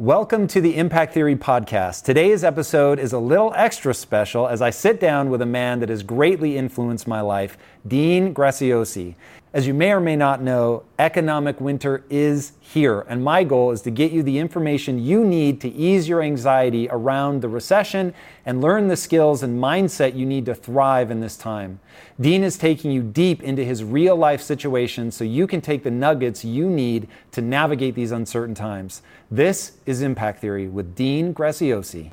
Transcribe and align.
Welcome 0.00 0.46
to 0.46 0.62
the 0.62 0.78
Impact 0.78 1.12
Theory 1.12 1.36
podcast. 1.36 2.04
Today's 2.04 2.42
episode 2.42 2.98
is 2.98 3.12
a 3.12 3.18
little 3.18 3.52
extra 3.54 3.92
special 3.92 4.48
as 4.48 4.62
I 4.62 4.70
sit 4.70 4.98
down 4.98 5.28
with 5.28 5.42
a 5.42 5.46
man 5.46 5.80
that 5.80 5.90
has 5.90 6.02
greatly 6.02 6.56
influenced 6.56 7.06
my 7.06 7.20
life, 7.20 7.58
Dean 7.86 8.32
Graziosi. 8.32 9.16
As 9.52 9.66
you 9.66 9.74
may 9.74 9.90
or 9.90 9.98
may 9.98 10.14
not 10.14 10.40
know, 10.40 10.84
economic 10.96 11.60
winter 11.60 12.04
is 12.08 12.52
here, 12.60 13.00
and 13.08 13.24
my 13.24 13.42
goal 13.42 13.72
is 13.72 13.82
to 13.82 13.90
get 13.90 14.12
you 14.12 14.22
the 14.22 14.38
information 14.38 15.04
you 15.04 15.24
need 15.24 15.60
to 15.62 15.68
ease 15.68 16.08
your 16.08 16.22
anxiety 16.22 16.88
around 16.88 17.42
the 17.42 17.48
recession 17.48 18.14
and 18.46 18.60
learn 18.60 18.86
the 18.86 18.96
skills 18.96 19.42
and 19.42 19.60
mindset 19.60 20.14
you 20.14 20.24
need 20.24 20.46
to 20.46 20.54
thrive 20.54 21.10
in 21.10 21.18
this 21.18 21.36
time. 21.36 21.80
Dean 22.20 22.44
is 22.44 22.56
taking 22.56 22.92
you 22.92 23.02
deep 23.02 23.42
into 23.42 23.64
his 23.64 23.82
real 23.82 24.14
life 24.14 24.40
situation 24.40 25.10
so 25.10 25.24
you 25.24 25.48
can 25.48 25.60
take 25.60 25.82
the 25.82 25.90
nuggets 25.90 26.44
you 26.44 26.70
need 26.70 27.08
to 27.32 27.42
navigate 27.42 27.96
these 27.96 28.12
uncertain 28.12 28.54
times. 28.54 29.02
This 29.32 29.78
is 29.84 30.00
Impact 30.00 30.40
Theory 30.40 30.68
with 30.68 30.94
Dean 30.94 31.34
Graziosi. 31.34 32.12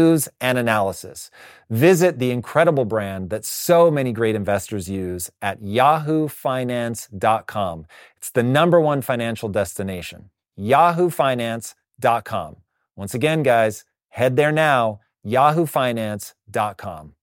and 0.39 0.57
analysis. 0.57 1.29
Visit 1.69 2.17
the 2.19 2.31
incredible 2.31 2.85
brand 2.85 3.29
that 3.29 3.43
so 3.45 3.91
many 3.91 4.11
great 4.11 4.35
investors 4.35 4.89
use 4.89 5.31
at 5.41 5.61
yahoofinance.com. 5.61 7.85
It's 8.17 8.29
the 8.29 8.43
number 8.43 8.81
one 8.81 9.01
financial 9.01 9.49
destination. 9.49 10.29
yahoofinance.com. 10.59 12.55
Once 12.95 13.13
again, 13.13 13.43
guys, 13.43 13.85
head 14.09 14.35
there 14.35 14.51
now, 14.51 14.99
yahoofinance.com. 15.25 17.13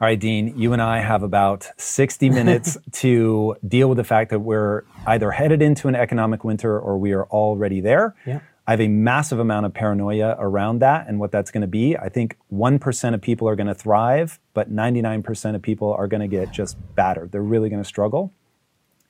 All 0.00 0.06
right, 0.06 0.20
Dean, 0.20 0.56
you 0.56 0.72
and 0.72 0.80
I 0.80 1.00
have 1.00 1.24
about 1.24 1.68
60 1.76 2.30
minutes 2.38 2.78
to 2.92 3.56
deal 3.66 3.88
with 3.88 3.98
the 3.98 4.04
fact 4.04 4.30
that 4.30 4.38
we're 4.38 4.84
either 5.06 5.32
headed 5.32 5.60
into 5.60 5.88
an 5.88 5.96
economic 5.96 6.44
winter 6.44 6.78
or 6.78 6.98
we 6.98 7.12
are 7.12 7.24
already 7.24 7.80
there. 7.80 8.14
Yeah. 8.24 8.38
I 8.68 8.72
have 8.72 8.82
a 8.82 8.88
massive 8.88 9.38
amount 9.38 9.64
of 9.64 9.72
paranoia 9.72 10.36
around 10.38 10.80
that 10.80 11.08
and 11.08 11.18
what 11.18 11.32
that's 11.32 11.50
going 11.50 11.62
to 11.62 11.66
be. 11.66 11.96
I 11.96 12.10
think 12.10 12.36
1% 12.52 13.14
of 13.14 13.22
people 13.22 13.48
are 13.48 13.56
going 13.56 13.66
to 13.66 13.74
thrive, 13.74 14.38
but 14.52 14.70
99% 14.70 15.54
of 15.54 15.62
people 15.62 15.94
are 15.94 16.06
going 16.06 16.20
to 16.20 16.28
get 16.28 16.52
just 16.52 16.76
battered. 16.94 17.32
They're 17.32 17.40
really 17.40 17.70
going 17.70 17.82
to 17.82 17.88
struggle. 17.88 18.30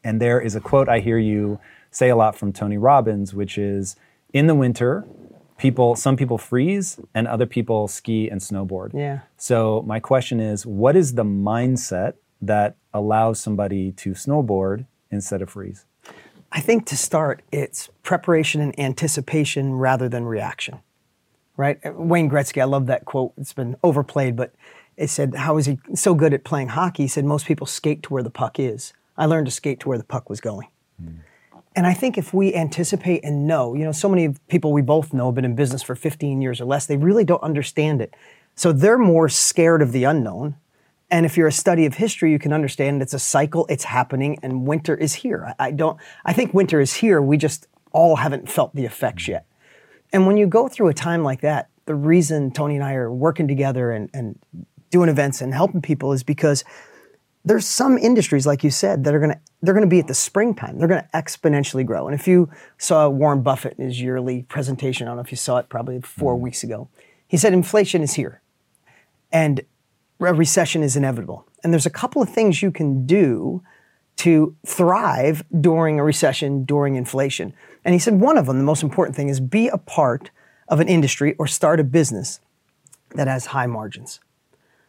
And 0.04 0.22
there 0.22 0.40
is 0.40 0.54
a 0.54 0.60
quote 0.60 0.88
I 0.88 1.00
hear 1.00 1.18
you 1.18 1.58
say 1.90 2.08
a 2.08 2.14
lot 2.14 2.36
from 2.36 2.52
Tony 2.52 2.78
Robbins, 2.78 3.34
which 3.34 3.58
is 3.58 3.96
in 4.32 4.46
the 4.46 4.54
winter, 4.54 5.04
people 5.56 5.96
some 5.96 6.16
people 6.16 6.38
freeze 6.38 7.00
and 7.12 7.26
other 7.26 7.46
people 7.46 7.88
ski 7.88 8.28
and 8.28 8.40
snowboard. 8.40 8.94
Yeah. 8.94 9.22
So 9.36 9.82
my 9.84 9.98
question 9.98 10.38
is 10.38 10.66
what 10.66 10.94
is 10.94 11.14
the 11.14 11.24
mindset 11.24 12.14
that 12.40 12.76
allows 12.94 13.40
somebody 13.40 13.90
to 13.90 14.12
snowboard 14.12 14.86
instead 15.10 15.42
of 15.42 15.50
freeze? 15.50 15.84
I 16.50 16.60
think 16.60 16.86
to 16.86 16.96
start 16.96 17.42
it's 17.52 17.88
preparation 18.02 18.60
and 18.60 18.78
anticipation 18.78 19.74
rather 19.74 20.08
than 20.08 20.24
reaction. 20.24 20.80
Right? 21.56 21.78
Wayne 21.96 22.30
Gretzky, 22.30 22.62
I 22.62 22.66
love 22.66 22.86
that 22.86 23.04
quote. 23.04 23.32
It's 23.36 23.52
been 23.52 23.76
overplayed, 23.82 24.36
but 24.36 24.54
it 24.96 25.10
said, 25.10 25.34
How 25.34 25.56
is 25.58 25.66
he 25.66 25.78
so 25.94 26.14
good 26.14 26.32
at 26.32 26.44
playing 26.44 26.68
hockey? 26.68 27.04
He 27.04 27.08
said, 27.08 27.24
Most 27.24 27.46
people 27.46 27.66
skate 27.66 28.02
to 28.04 28.12
where 28.12 28.22
the 28.22 28.30
puck 28.30 28.58
is. 28.58 28.92
I 29.16 29.26
learned 29.26 29.46
to 29.46 29.52
skate 29.52 29.80
to 29.80 29.88
where 29.88 29.98
the 29.98 30.04
puck 30.04 30.30
was 30.30 30.40
going. 30.40 30.68
Mm. 31.02 31.18
And 31.74 31.86
I 31.86 31.94
think 31.94 32.18
if 32.18 32.34
we 32.34 32.54
anticipate 32.54 33.24
and 33.24 33.46
know, 33.46 33.74
you 33.74 33.84
know, 33.84 33.92
so 33.92 34.08
many 34.08 34.34
people 34.48 34.72
we 34.72 34.82
both 34.82 35.12
know 35.12 35.26
have 35.26 35.36
been 35.36 35.44
in 35.44 35.54
business 35.54 35.82
for 35.82 35.94
15 35.94 36.40
years 36.40 36.60
or 36.60 36.64
less, 36.64 36.86
they 36.86 36.96
really 36.96 37.24
don't 37.24 37.42
understand 37.42 38.00
it. 38.00 38.14
So 38.56 38.72
they're 38.72 38.98
more 38.98 39.28
scared 39.28 39.82
of 39.82 39.92
the 39.92 40.04
unknown. 40.04 40.56
And 41.10 41.24
if 41.24 41.36
you're 41.36 41.48
a 41.48 41.52
study 41.52 41.86
of 41.86 41.94
history, 41.94 42.30
you 42.30 42.38
can 42.38 42.52
understand 42.52 43.00
it's 43.00 43.14
a 43.14 43.18
cycle, 43.18 43.66
it's 43.70 43.84
happening, 43.84 44.38
and 44.42 44.66
winter 44.66 44.94
is 44.94 45.14
here. 45.14 45.54
I, 45.58 45.70
don't, 45.70 45.98
I 46.24 46.32
think 46.32 46.52
winter 46.52 46.80
is 46.80 46.94
here. 46.94 47.22
We 47.22 47.38
just 47.38 47.66
all 47.92 48.16
haven't 48.16 48.50
felt 48.50 48.74
the 48.74 48.84
effects 48.84 49.26
yet. 49.26 49.46
And 50.12 50.26
when 50.26 50.36
you 50.36 50.46
go 50.46 50.68
through 50.68 50.88
a 50.88 50.94
time 50.94 51.22
like 51.22 51.40
that, 51.40 51.70
the 51.86 51.94
reason 51.94 52.50
Tony 52.50 52.74
and 52.74 52.84
I 52.84 52.94
are 52.94 53.10
working 53.10 53.48
together 53.48 53.90
and, 53.90 54.10
and 54.12 54.38
doing 54.90 55.08
events 55.08 55.40
and 55.40 55.54
helping 55.54 55.80
people 55.80 56.12
is 56.12 56.22
because 56.22 56.64
there's 57.44 57.66
some 57.66 57.96
industries, 57.96 58.46
like 58.46 58.62
you 58.62 58.70
said, 58.70 59.04
that 59.04 59.14
are 59.14 59.18
going 59.18 59.32
to 59.32 59.40
they're 59.62 59.74
going 59.74 59.86
to 59.86 59.90
be 59.90 59.98
at 59.98 60.06
the 60.06 60.14
springtime. 60.14 60.78
They're 60.78 60.86
going 60.86 61.02
to 61.02 61.08
exponentially 61.14 61.84
grow. 61.84 62.06
And 62.06 62.14
if 62.18 62.28
you 62.28 62.48
saw 62.76 63.08
Warren 63.08 63.42
Buffett 63.42 63.76
in 63.76 63.86
his 63.86 64.00
yearly 64.00 64.42
presentation, 64.42 65.06
I 65.06 65.10
don't 65.10 65.16
know 65.16 65.22
if 65.22 65.32
you 65.32 65.36
saw 65.36 65.56
it 65.56 65.68
probably 65.68 66.00
4 66.00 66.36
mm 66.36 66.40
weeks 66.40 66.62
ago, 66.62 66.88
he 67.26 67.36
said 67.36 67.52
inflation 67.52 68.02
is 68.02 68.14
here, 68.14 68.40
and 69.32 69.62
a 70.20 70.34
recession 70.34 70.82
is 70.82 70.96
inevitable. 70.96 71.46
And 71.62 71.72
there's 71.72 71.86
a 71.86 71.90
couple 71.90 72.22
of 72.22 72.28
things 72.28 72.62
you 72.62 72.70
can 72.70 73.06
do 73.06 73.62
to 74.16 74.56
thrive 74.66 75.44
during 75.60 76.00
a 76.00 76.04
recession, 76.04 76.64
during 76.64 76.96
inflation. 76.96 77.54
And 77.84 77.94
he 77.94 78.00
said 78.00 78.20
one 78.20 78.36
of 78.36 78.46
them, 78.46 78.58
the 78.58 78.64
most 78.64 78.82
important 78.82 79.16
thing, 79.16 79.28
is 79.28 79.38
be 79.38 79.68
a 79.68 79.78
part 79.78 80.30
of 80.68 80.80
an 80.80 80.88
industry 80.88 81.34
or 81.38 81.46
start 81.46 81.78
a 81.80 81.84
business 81.84 82.40
that 83.14 83.28
has 83.28 83.46
high 83.46 83.66
margins. 83.66 84.20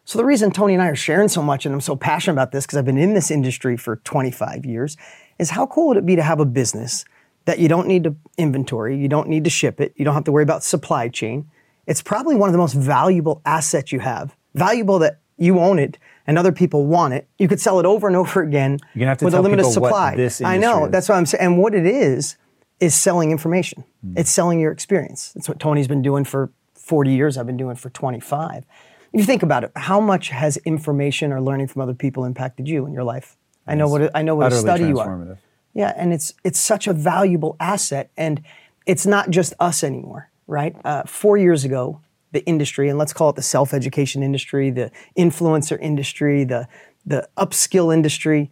So 0.04 0.18
the 0.18 0.26
reason 0.26 0.50
Tony 0.52 0.74
and 0.74 0.82
I 0.82 0.88
are 0.88 0.96
sharing 0.96 1.28
so 1.28 1.44
much 1.44 1.66
and 1.68 1.76
I'm 1.76 1.82
so 1.82 1.96
passionate 1.96 2.34
about 2.34 2.52
this 2.52 2.66
because 2.66 2.78
I've 2.78 2.86
been 2.86 2.98
in 2.98 3.14
this 3.14 3.30
industry 3.30 3.78
for 3.78 3.98
25 3.98 4.66
years 4.66 4.98
is 5.38 5.52
how 5.52 5.68
cool 5.68 5.90
would 5.90 5.98
it 5.98 6.06
be 6.06 6.16
to 6.16 6.24
have 6.24 6.40
a 6.40 6.46
business 6.46 7.06
that 7.46 7.60
you 7.60 7.70
don't 7.70 7.88
need 7.88 8.04
to 8.06 8.16
inventory, 8.38 8.98
you 8.98 9.08
don't 9.08 9.30
need 9.30 9.44
to 9.44 9.50
ship 9.50 9.80
it, 9.80 9.94
you 9.96 10.06
don't 10.06 10.16
have 10.16 10.24
to 10.24 10.32
worry 10.32 10.44
about 10.44 10.64
supply 10.64 11.08
chain. 11.08 11.50
It's 11.86 12.02
probably 12.02 12.36
one 12.36 12.50
of 12.50 12.54
the 12.54 12.58
most 12.58 12.74
valuable 12.74 13.42
assets 13.46 13.92
you 13.92 14.00
have. 14.00 14.36
Valuable 14.56 15.00
that 15.00 15.20
you 15.38 15.60
own 15.60 15.80
it 15.80 15.98
and 16.28 16.38
other 16.38 16.52
people 16.52 16.86
want 16.86 17.14
it. 17.14 17.28
You 17.38 17.48
could 17.48 17.60
sell 17.62 17.80
it 17.80 17.86
over 17.86 18.08
and 18.08 18.16
over 18.16 18.42
again 18.42 18.80
You're 18.94 19.00
gonna 19.02 19.10
have 19.10 19.18
to 19.20 19.26
with 19.26 19.34
tell 19.34 19.42
a 19.42 19.44
limited 19.44 19.64
people 19.64 19.82
what 19.82 19.90
supply. 19.90 20.16
this 20.16 20.42
I 20.42 20.58
know. 20.58 20.86
is. 20.86 20.92
That's 20.92 21.10
what 21.10 21.16
I'm 21.18 21.26
saying. 21.26 21.44
And 21.44 21.58
what 21.58 21.74
it 21.74 21.86
is 21.86 22.38
is 22.80 22.94
selling 22.96 23.32
information. 23.32 23.84
Hmm. 24.02 24.14
It's 24.18 24.30
selling 24.30 24.60
your 24.60 24.72
experience. 24.72 25.32
That's 25.34 25.48
what 25.50 25.60
Tony's 25.60 25.88
been 25.88 26.02
doing 26.02 26.24
for 26.24 26.52
40 26.76 27.12
years. 27.12 27.38
I've 27.38 27.46
been 27.46 27.58
doing 27.58 27.76
for 27.76 27.90
25. 27.90 28.64
If 29.12 29.20
you 29.20 29.26
think 29.26 29.42
about 29.44 29.64
it, 29.64 29.72
how 29.76 30.00
much 30.00 30.30
has 30.30 30.58
information 30.58 31.32
or 31.32 31.42
learning 31.42 31.68
from 31.68 31.82
other 31.82 31.94
people 31.96 32.26
impacted 32.26 32.68
you 32.68 32.86
in 32.86 32.94
your 32.94 33.04
life? 33.04 33.36
I 33.66 33.76
know 33.76 33.88
what 33.88 34.02
a- 34.02 34.18
I 34.18 34.22
know 34.22 34.36
what 34.36 34.52
a 34.52 34.56
study 34.56 34.86
you 34.86 35.00
are. 35.00 35.38
Yeah, 35.74 35.94
and 35.96 36.12
it's 36.14 36.34
it's 36.44 36.60
such 36.60 36.88
a 36.88 36.94
valuable 36.94 37.56
asset, 37.60 38.10
and 38.18 38.42
it's 38.86 39.06
not 39.06 39.30
just 39.30 39.54
us 39.60 39.84
anymore, 39.84 40.30
right? 40.48 40.76
Uh, 40.84 41.04
four 41.04 41.38
years 41.38 41.64
ago, 41.64 42.02
the 42.32 42.46
industry, 42.46 42.90
and 42.90 42.98
let's 43.00 43.14
call 43.14 43.30
it 43.30 43.36
the 43.36 43.42
self 43.42 43.74
education 43.74 44.22
industry, 44.24 44.70
the 44.72 44.92
influencer 45.18 45.80
industry, 45.82 46.44
the 46.44 46.68
the 47.06 47.28
upskill 47.38 47.94
industry, 47.94 48.52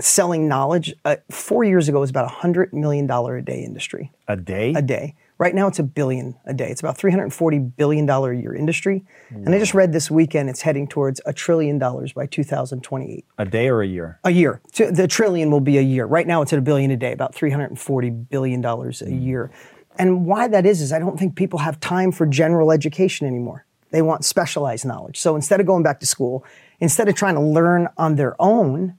selling 0.00 0.48
knowledge. 0.48 0.94
Uh, 1.04 1.16
four 1.30 1.64
years 1.64 1.88
ago 1.88 2.00
was 2.00 2.10
about 2.10 2.24
a 2.24 2.34
hundred 2.34 2.72
million 2.72 3.06
dollar 3.06 3.36
a 3.36 3.42
day 3.44 3.62
industry 3.62 4.10
A 4.28 4.36
day? 4.36 4.72
a 4.76 4.82
day. 4.82 5.14
Right 5.38 5.54
now, 5.56 5.66
it's 5.66 5.80
a 5.80 5.82
billion 5.82 6.36
a 6.46 6.54
day. 6.54 6.68
It's 6.70 6.80
about 6.80 6.96
340 6.96 7.58
billion 7.58 8.06
dollar 8.06 8.30
a 8.30 8.36
year 8.38 8.54
industry, 8.54 9.04
and 9.30 9.52
I 9.52 9.58
just 9.58 9.74
read 9.74 9.92
this 9.92 10.08
weekend 10.08 10.48
it's 10.48 10.62
heading 10.62 10.86
towards 10.86 11.20
a 11.26 11.32
trillion 11.32 11.78
dollars 11.78 12.12
by 12.12 12.26
2028 12.26 13.24
A 13.38 13.44
day 13.44 13.68
or 13.68 13.82
a 13.82 13.86
year? 13.86 14.20
a 14.22 14.30
year. 14.30 14.60
So 14.72 14.90
The 14.92 15.08
trillion 15.08 15.50
will 15.50 15.60
be 15.60 15.78
a 15.78 15.82
year. 15.82 16.06
Right 16.06 16.28
now, 16.28 16.42
it's 16.42 16.52
at 16.52 16.60
a 16.60 16.62
billion 16.62 16.92
a 16.92 16.96
day, 16.96 17.10
about 17.12 17.34
340 17.34 18.10
billion 18.10 18.60
dollars 18.60 19.02
a 19.02 19.10
year. 19.10 19.50
And 19.98 20.26
why 20.26 20.48
that 20.48 20.66
is 20.66 20.80
is 20.80 20.92
I 20.92 20.98
don't 20.98 21.18
think 21.18 21.36
people 21.36 21.60
have 21.60 21.78
time 21.80 22.12
for 22.12 22.26
general 22.26 22.72
education 22.72 23.26
anymore. 23.26 23.66
They 23.90 24.02
want 24.02 24.24
specialized 24.24 24.86
knowledge. 24.86 25.18
So 25.18 25.36
instead 25.36 25.60
of 25.60 25.66
going 25.66 25.82
back 25.82 26.00
to 26.00 26.06
school, 26.06 26.44
instead 26.80 27.08
of 27.08 27.14
trying 27.14 27.34
to 27.34 27.42
learn 27.42 27.88
on 27.98 28.16
their 28.16 28.34
own, 28.40 28.96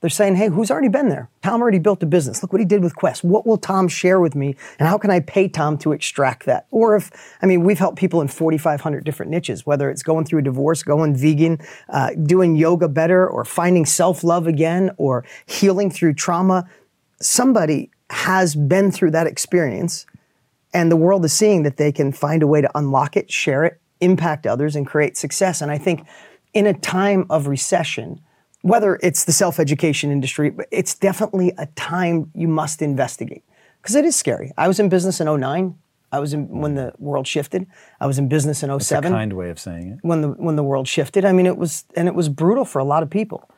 they're 0.00 0.10
saying, 0.10 0.34
"Hey, 0.34 0.48
who's 0.48 0.68
already 0.68 0.88
been 0.88 1.10
there? 1.10 1.28
Tom 1.42 1.62
already 1.62 1.78
built 1.78 2.02
a 2.02 2.06
business. 2.06 2.42
Look 2.42 2.52
what 2.52 2.60
he 2.60 2.66
did 2.66 2.82
with 2.82 2.96
Quest. 2.96 3.22
What 3.22 3.46
will 3.46 3.56
Tom 3.56 3.86
share 3.86 4.18
with 4.18 4.34
me, 4.34 4.56
and 4.80 4.88
how 4.88 4.98
can 4.98 5.12
I 5.12 5.20
pay 5.20 5.46
Tom 5.46 5.78
to 5.78 5.92
extract 5.92 6.44
that?" 6.46 6.66
Or 6.72 6.96
if, 6.96 7.12
I 7.40 7.46
mean, 7.46 7.62
we've 7.62 7.78
helped 7.78 7.98
people 7.98 8.20
in 8.20 8.26
4,500 8.26 9.04
different 9.04 9.30
niches, 9.30 9.64
whether 9.64 9.88
it's 9.90 10.02
going 10.02 10.24
through 10.24 10.40
a 10.40 10.42
divorce, 10.42 10.82
going 10.82 11.14
vegan, 11.14 11.60
uh, 11.88 12.10
doing 12.20 12.56
yoga 12.56 12.88
better, 12.88 13.24
or 13.28 13.44
finding 13.44 13.86
self-love 13.86 14.48
again, 14.48 14.90
or 14.96 15.24
healing 15.46 15.88
through 15.88 16.14
trauma. 16.14 16.68
Somebody 17.20 17.92
has 18.10 18.56
been 18.56 18.90
through 18.90 19.12
that 19.12 19.28
experience, 19.28 20.04
and 20.72 20.90
the 20.90 20.96
world 20.96 21.24
is 21.24 21.32
seeing 21.32 21.62
that 21.64 21.76
they 21.76 21.92
can 21.92 22.12
find 22.12 22.42
a 22.42 22.46
way 22.46 22.60
to 22.60 22.70
unlock 22.74 23.16
it, 23.16 23.30
share 23.30 23.64
it, 23.64 23.80
impact 24.00 24.46
others, 24.46 24.74
and 24.76 24.86
create 24.86 25.16
success. 25.16 25.60
And 25.60 25.70
I 25.70 25.78
think 25.78 26.06
in 26.54 26.66
a 26.66 26.74
time 26.74 27.26
of 27.30 27.46
recession, 27.46 28.20
whether 28.62 28.98
it's 29.02 29.24
the 29.24 29.32
self 29.32 29.58
education 29.58 30.10
industry, 30.10 30.54
it's 30.70 30.94
definitely 30.94 31.52
a 31.58 31.66
time 31.66 32.30
you 32.34 32.48
must 32.48 32.80
investigate 32.82 33.44
because 33.80 33.94
it 33.94 34.04
is 34.04 34.16
scary. 34.16 34.52
I 34.56 34.68
was 34.68 34.78
in 34.80 34.88
business 34.88 35.20
in 35.20 35.26
09. 35.26 35.76
I 36.12 36.20
was 36.20 36.34
in 36.34 36.48
when 36.48 36.74
the 36.74 36.92
world 36.98 37.26
shifted. 37.26 37.66
I 38.00 38.06
was 38.06 38.18
in 38.18 38.28
business 38.28 38.62
in 38.62 38.70
It's 38.70 38.92
a 38.92 39.00
kind 39.00 39.32
way 39.32 39.48
of 39.50 39.58
saying 39.58 39.92
it. 39.92 39.98
when 40.02 40.20
the 40.20 40.28
when 40.28 40.56
the 40.56 40.62
world 40.62 40.86
shifted. 40.86 41.24
I 41.24 41.32
mean, 41.32 41.46
it 41.46 41.56
was 41.56 41.84
and 41.96 42.06
it 42.06 42.14
was 42.14 42.28
brutal 42.28 42.64
for 42.64 42.78
a 42.78 42.84
lot 42.84 43.02
of 43.02 43.10
people. 43.10 43.48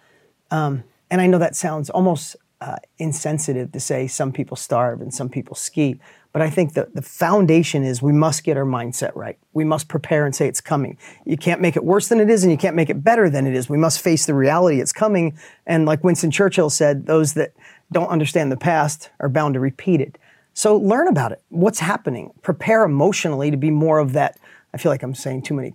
Um, 0.50 0.84
and 1.10 1.20
I 1.20 1.26
know 1.26 1.38
that 1.38 1.56
sounds 1.56 1.90
almost 1.90 2.36
uh, 2.60 2.76
insensitive 2.98 3.72
to 3.72 3.80
say 3.80 4.06
some 4.06 4.32
people 4.32 4.56
starve 4.56 5.00
and 5.00 5.12
some 5.12 5.28
people 5.28 5.56
ski, 5.56 6.00
but 6.34 6.42
I 6.42 6.50
think 6.50 6.74
that 6.74 6.96
the 6.96 7.00
foundation 7.00 7.84
is 7.84 8.02
we 8.02 8.12
must 8.12 8.42
get 8.42 8.56
our 8.56 8.64
mindset 8.64 9.12
right. 9.14 9.38
We 9.52 9.62
must 9.62 9.86
prepare 9.86 10.26
and 10.26 10.34
say 10.34 10.48
it's 10.48 10.60
coming. 10.60 10.98
You 11.24 11.36
can't 11.36 11.60
make 11.60 11.76
it 11.76 11.84
worse 11.84 12.08
than 12.08 12.18
it 12.18 12.28
is, 12.28 12.42
and 12.42 12.50
you 12.50 12.58
can't 12.58 12.74
make 12.74 12.90
it 12.90 13.04
better 13.04 13.30
than 13.30 13.46
it 13.46 13.54
is. 13.54 13.68
We 13.68 13.78
must 13.78 14.00
face 14.00 14.26
the 14.26 14.34
reality 14.34 14.80
it's 14.80 14.92
coming. 14.92 15.38
And 15.64 15.86
like 15.86 16.02
Winston 16.02 16.32
Churchill 16.32 16.70
said, 16.70 17.06
those 17.06 17.34
that 17.34 17.52
don't 17.92 18.08
understand 18.08 18.50
the 18.50 18.56
past 18.56 19.10
are 19.20 19.28
bound 19.28 19.54
to 19.54 19.60
repeat 19.60 20.00
it. 20.00 20.18
So 20.54 20.76
learn 20.76 21.06
about 21.06 21.30
it. 21.30 21.40
What's 21.50 21.78
happening? 21.78 22.32
Prepare 22.42 22.82
emotionally 22.82 23.52
to 23.52 23.56
be 23.56 23.70
more 23.70 24.00
of 24.00 24.12
that. 24.14 24.36
I 24.72 24.78
feel 24.78 24.90
like 24.90 25.04
I'm 25.04 25.14
saying 25.14 25.42
too 25.42 25.54
many 25.54 25.74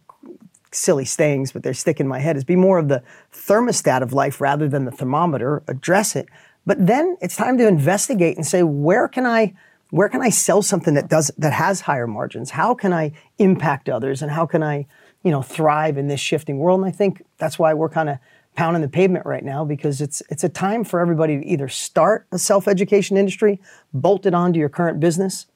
silly 0.74 1.06
sayings, 1.06 1.54
but 1.54 1.64
they're 1.64 1.74
sticking 1.74 2.04
in 2.04 2.10
my 2.10 2.20
head, 2.20 2.36
is 2.36 2.44
be 2.44 2.58
more 2.58 2.80
of 2.80 2.90
the 2.90 3.02
thermostat 3.34 4.02
of 4.02 4.12
life 4.12 4.42
rather 4.42 4.68
than 4.68 4.84
the 4.84 4.92
thermometer, 4.92 5.64
address 5.70 6.18
it. 6.18 6.28
But 6.66 6.86
then 6.86 7.16
it's 7.22 7.38
time 7.38 7.58
to 7.60 7.66
investigate 7.66 8.36
and 8.36 8.46
say, 8.46 8.62
where 8.62 9.08
can 9.08 9.26
I 9.26 9.54
where 9.92 10.10
can 10.10 10.22
I 10.22 10.30
sell 10.30 10.62
something 10.62 10.94
that 10.94 11.10
does 11.10 11.32
that 11.38 11.54
has 11.54 11.82
higher 11.82 12.08
margins? 12.08 12.52
How 12.52 12.74
can 12.74 12.94
I 12.94 13.12
impact 13.38 13.90
others 13.90 14.22
and 14.22 14.32
how 14.32 14.46
can 14.46 14.64
I, 14.64 14.88
you 15.24 15.32
know, 15.32 15.42
thrive 15.42 15.98
in 15.98 16.08
this 16.08 16.20
shifting 16.20 16.60
world? 16.60 16.80
And 16.80 16.88
I 16.88 16.92
think 16.92 17.24
that's 17.38 17.58
why 17.58 17.74
we're 17.74 17.90
kind 17.90 18.10
of 18.10 18.18
pounding 18.56 18.82
the 18.82 18.90
pavement 18.90 19.26
right 19.26 19.44
now 19.44 19.64
because 19.64 20.02
it's 20.02 20.22
it's 20.30 20.44
a 20.44 20.50
time 20.50 20.84
for 20.84 21.00
everybody 21.00 21.40
to 21.40 21.46
either 21.46 21.68
start 21.68 22.28
a 22.32 22.38
self-education 22.38 23.18
industry, 23.18 23.60
bolt 23.94 24.26
it 24.26 24.34
onto 24.34 24.60
your 24.60 24.70
current 24.70 25.00
business, 25.00 25.48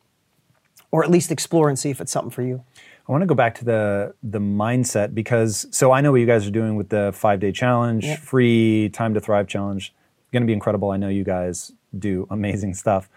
or 0.91 1.03
at 1.03 1.11
least 1.11 1.31
explore 1.31 1.69
and 1.69 1.77
see 1.77 1.89
if 1.89 2.01
it's 2.01 2.11
something 2.11 2.31
for 2.31 2.43
you. 2.43 2.63
I 3.07 3.11
want 3.11 3.21
to 3.21 3.25
go 3.25 3.35
back 3.35 3.55
to 3.55 3.65
the 3.65 4.15
the 4.23 4.39
mindset 4.39 5.13
because 5.13 5.67
so 5.71 5.91
I 5.91 6.01
know 6.01 6.11
what 6.11 6.21
you 6.21 6.25
guys 6.25 6.47
are 6.47 6.51
doing 6.51 6.75
with 6.75 6.89
the 6.89 7.11
five 7.13 7.39
day 7.39 7.51
challenge, 7.51 8.17
free 8.19 8.89
time 8.89 9.13
to 9.13 9.19
thrive 9.19 9.47
challenge. 9.47 9.93
Going 10.31 10.43
to 10.43 10.47
be 10.47 10.53
incredible. 10.53 10.89
I 10.89 10.97
know 10.97 11.09
you 11.09 11.23
guys 11.23 11.71
do 11.97 12.25
amazing 12.31 12.73
stuff, 12.83 13.09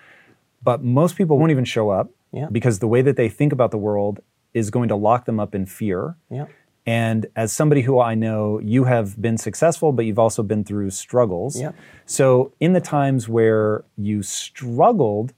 but 0.63 0.83
most 0.83 1.17
people 1.17 1.39
won't 1.39 1.51
even 1.51 1.65
show 1.65 1.91
up 1.91 2.11
Yeah. 2.33 2.49
because 2.51 2.79
the 2.79 2.89
way 2.89 3.03
that 3.03 3.17
they 3.17 3.29
think 3.29 3.53
about 3.53 3.71
the 3.71 3.79
world 3.79 4.21
is 4.55 4.71
going 4.71 4.89
to 4.89 4.97
lock 4.97 5.25
them 5.27 5.39
up 5.39 5.55
in 5.55 5.67
fear. 5.67 6.17
Yeah. 6.31 6.47
And 6.89 7.27
as 7.35 7.53
somebody 7.53 7.83
who 7.83 7.99
I 8.01 8.15
know, 8.15 8.61
you 8.61 8.85
have 8.85 9.21
been 9.21 9.39
successful, 9.39 9.91
but 9.93 10.05
you've 10.07 10.21
also 10.21 10.43
been 10.45 10.63
through 10.63 10.91
struggles. 10.91 11.61
Yeah. 11.61 11.73
So, 12.05 12.53
in 12.61 12.75
the 12.75 12.81
times 12.81 13.29
where 13.29 13.85
you 13.99 14.23
struggled, 14.23 15.33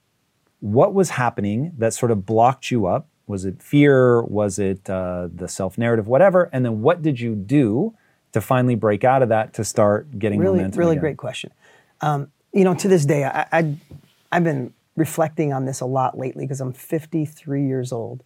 what 0.61 0.93
was 0.93 1.11
happening 1.11 1.73
that 1.79 1.95
sort 1.95 2.13
of 2.13 2.27
blocked 2.27 2.71
you 2.71 2.87
up? 2.87 3.09
Was 3.27 3.45
it 3.47 3.63
fear? 3.63 4.23
Was 4.25 4.59
it 4.59 4.89
uh, 4.91 5.29
the 5.35 5.49
self 5.49 5.79
narrative? 5.79 6.07
Whatever. 6.07 6.51
And 6.53 6.65
then 6.65 6.83
what 6.83 7.01
did 7.03 7.19
you 7.19 7.35
do 7.35 7.95
to 8.33 8.41
finally 8.43 8.75
break 8.75 9.03
out 9.05 9.23
of 9.23 9.31
that 9.31 9.55
to 9.55 9.65
start 9.65 10.19
getting 10.19 10.41
really, 10.41 10.59
momentum? 10.59 10.79
really 10.79 10.93
again? 10.93 11.01
great 11.01 11.17
question. 11.17 11.51
Um, 12.03 12.31
you 12.53 12.65
know, 12.65 12.75
to 12.75 12.89
this 12.89 13.05
day, 13.07 13.25
I, 13.25 13.47
I, 13.53 13.77
I've 14.33 14.45
been 14.45 14.73
reflecting 14.99 15.53
on 15.53 15.65
this 15.65 15.81
a 15.81 15.87
lot 15.87 16.19
lately 16.19 16.45
because 16.45 16.61
I'm 16.61 16.73
53 16.73 17.67
years 17.67 17.93
old, 17.93 18.23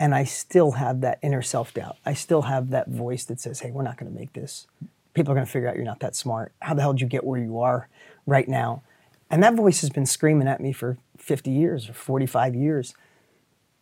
and 0.00 0.14
I 0.14 0.24
still 0.24 0.72
have 0.72 1.00
that 1.02 1.18
inner 1.22 1.42
self 1.42 1.74
doubt. 1.74 1.96
I 2.04 2.14
still 2.14 2.42
have 2.42 2.70
that 2.70 2.88
voice 2.88 3.24
that 3.26 3.40
says, 3.40 3.60
"Hey, 3.60 3.70
we're 3.70 3.82
not 3.82 3.96
going 3.96 4.10
to 4.12 4.18
make 4.18 4.32
this. 4.32 4.66
People 5.14 5.32
are 5.32 5.36
going 5.36 5.46
to 5.46 5.52
figure 5.52 5.68
out 5.68 5.76
you're 5.76 5.84
not 5.84 6.00
that 6.00 6.16
smart. 6.16 6.52
How 6.60 6.74
the 6.74 6.82
hell 6.82 6.92
did 6.92 7.02
you 7.02 7.08
get 7.08 7.24
where 7.24 7.40
you 7.40 7.60
are 7.60 7.88
right 8.26 8.48
now?" 8.48 8.82
And 9.30 9.42
that 9.42 9.54
voice 9.54 9.82
has 9.82 9.90
been 9.90 10.06
screaming 10.06 10.48
at 10.48 10.60
me 10.60 10.72
for 10.72 10.96
50 11.18 11.50
years 11.50 11.90
or 11.90 11.92
45 11.92 12.54
years 12.54 12.94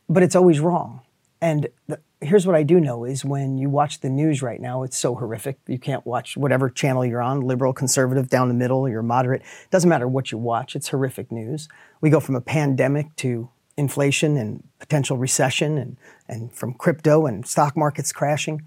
but 0.09 0.23
it's 0.23 0.37
always 0.37 0.61
wrong. 0.61 1.01
And 1.41 1.69
the, 1.87 2.01
here's 2.21 2.47
what 2.47 2.57
I 2.57 2.63
do 2.63 2.81
know 2.81 3.05
is 3.05 3.25
when 3.25 3.59
you 3.59 3.69
watch 3.69 4.01
the 4.01 4.09
news 4.09 4.43
right 4.43 4.61
now, 4.61 4.83
it's 4.83 4.97
so 4.97 5.15
horrific. 5.15 5.59
You 5.67 5.79
can't 5.79 6.07
watch 6.07 6.37
whatever 6.37 6.71
channel 6.71 7.05
you're 7.05 7.23
on, 7.23 7.41
liberal, 7.41 7.73
conservative, 7.73 8.29
down 8.29 8.49
the 8.49 8.55
middle, 8.55 8.89
you're 8.89 9.03
moderate. 9.03 9.43
Doesn't 9.71 9.91
matter 9.91 10.09
what 10.09 10.33
you 10.33 10.39
watch, 10.39 10.75
it's 10.75 10.89
horrific 10.89 11.31
news. 11.31 11.69
We 12.01 12.11
go 12.11 12.21
from 12.21 12.35
a 12.35 12.41
pandemic 12.41 13.15
to 13.17 13.51
inflation 13.77 14.37
and 14.37 14.63
potential 14.79 15.19
recession 15.19 15.77
and, 15.77 15.97
and 16.29 16.53
from 16.53 16.73
crypto 16.75 17.27
and 17.27 17.47
stock 17.47 17.77
markets 17.77 18.13
crashing. 18.13 18.67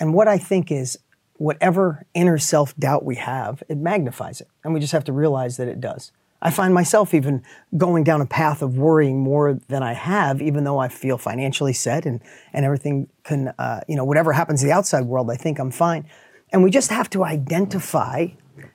And 0.00 0.14
what 0.14 0.28
I 0.28 0.38
think 0.38 0.72
is 0.72 0.98
whatever 1.34 2.06
inner 2.14 2.38
self 2.38 2.74
doubt 2.76 3.04
we 3.04 3.16
have, 3.16 3.62
it 3.68 3.76
magnifies 3.76 4.40
it. 4.40 4.48
And 4.64 4.72
we 4.72 4.80
just 4.80 4.92
have 4.92 5.04
to 5.04 5.12
realize 5.12 5.58
that 5.58 5.68
it 5.68 5.80
does. 5.80 6.12
I 6.46 6.50
find 6.50 6.72
myself 6.72 7.12
even 7.12 7.42
going 7.76 8.04
down 8.04 8.20
a 8.20 8.26
path 8.26 8.62
of 8.62 8.78
worrying 8.78 9.18
more 9.18 9.58
than 9.66 9.82
I 9.82 9.94
have, 9.94 10.40
even 10.40 10.62
though 10.62 10.78
I 10.78 10.86
feel 10.86 11.18
financially 11.18 11.72
set 11.72 12.06
and, 12.06 12.20
and 12.52 12.64
everything 12.64 13.08
can, 13.24 13.48
uh, 13.58 13.80
you 13.88 13.96
know, 13.96 14.04
whatever 14.04 14.32
happens 14.32 14.60
to 14.60 14.66
the 14.66 14.72
outside 14.72 15.06
world, 15.06 15.28
I 15.28 15.34
think 15.34 15.58
I'm 15.58 15.72
fine. 15.72 16.08
And 16.52 16.62
we 16.62 16.70
just 16.70 16.90
have 16.90 17.10
to 17.10 17.24
identify 17.24 18.28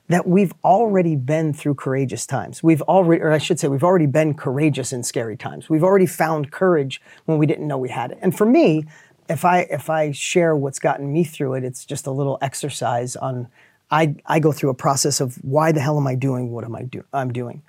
that 0.08 0.28
we've 0.28 0.52
already 0.62 1.16
been 1.16 1.54
through 1.54 1.76
courageous 1.76 2.26
times. 2.26 2.62
We've 2.62 2.82
already, 2.82 3.22
or 3.22 3.32
I 3.32 3.38
should 3.38 3.58
say, 3.58 3.68
we've 3.68 3.82
already 3.82 4.04
been 4.04 4.34
courageous 4.34 4.92
in 4.92 5.02
scary 5.02 5.38
times. 5.38 5.70
We've 5.70 5.82
already 5.82 6.04
found 6.04 6.50
courage 6.52 7.00
when 7.24 7.38
we 7.38 7.46
didn't 7.46 7.66
know 7.66 7.78
we 7.78 7.88
had 7.88 8.10
it. 8.10 8.18
And 8.20 8.36
for 8.36 8.44
me, 8.44 8.84
if 9.30 9.46
I 9.46 9.60
if 9.60 9.88
I 9.88 10.12
share 10.12 10.54
what's 10.54 10.78
gotten 10.78 11.10
me 11.10 11.24
through 11.24 11.54
it, 11.54 11.64
it's 11.64 11.86
just 11.86 12.06
a 12.06 12.10
little 12.10 12.36
exercise 12.42 13.16
on. 13.16 13.48
I 13.92 14.16
I 14.26 14.40
go 14.40 14.50
through 14.50 14.70
a 14.70 14.74
process 14.74 15.20
of 15.20 15.36
why 15.44 15.70
the 15.70 15.80
hell 15.80 15.96
am 15.96 16.06
I 16.08 16.16
doing 16.16 16.50
what 16.50 16.64
am 16.64 16.74
I 16.74 16.82
do 16.82 17.04
I'm 17.12 17.32
doing, 17.32 17.62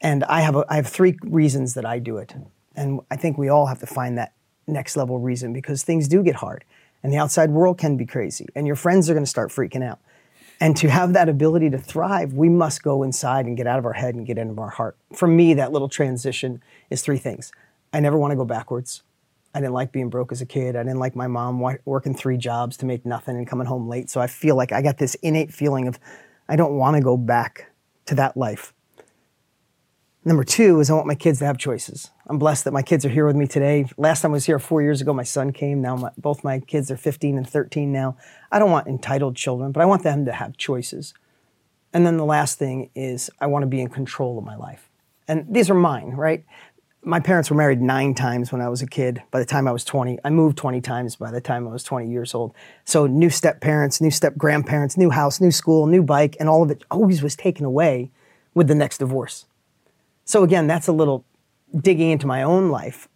and 0.00 0.24
I 0.24 0.42
have 0.42 0.56
a, 0.56 0.64
I 0.68 0.76
have 0.76 0.88
three 0.88 1.16
reasons 1.22 1.74
that 1.74 1.86
I 1.86 1.98
do 1.98 2.18
it, 2.18 2.34
and 2.76 3.00
I 3.10 3.16
think 3.16 3.38
we 3.38 3.48
all 3.48 3.66
have 3.66 3.78
to 3.80 3.86
find 3.86 4.18
that 4.18 4.34
next 4.66 4.96
level 4.96 5.18
reason 5.18 5.52
because 5.52 5.82
things 5.82 6.08
do 6.08 6.22
get 6.22 6.36
hard 6.36 6.64
and 7.02 7.12
the 7.12 7.16
outside 7.16 7.50
world 7.50 7.78
can 7.78 7.96
be 7.96 8.06
crazy 8.06 8.46
and 8.54 8.66
your 8.66 8.76
friends 8.76 9.08
are 9.08 9.14
going 9.14 9.24
to 9.24 9.30
start 9.30 9.50
freaking 9.50 9.82
out. 9.82 9.98
And 10.62 10.76
to 10.76 10.90
have 10.90 11.14
that 11.14 11.28
ability 11.28 11.70
to 11.70 11.78
thrive, 11.78 12.34
we 12.34 12.50
must 12.50 12.82
go 12.82 13.02
inside 13.02 13.46
and 13.46 13.56
get 13.56 13.66
out 13.66 13.78
of 13.78 13.86
our 13.86 13.94
head 13.94 14.14
and 14.14 14.26
get 14.26 14.36
into 14.36 14.60
our 14.60 14.68
heart. 14.68 14.96
For 15.14 15.26
me, 15.26 15.54
that 15.54 15.72
little 15.72 15.88
transition 15.88 16.62
is 16.90 17.00
three 17.00 17.16
things. 17.16 17.50
I 17.94 18.00
never 18.00 18.18
want 18.18 18.32
to 18.32 18.36
go 18.36 18.44
backwards. 18.44 19.02
I 19.54 19.60
didn't 19.60 19.72
like 19.72 19.92
being 19.92 20.10
broke 20.10 20.30
as 20.32 20.40
a 20.40 20.46
kid. 20.46 20.76
I 20.76 20.82
didn't 20.82 21.00
like 21.00 21.16
my 21.16 21.26
mom 21.26 21.60
working 21.84 22.14
three 22.14 22.36
jobs 22.36 22.76
to 22.78 22.86
make 22.86 23.04
nothing 23.04 23.36
and 23.36 23.46
coming 23.46 23.66
home 23.66 23.88
late. 23.88 24.08
So 24.08 24.20
I 24.20 24.26
feel 24.26 24.56
like 24.56 24.72
I 24.72 24.80
got 24.80 24.98
this 24.98 25.14
innate 25.16 25.52
feeling 25.52 25.88
of 25.88 25.98
I 26.48 26.56
don't 26.56 26.76
want 26.76 26.96
to 26.96 27.02
go 27.02 27.16
back 27.16 27.70
to 28.06 28.14
that 28.16 28.36
life. 28.36 28.72
Number 30.24 30.44
two 30.44 30.80
is 30.80 30.90
I 30.90 30.94
want 30.94 31.06
my 31.06 31.14
kids 31.14 31.38
to 31.38 31.46
have 31.46 31.56
choices. 31.56 32.10
I'm 32.26 32.38
blessed 32.38 32.64
that 32.64 32.72
my 32.72 32.82
kids 32.82 33.06
are 33.06 33.08
here 33.08 33.26
with 33.26 33.36
me 33.36 33.46
today. 33.46 33.86
Last 33.96 34.20
time 34.20 34.32
I 34.32 34.34
was 34.34 34.44
here 34.44 34.58
four 34.58 34.82
years 34.82 35.00
ago, 35.00 35.14
my 35.14 35.22
son 35.24 35.52
came. 35.52 35.80
Now 35.80 35.96
my, 35.96 36.10
both 36.18 36.44
my 36.44 36.60
kids 36.60 36.90
are 36.90 36.96
15 36.96 37.38
and 37.38 37.48
13 37.48 37.90
now. 37.90 38.16
I 38.52 38.58
don't 38.58 38.70
want 38.70 38.86
entitled 38.86 39.34
children, 39.34 39.72
but 39.72 39.80
I 39.80 39.86
want 39.86 40.02
them 40.02 40.26
to 40.26 40.32
have 40.32 40.56
choices. 40.58 41.14
And 41.92 42.06
then 42.06 42.18
the 42.18 42.24
last 42.24 42.58
thing 42.58 42.90
is 42.94 43.30
I 43.40 43.46
want 43.46 43.62
to 43.62 43.66
be 43.66 43.80
in 43.80 43.88
control 43.88 44.38
of 44.38 44.44
my 44.44 44.56
life. 44.56 44.90
And 45.26 45.46
these 45.48 45.70
are 45.70 45.74
mine, 45.74 46.10
right? 46.10 46.44
My 47.02 47.18
parents 47.18 47.48
were 47.48 47.56
married 47.56 47.80
nine 47.80 48.12
times 48.12 48.52
when 48.52 48.60
I 48.60 48.68
was 48.68 48.82
a 48.82 48.86
kid. 48.86 49.22
By 49.30 49.38
the 49.38 49.46
time 49.46 49.66
I 49.66 49.72
was 49.72 49.84
20, 49.84 50.18
I 50.22 50.28
moved 50.28 50.58
20 50.58 50.82
times 50.82 51.16
by 51.16 51.30
the 51.30 51.40
time 51.40 51.66
I 51.66 51.72
was 51.72 51.82
20 51.82 52.10
years 52.10 52.34
old. 52.34 52.54
So 52.84 53.06
new 53.06 53.30
step 53.30 53.62
parents, 53.62 54.02
new 54.02 54.10
step 54.10 54.36
grandparents, 54.36 54.98
new 54.98 55.08
house, 55.08 55.40
new 55.40 55.50
school, 55.50 55.86
new 55.86 56.02
bike, 56.02 56.36
and 56.38 56.46
all 56.46 56.62
of 56.62 56.70
it 56.70 56.84
always 56.90 57.22
was 57.22 57.34
taken 57.34 57.64
away 57.64 58.10
with 58.52 58.68
the 58.68 58.74
next 58.74 58.98
divorce. 58.98 59.46
So 60.26 60.42
again, 60.42 60.66
that's 60.66 60.88
a 60.88 60.92
little 60.92 61.24
digging 61.74 62.10
into 62.10 62.26
my 62.26 62.42
own 62.42 62.68
life. 62.68 63.08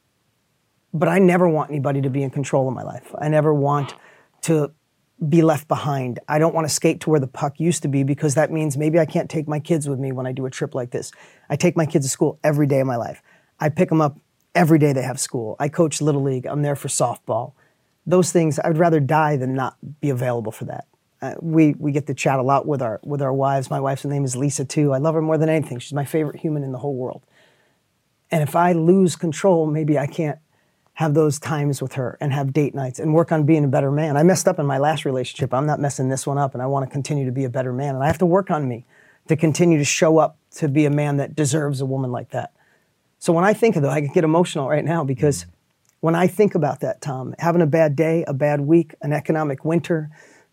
But 0.95 1.09
I 1.09 1.19
never 1.19 1.47
want 1.47 1.71
anybody 1.71 2.01
to 2.01 2.09
be 2.09 2.23
in 2.23 2.31
control 2.31 2.67
of 2.69 2.75
my 2.75 2.85
life. 2.85 3.15
I 3.19 3.29
never 3.29 3.53
want 3.53 3.95
to 4.43 4.73
be 5.29 5.43
left 5.43 5.69
behind. 5.69 6.21
I 6.27 6.39
don't 6.39 6.55
want 6.55 6.67
to 6.67 6.73
skate 6.73 7.01
to 7.03 7.11
where 7.11 7.21
the 7.21 7.27
puck 7.27 7.61
used 7.61 7.83
to 7.83 7.89
be 7.89 8.03
because 8.03 8.35
that 8.35 8.51
means 8.51 8.79
maybe 8.79 8.99
I 8.99 9.05
can't 9.05 9.29
take 9.29 9.47
my 9.47 9.61
kids 9.61 9.89
with 9.89 9.99
me 9.99 10.11
when 10.13 10.27
I 10.27 10.33
do 10.33 10.47
a 10.47 10.51
trip 10.51 10.75
like 10.75 10.91
this. 10.91 11.13
I 11.51 11.57
take 11.57 11.77
my 11.77 11.85
kids 11.85 12.07
to 12.07 12.11
school 12.11 12.39
every 12.43 12.67
day 12.67 12.81
of 12.81 12.87
my 12.87 12.97
life. 12.97 13.23
I 13.65 13.71
pick 13.71 13.89
them 13.89 14.03
up 14.03 14.19
every 14.55 14.79
day 14.79 14.93
they 14.93 15.01
have 15.01 15.19
school. 15.19 15.57
I 15.59 15.71
coach 15.71 16.03
Little 16.03 16.23
League. 16.23 16.45
I'm 16.45 16.61
there 16.61 16.77
for 16.77 16.89
softball. 16.89 17.55
Those 18.05 18.31
things, 18.31 18.59
I 18.59 18.69
would 18.69 18.77
rather 18.77 19.01
die 19.01 19.39
than 19.39 19.55
not 19.55 19.79
be 20.03 20.11
available 20.11 20.53
for 20.53 20.67
that. 20.67 20.87
Uh, 21.23 21.35
we 21.41 21.73
we 21.79 21.91
get 21.91 22.07
to 22.09 22.13
chat 22.13 22.39
a 22.39 22.43
lot 22.43 22.67
with 22.67 22.83
our 22.83 23.01
with 23.03 23.23
our 23.23 23.33
wives. 23.33 23.71
My 23.71 23.81
wife's 23.81 24.05
name 24.05 24.23
is 24.23 24.37
Lisa 24.37 24.67
too. 24.67 24.93
I 24.93 24.99
love 24.99 25.15
her 25.15 25.23
more 25.23 25.39
than 25.39 25.49
anything. 25.49 25.79
She's 25.79 25.95
my 25.95 26.05
favorite 26.05 26.41
human 26.41 26.63
in 26.63 26.73
the 26.73 26.79
whole 26.79 26.95
world. 26.95 27.23
And 28.31 28.43
if 28.43 28.55
I 28.55 28.73
lose 28.73 29.17
control, 29.17 29.67
maybe 29.67 29.99
I 29.99 30.07
can't 30.07 30.39
have 30.95 31.15
those 31.15 31.39
times 31.39 31.81
with 31.81 31.95
her 31.95 32.19
and 32.21 32.35
have 32.35 32.53
date 32.53 32.75
nights 32.75 32.99
and 32.99 33.15
work 33.15 33.33
on 33.33 33.45
being 33.45 33.65
a 33.65 33.69
better 33.69 33.91
man. 33.91 34.19
I 34.19 34.25
messed 34.25 34.47
up 34.47 34.59
in 34.59 34.67
my 34.67 34.77
last 34.77 35.07
relationship. 35.07 35.55
I'm 35.55 35.67
not 35.67 35.81
messing 35.81 36.11
this 36.11 36.27
one 36.27 36.37
up, 36.37 36.53
and 36.53 36.63
I 36.63 36.67
want 36.67 36.85
to 36.87 36.93
continue 36.93 37.25
to 37.25 37.33
be 37.33 37.45
a 37.45 37.49
better 37.49 37.73
man. 37.73 37.95
And 37.95 38.05
I 38.05 38.09
have 38.09 38.19
to 38.19 38.27
work 38.27 38.51
on 38.51 38.69
me 38.69 38.85
to 39.29 39.37
continue 39.37 39.79
to 39.79 39.85
show 39.85 40.19
up 40.19 40.37
to 40.57 40.69
be 40.69 40.85
a 40.85 40.91
man 40.91 41.17
that 41.17 41.35
deserves 41.35 41.81
a 41.81 41.87
woman 41.87 42.13
like 42.13 42.29
that. 42.33 42.53
So 43.25 43.33
when 43.33 43.43
I 43.43 43.55
think 43.55 43.77
of 43.77 43.83
that, 43.85 43.91
I 43.91 44.01
get 44.01 44.23
emotional 44.23 44.69
right 44.69 44.85
now 44.85 45.03
because 45.03 45.47
when 46.01 46.15
I 46.15 46.27
think 46.27 46.55
about 46.55 46.81
that, 46.81 47.01
Tom, 47.01 47.35
having 47.39 47.63
a 47.63 47.67
bad 47.67 47.97
day, 47.97 48.23
a 48.29 48.35
bad 48.35 48.61
week, 48.61 48.95
an 49.01 49.15
economic 49.15 49.65
winter, 49.65 50.11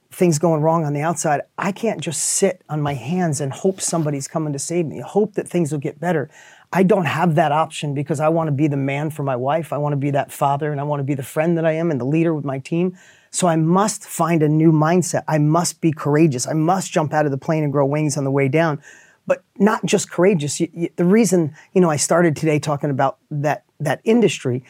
things 0.09 0.39
going 0.39 0.61
wrong 0.61 0.85
on 0.85 0.93
the 0.93 1.01
outside, 1.01 1.41
I 1.57 1.73
can't 1.73 1.99
just 1.99 2.23
sit 2.23 2.61
on 2.69 2.81
my 2.81 2.93
hands 2.93 3.41
and 3.41 3.51
hope 3.51 3.81
somebody's 3.81 4.25
coming 4.25 4.53
to 4.53 4.59
save 4.59 4.85
me, 4.85 5.01
hope 5.01 5.33
that 5.33 5.49
things 5.49 5.73
will 5.73 5.79
get 5.79 5.99
better. 5.99 6.29
I 6.71 6.83
don't 6.83 7.07
have 7.07 7.35
that 7.35 7.51
option 7.51 7.93
because 7.93 8.21
I 8.21 8.29
want 8.29 8.47
to 8.47 8.53
be 8.53 8.69
the 8.69 8.77
man 8.77 9.09
for 9.09 9.23
my 9.23 9.35
wife. 9.35 9.73
I 9.73 9.77
want 9.77 9.91
to 9.91 9.97
be 9.97 10.11
that 10.11 10.31
father 10.31 10.71
and 10.71 10.79
I 10.79 10.85
want 10.85 11.01
to 11.01 11.03
be 11.03 11.13
the 11.13 11.23
friend 11.23 11.57
that 11.57 11.65
I 11.65 11.73
am 11.73 11.91
and 11.91 11.99
the 11.99 12.05
leader 12.05 12.33
with 12.33 12.45
my 12.45 12.59
team. 12.59 12.97
So 13.31 13.47
I 13.47 13.57
must 13.57 14.05
find 14.05 14.41
a 14.41 14.47
new 14.47 14.71
mindset. 14.71 15.25
I 15.27 15.39
must 15.39 15.81
be 15.81 15.91
courageous. 15.91 16.47
I 16.47 16.53
must 16.53 16.93
jump 16.93 17.13
out 17.13 17.25
of 17.25 17.31
the 17.31 17.37
plane 17.37 17.65
and 17.65 17.73
grow 17.73 17.85
wings 17.85 18.15
on 18.15 18.23
the 18.23 18.31
way 18.31 18.47
down. 18.47 18.81
But 19.27 19.43
not 19.57 19.85
just 19.85 20.09
courageous. 20.11 20.57
The 20.57 21.05
reason, 21.05 21.55
you 21.73 21.81
know, 21.81 21.89
I 21.89 21.97
started 21.97 22.35
today 22.35 22.59
talking 22.59 22.89
about 22.89 23.17
that 23.29 23.63
that 23.79 24.01
industry, 24.03 24.63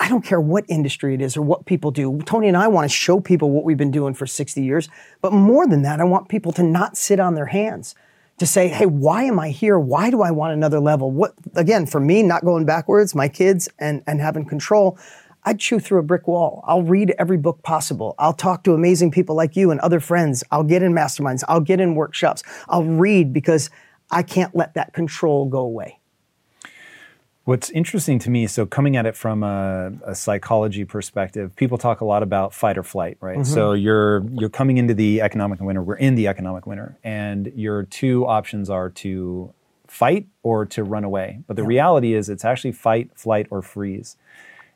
I 0.00 0.08
don't 0.08 0.24
care 0.24 0.40
what 0.40 0.64
industry 0.68 1.14
it 1.14 1.20
is 1.20 1.36
or 1.36 1.42
what 1.42 1.66
people 1.66 1.90
do. 1.90 2.20
Tony 2.24 2.48
and 2.48 2.56
I 2.56 2.68
want 2.68 2.84
to 2.84 2.88
show 2.88 3.20
people 3.20 3.50
what 3.50 3.64
we've 3.64 3.76
been 3.76 3.90
doing 3.90 4.14
for 4.14 4.26
60 4.26 4.62
years. 4.62 4.88
But 5.20 5.32
more 5.32 5.66
than 5.66 5.82
that, 5.82 6.00
I 6.00 6.04
want 6.04 6.28
people 6.28 6.52
to 6.52 6.62
not 6.62 6.96
sit 6.96 7.18
on 7.18 7.34
their 7.34 7.46
hands, 7.46 7.96
to 8.38 8.46
say, 8.46 8.68
hey, 8.68 8.86
why 8.86 9.24
am 9.24 9.40
I 9.40 9.50
here? 9.50 9.78
Why 9.78 10.10
do 10.10 10.22
I 10.22 10.30
want 10.30 10.52
another 10.52 10.78
level? 10.78 11.10
What, 11.10 11.34
again, 11.56 11.84
for 11.86 11.98
me, 11.98 12.22
not 12.22 12.44
going 12.44 12.64
backwards, 12.64 13.14
my 13.14 13.28
kids, 13.28 13.68
and, 13.80 14.04
and 14.06 14.20
having 14.20 14.44
control, 14.44 14.96
I'd 15.44 15.58
chew 15.58 15.80
through 15.80 15.98
a 15.98 16.04
brick 16.04 16.28
wall. 16.28 16.62
I'll 16.66 16.82
read 16.82 17.14
every 17.18 17.36
book 17.36 17.62
possible. 17.64 18.14
I'll 18.18 18.32
talk 18.32 18.62
to 18.64 18.74
amazing 18.74 19.10
people 19.10 19.34
like 19.34 19.56
you 19.56 19.72
and 19.72 19.80
other 19.80 19.98
friends. 19.98 20.44
I'll 20.52 20.62
get 20.62 20.82
in 20.82 20.92
masterminds. 20.92 21.42
I'll 21.48 21.60
get 21.60 21.80
in 21.80 21.96
workshops. 21.96 22.44
I'll 22.68 22.84
read 22.84 23.32
because 23.32 23.70
I 24.10 24.22
can't 24.22 24.54
let 24.54 24.74
that 24.74 24.92
control 24.92 25.46
go 25.46 25.60
away. 25.60 25.98
What's 27.44 27.70
interesting 27.70 28.18
to 28.20 28.30
me, 28.30 28.46
so 28.46 28.66
coming 28.66 28.94
at 28.94 29.06
it 29.06 29.16
from 29.16 29.42
a, 29.42 29.90
a, 30.04 30.14
psychology 30.14 30.84
perspective, 30.84 31.56
people 31.56 31.78
talk 31.78 32.02
a 32.02 32.04
lot 32.04 32.22
about 32.22 32.52
fight 32.52 32.76
or 32.76 32.82
flight, 32.82 33.16
right? 33.22 33.38
Mm-hmm. 33.38 33.54
So 33.54 33.72
you're 33.72 34.22
you're 34.32 34.50
coming 34.50 34.76
into 34.76 34.92
the 34.92 35.22
economic 35.22 35.58
winter. 35.58 35.82
We're 35.82 35.96
in 35.96 36.14
the 36.14 36.26
economic 36.28 36.66
winter, 36.66 36.98
and 37.02 37.50
your 37.56 37.84
two 37.84 38.26
options 38.26 38.68
are 38.68 38.90
to 38.90 39.54
fight 39.86 40.26
or 40.42 40.66
to 40.66 40.84
run 40.84 41.04
away. 41.04 41.40
But 41.46 41.56
the 41.56 41.62
yeah. 41.62 41.68
reality 41.68 42.12
is, 42.12 42.28
it's 42.28 42.44
actually 42.44 42.72
fight, 42.72 43.12
flight, 43.14 43.46
or 43.48 43.62
freeze. 43.62 44.18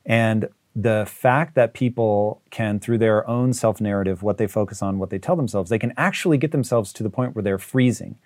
And 0.06 0.48
the 0.74 1.04
fact 1.06 1.54
that 1.54 1.74
people 1.74 2.40
can, 2.50 2.80
through 2.80 2.98
their 2.98 3.28
own 3.28 3.52
self 3.52 3.80
narrative, 3.82 4.22
what 4.22 4.38
they 4.38 4.46
focus 4.46 4.82
on, 4.82 4.98
what 4.98 5.10
they 5.10 5.18
tell 5.18 5.36
themselves, 5.36 5.68
they 5.68 5.78
can 5.78 5.92
actually 5.98 6.38
get 6.38 6.52
themselves 6.52 6.92
to 6.94 7.02
the 7.02 7.10
point 7.10 7.34
where 7.34 7.42
they're 7.42 7.58
freezing 7.58 8.16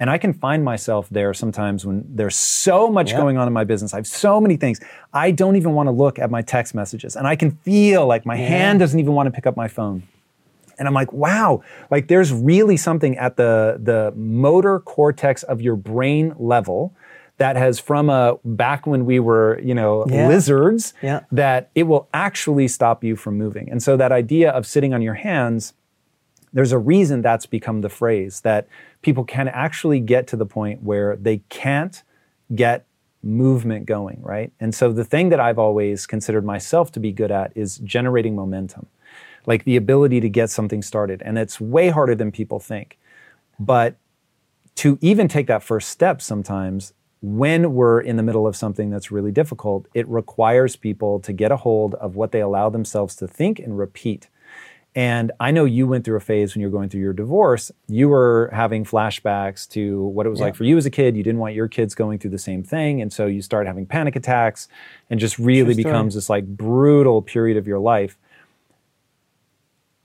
and 0.00 0.08
I 0.08 0.18
can 0.18 0.32
find 0.32 0.64
myself 0.64 1.08
there 1.10 1.34
sometimes 1.34 1.84
when 1.84 2.04
there's 2.08 2.36
so 2.36 2.88
much 2.88 3.10
yeah. 3.10 3.18
going 3.18 3.36
on 3.36 3.48
in 3.48 3.52
my 3.52 3.64
business. 3.64 3.92
I 3.92 3.96
have 3.96 4.06
so 4.06 4.40
many 4.40 4.56
things. 4.56 4.80
I 5.12 5.32
don't 5.32 5.56
even 5.56 5.72
want 5.72 5.88
to 5.88 5.90
look 5.90 6.18
at 6.18 6.30
my 6.30 6.40
text 6.42 6.74
messages. 6.74 7.16
And 7.16 7.26
I 7.26 7.34
can 7.34 7.50
feel 7.50 8.06
like 8.06 8.24
my 8.24 8.36
yeah. 8.36 8.48
hand 8.48 8.78
doesn't 8.78 8.98
even 8.98 9.14
want 9.14 9.26
to 9.26 9.32
pick 9.32 9.46
up 9.46 9.56
my 9.56 9.66
phone. 9.66 10.04
And 10.78 10.86
I'm 10.86 10.94
like, 10.94 11.12
wow, 11.12 11.64
like 11.90 12.06
there's 12.06 12.32
really 12.32 12.76
something 12.76 13.18
at 13.18 13.36
the, 13.36 13.80
the 13.82 14.12
motor 14.16 14.78
cortex 14.78 15.42
of 15.42 15.60
your 15.60 15.74
brain 15.74 16.34
level 16.38 16.94
that 17.38 17.56
has 17.56 17.80
from 17.80 18.10
a 18.10 18.36
back 18.44 18.86
when 18.86 19.04
we 19.04 19.18
were, 19.18 19.60
you 19.60 19.74
know, 19.74 20.04
yeah. 20.08 20.28
lizards, 20.28 20.94
that 21.32 21.70
it 21.74 21.84
will 21.84 22.08
actually 22.14 22.68
stop 22.68 23.02
you 23.02 23.16
from 23.16 23.36
moving. 23.36 23.68
And 23.70 23.82
so 23.82 23.96
that 23.96 24.12
idea 24.12 24.50
of 24.50 24.66
sitting 24.66 24.94
on 24.94 25.02
your 25.02 25.14
hands 25.14 25.72
there's 26.52 26.72
a 26.72 26.78
reason 26.78 27.22
that's 27.22 27.46
become 27.46 27.80
the 27.80 27.88
phrase 27.88 28.40
that 28.40 28.68
people 29.02 29.24
can 29.24 29.48
actually 29.48 30.00
get 30.00 30.26
to 30.28 30.36
the 30.36 30.46
point 30.46 30.82
where 30.82 31.16
they 31.16 31.38
can't 31.48 32.02
get 32.54 32.86
movement 33.22 33.86
going, 33.86 34.20
right? 34.22 34.52
And 34.60 34.74
so 34.74 34.92
the 34.92 35.04
thing 35.04 35.28
that 35.30 35.40
I've 35.40 35.58
always 35.58 36.06
considered 36.06 36.44
myself 36.44 36.92
to 36.92 37.00
be 37.00 37.12
good 37.12 37.30
at 37.30 37.52
is 37.56 37.78
generating 37.78 38.34
momentum, 38.34 38.86
like 39.46 39.64
the 39.64 39.76
ability 39.76 40.20
to 40.20 40.28
get 40.28 40.50
something 40.50 40.82
started. 40.82 41.22
And 41.24 41.38
it's 41.38 41.60
way 41.60 41.88
harder 41.88 42.14
than 42.14 42.30
people 42.30 42.60
think. 42.60 42.98
But 43.58 43.96
to 44.76 44.98
even 45.00 45.26
take 45.26 45.48
that 45.48 45.62
first 45.62 45.88
step 45.88 46.22
sometimes, 46.22 46.92
when 47.20 47.74
we're 47.74 48.00
in 48.00 48.16
the 48.16 48.22
middle 48.22 48.46
of 48.46 48.54
something 48.54 48.90
that's 48.90 49.10
really 49.10 49.32
difficult, 49.32 49.88
it 49.92 50.06
requires 50.08 50.76
people 50.76 51.18
to 51.20 51.32
get 51.32 51.50
a 51.50 51.56
hold 51.56 51.94
of 51.96 52.14
what 52.14 52.30
they 52.30 52.40
allow 52.40 52.70
themselves 52.70 53.16
to 53.16 53.26
think 53.26 53.58
and 53.58 53.76
repeat. 53.76 54.28
And 54.94 55.30
I 55.38 55.50
know 55.50 55.64
you 55.64 55.86
went 55.86 56.04
through 56.04 56.16
a 56.16 56.20
phase 56.20 56.54
when 56.54 56.62
you 56.62 56.66
were 56.66 56.76
going 56.76 56.88
through 56.88 57.02
your 57.02 57.12
divorce. 57.12 57.70
You 57.86 58.08
were 58.08 58.50
having 58.52 58.84
flashbacks 58.84 59.68
to 59.70 60.02
what 60.02 60.26
it 60.26 60.30
was 60.30 60.40
yeah. 60.40 60.46
like 60.46 60.56
for 60.56 60.64
you 60.64 60.76
as 60.76 60.86
a 60.86 60.90
kid. 60.90 61.16
You 61.16 61.22
didn't 61.22 61.38
want 61.40 61.54
your 61.54 61.68
kids 61.68 61.94
going 61.94 62.18
through 62.18 62.30
the 62.30 62.38
same 62.38 62.62
thing. 62.62 63.00
And 63.00 63.12
so 63.12 63.26
you 63.26 63.42
start 63.42 63.66
having 63.66 63.86
panic 63.86 64.16
attacks 64.16 64.66
and 65.08 65.20
just 65.20 65.38
really 65.38 65.74
becomes 65.74 66.14
this 66.14 66.28
like 66.28 66.46
brutal 66.46 67.22
period 67.22 67.56
of 67.56 67.66
your 67.66 67.78
life. 67.78 68.18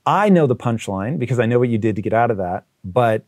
I 0.06 0.28
know 0.28 0.46
the 0.46 0.56
punchline 0.56 1.18
because 1.18 1.40
I 1.40 1.46
know 1.46 1.58
what 1.58 1.70
you 1.70 1.78
did 1.78 1.96
to 1.96 2.02
get 2.02 2.12
out 2.12 2.30
of 2.30 2.36
that. 2.36 2.64
But 2.84 3.24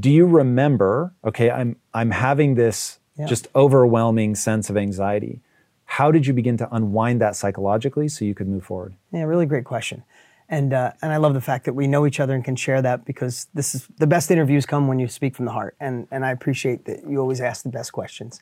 do 0.00 0.10
you 0.10 0.26
remember, 0.26 1.14
okay, 1.24 1.50
I'm 1.50 1.76
I'm 1.94 2.10
having 2.10 2.56
this 2.56 2.98
yeah. 3.16 3.26
just 3.26 3.48
overwhelming 3.54 4.34
sense 4.34 4.68
of 4.68 4.76
anxiety. 4.76 5.40
How 5.84 6.10
did 6.10 6.26
you 6.26 6.32
begin 6.32 6.56
to 6.58 6.68
unwind 6.74 7.20
that 7.20 7.36
psychologically 7.36 8.08
so 8.08 8.24
you 8.24 8.34
could 8.34 8.48
move 8.48 8.64
forward? 8.64 8.96
Yeah, 9.12 9.22
really 9.22 9.46
great 9.46 9.64
question. 9.64 10.02
And, 10.48 10.72
uh, 10.72 10.92
and 11.02 11.12
I 11.12 11.16
love 11.16 11.34
the 11.34 11.40
fact 11.40 11.64
that 11.64 11.72
we 11.72 11.86
know 11.86 12.06
each 12.06 12.20
other 12.20 12.34
and 12.34 12.44
can 12.44 12.54
share 12.54 12.80
that 12.82 13.04
because 13.04 13.48
this 13.54 13.74
is 13.74 13.88
the 13.98 14.06
best 14.06 14.30
interviews 14.30 14.64
come 14.64 14.86
when 14.86 14.98
you 14.98 15.08
speak 15.08 15.34
from 15.34 15.44
the 15.44 15.52
heart. 15.52 15.76
And, 15.80 16.06
and 16.10 16.24
I 16.24 16.30
appreciate 16.30 16.84
that 16.84 17.08
you 17.08 17.18
always 17.18 17.40
ask 17.40 17.64
the 17.64 17.68
best 17.68 17.92
questions. 17.92 18.40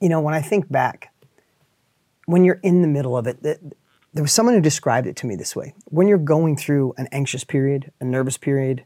You 0.00 0.08
know, 0.08 0.20
when 0.20 0.34
I 0.34 0.42
think 0.42 0.70
back, 0.70 1.12
when 2.26 2.44
you're 2.44 2.60
in 2.62 2.82
the 2.82 2.88
middle 2.88 3.16
of 3.16 3.26
it, 3.26 3.42
there 3.42 4.22
was 4.22 4.32
someone 4.32 4.54
who 4.54 4.60
described 4.60 5.06
it 5.06 5.16
to 5.16 5.26
me 5.26 5.36
this 5.36 5.54
way. 5.54 5.74
When 5.86 6.08
you're 6.08 6.18
going 6.18 6.56
through 6.56 6.94
an 6.96 7.08
anxious 7.12 7.44
period, 7.44 7.92
a 8.00 8.04
nervous 8.04 8.36
period, 8.36 8.84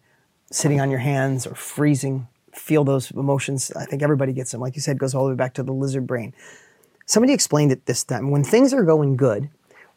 sitting 0.50 0.80
on 0.80 0.90
your 0.90 1.00
hands 1.00 1.46
or 1.46 1.54
freezing, 1.54 2.28
feel 2.52 2.84
those 2.84 3.10
emotions. 3.10 3.70
I 3.72 3.84
think 3.84 4.02
everybody 4.02 4.32
gets 4.32 4.52
them. 4.52 4.60
Like 4.60 4.74
you 4.74 4.82
said, 4.82 4.98
goes 4.98 5.14
all 5.14 5.24
the 5.24 5.30
way 5.30 5.36
back 5.36 5.54
to 5.54 5.62
the 5.62 5.72
lizard 5.72 6.06
brain. 6.06 6.34
Somebody 7.06 7.32
explained 7.32 7.72
it 7.72 7.86
this 7.86 8.04
time. 8.04 8.30
When 8.30 8.44
things 8.44 8.74
are 8.74 8.82
going 8.82 9.16
good, 9.16 9.48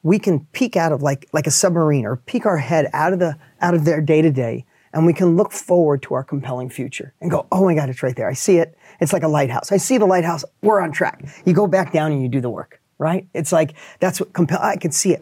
we 0.04 0.20
can 0.20 0.46
peek 0.52 0.76
out 0.76 0.92
of 0.92 1.02
like 1.02 1.28
like 1.34 1.48
a 1.48 1.52
submarine 1.52 2.06
or 2.06 2.18
peek 2.18 2.46
our 2.46 2.58
head 2.58 2.90
out 2.94 3.14
of 3.14 3.20
the 3.20 3.38
out 3.62 3.74
of 3.74 3.86
their 3.86 4.02
day 4.02 4.22
to 4.22 4.32
day 4.32 4.66
and 4.94 5.06
we 5.06 5.14
can 5.14 5.38
look 5.38 5.52
forward 5.52 6.02
to 6.04 6.14
our 6.14 6.24
compelling 6.24 6.70
future 6.70 7.14
and 7.22 7.32
go, 7.32 7.48
oh 7.52 7.64
my 7.64 7.76
God, 7.76 7.90
it's 7.90 8.04
right 8.04 8.16
there. 8.16 8.28
I 8.28 8.34
see 8.34 8.58
it. 8.58 8.78
It's 9.00 9.14
like 9.14 9.24
a 9.24 9.28
lighthouse. 9.28 9.72
I 9.72 9.78
see 9.78 9.98
the 9.98 10.06
lighthouse. 10.06 10.44
We're 10.62 10.82
on 10.82 10.92
track. 10.92 11.24
You 11.46 11.54
go 11.54 11.68
back 11.68 11.94
down 11.94 12.12
and 12.12 12.22
you 12.22 12.28
do 12.28 12.42
the 12.42 12.50
work, 12.50 12.82
right? 12.98 13.28
It's 13.34 13.52
like 13.52 13.74
that's 14.00 14.20
what 14.20 14.34
compel. 14.34 14.60
I 14.62 14.76
can 14.76 14.92
see 14.92 15.14
it. 15.14 15.22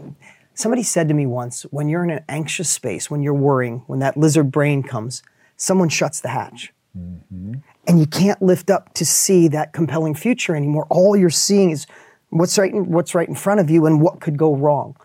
Somebody 0.54 0.84
said 0.84 1.08
to 1.08 1.14
me 1.14 1.26
once, 1.26 1.64
when 1.64 1.88
you're 1.88 2.04
in 2.04 2.10
an 2.10 2.26
anxious 2.28 2.70
space, 2.70 3.10
when 3.10 3.22
you're 3.22 3.34
worrying, 3.34 3.84
when 3.88 4.00
that 4.00 4.18
lizard 4.18 4.52
brain 4.52 4.84
comes, 4.84 5.24
someone 5.56 5.88
shuts 5.88 6.20
the 6.20 6.30
hatch. 6.30 6.74
Mm-hmm. 6.98 7.54
And 7.88 8.00
you 8.00 8.06
can't 8.06 8.42
lift 8.42 8.70
up 8.70 8.94
to 8.96 9.06
see 9.06 9.48
that 9.50 9.72
compelling 9.72 10.16
future 10.16 10.56
anymore. 10.56 10.86
All 10.90 11.16
you're 11.16 11.30
seeing 11.30 11.70
is 11.70 11.88
what's 12.30 12.58
right 12.58 12.74
in, 12.74 12.92
what's 12.92 13.16
right 13.16 13.28
in 13.28 13.36
front 13.36 13.60
of 13.60 13.70
you 13.70 13.86
and 13.86 14.02
what 14.02 14.22
could 14.22 14.38
go 14.38 14.56
wrong. 14.56 14.96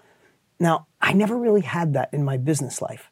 Now, 0.60 0.86
I 1.00 1.12
never 1.12 1.36
really 1.36 1.62
had 1.62 1.94
that 1.94 2.10
in 2.12 2.24
my 2.24 2.36
business 2.36 2.80
life. 2.80 3.10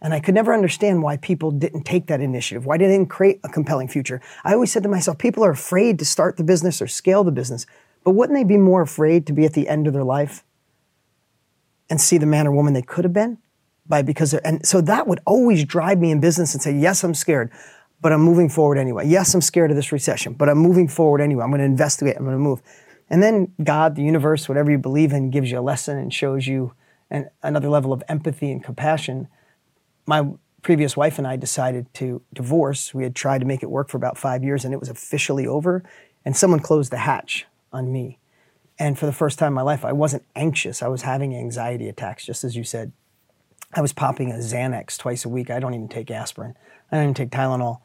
And 0.00 0.12
I 0.12 0.20
could 0.20 0.34
never 0.34 0.52
understand 0.52 1.02
why 1.02 1.16
people 1.16 1.50
didn't 1.50 1.84
take 1.84 2.06
that 2.06 2.20
initiative. 2.20 2.66
Why 2.66 2.76
they 2.76 2.86
didn't 2.86 3.08
create 3.08 3.40
a 3.44 3.48
compelling 3.48 3.88
future. 3.88 4.20
I 4.44 4.52
always 4.52 4.70
said 4.70 4.82
to 4.82 4.88
myself, 4.88 5.18
people 5.18 5.44
are 5.44 5.50
afraid 5.50 5.98
to 5.98 6.04
start 6.04 6.36
the 6.36 6.44
business 6.44 6.82
or 6.82 6.86
scale 6.86 7.24
the 7.24 7.32
business, 7.32 7.66
but 8.04 8.12
wouldn't 8.12 8.38
they 8.38 8.44
be 8.44 8.58
more 8.58 8.82
afraid 8.82 9.26
to 9.26 9.32
be 9.32 9.44
at 9.44 9.54
the 9.54 9.68
end 9.68 9.86
of 9.86 9.94
their 9.94 10.04
life 10.04 10.44
and 11.88 12.00
see 12.00 12.18
the 12.18 12.26
man 12.26 12.46
or 12.46 12.52
woman 12.52 12.74
they 12.74 12.82
could 12.82 13.04
have 13.04 13.12
been? 13.12 13.38
By 13.88 14.02
because 14.02 14.34
and 14.34 14.66
so 14.66 14.80
that 14.82 15.06
would 15.06 15.20
always 15.26 15.64
drive 15.64 15.98
me 15.98 16.10
in 16.10 16.20
business 16.20 16.52
and 16.54 16.62
say, 16.62 16.76
yes, 16.76 17.02
I'm 17.02 17.14
scared, 17.14 17.50
but 18.00 18.12
I'm 18.12 18.20
moving 18.20 18.48
forward 18.48 18.78
anyway. 18.78 19.06
Yes, 19.08 19.32
I'm 19.32 19.40
scared 19.40 19.70
of 19.70 19.76
this 19.76 19.92
recession, 19.92 20.34
but 20.34 20.48
I'm 20.48 20.58
moving 20.58 20.88
forward 20.88 21.20
anyway. 21.20 21.44
I'm 21.44 21.50
going 21.50 21.60
to 21.60 21.64
investigate. 21.64 22.16
I'm 22.16 22.24
going 22.24 22.36
to 22.36 22.38
move. 22.38 22.62
And 23.08 23.22
then 23.22 23.52
God, 23.62 23.94
the 23.94 24.02
universe, 24.02 24.48
whatever 24.48 24.70
you 24.70 24.78
believe 24.78 25.12
in, 25.12 25.30
gives 25.30 25.50
you 25.50 25.58
a 25.58 25.60
lesson 25.60 25.96
and 25.98 26.12
shows 26.12 26.46
you 26.46 26.72
an, 27.10 27.30
another 27.42 27.68
level 27.68 27.92
of 27.92 28.02
empathy 28.08 28.50
and 28.50 28.62
compassion. 28.62 29.28
My 30.06 30.28
previous 30.62 30.96
wife 30.96 31.18
and 31.18 31.26
I 31.26 31.36
decided 31.36 31.92
to 31.94 32.22
divorce. 32.32 32.92
We 32.92 33.04
had 33.04 33.14
tried 33.14 33.38
to 33.38 33.46
make 33.46 33.62
it 33.62 33.70
work 33.70 33.88
for 33.88 33.96
about 33.96 34.18
five 34.18 34.42
years 34.42 34.64
and 34.64 34.74
it 34.74 34.80
was 34.80 34.88
officially 34.88 35.46
over. 35.46 35.84
And 36.24 36.36
someone 36.36 36.58
closed 36.58 36.90
the 36.90 36.98
hatch 36.98 37.46
on 37.72 37.92
me. 37.92 38.18
And 38.78 38.98
for 38.98 39.06
the 39.06 39.12
first 39.12 39.38
time 39.38 39.48
in 39.48 39.54
my 39.54 39.62
life, 39.62 39.84
I 39.84 39.92
wasn't 39.92 40.24
anxious. 40.34 40.82
I 40.82 40.88
was 40.88 41.02
having 41.02 41.34
anxiety 41.34 41.88
attacks, 41.88 42.26
just 42.26 42.44
as 42.44 42.56
you 42.56 42.64
said. 42.64 42.92
I 43.74 43.80
was 43.80 43.92
popping 43.92 44.30
a 44.30 44.34
Xanax 44.34 44.98
twice 44.98 45.24
a 45.24 45.28
week. 45.28 45.50
I 45.50 45.60
don't 45.60 45.74
even 45.74 45.88
take 45.88 46.10
aspirin. 46.10 46.54
I 46.90 46.96
don't 46.96 47.04
even 47.04 47.14
take 47.14 47.30
Tylenol. 47.30 47.80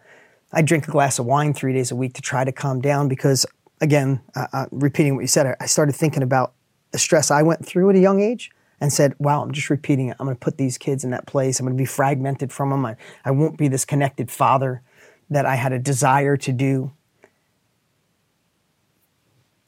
I 0.51 0.61
drink 0.61 0.87
a 0.87 0.91
glass 0.91 1.17
of 1.17 1.25
wine 1.25 1.53
three 1.53 1.73
days 1.73 1.91
a 1.91 1.95
week 1.95 2.13
to 2.15 2.21
try 2.21 2.43
to 2.43 2.51
calm 2.51 2.81
down 2.81 3.07
because 3.07 3.45
again, 3.81 4.21
uh, 4.35 4.47
uh, 4.53 4.65
repeating 4.71 5.15
what 5.15 5.21
you 5.21 5.27
said, 5.27 5.55
I 5.59 5.65
started 5.65 5.93
thinking 5.93 6.23
about 6.23 6.53
the 6.91 6.99
stress 6.99 7.31
I 7.31 7.41
went 7.41 7.65
through 7.65 7.89
at 7.89 7.95
a 7.95 7.99
young 7.99 8.21
age 8.21 8.51
and 8.79 8.93
said, 8.93 9.13
wow, 9.19 9.41
I'm 9.41 9.51
just 9.51 9.69
repeating 9.69 10.07
it. 10.07 10.17
I'm 10.19 10.25
going 10.25 10.35
to 10.35 10.39
put 10.39 10.57
these 10.57 10.77
kids 10.77 11.03
in 11.03 11.09
that 11.11 11.27
place. 11.27 11.59
I'm 11.59 11.65
going 11.65 11.77
to 11.77 11.81
be 11.81 11.85
fragmented 11.85 12.51
from 12.51 12.69
them. 12.69 12.85
I, 12.85 12.95
I 13.25 13.31
won't 13.31 13.57
be 13.57 13.67
this 13.67 13.85
connected 13.85 14.31
father 14.31 14.81
that 15.29 15.45
I 15.45 15.55
had 15.55 15.71
a 15.71 15.79
desire 15.79 16.37
to 16.37 16.51
do. 16.51 16.91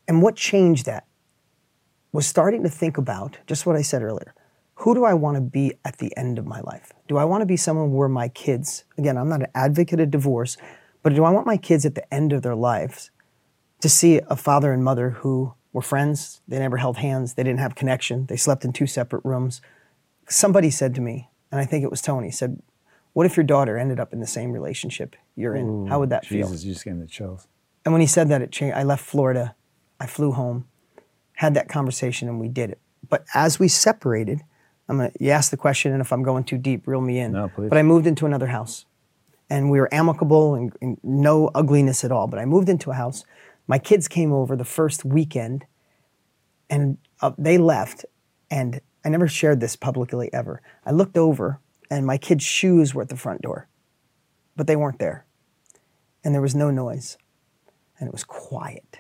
And 0.08 0.22
what 0.22 0.36
changed 0.36 0.86
that 0.86 1.06
was 2.12 2.28
starting 2.28 2.64
to 2.64 2.70
think 2.70 2.98
about 2.98 3.38
just 3.48 3.66
what 3.66 3.76
I 3.76 3.82
said 3.82 4.04
earlier. 4.04 4.34
Who 4.78 4.94
do 4.94 5.06
I 5.06 5.14
want 5.14 5.36
to 5.36 5.42
be 5.42 5.74
at 5.86 5.98
the 5.98 6.16
end 6.18 6.38
of 6.38 6.46
my 6.46 6.60
life? 6.62 6.92
Do 7.08 7.18
I 7.18 7.24
want 7.24 7.42
to 7.42 7.46
be 7.46 7.56
someone 7.56 7.94
where 7.94 8.10
my 8.10 8.28
kids, 8.28 8.84
again, 8.98 9.18
I'm 9.18 9.30
not 9.30 9.42
an 9.42 9.48
advocate 9.56 10.00
of 10.00 10.12
divorce, 10.12 10.58
but 11.04 11.14
do 11.16 11.24
I 11.24 11.30
want 11.30 11.48
my 11.48 11.58
kids 11.58 11.86
at 11.86 11.96
the 11.96 12.14
end 12.14 12.34
of 12.34 12.42
their 12.42 12.56
lives 12.56 13.12
to 13.84 13.90
see 13.90 14.22
a 14.30 14.38
father 14.38 14.72
and 14.72 14.82
mother 14.82 15.10
who 15.10 15.54
were 15.74 15.82
friends. 15.82 16.40
They 16.48 16.58
never 16.58 16.78
held 16.78 16.96
hands. 17.00 17.34
They 17.34 17.44
didn't 17.44 17.60
have 17.60 17.76
connection. 17.76 18.28
They 18.28 18.38
slept 18.38 18.64
in 18.64 18.72
two 18.72 18.88
separate 18.88 19.26
rooms. 19.26 19.60
Somebody 20.30 20.70
said 20.70 20.96
to 20.96 21.02
me, 21.02 21.30
and 21.52 21.60
I 21.60 21.66
think 21.66 21.84
it 21.84 21.92
was 21.92 22.02
Tony, 22.02 22.32
said, 22.32 22.62
What 23.12 23.26
if 23.26 23.36
your 23.36 23.44
daughter 23.44 23.78
ended 23.78 24.00
up 24.00 24.14
in 24.14 24.22
the 24.22 24.26
same 24.26 24.54
relationship 24.54 25.18
you're 25.36 25.54
in? 25.54 25.68
Ooh, 25.68 25.86
How 25.88 26.00
would 26.00 26.12
that 26.12 26.24
Jesus, 26.24 26.50
feel? 26.50 26.60
you 26.66 26.74
just 26.74 26.86
getting 26.86 27.02
the 27.02 27.08
chills. 27.08 27.46
And 27.84 27.94
when 27.94 28.00
he 28.00 28.08
said 28.08 28.30
that, 28.30 28.42
it 28.42 28.54
changed. 28.54 28.78
I 28.78 28.84
left 28.84 29.04
Florida. 29.04 29.54
I 30.00 30.06
flew 30.06 30.32
home, 30.32 30.66
had 31.34 31.54
that 31.56 31.68
conversation, 31.68 32.30
and 32.30 32.40
we 32.40 32.48
did 32.48 32.70
it. 32.70 32.80
But 33.10 33.26
as 33.34 33.60
we 33.60 33.68
separated, 33.68 34.44
I'm 34.88 34.96
gonna, 34.96 35.12
you 35.20 35.32
asked 35.32 35.52
the 35.52 35.58
question, 35.58 35.92
and 35.92 36.00
if 36.00 36.14
I'm 36.14 36.24
going 36.24 36.46
too 36.46 36.58
deep, 36.58 36.88
reel 36.88 37.02
me 37.02 37.20
in. 37.20 37.34
No, 37.34 37.50
please. 37.50 37.68
But 37.68 37.78
I 37.78 37.84
moved 37.84 38.08
into 38.08 38.26
another 38.26 38.48
house. 38.48 38.86
And 39.50 39.70
we 39.70 39.82
were 39.82 39.94
amicable 39.94 40.56
and, 40.56 40.74
and 40.82 40.98
no 41.04 41.52
ugliness 41.54 42.06
at 42.06 42.14
all. 42.14 42.28
But 42.28 42.40
I 42.40 42.46
moved 42.46 42.70
into 42.70 42.92
a 42.92 42.94
house 42.94 43.26
my 43.68 43.80
kids 43.80 44.08
came 44.08 44.32
over 44.32 44.56
the 44.56 44.66
first 44.66 45.06
weekend 45.06 45.66
and 46.70 46.98
uh, 47.22 47.32
they 47.38 47.58
left. 47.58 48.06
And 48.50 48.82
I 49.06 49.10
never 49.10 49.28
shared 49.28 49.60
this 49.60 49.76
publicly 49.76 50.32
ever. 50.34 50.62
I 50.86 50.92
looked 50.92 51.18
over 51.18 51.60
and 51.90 52.06
my 52.06 52.18
kids' 52.18 52.44
shoes 52.44 52.94
were 52.94 53.02
at 53.02 53.10
the 53.10 53.18
front 53.18 53.42
door, 53.42 53.68
but 54.56 54.68
they 54.68 54.76
weren't 54.76 55.00
there. 55.00 55.26
And 56.24 56.34
there 56.34 56.42
was 56.42 56.56
no 56.56 56.72
noise. 56.72 57.18
And 58.00 58.08
it 58.08 58.12
was 58.12 58.24
quiet. 58.24 59.00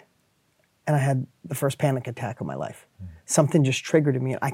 And 0.86 0.96
I 0.96 1.00
had 1.00 1.26
the 1.46 1.56
first 1.56 1.78
panic 1.78 2.08
attack 2.08 2.42
of 2.42 2.48
my 2.48 2.56
life. 2.56 2.86
Something 3.26 3.64
just 3.64 3.84
triggered 3.84 4.16
in 4.16 4.24
me. 4.24 4.34
And 4.34 4.40
I 4.42 4.54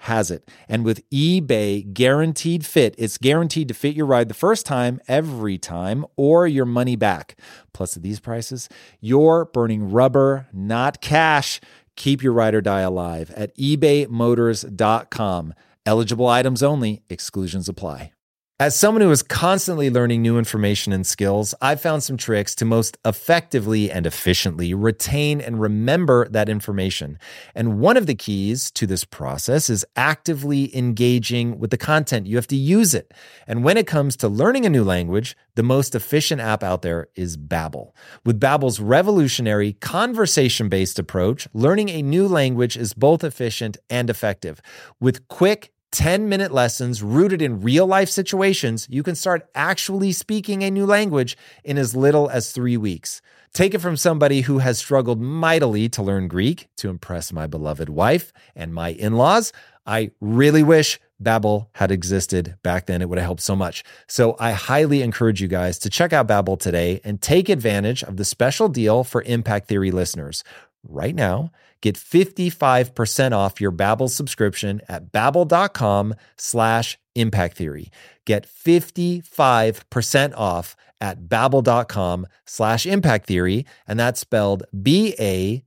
has 0.00 0.30
it. 0.30 0.48
And 0.68 0.84
with 0.84 1.08
eBay 1.10 1.92
Guaranteed 1.92 2.64
Fit, 2.64 2.94
it's 2.96 3.18
guaranteed 3.18 3.68
to 3.68 3.74
fit 3.74 3.94
your 3.94 4.06
ride 4.06 4.28
the 4.28 4.34
first 4.34 4.64
time, 4.64 5.00
every 5.06 5.58
time, 5.58 6.06
or 6.16 6.46
your 6.46 6.64
money 6.64 6.96
back. 6.96 7.36
Plus, 7.74 7.96
at 7.96 8.02
these 8.02 8.20
prices, 8.20 8.68
you're 9.00 9.44
burning 9.44 9.90
rubber, 9.90 10.48
not 10.52 11.00
cash. 11.00 11.60
Keep 11.96 12.22
your 12.22 12.32
ride 12.32 12.54
or 12.54 12.62
die 12.62 12.80
alive 12.80 13.30
at 13.32 13.54
ebaymotors.com. 13.58 15.54
Eligible 15.86 16.28
items 16.28 16.62
only, 16.62 17.02
exclusions 17.10 17.68
apply. 17.68 18.12
As 18.60 18.78
someone 18.78 19.00
who 19.00 19.10
is 19.10 19.22
constantly 19.22 19.88
learning 19.88 20.20
new 20.20 20.36
information 20.36 20.92
and 20.92 21.06
skills, 21.06 21.54
I've 21.62 21.80
found 21.80 22.02
some 22.02 22.18
tricks 22.18 22.54
to 22.56 22.66
most 22.66 22.98
effectively 23.06 23.90
and 23.90 24.04
efficiently 24.04 24.74
retain 24.74 25.40
and 25.40 25.58
remember 25.58 26.28
that 26.28 26.50
information. 26.50 27.18
And 27.54 27.80
one 27.80 27.96
of 27.96 28.04
the 28.04 28.14
keys 28.14 28.70
to 28.72 28.86
this 28.86 29.02
process 29.02 29.70
is 29.70 29.86
actively 29.96 30.76
engaging 30.76 31.58
with 31.58 31.70
the 31.70 31.78
content. 31.78 32.26
You 32.26 32.36
have 32.36 32.48
to 32.48 32.54
use 32.54 32.92
it. 32.92 33.14
And 33.46 33.64
when 33.64 33.78
it 33.78 33.86
comes 33.86 34.14
to 34.18 34.28
learning 34.28 34.66
a 34.66 34.70
new 34.70 34.84
language, 34.84 35.38
the 35.54 35.62
most 35.62 35.94
efficient 35.94 36.42
app 36.42 36.62
out 36.62 36.82
there 36.82 37.08
is 37.14 37.38
Babbel. 37.38 37.92
With 38.26 38.38
Babbel's 38.38 38.78
revolutionary 38.78 39.72
conversation-based 39.72 40.98
approach, 40.98 41.48
learning 41.54 41.88
a 41.88 42.02
new 42.02 42.28
language 42.28 42.76
is 42.76 42.92
both 42.92 43.24
efficient 43.24 43.78
and 43.88 44.10
effective. 44.10 44.60
With 45.00 45.28
quick 45.28 45.72
10 45.92 46.28
minute 46.28 46.52
lessons 46.52 47.02
rooted 47.02 47.42
in 47.42 47.60
real 47.60 47.86
life 47.86 48.08
situations, 48.08 48.86
you 48.90 49.02
can 49.02 49.14
start 49.14 49.48
actually 49.54 50.12
speaking 50.12 50.62
a 50.62 50.70
new 50.70 50.86
language 50.86 51.36
in 51.64 51.78
as 51.78 51.96
little 51.96 52.28
as 52.30 52.52
three 52.52 52.76
weeks. 52.76 53.20
Take 53.52 53.74
it 53.74 53.80
from 53.80 53.96
somebody 53.96 54.42
who 54.42 54.58
has 54.58 54.78
struggled 54.78 55.20
mightily 55.20 55.88
to 55.90 56.02
learn 56.02 56.28
Greek 56.28 56.68
to 56.76 56.88
impress 56.88 57.32
my 57.32 57.48
beloved 57.48 57.88
wife 57.88 58.32
and 58.54 58.72
my 58.72 58.90
in 58.90 59.14
laws. 59.14 59.52
I 59.86 60.12
really 60.20 60.62
wish 60.62 61.00
Babbel 61.20 61.66
had 61.72 61.90
existed 61.90 62.56
back 62.62 62.86
then. 62.86 63.02
It 63.02 63.08
would 63.08 63.18
have 63.18 63.26
helped 63.26 63.42
so 63.42 63.56
much. 63.56 63.82
So 64.06 64.36
I 64.38 64.52
highly 64.52 65.02
encourage 65.02 65.42
you 65.42 65.48
guys 65.48 65.78
to 65.80 65.90
check 65.90 66.12
out 66.12 66.28
Babbel 66.28 66.58
today 66.58 67.00
and 67.02 67.20
take 67.20 67.48
advantage 67.48 68.04
of 68.04 68.16
the 68.16 68.24
special 68.24 68.68
deal 68.68 69.02
for 69.02 69.22
Impact 69.22 69.66
Theory 69.66 69.90
listeners. 69.90 70.44
Right 70.82 71.14
now, 71.14 71.52
get 71.82 71.96
55% 71.96 73.32
off 73.32 73.60
your 73.60 73.72
Babbel 73.72 74.08
subscription 74.08 74.80
at 74.88 75.12
babbel.com 75.12 76.14
slash 76.36 76.98
impact 77.14 77.56
theory. 77.56 77.90
Get 78.24 78.46
55% 78.46 80.34
off 80.36 80.76
at 81.00 81.22
babbel.com 81.22 82.26
slash 82.46 82.86
impact 82.86 83.26
theory. 83.26 83.66
And 83.86 83.98
that's 83.98 84.20
spelled 84.20 84.64
B-A-B-B-E-L 84.82 85.62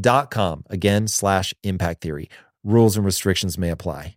dot 0.00 0.30
com. 0.30 0.64
Again, 0.70 1.08
slash 1.08 1.54
impact 1.62 2.02
theory. 2.02 2.28
Rules 2.64 2.96
and 2.96 3.06
restrictions 3.06 3.56
may 3.58 3.70
apply. 3.70 4.16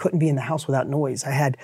couldn't 0.00 0.18
be 0.18 0.30
in 0.30 0.34
the 0.34 0.40
house 0.40 0.66
without 0.66 0.88
noise. 0.88 1.24
I 1.24 1.30
had 1.30 1.58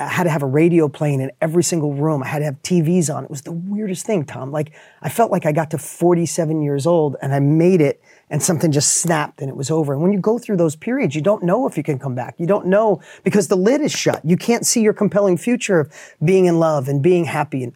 I 0.00 0.08
had 0.08 0.24
to 0.24 0.30
have 0.30 0.42
a 0.42 0.46
radio 0.46 0.88
playing 0.88 1.20
in 1.20 1.30
every 1.42 1.62
single 1.62 1.92
room. 1.92 2.22
I 2.22 2.26
had 2.26 2.38
to 2.38 2.46
have 2.46 2.62
TVs 2.62 3.14
on. 3.14 3.22
It 3.22 3.30
was 3.30 3.42
the 3.42 3.52
weirdest 3.52 4.06
thing, 4.06 4.24
Tom. 4.24 4.50
Like 4.50 4.72
I 5.02 5.10
felt 5.10 5.30
like 5.30 5.44
I 5.44 5.52
got 5.52 5.70
to 5.72 5.78
47 5.78 6.62
years 6.62 6.86
old 6.86 7.16
and 7.20 7.34
I 7.34 7.38
made 7.40 7.82
it 7.82 8.02
and 8.30 8.42
something 8.42 8.72
just 8.72 9.02
snapped 9.02 9.42
and 9.42 9.50
it 9.50 9.56
was 9.56 9.70
over. 9.70 9.92
And 9.92 10.00
when 10.00 10.10
you 10.10 10.18
go 10.18 10.38
through 10.38 10.56
those 10.56 10.74
periods, 10.74 11.14
you 11.14 11.20
don't 11.20 11.42
know 11.42 11.66
if 11.68 11.76
you 11.76 11.82
can 11.82 11.98
come 11.98 12.14
back. 12.14 12.34
You 12.38 12.46
don't 12.46 12.66
know 12.66 13.02
because 13.24 13.48
the 13.48 13.56
lid 13.56 13.82
is 13.82 13.92
shut. 13.92 14.24
You 14.24 14.38
can't 14.38 14.64
see 14.64 14.80
your 14.80 14.94
compelling 14.94 15.36
future 15.36 15.80
of 15.80 15.92
being 16.24 16.46
in 16.46 16.58
love 16.58 16.88
and 16.88 17.02
being 17.02 17.26
happy. 17.26 17.62
And 17.62 17.74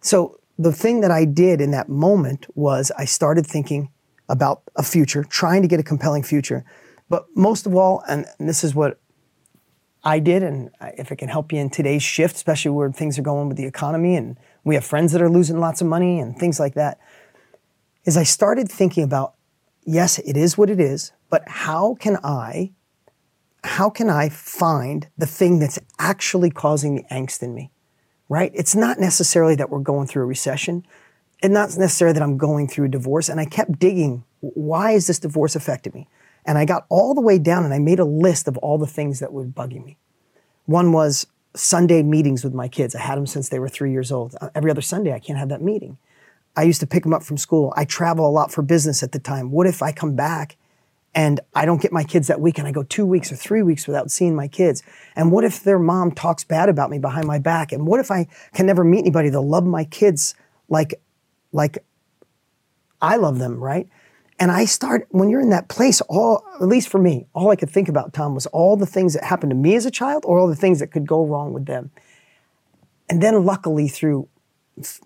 so 0.00 0.40
the 0.58 0.72
thing 0.72 1.02
that 1.02 1.10
I 1.10 1.26
did 1.26 1.60
in 1.60 1.72
that 1.72 1.90
moment 1.90 2.46
was 2.54 2.90
I 2.96 3.04
started 3.04 3.46
thinking 3.46 3.90
about 4.30 4.62
a 4.76 4.82
future, 4.82 5.24
trying 5.24 5.60
to 5.60 5.68
get 5.68 5.78
a 5.78 5.82
compelling 5.82 6.22
future. 6.22 6.64
But 7.10 7.26
most 7.36 7.66
of 7.66 7.74
all, 7.74 8.02
and 8.08 8.24
this 8.38 8.64
is 8.64 8.74
what 8.74 8.98
I 10.04 10.20
did, 10.20 10.42
and 10.42 10.70
if 10.96 11.10
it 11.10 11.16
can 11.16 11.28
help 11.28 11.52
you 11.52 11.58
in 11.58 11.70
today's 11.70 12.02
shift, 12.02 12.36
especially 12.36 12.70
where 12.70 12.90
things 12.92 13.18
are 13.18 13.22
going 13.22 13.48
with 13.48 13.56
the 13.56 13.66
economy, 13.66 14.16
and 14.16 14.36
we 14.64 14.74
have 14.74 14.84
friends 14.84 15.12
that 15.12 15.20
are 15.20 15.30
losing 15.30 15.58
lots 15.58 15.80
of 15.80 15.86
money 15.86 16.20
and 16.20 16.38
things 16.38 16.60
like 16.60 16.74
that, 16.74 16.98
is 18.04 18.16
I 18.16 18.22
started 18.22 18.70
thinking 18.70 19.02
about, 19.02 19.34
yes, 19.84 20.18
it 20.20 20.36
is 20.36 20.56
what 20.56 20.70
it 20.70 20.80
is, 20.80 21.12
but 21.30 21.42
how 21.46 21.94
can 21.96 22.16
I, 22.22 22.72
how 23.64 23.90
can 23.90 24.08
I 24.08 24.28
find 24.28 25.08
the 25.18 25.26
thing 25.26 25.58
that's 25.58 25.78
actually 25.98 26.50
causing 26.50 26.94
the 26.94 27.04
angst 27.10 27.42
in 27.42 27.54
me, 27.54 27.70
right? 28.28 28.52
It's 28.54 28.76
not 28.76 28.98
necessarily 28.98 29.56
that 29.56 29.68
we're 29.68 29.80
going 29.80 30.06
through 30.06 30.22
a 30.22 30.26
recession. 30.26 30.84
and 31.42 31.52
not 31.52 31.76
necessarily 31.76 32.14
that 32.14 32.22
I'm 32.22 32.36
going 32.36 32.68
through 32.68 32.86
a 32.86 32.88
divorce. 32.88 33.28
And 33.28 33.40
I 33.40 33.44
kept 33.44 33.78
digging, 33.78 34.24
why 34.40 34.92
is 34.92 35.06
this 35.06 35.18
divorce 35.18 35.54
affecting 35.54 35.92
me? 35.94 36.08
And 36.44 36.58
I 36.58 36.64
got 36.64 36.86
all 36.88 37.14
the 37.14 37.20
way 37.20 37.38
down 37.38 37.64
and 37.64 37.74
I 37.74 37.78
made 37.78 37.98
a 37.98 38.04
list 38.04 38.48
of 38.48 38.56
all 38.58 38.78
the 38.78 38.86
things 38.86 39.20
that 39.20 39.32
were 39.32 39.44
bugging 39.44 39.84
me. 39.84 39.98
One 40.66 40.92
was 40.92 41.26
Sunday 41.54 42.02
meetings 42.02 42.44
with 42.44 42.54
my 42.54 42.68
kids. 42.68 42.94
I 42.94 43.00
had 43.00 43.16
them 43.16 43.26
since 43.26 43.48
they 43.48 43.58
were 43.58 43.68
three 43.68 43.90
years 43.90 44.12
old. 44.12 44.36
Uh, 44.40 44.50
every 44.54 44.70
other 44.70 44.80
Sunday, 44.80 45.12
I 45.12 45.18
can't 45.18 45.38
have 45.38 45.48
that 45.48 45.62
meeting. 45.62 45.98
I 46.56 46.62
used 46.62 46.80
to 46.80 46.86
pick 46.86 47.04
them 47.04 47.14
up 47.14 47.22
from 47.22 47.36
school. 47.36 47.72
I 47.76 47.84
travel 47.84 48.26
a 48.26 48.30
lot 48.30 48.52
for 48.52 48.62
business 48.62 49.02
at 49.02 49.12
the 49.12 49.18
time. 49.18 49.50
What 49.50 49.66
if 49.66 49.82
I 49.82 49.92
come 49.92 50.14
back 50.16 50.56
and 51.14 51.40
I 51.54 51.64
don't 51.64 51.80
get 51.80 51.92
my 51.92 52.04
kids 52.04 52.26
that 52.26 52.40
week 52.40 52.58
and 52.58 52.66
I 52.66 52.72
go 52.72 52.82
two 52.82 53.06
weeks 53.06 53.30
or 53.32 53.36
three 53.36 53.62
weeks 53.62 53.86
without 53.86 54.10
seeing 54.10 54.34
my 54.34 54.48
kids? 54.48 54.82
And 55.14 55.30
what 55.30 55.44
if 55.44 55.62
their 55.62 55.78
mom 55.78 56.12
talks 56.12 56.44
bad 56.44 56.68
about 56.68 56.90
me 56.90 56.98
behind 56.98 57.26
my 57.26 57.38
back? 57.38 57.72
And 57.72 57.86
what 57.86 58.00
if 58.00 58.10
I 58.10 58.26
can 58.54 58.66
never 58.66 58.84
meet 58.84 59.00
anybody 59.00 59.28
that'll 59.28 59.48
love 59.48 59.64
my 59.64 59.84
kids 59.84 60.34
like, 60.68 61.00
like 61.52 61.78
I 63.00 63.16
love 63.16 63.38
them, 63.38 63.58
right? 63.58 63.88
And 64.40 64.52
I 64.52 64.66
start, 64.66 65.08
when 65.10 65.28
you're 65.28 65.40
in 65.40 65.50
that 65.50 65.68
place, 65.68 66.00
all, 66.02 66.44
at 66.60 66.66
least 66.66 66.88
for 66.88 66.98
me, 66.98 67.26
all 67.34 67.50
I 67.50 67.56
could 67.56 67.70
think 67.70 67.88
about, 67.88 68.12
Tom, 68.12 68.34
was 68.34 68.46
all 68.46 68.76
the 68.76 68.86
things 68.86 69.14
that 69.14 69.24
happened 69.24 69.50
to 69.50 69.56
me 69.56 69.74
as 69.74 69.84
a 69.84 69.90
child 69.90 70.24
or 70.26 70.38
all 70.38 70.46
the 70.46 70.54
things 70.54 70.78
that 70.78 70.92
could 70.92 71.06
go 71.06 71.24
wrong 71.24 71.52
with 71.52 71.66
them. 71.66 71.90
And 73.08 73.20
then 73.20 73.44
luckily 73.44 73.88
through 73.88 74.28
f- 74.78 75.00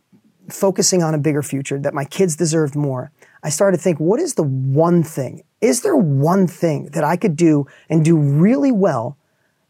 focusing 0.51 1.03
on 1.03 1.15
a 1.15 1.19
bigger 1.19 1.43
future, 1.43 1.79
that 1.79 1.95
my 1.95 2.05
kids 2.05 2.37
deserved 2.37 2.77
more, 2.77 3.11
I 3.43 3.49
started 3.49 3.79
to 3.79 3.83
think, 3.83 3.99
what 3.99 4.21
is 4.21 4.35
the 4.35 4.43
one 4.43 5.03
thing? 5.03 5.43
Is 5.63 5.81
there 5.81 5.97
one 5.97 6.47
thing 6.47 6.87
that 6.93 7.05
I 7.05 7.17
could 7.17 7.37
do 7.37 7.67
and 7.89 8.05
do 8.05 8.19
really 8.19 8.73
well 8.73 9.17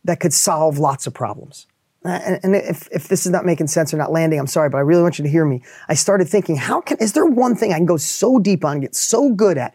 that 0.04 0.18
could 0.18 0.32
solve 0.32 0.78
lots 0.78 1.06
of 1.06 1.14
problems? 1.14 1.68
And, 2.04 2.56
if, 2.56 2.88
if 2.90 3.06
this 3.06 3.26
is 3.26 3.32
not 3.32 3.44
making 3.44 3.68
sense 3.68 3.94
or 3.94 3.96
not 3.96 4.10
landing, 4.10 4.40
I'm 4.40 4.48
sorry, 4.48 4.68
but 4.68 4.78
I 4.78 4.80
really 4.80 5.02
want 5.02 5.18
you 5.18 5.24
to 5.24 5.30
hear 5.30 5.44
me. 5.44 5.62
I 5.88 5.94
started 5.94 6.28
thinking, 6.28 6.56
how 6.56 6.80
can, 6.80 6.98
is 6.98 7.12
there 7.12 7.26
one 7.26 7.54
thing 7.54 7.72
I 7.72 7.76
can 7.76 7.86
go 7.86 7.96
so 7.96 8.40
deep 8.40 8.64
on, 8.64 8.80
get 8.80 8.96
so 8.96 9.30
good 9.30 9.56
at, 9.56 9.74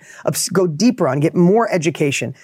go 0.51 0.67
deeper 0.67 1.07
on, 1.07 1.21
get 1.21 1.35
more 1.35 1.71
education, 1.71 2.35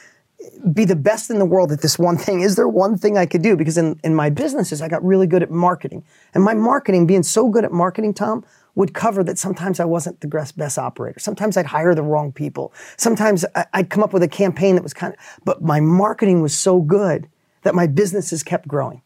be 0.71 0.85
the 0.85 0.95
best 0.95 1.29
in 1.29 1.37
the 1.37 1.45
world 1.45 1.71
at 1.73 1.81
this 1.81 1.99
one 1.99 2.17
thing? 2.17 2.41
Is 2.41 2.55
there 2.55 2.67
one 2.67 2.97
thing 2.97 3.17
I 3.17 3.25
could 3.25 3.41
do? 3.41 3.57
Because 3.57 3.77
in, 3.77 3.99
in 4.05 4.15
my 4.15 4.29
businesses, 4.29 4.81
I 4.81 4.87
got 4.87 5.03
really 5.03 5.27
good 5.27 5.43
at 5.43 5.51
marketing. 5.51 6.05
And 6.33 6.43
my 6.43 6.53
marketing, 6.53 7.05
being 7.05 7.23
so 7.23 7.49
good 7.49 7.65
at 7.65 7.73
marketing, 7.73 8.13
Tom, 8.13 8.45
would 8.75 8.93
cover 8.93 9.23
that 9.23 9.37
sometimes 9.37 9.79
I 9.79 9.85
wasn't 9.85 10.21
the 10.21 10.27
best 10.27 10.77
operator. 10.77 11.19
Sometimes 11.19 11.57
I'd 11.57 11.65
hire 11.65 11.93
the 11.93 12.03
wrong 12.03 12.31
people. 12.31 12.73
Sometimes 12.97 13.45
I'd 13.73 13.89
come 13.89 14.01
up 14.01 14.13
with 14.13 14.23
a 14.23 14.27
campaign 14.27 14.75
that 14.75 14.81
was 14.81 14.93
kind 14.93 15.13
of, 15.13 15.19
but 15.43 15.61
my 15.61 15.79
marketing 15.79 16.41
was 16.41 16.57
so 16.57 16.81
good 16.81 17.27
that 17.63 17.75
my 17.75 17.85
businesses 17.85 18.43
kept 18.43 18.67
growing. 18.67 19.01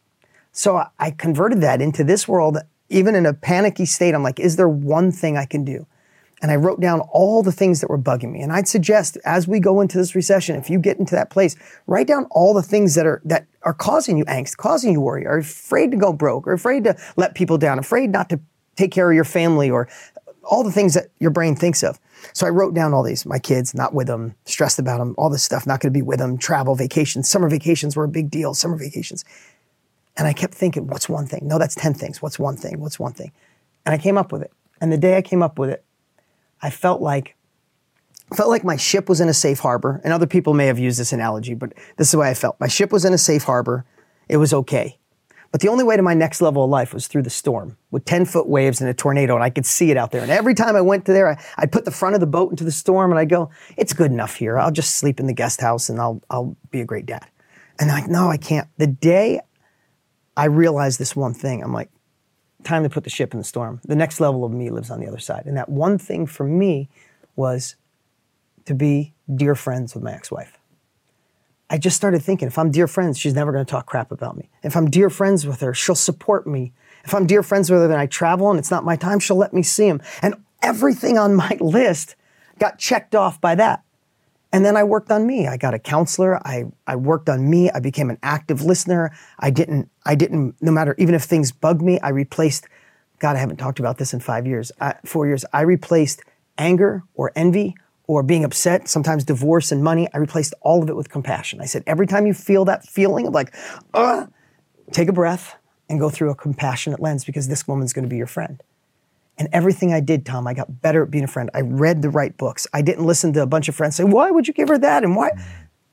So 0.57 0.83
I 0.97 1.11
converted 1.11 1.61
that 1.61 1.83
into 1.83 2.03
this 2.03 2.27
world, 2.27 2.57
even 2.89 3.13
in 3.13 3.27
a 3.27 3.33
panicky 3.33 3.85
state. 3.85 4.15
I'm 4.15 4.23
like, 4.23 4.39
is 4.39 4.55
there 4.55 4.67
one 4.67 5.11
thing 5.11 5.37
I 5.37 5.45
can 5.45 5.63
do? 5.63 5.85
And 6.41 6.49
I 6.49 6.55
wrote 6.55 6.81
down 6.81 7.01
all 7.11 7.43
the 7.43 7.51
things 7.51 7.79
that 7.79 7.91
were 7.91 7.97
bugging 7.99 8.31
me. 8.31 8.41
And 8.41 8.51
I'd 8.51 8.67
suggest 8.67 9.19
as 9.23 9.47
we 9.47 9.59
go 9.59 9.81
into 9.81 9.99
this 9.99 10.15
recession, 10.15 10.55
if 10.55 10.67
you 10.67 10.79
get 10.79 10.97
into 10.97 11.13
that 11.13 11.29
place, 11.29 11.55
write 11.85 12.07
down 12.07 12.25
all 12.31 12.55
the 12.55 12.63
things 12.63 12.95
that 12.95 13.05
are 13.05 13.21
that 13.25 13.45
are 13.61 13.73
causing 13.73 14.17
you 14.17 14.25
angst, 14.25 14.57
causing 14.57 14.93
you 14.93 14.99
worry, 14.99 15.27
are 15.27 15.37
afraid 15.37 15.91
to 15.91 15.97
go 15.97 16.11
broke, 16.11 16.47
or 16.47 16.53
afraid 16.53 16.85
to 16.85 16.97
let 17.17 17.35
people 17.35 17.59
down, 17.59 17.77
afraid 17.77 18.09
not 18.09 18.27
to 18.29 18.39
take 18.75 18.91
care 18.91 19.11
of 19.11 19.15
your 19.15 19.25
family, 19.25 19.69
or 19.69 19.87
all 20.43 20.63
the 20.63 20.71
things 20.71 20.95
that 20.95 21.09
your 21.19 21.29
brain 21.29 21.55
thinks 21.55 21.83
of. 21.83 21.99
So 22.33 22.47
I 22.47 22.49
wrote 22.49 22.73
down 22.73 22.95
all 22.95 23.03
these. 23.03 23.27
My 23.27 23.37
kids, 23.37 23.75
not 23.75 23.93
with 23.93 24.07
them, 24.07 24.33
stressed 24.45 24.79
about 24.79 24.97
them, 24.97 25.13
all 25.19 25.29
this 25.29 25.43
stuff, 25.43 25.67
not 25.67 25.81
going 25.81 25.93
to 25.93 25.97
be 25.97 26.01
with 26.01 26.17
them. 26.17 26.39
Travel, 26.39 26.73
vacations, 26.73 27.29
summer 27.29 27.47
vacations 27.47 27.95
were 27.95 28.05
a 28.05 28.09
big 28.09 28.31
deal. 28.31 28.55
Summer 28.55 28.75
vacations. 28.75 29.23
And 30.17 30.27
I 30.27 30.33
kept 30.33 30.53
thinking, 30.53 30.87
what's 30.87 31.07
one 31.07 31.27
thing? 31.27 31.47
No, 31.47 31.59
that's 31.59 31.75
10 31.75 31.93
things. 31.93 32.21
What's 32.21 32.39
one 32.39 32.57
thing? 32.57 32.79
What's 32.79 32.99
one 32.99 33.13
thing? 33.13 33.31
And 33.85 33.93
I 33.93 33.97
came 33.97 34.17
up 34.17 34.31
with 34.31 34.41
it. 34.41 34.51
And 34.81 34.91
the 34.91 34.97
day 34.97 35.15
I 35.15 35.21
came 35.21 35.43
up 35.43 35.59
with 35.59 35.69
it, 35.69 35.83
I 36.61 36.69
felt 36.69 37.01
like 37.01 37.35
felt 38.35 38.49
like 38.49 38.65
my 38.65 38.75
ship 38.75 39.07
was 39.07 39.21
in 39.21 39.29
a 39.29 39.33
safe 39.33 39.59
harbor. 39.59 40.01
And 40.03 40.11
other 40.11 40.27
people 40.27 40.53
may 40.53 40.65
have 40.65 40.77
used 40.77 40.99
this 40.99 41.13
analogy, 41.13 41.53
but 41.53 41.73
this 41.95 42.07
is 42.07 42.11
the 42.11 42.17
way 42.17 42.29
I 42.29 42.33
felt. 42.33 42.59
My 42.59 42.67
ship 42.67 42.91
was 42.91 43.05
in 43.05 43.13
a 43.13 43.17
safe 43.17 43.43
harbor. 43.43 43.85
It 44.27 44.37
was 44.37 44.53
okay. 44.53 44.97
But 45.51 45.61
the 45.61 45.69
only 45.69 45.85
way 45.85 45.95
to 45.95 46.03
my 46.03 46.13
next 46.13 46.41
level 46.41 46.65
of 46.65 46.69
life 46.69 46.93
was 46.93 47.07
through 47.07 47.21
the 47.21 47.29
storm 47.29 47.77
with 47.89 48.03
10 48.03 48.25
foot 48.25 48.49
waves 48.49 48.81
and 48.81 48.89
a 48.89 48.93
tornado, 48.93 49.33
and 49.35 49.43
I 49.43 49.49
could 49.49 49.65
see 49.65 49.91
it 49.91 49.97
out 49.97 50.11
there. 50.11 50.21
And 50.21 50.29
every 50.29 50.53
time 50.53 50.75
I 50.75 50.81
went 50.81 51.05
to 51.05 51.13
there, 51.13 51.29
I, 51.29 51.43
I'd 51.57 51.71
put 51.71 51.85
the 51.85 51.91
front 51.91 52.15
of 52.15 52.21
the 52.21 52.27
boat 52.27 52.49
into 52.51 52.65
the 52.65 52.71
storm 52.71 53.11
and 53.11 53.19
I'd 53.19 53.29
go, 53.29 53.49
it's 53.77 53.93
good 53.93 54.11
enough 54.11 54.35
here. 54.35 54.59
I'll 54.59 54.71
just 54.71 54.95
sleep 54.95 55.21
in 55.21 55.27
the 55.27 55.33
guest 55.33 55.61
house 55.61 55.87
and 55.87 56.01
I'll, 56.01 56.21
I'll 56.29 56.57
be 56.69 56.81
a 56.81 56.85
great 56.85 57.05
dad. 57.05 57.25
And 57.79 57.89
I'm 57.89 58.01
like, 58.01 58.09
no, 58.09 58.29
I 58.29 58.37
can't. 58.37 58.67
The 58.77 58.87
day 58.87 59.39
I 60.37 60.45
realized 60.45 60.99
this 60.99 61.15
one 61.15 61.33
thing. 61.33 61.63
I'm 61.63 61.73
like, 61.73 61.89
time 62.63 62.83
to 62.83 62.89
put 62.89 63.03
the 63.03 63.09
ship 63.09 63.33
in 63.33 63.39
the 63.39 63.43
storm. 63.43 63.81
The 63.83 63.95
next 63.95 64.19
level 64.19 64.45
of 64.45 64.51
me 64.51 64.69
lives 64.69 64.91
on 64.91 64.99
the 64.99 65.07
other 65.07 65.19
side. 65.19 65.43
And 65.47 65.57
that 65.57 65.67
one 65.67 65.97
thing 65.97 66.27
for 66.27 66.45
me 66.45 66.89
was 67.35 67.75
to 68.65 68.75
be 68.75 69.13
dear 69.33 69.55
friends 69.55 69.95
with 69.95 70.03
my 70.03 70.13
ex 70.13 70.31
wife. 70.31 70.57
I 71.69 71.77
just 71.77 71.97
started 71.97 72.21
thinking 72.21 72.47
if 72.47 72.57
I'm 72.57 72.71
dear 72.71 72.87
friends, 72.87 73.17
she's 73.17 73.33
never 73.33 73.51
going 73.51 73.65
to 73.65 73.69
talk 73.69 73.87
crap 73.87 74.11
about 74.11 74.37
me. 74.37 74.49
If 74.63 74.77
I'm 74.77 74.89
dear 74.89 75.09
friends 75.09 75.45
with 75.45 75.59
her, 75.61 75.73
she'll 75.73 75.95
support 75.95 76.47
me. 76.47 76.71
If 77.03 77.13
I'm 77.13 77.25
dear 77.25 77.43
friends 77.43 77.69
with 77.69 77.79
her 77.79 77.85
and 77.85 77.93
I 77.95 78.05
travel 78.05 78.49
and 78.49 78.59
it's 78.59 78.71
not 78.71 78.85
my 78.85 78.95
time, 78.95 79.19
she'll 79.19 79.37
let 79.37 79.53
me 79.53 79.63
see 79.63 79.87
him. 79.87 80.01
And 80.21 80.35
everything 80.61 81.17
on 81.17 81.35
my 81.35 81.57
list 81.59 82.15
got 82.59 82.77
checked 82.77 83.15
off 83.15 83.41
by 83.41 83.55
that. 83.55 83.83
And 84.53 84.63
then 84.63 84.77
I 84.77 84.83
worked 84.83 85.11
on 85.11 85.27
me. 85.27 85.47
I 85.47 85.57
got 85.57 85.73
a 85.73 85.79
counselor. 85.79 86.37
I, 86.47 86.65
I 86.87 86.95
worked 86.95 87.29
on 87.29 87.49
me. 87.49 87.69
I 87.71 87.79
became 87.79 88.09
an 88.09 88.17
active 88.23 88.61
listener. 88.61 89.11
I 89.39 89.49
didn't, 89.49 89.89
I 90.05 90.15
didn't, 90.15 90.55
no 90.61 90.71
matter, 90.71 90.95
even 90.97 91.15
if 91.15 91.23
things 91.23 91.51
bugged 91.51 91.81
me, 91.81 91.99
I 91.99 92.09
replaced, 92.09 92.67
God, 93.19 93.35
I 93.35 93.39
haven't 93.39 93.57
talked 93.57 93.79
about 93.79 93.97
this 93.97 94.13
in 94.13 94.19
five 94.19 94.47
years, 94.47 94.71
uh, 94.79 94.93
four 95.05 95.27
years. 95.27 95.43
I 95.51 95.61
replaced 95.61 96.21
anger 96.57 97.03
or 97.13 97.31
envy 97.35 97.75
or 98.07 98.23
being 98.23 98.45
upset, 98.45 98.87
sometimes 98.87 99.25
divorce 99.25 99.71
and 99.71 99.83
money, 99.83 100.07
I 100.13 100.17
replaced 100.17 100.53
all 100.61 100.81
of 100.81 100.89
it 100.89 100.95
with 100.95 101.09
compassion. 101.09 101.59
I 101.61 101.65
said, 101.65 101.83
every 101.85 102.07
time 102.07 102.25
you 102.25 102.33
feel 102.33 102.63
that 102.65 102.87
feeling 102.87 103.27
of 103.27 103.33
like, 103.33 103.53
uh, 103.93 104.27
take 104.93 105.09
a 105.09 105.13
breath 105.13 105.55
and 105.89 105.99
go 105.99 106.09
through 106.09 106.31
a 106.31 106.35
compassionate 106.35 107.01
lens 107.01 107.25
because 107.25 107.49
this 107.49 107.67
woman's 107.67 107.91
going 107.91 108.03
to 108.03 108.09
be 108.09 108.17
your 108.17 108.27
friend. 108.27 108.63
And 109.37 109.49
everything 109.51 109.93
I 109.93 109.99
did, 109.99 110.25
Tom, 110.25 110.47
I 110.47 110.53
got 110.53 110.81
better 110.81 111.03
at 111.03 111.11
being 111.11 111.23
a 111.23 111.27
friend. 111.27 111.49
I 111.53 111.61
read 111.61 112.01
the 112.01 112.09
right 112.09 112.35
books. 112.37 112.65
I 112.73 112.81
didn't 112.81 113.05
listen 113.05 113.33
to 113.33 113.41
a 113.41 113.45
bunch 113.45 113.69
of 113.69 113.75
friends 113.75 113.95
say, 113.95 114.03
why 114.03 114.31
would 114.31 114.47
you 114.47 114.53
give 114.53 114.67
her 114.67 114.79
that? 114.79 115.03
And 115.03 115.15
why? 115.15 115.31
Mm. 115.31 115.43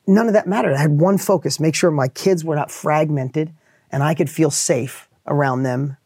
None 0.07 0.27
of 0.27 0.33
that 0.35 0.47
mattered. 0.47 0.75
I 0.75 0.81
had 0.81 0.99
one 1.01 1.19
focus 1.19 1.61
make 1.61 1.75
sure 1.75 1.91
my 1.91 2.09
kids 2.09 2.45
were 2.45 2.57
not 2.57 2.71
fragmented 2.71 3.53
and 3.91 4.03
I 4.03 4.15
could 4.15 4.31
feel 4.31 4.51
safe 4.51 5.09
around 5.27 5.63
them. 5.63 5.97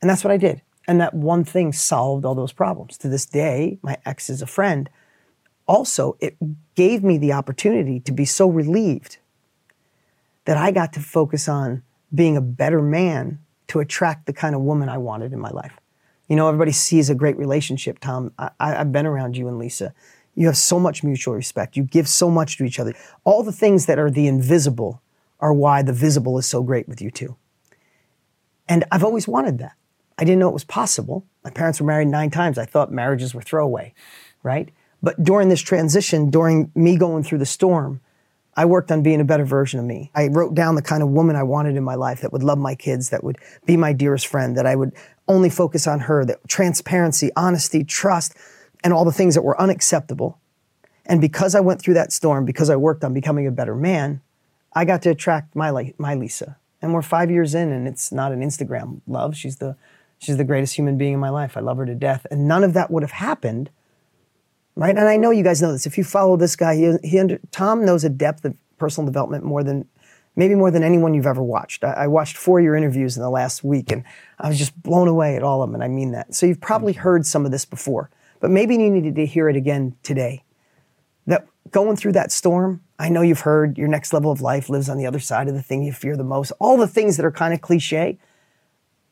And 0.00 0.08
that's 0.08 0.24
what 0.24 0.32
I 0.32 0.36
did. 0.36 0.62
And 0.88 1.00
that 1.00 1.14
one 1.14 1.44
thing 1.44 1.72
solved 1.72 2.24
all 2.24 2.34
those 2.34 2.52
problems. 2.52 2.96
To 2.98 3.08
this 3.08 3.26
day, 3.26 3.78
my 3.82 3.96
ex 4.04 4.30
is 4.30 4.42
a 4.42 4.46
friend. 4.46 4.88
Also, 5.66 6.16
it 6.20 6.36
gave 6.74 7.04
me 7.04 7.18
the 7.18 7.32
opportunity 7.32 8.00
to 8.00 8.12
be 8.12 8.24
so 8.24 8.48
relieved 8.48 9.18
that 10.46 10.56
I 10.56 10.72
got 10.72 10.92
to 10.94 11.00
focus 11.00 11.48
on 11.48 11.82
being 12.12 12.36
a 12.36 12.40
better 12.40 12.82
man 12.82 13.38
to 13.68 13.78
attract 13.78 14.26
the 14.26 14.32
kind 14.32 14.54
of 14.54 14.62
woman 14.62 14.88
I 14.88 14.98
wanted 14.98 15.32
in 15.32 15.38
my 15.38 15.50
life. 15.50 15.78
You 16.30 16.36
know, 16.36 16.46
everybody 16.46 16.70
sees 16.70 17.10
a 17.10 17.14
great 17.16 17.36
relationship, 17.36 17.98
Tom. 17.98 18.32
I, 18.38 18.52
have 18.60 18.92
been 18.92 19.04
around 19.04 19.36
you 19.36 19.48
and 19.48 19.58
Lisa. 19.58 19.92
You 20.36 20.46
have 20.46 20.56
so 20.56 20.78
much 20.78 21.02
mutual 21.02 21.34
respect. 21.34 21.76
You 21.76 21.82
give 21.82 22.08
so 22.08 22.30
much 22.30 22.56
to 22.58 22.64
each 22.64 22.78
other. 22.78 22.94
All 23.24 23.42
the 23.42 23.50
things 23.50 23.86
that 23.86 23.98
are 23.98 24.12
the 24.12 24.28
invisible 24.28 25.02
are 25.40 25.52
why 25.52 25.82
the 25.82 25.92
visible 25.92 26.38
is 26.38 26.46
so 26.46 26.62
great 26.62 26.88
with 26.88 27.02
you 27.02 27.10
two. 27.10 27.34
And 28.68 28.84
I've 28.92 29.02
always 29.02 29.26
wanted 29.26 29.58
that. 29.58 29.72
I 30.18 30.24
didn't 30.24 30.38
know 30.38 30.48
it 30.48 30.54
was 30.54 30.62
possible. 30.62 31.26
My 31.42 31.50
parents 31.50 31.80
were 31.80 31.86
married 31.88 32.06
nine 32.06 32.30
times. 32.30 32.58
I 32.58 32.64
thought 32.64 32.92
marriages 32.92 33.34
were 33.34 33.42
throwaway, 33.42 33.92
right? 34.44 34.70
But 35.02 35.24
during 35.24 35.48
this 35.48 35.60
transition, 35.60 36.30
during 36.30 36.70
me 36.76 36.96
going 36.96 37.24
through 37.24 37.38
the 37.38 37.46
storm, 37.46 38.00
I 38.56 38.66
worked 38.66 38.92
on 38.92 39.02
being 39.02 39.20
a 39.20 39.24
better 39.24 39.44
version 39.44 39.80
of 39.80 39.86
me. 39.86 40.10
I 40.14 40.28
wrote 40.28 40.54
down 40.54 40.74
the 40.74 40.82
kind 40.82 41.02
of 41.02 41.08
woman 41.08 41.34
I 41.34 41.42
wanted 41.42 41.76
in 41.76 41.82
my 41.82 41.94
life 41.94 42.20
that 42.20 42.32
would 42.32 42.42
love 42.42 42.58
my 42.58 42.74
kids, 42.74 43.10
that 43.10 43.24
would 43.24 43.38
be 43.64 43.76
my 43.76 43.92
dearest 43.92 44.26
friend, 44.26 44.56
that 44.56 44.66
I 44.66 44.76
would 44.76 44.92
only 45.30 45.48
focus 45.48 45.86
on 45.86 46.00
her, 46.00 46.24
that 46.24 46.46
transparency, 46.48 47.30
honesty, 47.36 47.84
trust, 47.84 48.36
and 48.82 48.92
all 48.92 49.04
the 49.04 49.12
things 49.12 49.34
that 49.36 49.42
were 49.42 49.58
unacceptable. 49.60 50.38
And 51.06 51.20
because 51.20 51.54
I 51.54 51.60
went 51.60 51.80
through 51.80 51.94
that 51.94 52.12
storm, 52.12 52.44
because 52.44 52.68
I 52.68 52.76
worked 52.76 53.04
on 53.04 53.14
becoming 53.14 53.46
a 53.46 53.52
better 53.52 53.76
man, 53.76 54.20
I 54.74 54.84
got 54.84 55.02
to 55.02 55.10
attract 55.10 55.54
my, 55.54 55.94
my 55.98 56.14
Lisa. 56.14 56.58
And 56.82 56.92
we're 56.92 57.02
five 57.02 57.30
years 57.30 57.54
in, 57.54 57.70
and 57.70 57.86
it's 57.86 58.10
not 58.10 58.32
an 58.32 58.40
Instagram 58.40 59.02
love. 59.06 59.36
She's 59.36 59.56
the, 59.56 59.76
she's 60.18 60.36
the 60.36 60.44
greatest 60.44 60.74
human 60.74 60.98
being 60.98 61.14
in 61.14 61.20
my 61.20 61.30
life. 61.30 61.56
I 61.56 61.60
love 61.60 61.76
her 61.76 61.86
to 61.86 61.94
death. 61.94 62.26
And 62.30 62.48
none 62.48 62.64
of 62.64 62.72
that 62.72 62.90
would 62.90 63.02
have 63.02 63.12
happened, 63.12 63.70
right? 64.74 64.96
And 64.96 65.08
I 65.08 65.16
know 65.16 65.30
you 65.30 65.44
guys 65.44 65.62
know 65.62 65.72
this. 65.72 65.86
If 65.86 65.96
you 65.96 66.04
follow 66.04 66.36
this 66.36 66.56
guy, 66.56 66.74
he, 66.74 66.96
he 67.04 67.18
under, 67.20 67.38
Tom 67.52 67.84
knows 67.84 68.02
a 68.02 68.08
depth 68.08 68.44
of 68.44 68.56
personal 68.78 69.06
development 69.06 69.44
more 69.44 69.62
than 69.62 69.86
maybe 70.40 70.54
more 70.54 70.70
than 70.70 70.82
anyone 70.82 71.12
you've 71.12 71.26
ever 71.26 71.42
watched. 71.42 71.84
I, 71.84 71.92
I 71.92 72.06
watched 72.06 72.38
four 72.38 72.60
of 72.60 72.64
your 72.64 72.74
interviews 72.74 73.14
in 73.14 73.22
the 73.22 73.28
last 73.28 73.62
week, 73.62 73.92
and 73.92 74.04
I 74.38 74.48
was 74.48 74.58
just 74.58 74.82
blown 74.82 75.06
away 75.06 75.36
at 75.36 75.42
all 75.42 75.62
of 75.62 75.68
them, 75.68 75.74
and 75.74 75.84
I 75.84 75.88
mean 75.88 76.12
that. 76.12 76.34
So 76.34 76.46
you've 76.46 76.62
probably 76.62 76.94
heard 76.94 77.26
some 77.26 77.44
of 77.44 77.52
this 77.52 77.66
before, 77.66 78.08
but 78.40 78.50
maybe 78.50 78.74
you 78.74 78.90
needed 78.90 79.16
to 79.16 79.26
hear 79.26 79.50
it 79.50 79.56
again 79.56 79.96
today. 80.02 80.44
That 81.26 81.46
going 81.70 81.96
through 81.96 82.12
that 82.12 82.32
storm, 82.32 82.80
I 82.98 83.10
know 83.10 83.20
you've 83.20 83.40
heard 83.40 83.76
your 83.76 83.88
next 83.88 84.14
level 84.14 84.32
of 84.32 84.40
life 84.40 84.70
lives 84.70 84.88
on 84.88 84.96
the 84.96 85.06
other 85.06 85.20
side 85.20 85.46
of 85.46 85.52
the 85.52 85.62
thing 85.62 85.82
you 85.82 85.92
fear 85.92 86.16
the 86.16 86.24
most. 86.24 86.52
All 86.58 86.78
the 86.78 86.88
things 86.88 87.18
that 87.18 87.26
are 87.26 87.30
kind 87.30 87.52
of 87.52 87.60
cliche. 87.60 88.18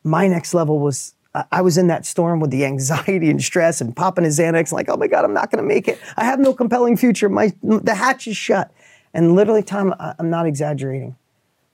My 0.03 0.27
next 0.27 0.55
level 0.55 0.79
was 0.79 1.13
I 1.51 1.61
was 1.61 1.77
in 1.77 1.85
that 1.87 2.07
storm 2.07 2.39
with 2.39 2.49
the 2.49 2.65
anxiety 2.65 3.29
and 3.29 3.39
stress 3.39 3.81
and 3.81 3.95
popping 3.95 4.23
his 4.23 4.39
Xanax, 4.39 4.71
like, 4.71 4.89
oh 4.89 4.97
my 4.97 5.05
God, 5.05 5.25
I'm 5.25 5.33
not 5.33 5.51
going 5.51 5.63
to 5.63 5.67
make 5.67 5.87
it. 5.87 5.99
I 6.17 6.23
have 6.23 6.39
no 6.39 6.55
compelling 6.55 6.97
future. 6.97 7.29
My 7.29 7.53
the 7.61 7.93
hatch 7.93 8.27
is 8.27 8.35
shut. 8.35 8.73
And 9.13 9.35
literally, 9.35 9.63
Tom, 9.63 9.93
I'm 9.99 10.29
not 10.29 10.47
exaggerating. 10.47 11.15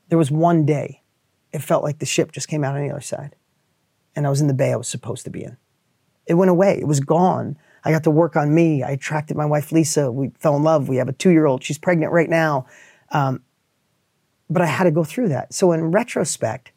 There 0.10 0.18
was 0.18 0.32
one 0.32 0.66
day, 0.66 1.02
it 1.52 1.60
felt 1.62 1.84
like 1.84 2.00
the 2.00 2.06
ship 2.06 2.32
just 2.32 2.48
came 2.48 2.64
out 2.64 2.76
on 2.76 2.86
the 2.86 2.92
other 2.92 3.02
side. 3.02 3.36
And 4.16 4.26
I 4.26 4.30
was 4.30 4.42
in 4.42 4.48
the 4.48 4.54
bay 4.54 4.72
I 4.72 4.76
was 4.76 4.88
supposed 4.88 5.24
to 5.26 5.30
be 5.30 5.44
in. 5.44 5.58
It 6.26 6.36
went 6.36 6.52
away, 6.52 6.80
it 6.80 6.88
was 6.88 7.00
gone. 7.00 7.58
I 7.84 7.92
got 7.92 8.04
to 8.04 8.12
work 8.12 8.36
on 8.36 8.54
me. 8.54 8.82
I 8.82 8.92
attracted 8.92 9.38
my 9.38 9.46
wife, 9.46 9.72
Lisa. 9.72 10.12
We 10.12 10.32
fell 10.40 10.56
in 10.56 10.64
love. 10.64 10.90
We 10.90 10.96
have 10.96 11.08
a 11.08 11.14
two 11.14 11.30
year 11.30 11.46
old. 11.46 11.64
She's 11.64 11.78
pregnant 11.78 12.12
right 12.12 12.30
now. 12.30 12.66
Um, 13.12 13.44
but 14.50 14.64
I 14.64 14.66
had 14.66 14.86
to 14.86 14.92
go 14.92 15.04
through 15.04 15.30
that. 15.30 15.54
So, 15.54 15.72
in 15.72 15.92
retrospect, 15.92 16.72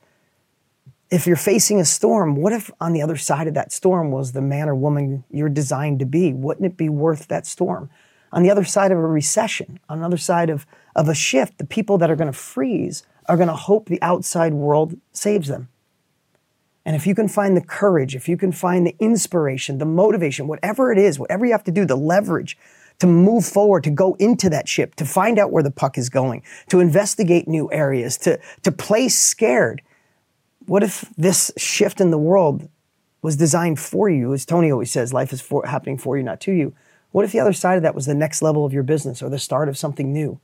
if 1.10 1.26
you're 1.26 1.36
facing 1.36 1.80
a 1.80 1.84
storm, 1.86 2.36
what 2.36 2.52
if 2.52 2.70
on 2.78 2.92
the 2.92 3.00
other 3.00 3.16
side 3.16 3.46
of 3.46 3.54
that 3.54 3.72
storm 3.72 4.10
was 4.10 4.32
the 4.32 4.42
man 4.42 4.68
or 4.68 4.74
woman 4.74 5.24
you're 5.30 5.48
designed 5.48 5.98
to 6.00 6.06
be? 6.06 6.34
Wouldn't 6.34 6.66
it 6.66 6.76
be 6.76 6.90
worth 6.90 7.28
that 7.28 7.46
storm? 7.46 7.88
on 8.32 8.42
the 8.42 8.50
other 8.50 8.64
side 8.64 8.92
of 8.92 8.98
a 8.98 9.06
recession, 9.06 9.80
on 9.88 10.00
the 10.00 10.06
other 10.06 10.16
side 10.16 10.50
of, 10.50 10.66
of 10.94 11.08
a 11.08 11.14
shift, 11.14 11.58
the 11.58 11.66
people 11.66 11.98
that 11.98 12.10
are 12.10 12.16
going 12.16 12.30
to 12.30 12.38
freeze 12.38 13.02
are 13.28 13.36
going 13.36 13.48
to 13.48 13.54
hope 13.54 13.86
the 13.86 14.02
outside 14.02 14.54
world 14.54 14.98
saves 15.12 15.48
them. 15.48 15.68
And 16.84 16.96
if 16.96 17.06
you 17.06 17.14
can 17.14 17.28
find 17.28 17.56
the 17.56 17.60
courage, 17.60 18.16
if 18.16 18.28
you 18.28 18.38
can 18.38 18.50
find 18.50 18.86
the 18.86 18.96
inspiration, 18.98 19.76
the 19.76 19.84
motivation, 19.84 20.48
whatever 20.48 20.90
it 20.90 20.98
is, 20.98 21.18
whatever 21.18 21.44
you 21.44 21.52
have 21.52 21.64
to 21.64 21.70
do, 21.70 21.84
the 21.84 21.96
leverage 21.96 22.56
to 23.00 23.06
move 23.06 23.44
forward, 23.44 23.84
to 23.84 23.90
go 23.90 24.14
into 24.14 24.48
that 24.50 24.68
ship, 24.68 24.94
to 24.96 25.04
find 25.04 25.38
out 25.38 25.52
where 25.52 25.62
the 25.62 25.70
puck 25.70 25.98
is 25.98 26.08
going, 26.08 26.42
to 26.68 26.80
investigate 26.80 27.46
new 27.46 27.70
areas, 27.70 28.16
to, 28.16 28.40
to 28.62 28.72
play 28.72 29.08
scared. 29.08 29.82
What 30.66 30.82
if 30.82 31.04
this 31.16 31.52
shift 31.56 32.00
in 32.00 32.10
the 32.10 32.18
world 32.18 32.68
was 33.22 33.36
designed 33.36 33.78
for 33.78 34.08
you? 34.08 34.32
As 34.32 34.44
Tony 34.44 34.70
always 34.70 34.90
says, 34.90 35.12
life 35.12 35.32
is 35.32 35.40
for, 35.40 35.66
happening 35.66 35.98
for 35.98 36.16
you, 36.16 36.22
not 36.22 36.40
to 36.40 36.52
you. 36.52 36.74
What 37.10 37.24
if 37.24 37.32
the 37.32 37.40
other 37.40 37.52
side 37.52 37.76
of 37.76 37.82
that 37.82 37.94
was 37.94 38.06
the 38.06 38.14
next 38.14 38.42
level 38.42 38.64
of 38.64 38.72
your 38.72 38.82
business 38.82 39.22
or 39.22 39.28
the 39.28 39.38
start 39.38 39.68
of 39.68 39.78
something 39.78 40.12
new? 40.12 40.40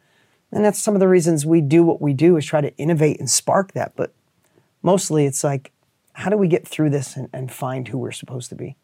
And 0.53 0.65
that's 0.65 0.79
some 0.79 0.95
of 0.95 1.01
the 1.01 1.09
reasons 1.09 1.45
we 1.45 1.61
do 1.61 1.83
what 1.83 2.01
we 2.01 2.13
do 2.13 2.37
is 2.37 2.47
try 2.47 2.61
to 2.61 2.77
innovate 2.77 3.19
and 3.19 3.29
spark 3.29 3.73
that. 3.73 3.95
But 3.97 4.15
mostly 4.83 5.27
it's 5.27 5.43
like, 5.43 5.73
how 6.13 6.31
do 6.31 6.37
we 6.37 6.49
get 6.49 6.67
through 6.67 6.91
this 6.91 7.17
and, 7.17 7.29
and 7.33 7.53
find 7.53 7.89
who 7.89 7.99
we're 7.99 8.13
supposed 8.13 8.49
to 8.51 8.55
be? 8.55 8.77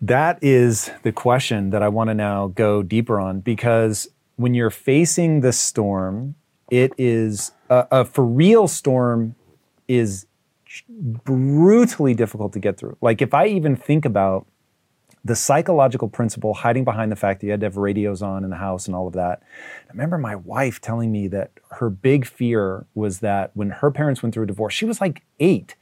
That 0.00 0.38
is 0.42 0.90
the 1.02 1.12
question 1.12 1.70
that 1.70 1.82
I 1.82 1.88
want 1.88 2.08
to 2.08 2.14
now 2.14 2.48
go 2.48 2.82
deeper 2.82 3.20
on 3.20 3.40
because 3.40 4.08
when 4.36 4.52
you're 4.52 4.70
facing 4.70 5.40
the 5.40 5.52
storm, 5.52 6.34
it 6.70 6.92
is 6.98 7.52
a, 7.70 7.86
a 7.90 8.04
for 8.04 8.24
real 8.24 8.66
storm 8.66 9.36
is 9.88 10.26
brutally 10.88 12.14
difficult 12.14 12.52
to 12.54 12.58
get 12.58 12.76
through. 12.76 12.96
Like 13.00 13.22
if 13.22 13.32
I 13.32 13.46
even 13.46 13.76
think 13.76 14.04
about 14.04 14.46
the 15.24 15.36
psychological 15.36 16.08
principle 16.08 16.54
hiding 16.54 16.84
behind 16.84 17.12
the 17.12 17.16
fact 17.16 17.40
that 17.40 17.46
you 17.46 17.52
had 17.52 17.60
to 17.60 17.66
have 17.66 17.76
radios 17.76 18.22
on 18.22 18.42
in 18.42 18.50
the 18.50 18.56
house 18.56 18.86
and 18.86 18.96
all 18.96 19.06
of 19.06 19.12
that. 19.12 19.42
I 19.88 19.92
remember 19.92 20.18
my 20.18 20.34
wife 20.34 20.80
telling 20.80 21.12
me 21.12 21.28
that 21.28 21.52
her 21.70 21.90
big 21.90 22.26
fear 22.26 22.86
was 22.94 23.20
that 23.20 23.52
when 23.54 23.70
her 23.70 23.90
parents 23.90 24.22
went 24.22 24.34
through 24.34 24.44
a 24.44 24.48
divorce, 24.48 24.74
she 24.74 24.84
was 24.84 25.00
like 25.00 25.22
eight. 25.38 25.76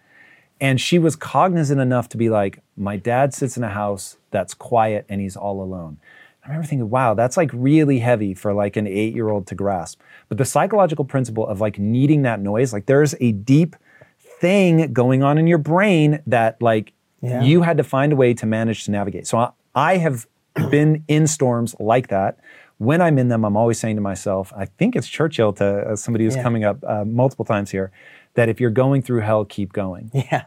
And 0.60 0.78
she 0.78 0.98
was 0.98 1.16
cognizant 1.16 1.80
enough 1.80 2.10
to 2.10 2.18
be 2.18 2.28
like, 2.28 2.62
my 2.76 2.98
dad 2.98 3.32
sits 3.32 3.56
in 3.56 3.64
a 3.64 3.70
house 3.70 4.18
that's 4.30 4.52
quiet 4.52 5.06
and 5.08 5.20
he's 5.20 5.36
all 5.36 5.62
alone. 5.62 5.98
I 6.44 6.48
remember 6.48 6.66
thinking, 6.66 6.90
wow, 6.90 7.14
that's 7.14 7.38
like 7.38 7.50
really 7.54 7.98
heavy 7.98 8.34
for 8.34 8.52
like 8.52 8.76
an 8.76 8.86
eight 8.86 9.14
year 9.14 9.30
old 9.30 9.46
to 9.46 9.54
grasp. 9.54 10.00
But 10.28 10.36
the 10.36 10.44
psychological 10.44 11.06
principle 11.06 11.46
of 11.46 11.62
like 11.62 11.78
needing 11.78 12.22
that 12.22 12.40
noise, 12.40 12.74
like 12.74 12.86
there's 12.86 13.14
a 13.20 13.32
deep 13.32 13.74
thing 14.18 14.92
going 14.92 15.22
on 15.22 15.38
in 15.38 15.46
your 15.46 15.58
brain 15.58 16.22
that 16.26 16.60
like 16.60 16.92
yeah. 17.20 17.42
You 17.42 17.62
had 17.62 17.76
to 17.76 17.84
find 17.84 18.12
a 18.12 18.16
way 18.16 18.34
to 18.34 18.46
manage 18.46 18.84
to 18.84 18.90
navigate. 18.90 19.26
So 19.26 19.38
I, 19.38 19.50
I 19.74 19.96
have 19.98 20.26
been 20.70 21.04
in 21.08 21.26
storms 21.26 21.74
like 21.78 22.08
that. 22.08 22.38
When 22.78 23.02
I'm 23.02 23.18
in 23.18 23.28
them, 23.28 23.44
I'm 23.44 23.56
always 23.56 23.78
saying 23.78 23.96
to 23.96 24.02
myself, 24.02 24.52
I 24.56 24.64
think 24.64 24.96
it's 24.96 25.06
Churchill 25.06 25.52
to 25.54 25.90
uh, 25.90 25.96
somebody 25.96 26.24
who's 26.24 26.36
yeah. 26.36 26.42
coming 26.42 26.64
up 26.64 26.78
uh, 26.86 27.04
multiple 27.04 27.44
times 27.44 27.70
here, 27.70 27.92
that 28.34 28.48
if 28.48 28.58
you're 28.58 28.70
going 28.70 29.02
through 29.02 29.20
hell, 29.20 29.44
keep 29.44 29.72
going. 29.72 30.10
Yeah. 30.30 30.44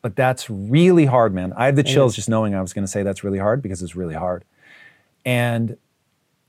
But 0.00 0.16
that's 0.16 0.50
really 0.50 1.06
hard, 1.06 1.32
man. 1.32 1.54
I 1.56 1.64
have 1.64 1.76
the 1.76 1.82
chills 1.82 2.14
just 2.14 2.28
knowing 2.28 2.54
I 2.54 2.60
was 2.60 2.74
going 2.74 2.84
to 2.84 2.90
say 2.90 3.02
that's 3.02 3.24
really 3.24 3.38
hard 3.38 3.62
because 3.62 3.82
it's 3.82 3.96
really 3.96 4.14
hard. 4.14 4.44
And 5.24 5.78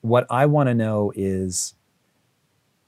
what 0.01 0.27
I 0.29 0.45
want 0.45 0.67
to 0.67 0.73
know 0.73 1.13
is 1.15 1.73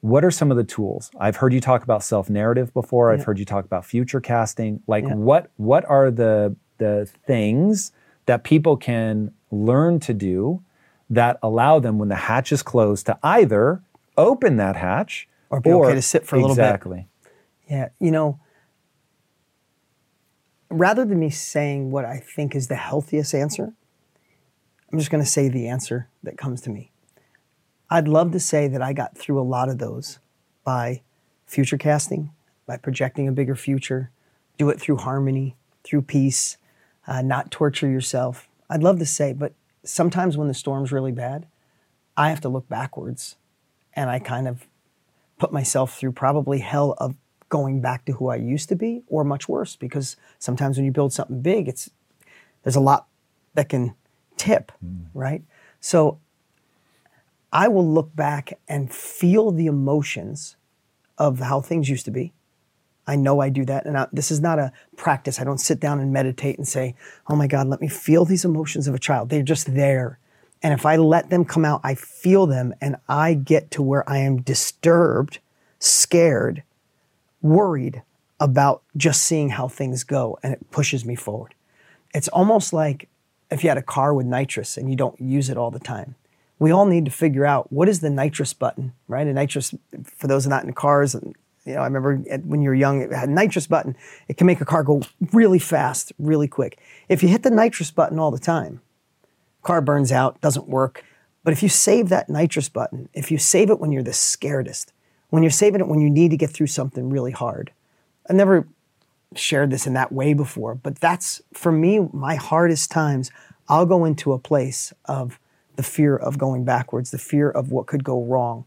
what 0.07 0.23
are 0.23 0.31
some 0.31 0.51
of 0.51 0.57
the 0.57 0.63
tools 0.63 1.11
i've 1.19 1.35
heard 1.35 1.53
you 1.53 1.59
talk 1.59 1.83
about 1.83 2.03
self 2.03 2.29
narrative 2.29 2.73
before 2.73 3.09
yeah. 3.09 3.19
i've 3.19 3.25
heard 3.25 3.37
you 3.37 3.45
talk 3.45 3.65
about 3.65 3.85
future 3.85 4.21
casting 4.21 4.81
like 4.87 5.03
yeah. 5.03 5.13
what 5.13 5.51
what 5.57 5.83
are 5.85 6.09
the 6.09 6.55
the 6.77 7.09
things 7.25 7.91
that 8.25 8.43
people 8.43 8.77
can 8.77 9.31
learn 9.51 9.99
to 9.99 10.13
do 10.13 10.63
that 11.09 11.37
allow 11.43 11.79
them 11.79 11.97
when 11.97 12.09
the 12.09 12.15
hatch 12.15 12.51
is 12.51 12.63
closed 12.63 13.05
to 13.05 13.17
either 13.23 13.81
open 14.17 14.57
that 14.57 14.75
hatch 14.75 15.27
or 15.49 15.59
be 15.59 15.71
or, 15.71 15.85
okay 15.85 15.95
to 15.95 16.01
sit 16.01 16.25
for 16.25 16.35
a 16.35 16.39
little 16.39 16.51
exactly. 16.51 17.07
bit 17.23 17.31
yeah 17.69 17.89
you 17.99 18.11
know 18.11 18.39
rather 20.69 21.05
than 21.05 21.19
me 21.19 21.29
saying 21.29 21.91
what 21.91 22.05
i 22.05 22.17
think 22.17 22.55
is 22.55 22.67
the 22.67 22.75
healthiest 22.75 23.33
answer 23.33 23.73
i'm 24.91 24.99
just 24.99 25.11
going 25.11 25.23
to 25.23 25.29
say 25.29 25.49
the 25.49 25.67
answer 25.67 26.09
that 26.23 26.37
comes 26.37 26.61
to 26.61 26.69
me 26.69 26.91
I'd 27.89 28.07
love 28.07 28.31
to 28.31 28.39
say 28.39 28.67
that 28.67 28.81
I 28.81 28.93
got 28.93 29.17
through 29.17 29.39
a 29.39 29.43
lot 29.43 29.69
of 29.69 29.77
those 29.77 30.19
by 30.63 31.01
future 31.45 31.77
casting, 31.77 32.31
by 32.65 32.77
projecting 32.77 33.27
a 33.27 33.31
bigger 33.31 33.55
future, 33.55 34.11
do 34.57 34.69
it 34.69 34.79
through 34.79 34.97
harmony, 34.97 35.55
through 35.83 36.01
peace, 36.01 36.57
uh, 37.07 37.21
not 37.21 37.51
torture 37.51 37.87
yourself. 37.87 38.49
I'd 38.69 38.83
love 38.83 38.99
to 38.99 39.05
say, 39.05 39.31
but 39.31 39.53
sometimes 39.85 40.35
when 40.35 40.49
the 40.49 40.53
storm's 40.53 40.91
really 40.91 41.13
bad, 41.13 41.47
I 42.17 42.29
have 42.29 42.41
to 42.41 42.49
look 42.49 42.67
backwards 42.67 43.37
and 43.93 44.09
I 44.09 44.19
kind 44.19 44.47
of 44.47 44.67
put 45.39 45.53
myself 45.53 45.97
through 45.97 46.11
probably 46.11 46.59
hell 46.59 46.95
of 46.97 47.15
going 47.49 47.79
back 47.79 48.03
to 48.05 48.13
who 48.13 48.27
I 48.27 48.35
used 48.35 48.67
to 48.69 48.75
be 48.75 49.03
or 49.07 49.23
much 49.23 49.47
worse 49.47 49.77
because 49.77 50.17
sometimes 50.39 50.77
when 50.77 50.85
you 50.85 50.91
build 50.91 51.13
something 51.13 51.41
big, 51.41 51.69
it's 51.69 51.89
there's 52.63 52.75
a 52.75 52.81
lot 52.81 53.07
that 53.53 53.69
can 53.69 53.95
tip, 54.35 54.71
mm. 54.83 55.05
right? 55.13 55.43
So 55.79 56.19
I 57.51 57.67
will 57.67 57.87
look 57.87 58.15
back 58.15 58.59
and 58.67 58.93
feel 58.93 59.51
the 59.51 59.67
emotions 59.67 60.55
of 61.17 61.39
how 61.39 61.61
things 61.61 61.89
used 61.89 62.05
to 62.05 62.11
be. 62.11 62.33
I 63.07 63.15
know 63.15 63.39
I 63.39 63.49
do 63.49 63.63
that. 63.65 63.85
And 63.85 63.97
I, 63.97 64.07
this 64.11 64.31
is 64.31 64.41
not 64.41 64.59
a 64.59 64.73
practice. 64.97 65.39
I 65.39 65.45
don't 65.45 65.59
sit 65.59 65.79
down 65.79 65.99
and 65.99 66.11
meditate 66.11 66.57
and 66.57 66.67
say, 66.67 66.95
oh 67.29 67.35
my 67.35 67.47
God, 67.47 67.67
let 67.67 67.79
me 67.79 67.87
feel 67.87 68.25
these 68.25 68.43
emotions 68.43 68.87
of 68.87 68.93
a 68.93 68.99
child. 68.99 69.29
They're 69.29 69.41
just 69.41 69.73
there. 69.73 70.19
And 70.61 70.73
if 70.73 70.85
I 70.85 70.97
let 70.97 71.29
them 71.29 71.45
come 71.45 71.63
out, 71.63 71.81
I 71.83 71.95
feel 71.95 72.47
them 72.47 72.73
and 72.81 72.97
I 73.07 73.33
get 73.33 73.71
to 73.71 73.81
where 73.81 74.07
I 74.09 74.17
am 74.17 74.41
disturbed, 74.41 75.39
scared, 75.79 76.63
worried 77.41 78.03
about 78.39 78.83
just 78.97 79.21
seeing 79.21 79.49
how 79.49 79.67
things 79.69 80.03
go. 80.03 80.37
And 80.43 80.53
it 80.53 80.69
pushes 80.71 81.05
me 81.05 81.15
forward. 81.15 81.53
It's 82.13 82.27
almost 82.27 82.73
like 82.73 83.07
if 83.49 83.63
you 83.63 83.69
had 83.69 83.77
a 83.77 83.83
car 83.83 84.13
with 84.13 84.25
nitrous 84.25 84.77
and 84.77 84.89
you 84.89 84.97
don't 84.97 85.19
use 85.21 85.49
it 85.49 85.57
all 85.57 85.71
the 85.71 85.79
time 85.79 86.15
we 86.59 86.71
all 86.71 86.85
need 86.85 87.05
to 87.05 87.11
figure 87.11 87.45
out 87.45 87.71
what 87.71 87.87
is 87.87 87.99
the 87.99 88.09
nitrous 88.09 88.53
button, 88.53 88.93
right? 89.07 89.27
A 89.27 89.33
nitrous, 89.33 89.73
for 90.03 90.27
those 90.27 90.47
not 90.47 90.63
in 90.63 90.73
cars, 90.73 91.13
and 91.13 91.35
you 91.65 91.73
know, 91.73 91.81
I 91.81 91.85
remember 91.85 92.15
when 92.45 92.61
you 92.61 92.69
were 92.69 92.75
young, 92.75 93.01
it 93.01 93.11
had 93.11 93.29
a 93.29 93.31
nitrous 93.31 93.67
button. 93.67 93.95
It 94.27 94.37
can 94.37 94.47
make 94.47 94.61
a 94.61 94.65
car 94.65 94.83
go 94.83 95.01
really 95.33 95.59
fast, 95.59 96.13
really 96.17 96.47
quick. 96.47 96.79
If 97.09 97.21
you 97.21 97.29
hit 97.29 97.43
the 97.43 97.51
nitrous 97.51 97.91
button 97.91 98.19
all 98.19 98.31
the 98.31 98.39
time, 98.39 98.81
car 99.63 99.81
burns 99.81 100.11
out, 100.11 100.39
doesn't 100.39 100.69
work. 100.69 101.03
But 101.43 101.51
if 101.51 101.61
you 101.61 101.69
save 101.69 102.09
that 102.09 102.29
nitrous 102.29 102.69
button, 102.69 103.09
if 103.13 103.31
you 103.31 103.37
save 103.37 103.69
it 103.69 103.79
when 103.79 103.91
you're 103.91 104.03
the 104.03 104.11
scaredest, 104.11 104.87
when 105.29 105.43
you're 105.43 105.49
saving 105.49 105.81
it 105.81 105.87
when 105.87 105.99
you 105.99 106.09
need 106.09 106.31
to 106.31 106.37
get 106.37 106.49
through 106.49 106.67
something 106.67 107.09
really 107.09 107.31
hard, 107.31 107.71
I've 108.29 108.35
never 108.35 108.67
shared 109.35 109.71
this 109.71 109.85
in 109.85 109.93
that 109.93 110.11
way 110.11 110.33
before, 110.33 110.73
but 110.73 110.99
that's 110.99 111.41
for 111.53 111.71
me, 111.71 111.99
my 112.13 112.35
hardest 112.35 112.91
times. 112.91 113.29
I'll 113.69 113.85
go 113.85 114.05
into 114.05 114.31
a 114.31 114.39
place 114.39 114.93
of 115.05 115.39
the 115.77 115.83
fear 115.83 116.15
of 116.15 116.37
going 116.37 116.65
backwards, 116.65 117.11
the 117.11 117.17
fear 117.17 117.49
of 117.49 117.71
what 117.71 117.87
could 117.87 118.03
go 118.03 118.21
wrong. 118.21 118.65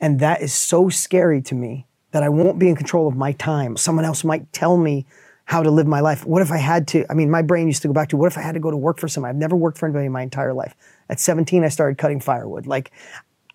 And 0.00 0.20
that 0.20 0.40
is 0.40 0.54
so 0.54 0.88
scary 0.88 1.42
to 1.42 1.54
me 1.54 1.86
that 2.12 2.22
I 2.22 2.28
won't 2.28 2.58
be 2.58 2.68
in 2.68 2.76
control 2.76 3.08
of 3.08 3.16
my 3.16 3.32
time. 3.32 3.76
Someone 3.76 4.04
else 4.04 4.24
might 4.24 4.52
tell 4.52 4.76
me 4.76 5.06
how 5.44 5.62
to 5.62 5.70
live 5.70 5.86
my 5.86 6.00
life. 6.00 6.24
What 6.24 6.42
if 6.42 6.52
I 6.52 6.58
had 6.58 6.86
to? 6.88 7.04
I 7.10 7.14
mean, 7.14 7.30
my 7.30 7.42
brain 7.42 7.66
used 7.66 7.82
to 7.82 7.88
go 7.88 7.94
back 7.94 8.08
to 8.10 8.16
what 8.16 8.30
if 8.30 8.38
I 8.38 8.42
had 8.42 8.52
to 8.54 8.60
go 8.60 8.70
to 8.70 8.76
work 8.76 9.00
for 9.00 9.08
someone? 9.08 9.30
I've 9.30 9.36
never 9.36 9.56
worked 9.56 9.78
for 9.78 9.86
anybody 9.86 10.06
in 10.06 10.12
my 10.12 10.22
entire 10.22 10.54
life. 10.54 10.76
At 11.08 11.18
17, 11.18 11.64
I 11.64 11.68
started 11.68 11.98
cutting 11.98 12.20
firewood. 12.20 12.66
Like, 12.66 12.92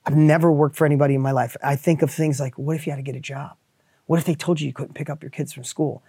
I've 0.05 0.15
never 0.15 0.51
worked 0.51 0.75
for 0.75 0.85
anybody 0.85 1.15
in 1.15 1.21
my 1.21 1.31
life. 1.31 1.55
I 1.63 1.75
think 1.75 2.01
of 2.01 2.11
things 2.11 2.39
like, 2.39 2.57
what 2.57 2.75
if 2.75 2.85
you 2.85 2.91
had 2.91 2.97
to 2.97 3.03
get 3.03 3.15
a 3.15 3.21
job? 3.21 3.55
What 4.07 4.19
if 4.19 4.25
they 4.25 4.35
told 4.35 4.59
you 4.59 4.67
you 4.67 4.73
couldn't 4.73 4.93
pick 4.93 5.09
up 5.09 5.23
your 5.23 5.29
kids 5.29 5.53
from 5.53 5.63
school? 5.63 6.03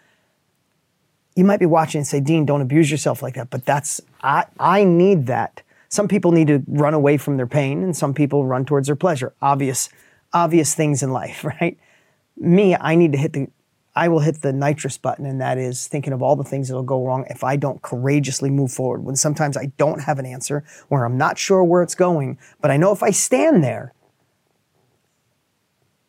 You 1.35 1.45
might 1.45 1.61
be 1.61 1.67
watching 1.67 2.01
and 2.01 2.07
say, 2.07 2.21
Dean, 2.21 2.47
don't 2.47 2.63
abuse 2.63 2.91
yourself 2.91 3.23
like 3.23 3.35
that. 3.35 3.51
But 3.51 3.65
that's, 3.65 4.01
I, 4.23 4.47
I 4.59 4.85
need 4.85 5.27
that 5.27 5.63
some 5.97 6.07
people 6.07 6.31
need 6.31 6.47
to 6.49 6.63
run 6.69 6.95
away 6.95 7.17
from 7.17 7.39
their 7.39 7.47
pain 7.47 7.83
and 7.83 7.97
some 7.97 8.15
people 8.15 8.45
run 8.45 8.65
towards 8.65 8.87
their 8.87 8.97
pleasure. 8.97 9.35
Obvious, 9.41 9.89
obvious 10.33 10.75
things 10.75 11.03
in 11.03 11.11
life, 11.11 11.45
right? 11.61 11.79
Me, 12.37 12.77
I 12.77 12.95
need 12.95 13.13
to 13.13 13.19
hit 13.19 13.33
the 13.33 13.49
I 13.99 14.09
will 14.09 14.21
hit 14.21 14.43
the 14.43 14.53
nitrous 14.53 14.99
button, 14.99 15.25
and 15.25 15.41
that 15.41 15.57
is 15.57 15.89
thinking 15.89 16.13
of 16.13 16.21
all 16.21 16.37
the 16.37 16.45
things 16.45 16.69
that'll 16.69 16.83
go 16.83 17.03
wrong 17.03 17.25
if 17.31 17.43
I 17.43 17.57
don't 17.57 17.81
courageously 17.81 18.51
move 18.51 18.71
forward. 18.71 19.03
When 19.03 19.17
sometimes 19.17 19.57
I 19.57 19.73
don't 19.79 20.03
have 20.03 20.19
an 20.19 20.27
answer, 20.27 20.65
where 20.89 21.07
I'm 21.07 21.17
not 21.17 21.39
sure 21.39 21.65
where 21.65 21.83
it's 21.83 21.95
going, 21.95 22.37
but 22.61 22.71
I 22.71 22.77
know 22.77 22.93
if 22.93 23.03
I 23.03 23.09
stand 23.09 23.65
there, 23.65 23.95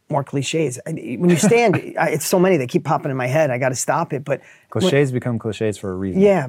more 0.10 0.22
cliches. 0.22 0.80
When 0.86 1.30
you 1.30 1.38
stand, 1.38 1.76
it's 1.82 2.26
so 2.26 2.40
many 2.40 2.58
that 2.58 2.68
keep 2.68 2.84
popping 2.84 3.10
in 3.10 3.16
my 3.16 3.28
head. 3.28 3.52
I 3.52 3.58
got 3.58 3.70
to 3.70 3.76
stop 3.76 4.12
it. 4.12 4.26
But 4.26 4.42
cliches 4.70 5.12
when, 5.12 5.20
become 5.20 5.40
cliches 5.40 5.78
for 5.78 5.90
a 5.90 5.96
reason. 5.96 6.22
Yeah, 6.22 6.48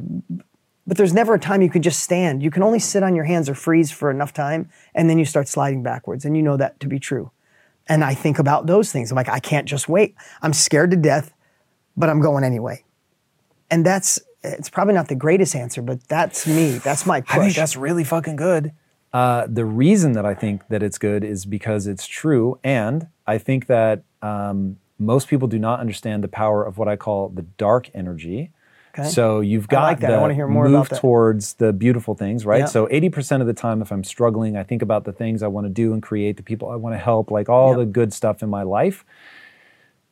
but 0.89 0.97
there's 0.97 1.13
never 1.13 1.35
a 1.35 1.39
time 1.39 1.61
you 1.61 1.69
can 1.69 1.83
just 1.83 2.01
stand. 2.01 2.43
You 2.43 2.51
can 2.51 2.63
only 2.63 2.79
sit 2.79 3.03
on 3.03 3.15
your 3.15 3.27
hands 3.27 3.51
or 3.51 3.55
freeze 3.55 3.91
for 3.91 4.11
enough 4.11 4.33
time, 4.33 4.71
and 4.95 5.09
then 5.09 5.19
you 5.19 5.27
start 5.27 5.47
sliding 5.47 5.83
backwards. 5.83 6.25
And 6.25 6.35
you 6.35 6.43
know 6.43 6.57
that 6.57 6.81
to 6.81 6.89
be 6.89 6.99
true. 6.99 7.31
And 7.87 8.03
I 8.03 8.15
think 8.15 8.39
about 8.39 8.67
those 8.67 8.91
things. 8.91 9.11
I'm 9.13 9.17
like, 9.17 9.29
I 9.29 9.39
can't 9.39 9.69
just 9.69 9.87
wait. 9.87 10.15
I'm 10.41 10.55
scared 10.55 10.91
to 10.93 10.97
death, 10.97 11.35
but 11.95 12.09
I'm 12.09 12.23
going 12.23 12.43
anyway. 12.43 12.85
And 13.71 13.85
that's, 13.85 14.19
it's 14.43 14.71
probably 14.71 14.95
not 14.95 15.09
the 15.09 15.15
greatest 15.15 15.55
answer, 15.55 15.83
but 15.83 16.09
that's 16.09 16.47
me. 16.47 16.79
That's 16.79 17.05
my 17.05 17.21
push. 17.21 17.35
I 17.37 17.41
think 17.41 17.57
that's 17.57 17.77
really 17.77 18.05
fucking 18.05 18.37
good. 18.37 18.73
Uh, 19.13 19.47
the 19.47 19.67
reason 19.67 20.13
that 20.13 20.25
I 20.25 20.33
think 20.33 20.69
that 20.69 20.83
it's 20.83 20.97
good 20.97 21.23
is 21.23 21.45
because 21.45 21.87
it's 21.87 22.07
true. 22.07 22.59
And 22.65 23.09
I 23.27 23.37
think 23.37 23.67
that 23.67 24.05
um, 24.23 24.79
most 24.99 25.29
people 25.29 25.49
do 25.49 25.59
not 25.59 25.81
understand 25.81 26.25
the 26.25 26.29
power 26.29 26.65
of 26.65 26.79
what 26.79 26.89
I 26.89 26.97
call 26.97 27.29
the 27.29 27.43
dark 27.43 27.91
energy 27.95 28.53
Okay. 28.99 29.09
So 29.09 29.41
you've 29.41 29.69
got 29.69 29.85
I 29.85 29.87
like 29.87 30.01
that. 30.01 30.13
I 30.13 30.21
want 30.21 30.31
to 30.31 30.35
hear 30.35 30.49
more 30.49 30.65
move 30.65 30.75
about 30.75 30.89
that. 30.91 31.01
towards 31.01 31.55
the 31.55 31.73
beautiful 31.73 32.15
things, 32.15 32.45
right? 32.45 32.61
Yep. 32.61 32.69
So 32.71 32.87
80% 32.89 33.41
of 33.41 33.47
the 33.47 33.53
time, 33.53 33.81
if 33.81 33.93
I'm 33.93 34.03
struggling, 34.03 34.57
I 34.57 34.65
think 34.65 34.83
about 34.83 35.05
the 35.05 35.13
things 35.13 35.43
I 35.43 35.47
want 35.47 35.67
to 35.67 35.73
do 35.73 35.93
and 35.93 36.03
create, 36.03 36.37
the 36.37 36.43
people 36.43 36.69
I 36.69 36.77
want 36.77 36.95
to 36.95 36.99
help, 36.99 37.31
like 37.31 37.49
all 37.49 37.71
yep. 37.71 37.79
the 37.79 37.87
good 37.87 38.13
stuff 38.13 38.43
in 38.43 38.49
my 38.49 38.63
life. 38.63 39.05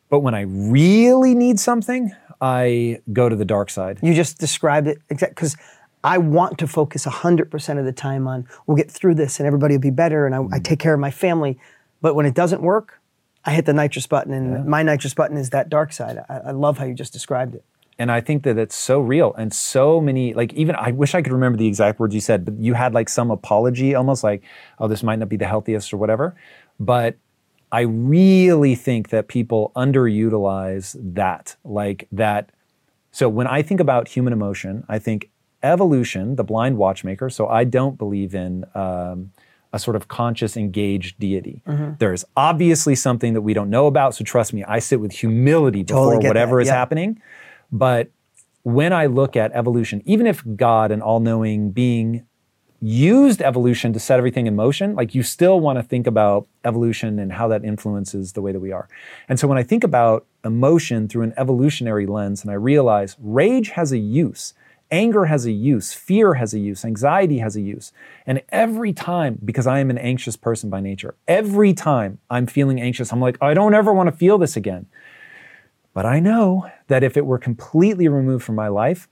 But 0.08 0.20
when 0.20 0.34
I 0.34 0.42
really 0.42 1.34
need 1.34 1.58
something, 1.58 2.12
I 2.40 3.00
go 3.12 3.28
to 3.28 3.34
the 3.34 3.44
dark 3.44 3.70
side. 3.70 3.98
You 4.02 4.14
just 4.14 4.38
described 4.38 4.86
it 4.86 4.98
exactly 5.10 5.34
because 5.34 5.56
I 6.04 6.18
want 6.18 6.58
to 6.58 6.68
focus 6.68 7.06
100% 7.06 7.78
of 7.78 7.84
the 7.84 7.92
time 7.92 8.28
on 8.28 8.46
we'll 8.66 8.76
get 8.76 8.90
through 8.90 9.16
this 9.16 9.40
and 9.40 9.46
everybody 9.48 9.74
will 9.74 9.80
be 9.80 9.90
better 9.90 10.26
and 10.26 10.34
I, 10.34 10.38
mm. 10.38 10.48
I 10.52 10.60
take 10.60 10.78
care 10.78 10.94
of 10.94 11.00
my 11.00 11.10
family. 11.10 11.58
But 12.02 12.14
when 12.14 12.26
it 12.26 12.34
doesn't 12.34 12.62
work, 12.62 13.00
I 13.44 13.52
hit 13.52 13.64
the 13.64 13.72
nitrous 13.72 14.08
button, 14.08 14.32
and 14.32 14.52
yeah. 14.52 14.62
my 14.64 14.82
nitrous 14.82 15.14
button 15.14 15.36
is 15.36 15.50
that 15.50 15.68
dark 15.68 15.92
side. 15.92 16.18
I, 16.28 16.38
I 16.38 16.50
love 16.50 16.78
how 16.78 16.84
you 16.84 16.94
just 16.94 17.12
described 17.12 17.54
it 17.54 17.64
and 17.98 18.12
I 18.12 18.20
think 18.20 18.42
that 18.42 18.58
it's 18.58 18.76
so 18.76 19.00
real 19.00 19.34
and 19.34 19.52
so 19.52 20.00
many 20.00 20.34
like 20.34 20.52
even 20.52 20.76
I 20.76 20.90
wish 20.90 21.14
I 21.14 21.22
could 21.22 21.32
remember 21.32 21.58
the 21.58 21.66
exact 21.66 21.98
words 21.98 22.14
you 22.14 22.20
said, 22.20 22.44
but 22.44 22.54
you 22.58 22.74
had 22.74 22.94
like 22.94 23.08
some 23.08 23.30
apology, 23.30 23.94
almost 23.94 24.22
like, 24.22 24.42
oh, 24.78 24.88
this 24.88 25.02
might 25.02 25.18
not 25.18 25.28
be 25.28 25.36
the 25.36 25.46
healthiest 25.46 25.92
or 25.92 25.96
whatever. 25.96 26.36
But 26.78 27.16
I 27.72 27.80
really 27.80 28.74
think 28.74 29.08
that 29.10 29.28
people 29.28 29.72
underutilize 29.74 30.96
that. 31.14 31.56
Like 31.64 32.06
that. 32.12 32.50
So 33.12 33.28
when 33.28 33.46
I 33.46 33.62
think 33.62 33.80
about 33.80 34.08
human 34.08 34.32
emotion, 34.32 34.84
I 34.88 34.98
think 34.98 35.30
evolution, 35.62 36.36
the 36.36 36.44
blind 36.44 36.76
watchmaker. 36.76 37.30
So 37.30 37.48
I 37.48 37.64
don't 37.64 37.96
believe 37.96 38.34
in 38.34 38.66
um, 38.74 39.32
a 39.72 39.78
sort 39.78 39.96
of 39.96 40.08
conscious, 40.08 40.56
engaged 40.56 41.18
deity. 41.18 41.62
Mm-hmm. 41.66 41.94
There 41.98 42.12
is 42.12 42.24
obviously 42.36 42.94
something 42.94 43.34
that 43.34 43.42
we 43.42 43.54
don't 43.54 43.70
know 43.70 43.86
about. 43.86 44.14
So 44.14 44.24
trust 44.24 44.52
me, 44.52 44.64
I 44.64 44.78
sit 44.78 45.00
with 45.00 45.12
humility 45.12 45.82
before 45.82 46.12
totally 46.12 46.28
whatever 46.28 46.56
that. 46.56 46.62
is 46.62 46.68
happening. 46.68 47.20
But 47.76 48.10
when 48.62 48.92
I 48.92 49.06
look 49.06 49.36
at 49.36 49.52
evolution, 49.52 50.02
even 50.06 50.26
if 50.26 50.42
God, 50.56 50.90
an 50.90 51.02
all 51.02 51.20
knowing 51.20 51.70
being, 51.70 52.26
used 52.80 53.40
evolution 53.40 53.92
to 53.92 54.00
set 54.00 54.18
everything 54.18 54.46
in 54.46 54.56
motion, 54.56 54.94
like 54.94 55.14
you 55.14 55.22
still 55.22 55.60
want 55.60 55.78
to 55.78 55.82
think 55.82 56.06
about 56.06 56.46
evolution 56.64 57.18
and 57.18 57.32
how 57.32 57.48
that 57.48 57.64
influences 57.64 58.32
the 58.32 58.42
way 58.42 58.52
that 58.52 58.60
we 58.60 58.72
are. 58.72 58.88
And 59.28 59.38
so 59.40 59.48
when 59.48 59.58
I 59.58 59.62
think 59.62 59.84
about 59.84 60.26
emotion 60.44 61.08
through 61.08 61.22
an 61.22 61.34
evolutionary 61.36 62.06
lens 62.06 62.42
and 62.42 62.50
I 62.50 62.54
realize 62.54 63.16
rage 63.18 63.70
has 63.70 63.92
a 63.92 63.98
use, 63.98 64.54
anger 64.90 65.24
has 65.24 65.46
a 65.46 65.52
use, 65.52 65.92
fear 65.92 66.34
has 66.34 66.54
a 66.54 66.58
use, 66.58 66.84
anxiety 66.84 67.38
has 67.38 67.56
a 67.56 67.60
use. 67.60 67.92
And 68.26 68.42
every 68.50 68.92
time, 68.92 69.38
because 69.44 69.66
I 69.66 69.80
am 69.80 69.90
an 69.90 69.98
anxious 69.98 70.36
person 70.36 70.70
by 70.70 70.80
nature, 70.80 71.14
every 71.26 71.72
time 71.72 72.18
I'm 72.30 72.46
feeling 72.46 72.80
anxious, 72.80 73.12
I'm 73.12 73.20
like, 73.20 73.38
I 73.40 73.54
don't 73.54 73.74
ever 73.74 73.92
want 73.92 74.08
to 74.10 74.16
feel 74.16 74.38
this 74.38 74.56
again. 74.56 74.86
But 75.96 76.04
I 76.04 76.20
know 76.20 76.70
that 76.88 77.02
if 77.02 77.16
it 77.16 77.24
were 77.24 77.38
completely 77.38 78.06
removed 78.06 78.44
from 78.44 78.54
my 78.54 78.68
life, 78.68 79.08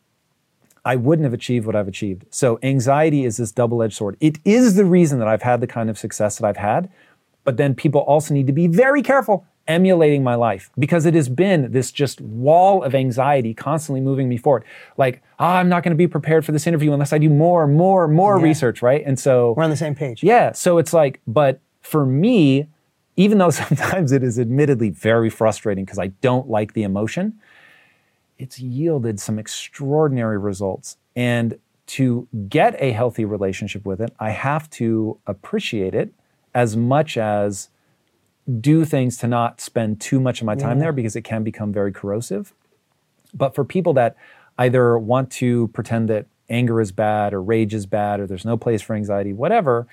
I 0.84 0.96
wouldn't 0.96 1.24
have 1.24 1.32
achieved 1.32 1.64
what 1.64 1.74
I've 1.74 1.88
achieved. 1.88 2.26
So 2.28 2.58
anxiety 2.62 3.24
is 3.24 3.38
this 3.38 3.52
double 3.52 3.82
edged 3.82 3.96
sword. 3.96 4.18
It 4.20 4.38
is 4.44 4.74
the 4.74 4.84
reason 4.84 5.18
that 5.20 5.26
I've 5.26 5.40
had 5.40 5.62
the 5.62 5.66
kind 5.66 5.88
of 5.88 5.96
success 5.96 6.36
that 6.36 6.46
I've 6.46 6.58
had. 6.58 6.90
But 7.42 7.56
then 7.56 7.74
people 7.74 8.02
also 8.02 8.34
need 8.34 8.46
to 8.48 8.52
be 8.52 8.66
very 8.66 9.00
careful 9.00 9.46
emulating 9.66 10.22
my 10.22 10.34
life 10.34 10.70
because 10.78 11.06
it 11.06 11.14
has 11.14 11.30
been 11.30 11.72
this 11.72 11.90
just 11.90 12.20
wall 12.20 12.82
of 12.82 12.94
anxiety 12.94 13.54
constantly 13.54 14.02
moving 14.02 14.28
me 14.28 14.36
forward. 14.36 14.64
Like, 14.98 15.22
oh, 15.38 15.46
I'm 15.46 15.70
not 15.70 15.84
going 15.84 15.92
to 15.92 15.96
be 15.96 16.06
prepared 16.06 16.44
for 16.44 16.52
this 16.52 16.66
interview 16.66 16.92
unless 16.92 17.14
I 17.14 17.18
do 17.18 17.30
more, 17.30 17.66
more, 17.66 18.06
more 18.08 18.36
yeah. 18.36 18.44
research, 18.44 18.82
right? 18.82 19.02
And 19.06 19.18
so 19.18 19.54
we're 19.56 19.64
on 19.64 19.70
the 19.70 19.76
same 19.78 19.94
page. 19.94 20.22
Yeah. 20.22 20.52
So 20.52 20.76
it's 20.76 20.92
like, 20.92 21.22
but 21.26 21.60
for 21.80 22.04
me, 22.04 22.68
even 23.16 23.38
though 23.38 23.50
sometimes 23.50 24.12
it 24.12 24.22
is 24.22 24.38
admittedly 24.38 24.90
very 24.90 25.30
frustrating 25.30 25.84
because 25.84 25.98
I 25.98 26.08
don't 26.08 26.48
like 26.48 26.72
the 26.72 26.82
emotion, 26.82 27.38
it's 28.38 28.58
yielded 28.58 29.20
some 29.20 29.38
extraordinary 29.38 30.38
results. 30.38 30.96
And 31.16 31.58
to 31.86 32.26
get 32.48 32.76
a 32.78 32.92
healthy 32.92 33.24
relationship 33.24 33.84
with 33.84 34.00
it, 34.00 34.12
I 34.18 34.30
have 34.30 34.68
to 34.70 35.18
appreciate 35.26 35.94
it 35.94 36.12
as 36.54 36.76
much 36.76 37.16
as 37.16 37.68
do 38.60 38.84
things 38.84 39.16
to 39.18 39.26
not 39.26 39.60
spend 39.60 40.00
too 40.00 40.20
much 40.20 40.40
of 40.40 40.46
my 40.46 40.54
time 40.54 40.78
yeah. 40.78 40.84
there 40.84 40.92
because 40.92 41.16
it 41.16 41.22
can 41.22 41.42
become 41.42 41.72
very 41.72 41.92
corrosive. 41.92 42.52
But 43.32 43.54
for 43.54 43.64
people 43.64 43.92
that 43.94 44.16
either 44.58 44.98
want 44.98 45.30
to 45.32 45.68
pretend 45.68 46.08
that 46.10 46.26
anger 46.48 46.80
is 46.80 46.92
bad 46.92 47.32
or 47.32 47.42
rage 47.42 47.74
is 47.74 47.86
bad 47.86 48.20
or 48.20 48.26
there's 48.26 48.44
no 48.44 48.56
place 48.56 48.82
for 48.82 48.94
anxiety, 48.94 49.32
whatever, 49.32 49.86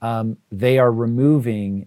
um, 0.00 0.36
they 0.50 0.78
are 0.78 0.90
removing 0.90 1.86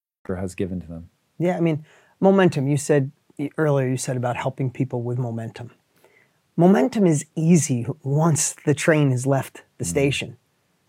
has 0.35 0.55
given 0.55 0.79
to 0.81 0.87
them. 0.87 1.09
Yeah, 1.37 1.57
I 1.57 1.59
mean, 1.59 1.85
momentum. 2.19 2.67
You 2.67 2.77
said 2.77 3.11
earlier, 3.57 3.87
you 3.87 3.97
said 3.97 4.17
about 4.17 4.37
helping 4.37 4.71
people 4.71 5.01
with 5.01 5.17
momentum. 5.17 5.71
Momentum 6.57 7.07
is 7.07 7.25
easy 7.35 7.87
once 8.03 8.55
the 8.65 8.73
train 8.73 9.11
has 9.11 9.25
left 9.25 9.63
the 9.77 9.85
mm. 9.85 9.87
station, 9.87 10.37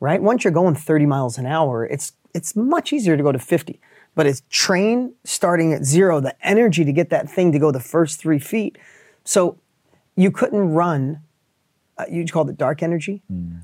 right? 0.00 0.20
Once 0.20 0.44
you're 0.44 0.52
going 0.52 0.74
30 0.74 1.06
miles 1.06 1.38
an 1.38 1.46
hour, 1.46 1.86
it's 1.86 2.12
it's 2.34 2.56
much 2.56 2.92
easier 2.92 3.16
to 3.16 3.22
go 3.22 3.30
to 3.32 3.38
50. 3.38 3.80
But 4.14 4.26
it's 4.26 4.42
train 4.50 5.14
starting 5.24 5.72
at 5.72 5.84
zero, 5.84 6.20
the 6.20 6.34
energy 6.46 6.84
to 6.84 6.92
get 6.92 7.10
that 7.10 7.30
thing 7.30 7.52
to 7.52 7.58
go 7.58 7.70
the 7.70 7.80
first 7.80 8.20
three 8.20 8.38
feet. 8.38 8.76
So 9.24 9.58
you 10.16 10.30
couldn't 10.30 10.72
run. 10.72 11.20
Uh, 11.96 12.04
you 12.10 12.26
called 12.26 12.50
it 12.50 12.58
dark 12.58 12.82
energy. 12.82 13.22
Mm. 13.32 13.62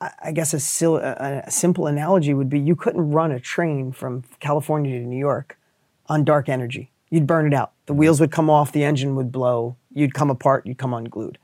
I 0.00 0.32
guess 0.32 0.54
a, 0.54 0.60
sil- 0.62 1.02
a, 1.02 1.50
simple 1.50 1.86
analogy 1.86 2.32
would 2.32 2.48
be 2.48 2.58
you 2.58 2.76
couldn't 2.76 3.10
run 3.10 3.32
a 3.32 3.40
train 3.40 3.90
from 3.92 4.22
California 4.38 4.98
to 4.98 5.04
New 5.04 5.18
York 5.18 5.58
on 6.06 6.24
dark 6.24 6.48
energy. 6.48 6.92
You'd 7.10 7.26
burn 7.26 7.46
it 7.46 7.54
out. 7.54 7.72
The 7.86 7.94
wheels 7.94 8.20
would 8.20 8.30
come 8.30 8.48
off, 8.48 8.70
the 8.70 8.84
engine 8.84 9.16
would 9.16 9.32
blow, 9.32 9.76
you'd 9.92 10.14
come 10.14 10.30
apart, 10.30 10.66
you'd 10.66 10.78
come 10.78 10.94
unglued. 10.94 11.38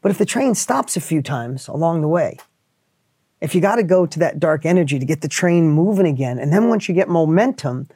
But 0.00 0.10
if 0.10 0.18
the 0.18 0.24
train 0.24 0.54
stops 0.54 0.96
a 0.96 1.00
few 1.00 1.22
times 1.22 1.68
along 1.68 2.00
the 2.00 2.08
way, 2.08 2.38
if 3.40 3.54
you 3.54 3.60
got 3.60 3.76
to 3.76 3.84
go 3.84 4.06
to 4.06 4.18
that 4.18 4.40
dark 4.40 4.66
energy 4.66 4.98
to 4.98 5.06
get 5.06 5.20
the 5.20 5.28
train 5.28 5.68
moving 5.70 6.06
again, 6.06 6.38
and 6.38 6.52
then 6.52 6.68
once 6.68 6.88
you 6.88 6.94
get 6.94 7.08
momentum, 7.08 7.88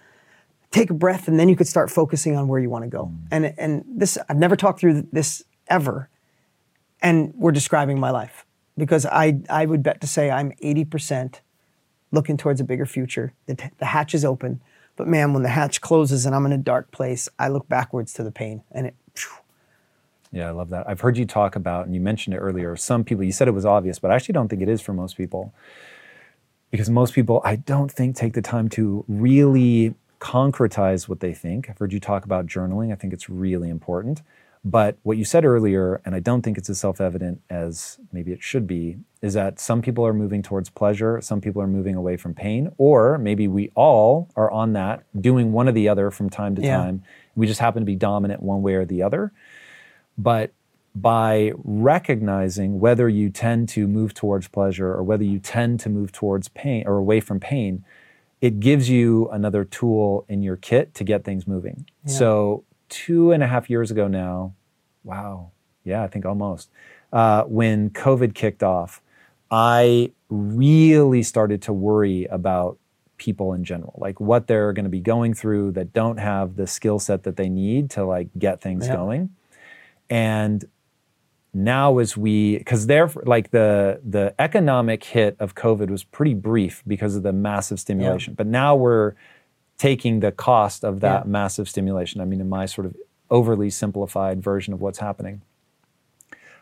take 0.71 0.91
a 0.91 0.95
breath, 0.95 1.27
and 1.27 1.41
then 1.41 1.49
you 1.49 1.57
could 1.57 1.67
start 1.67 1.91
focusing 1.91 2.37
on 2.37 2.47
where 2.47 2.61
you 2.61 2.71
want 2.71 2.85
to 2.85 2.91
go. 2.91 3.07
Mm. 3.07 3.19
And 3.33 3.55
and 3.59 3.85
this 3.89 4.19
I've 4.29 4.37
never 4.37 4.55
talked 4.55 4.79
through 4.79 5.09
this 5.11 5.43
ever, 5.67 6.09
and 7.01 7.35
we're 7.35 7.53
describing 7.53 7.99
my 7.99 8.11
life 8.11 8.47
because 8.77 9.07
I, 9.07 9.41
I 9.51 9.67
would 9.67 9.83
bet 9.83 10.01
to 10.01 10.07
say 10.07 10.31
I'm 10.31 10.53
80% 10.63 11.41
looking 12.11 12.37
towards 12.37 12.61
a 12.61 12.65
bigger 12.65 12.87
future. 12.87 13.33
The, 13.47 13.71
the 13.79 13.87
hatch 13.87 14.15
is 14.15 14.25
open, 14.25 14.61
but 14.97 15.09
man, 15.09 15.33
when 15.33 15.43
the 15.43 15.49
hatch 15.49 15.81
closes 15.81 16.27
and 16.27 16.35
I'm 16.35 16.47
in 16.47 16.53
a 16.53 16.59
dark 16.59 16.91
place, 16.91 17.29
I 17.39 17.49
look 17.49 17.69
backwards 17.69 18.13
to 18.15 18.23
the 18.23 18.31
pain 18.31 18.63
and 18.71 18.87
it. 18.87 18.95
Phew. 19.15 19.31
Yeah, 20.33 20.49
I 20.49 20.51
love 20.51 20.71
that. 20.71 20.89
I've 20.89 21.01
heard 21.01 21.19
you 21.19 21.27
talk 21.27 21.57
about, 21.57 21.85
and 21.85 21.95
you 21.95 22.01
mentioned 22.01 22.35
it 22.35 22.39
earlier, 22.39 22.75
some 22.75 23.05
people, 23.05 23.23
you 23.23 23.33
said 23.33 23.49
it 23.49 23.53
was 23.53 23.67
obvious, 23.67 23.99
but 23.99 24.11
I 24.11 24.15
actually 24.15 24.33
don't 24.33 24.49
think 24.49 24.63
it 24.63 24.69
is 24.69 24.81
for 24.81 24.95
most 24.95 25.17
people. 25.17 25.53
Because 26.71 26.89
most 26.89 27.13
people, 27.13 27.43
I 27.45 27.57
don't 27.57 27.93
think, 27.93 28.17
take 28.17 28.33
the 28.33 28.41
time 28.41 28.71
to 28.71 29.05
really 29.07 29.95
concretize 30.21 31.07
what 31.07 31.21
they 31.21 31.35
think. 31.35 31.69
I've 31.69 31.77
heard 31.77 31.93
you 31.93 32.01
talk 32.01 32.25
about 32.25 32.47
journaling. 32.47 32.93
I 32.93 32.95
think 32.95 33.13
it's 33.13 33.29
really 33.29 33.69
important. 33.69 34.23
But 34.65 34.97
what 35.03 35.17
you 35.17 35.25
said 35.25 35.45
earlier, 35.45 36.01
and 36.05 36.15
I 36.15 36.21
don't 36.21 36.43
think 36.43 36.57
it's 36.57 36.71
as 36.71 36.79
self 36.79 37.01
evident 37.01 37.43
as 37.51 37.99
maybe 38.13 38.33
it 38.33 38.43
should 38.43 38.67
be, 38.67 38.99
is 39.21 39.35
that 39.35 39.59
some 39.59 39.83
people 39.83 40.07
are 40.07 40.13
moving 40.13 40.41
towards 40.41 40.71
pleasure, 40.71 41.21
some 41.21 41.41
people 41.41 41.61
are 41.61 41.67
moving 41.67 41.97
away 41.97 42.17
from 42.17 42.33
pain, 42.33 42.71
or 42.79 43.19
maybe 43.19 43.49
we 43.49 43.73
all 43.75 44.29
are 44.37 44.51
on 44.51 44.73
that, 44.75 45.03
doing 45.21 45.53
one 45.53 45.69
or 45.69 45.73
the 45.73 45.89
other 45.89 46.13
from 46.13 46.31
time 46.31 46.55
to 46.55 46.63
yeah. 46.63 46.77
time. 46.77 47.03
We 47.35 47.47
just 47.47 47.59
happen 47.59 47.83
to 47.83 47.87
be 47.87 47.97
dominant 47.97 48.41
one 48.41 48.63
way 48.63 48.75
or 48.75 48.85
the 48.85 49.03
other. 49.03 49.33
But 50.17 50.53
by 50.95 51.53
recognizing 51.57 52.79
whether 52.79 53.09
you 53.09 53.31
tend 53.31 53.69
to 53.71 53.89
move 53.89 54.15
towards 54.15 54.47
pleasure 54.47 54.93
or 54.93 55.03
whether 55.03 55.25
you 55.25 55.39
tend 55.39 55.81
to 55.81 55.89
move 55.89 56.13
towards 56.13 56.49
pain 56.49 56.85
or 56.87 56.99
away 56.99 57.19
from 57.19 57.41
pain, 57.41 57.85
it 58.41 58.61
gives 58.61 58.89
you 58.89 59.29
another 59.31 59.65
tool 59.65 60.25
in 60.29 60.43
your 60.43 60.57
kit 60.57 60.95
to 60.95 61.05
get 61.05 61.25
things 61.25 61.47
moving. 61.47 61.87
Yeah. 62.05 62.13
So 62.13 62.65
two 62.93 63.33
and 63.33 63.43
a 63.43 63.47
half 63.47 63.71
years 63.71 63.91
ago 63.91 64.07
now. 64.07 64.53
Wow. 65.03 65.51
Yeah, 65.83 66.03
I 66.03 66.09
think 66.09 66.27
almost. 66.27 66.71
Uh, 67.13 67.45
when 67.45 67.91
COVID 67.91 68.35
kicked 68.35 68.63
off, 68.63 69.01
I 69.51 70.13
really 70.29 71.23
started 71.23 71.63
to 71.63 71.73
worry 71.73 72.27
about 72.27 72.79
people 73.17 73.55
in 73.55 73.65
general, 73.65 73.95
like 73.97 74.21
what 74.21 74.47
they're 74.47 74.73
going 74.73 74.85
to 74.85 74.91
be 74.91 75.01
going 75.01 75.33
through 75.33 75.73
that 75.73 75.93
don't 75.93 76.19
have 76.19 76.57
the 76.57 76.67
skill 76.67 76.99
set 76.99 77.23
that 77.23 77.37
they 77.37 77.49
need 77.49 77.91
to 77.91 78.05
like 78.05 78.29
get 78.39 78.61
things 78.61 78.87
yeah. 78.87 78.97
going. 78.97 79.31
And 80.11 80.65
now 81.55 81.99
as 81.99 82.17
we 82.17 82.59
because 82.59 82.87
there 82.87 83.11
like 83.25 83.51
the 83.51 84.01
the 84.09 84.35
economic 84.39 85.05
hit 85.05 85.37
of 85.39 85.55
covid 85.55 85.91
was 85.91 86.03
pretty 86.03 86.33
brief 86.33 86.83
because 86.87 87.15
of 87.15 87.23
the 87.23 87.33
massive 87.33 87.79
stimulation 87.79 88.33
yeah. 88.33 88.37
but 88.37 88.47
now 88.47 88.75
we're 88.75 89.13
taking 89.83 90.21
the 90.21 90.31
cost 90.31 90.85
of 90.85 91.01
that 91.01 91.25
yeah. 91.25 91.29
massive 91.29 91.69
stimulation. 91.69 92.21
I 92.21 92.25
mean, 92.25 92.41
in 92.41 92.49
my 92.49 92.67
sort 92.67 92.87
of 92.87 92.95
overly 93.31 93.69
simplified 93.69 94.41
version 94.41 94.73
of 94.73 94.81
what's 94.81 95.01
happening. 95.01 95.43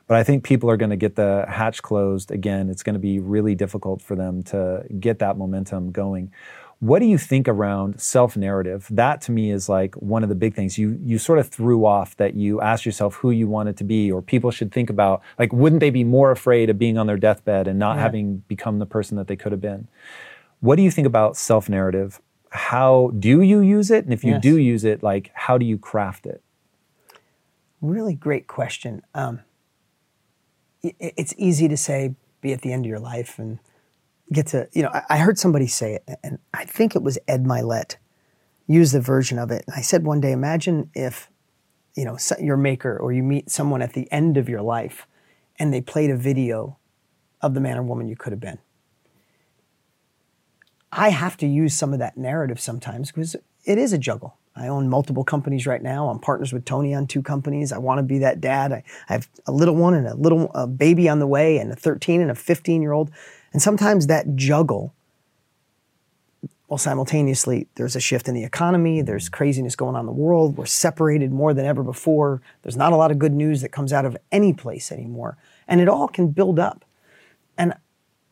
But 0.07 0.17
I 0.17 0.23
think 0.23 0.43
people 0.43 0.71
are 0.71 0.79
going 0.79 0.89
to 0.89 0.97
get 0.97 1.17
the 1.17 1.45
hatch 1.47 1.83
closed 1.83 2.31
again. 2.31 2.71
It's 2.71 2.83
going 2.83 2.95
to 2.95 3.01
be 3.01 3.21
really 3.21 3.55
difficult 3.55 4.01
for 4.01 4.17
them 4.17 4.43
to 4.45 4.87
get 4.99 5.19
that 5.19 5.37
momentum 5.37 5.93
going. 5.93 6.33
What 6.79 7.01
do 7.01 7.05
you 7.05 7.19
think 7.19 7.47
around 7.47 8.01
self 8.01 8.39
narrative? 8.39 8.87
That 8.91 9.21
to 9.23 9.33
me 9.33 9.51
is 9.51 9.69
like 9.69 9.95
one 9.97 10.23
of 10.23 10.31
the 10.31 10.35
big 10.35 10.55
things. 10.55 10.79
You 10.79 10.99
you 11.03 11.19
sort 11.19 11.39
of 11.39 11.47
threw 11.51 11.85
off 11.85 12.17
that 12.17 12.33
you 12.37 12.63
asked 12.63 12.87
yourself 12.87 13.17
who 13.17 13.31
you 13.33 13.49
wanted 13.49 13.77
to 13.77 13.85
be, 13.85 14.11
or 14.11 14.23
people 14.23 14.51
should 14.51 14.73
think 14.73 14.89
about 14.89 15.21
like, 15.39 15.53
wouldn't 15.53 15.81
they 15.81 15.91
be 15.91 16.05
more 16.05 16.31
afraid 16.31 16.71
of 16.71 16.79
being 16.79 16.97
on 16.97 17.07
their 17.07 17.19
deathbed 17.19 17.69
and 17.69 17.79
not 17.79 17.97
yeah. 17.97 18.03
having 18.03 18.39
become 18.49 18.79
the 18.79 18.87
person 18.87 19.19
that 19.19 19.27
they 19.27 19.37
could 19.37 19.53
have 19.53 19.61
been? 19.61 19.89
What 20.61 20.77
do 20.77 20.83
you 20.83 20.91
think 20.91 21.07
about 21.07 21.37
self 21.37 21.69
narrative 21.69 22.19
how 22.51 23.13
do 23.19 23.41
you 23.43 23.61
use 23.61 23.91
it? 23.91 24.05
And 24.05 24.13
if 24.13 24.25
you 24.25 24.33
yes. 24.33 24.43
do 24.43 24.59
use 24.59 24.85
it, 24.85 25.03
like 25.03 25.31
how 25.35 25.57
do 25.57 25.65
you 25.65 25.79
craft 25.79 26.27
it? 26.27 26.43
Really 27.81 28.15
great 28.15 28.47
question. 28.47 29.03
Um, 29.15 29.41
it, 30.83 30.95
it's 30.99 31.35
easy 31.39 31.69
to 31.69 31.77
say, 31.77 32.15
be 32.41 32.53
at 32.53 32.63
the 32.63 32.73
end 32.73 32.85
of 32.85 32.89
your 32.89 32.99
life 32.99 33.39
and 33.39 33.59
get 34.33 34.49
to, 34.49 34.69
you 34.73 34.83
know, 34.83 34.91
I, 34.93 35.03
I 35.11 35.19
heard 35.19 35.39
somebody 35.39 35.67
say 35.67 35.95
it, 35.95 36.19
and 36.23 36.39
I 36.53 36.65
think 36.65 36.97
it 36.97 37.03
was 37.03 37.19
Ed 37.29 37.45
Mylett 37.45 37.97
use 38.67 38.93
the 38.93 39.01
version 39.01 39.39
of 39.39 39.51
it. 39.51 39.65
And 39.67 39.77
I 39.77 39.81
said 39.81 40.05
one 40.05 40.21
day, 40.21 40.33
imagine 40.33 40.91
if, 40.95 41.29
you 41.97 42.05
know, 42.05 42.17
your 42.41 42.57
maker 42.57 42.97
or 42.97 43.13
you 43.13 43.23
meet 43.23 43.51
someone 43.51 43.83
at 43.83 43.95
the 43.95 44.11
end 44.13 44.37
of 44.37 44.49
your 44.49 44.63
life 44.63 45.07
and 45.59 45.73
they 45.73 45.81
played 45.81 46.11
a 46.11 46.17
video 46.17 46.79
of 47.41 47.55
the 47.55 47.61
man 47.61 47.79
or 47.79 47.83
woman 47.83 48.09
you 48.09 48.17
could 48.17 48.33
have 48.33 48.41
been 48.41 48.59
I 50.93 51.11
have 51.11 51.37
to 51.39 51.47
use 51.47 51.75
some 51.75 51.93
of 51.93 51.99
that 52.01 52.17
narrative 52.17 52.61
sometimes 52.61 53.11
because 53.11 53.37
it 53.65 53.79
is 53.79 53.93
a 53.93 53.99
juggle. 53.99 54.37
I 54.57 54.67
own 54.67 54.89
multiple 54.89 55.25
companies 55.25 55.67
right 55.67 55.83
now. 55.83 56.09
I'm 56.09 56.19
partners 56.19 56.53
with 56.53 56.65
Tony 56.65 56.93
on 56.93 57.07
two 57.07 57.23
companies. 57.23 57.73
I 57.73 57.79
want 57.79 57.99
to 57.99 58.03
be 58.03 58.19
that 58.19 58.41
dad. 58.41 58.73
I, 58.73 58.83
I 59.09 59.13
have 59.13 59.29
a 59.47 59.53
little 59.53 59.77
one 59.77 59.95
and 59.95 60.07
a 60.07 60.15
little 60.15 60.51
a 60.55 60.67
baby 60.67 61.09
on 61.09 61.21
the 61.21 61.27
way, 61.27 61.59
and 61.59 61.71
a 61.71 61.77
13 61.77 62.21
and 62.21 62.31
a 62.31 62.35
15 62.35 62.83
year 62.83 62.93
old. 62.93 63.11
And 63.53 63.63
sometimes 63.63 64.09
that 64.09 64.35
juggle, 64.35 64.93
well, 66.69 66.79
simultaneously, 66.79 67.69
there's 67.77 67.95
a 67.95 68.01
shift 68.01 68.29
in 68.29 68.35
the 68.35 68.45
economy. 68.45 69.03
There's 69.03 69.29
craziness 69.29 69.77
going 69.77 69.95
on 69.95 70.01
in 70.01 70.07
the 70.07 70.13
world. 70.13 70.57
We're 70.57 70.67
separated 70.67 71.33
more 71.33 71.55
than 71.55 71.65
ever 71.65 71.83
before. 71.83 72.43
There's 72.63 72.77
not 72.77 72.93
a 72.93 72.97
lot 72.97 73.11
of 73.11 73.19
good 73.19 73.33
news 73.33 73.61
that 73.63 73.71
comes 73.71 73.93
out 73.93 74.05
of 74.05 74.17
any 74.33 74.53
place 74.53 74.91
anymore, 74.91 75.39
and 75.69 75.81
it 75.81 75.89
all 75.89 76.09
can 76.09 76.29
build 76.29 76.59
up. 76.59 76.85
And 77.57 77.75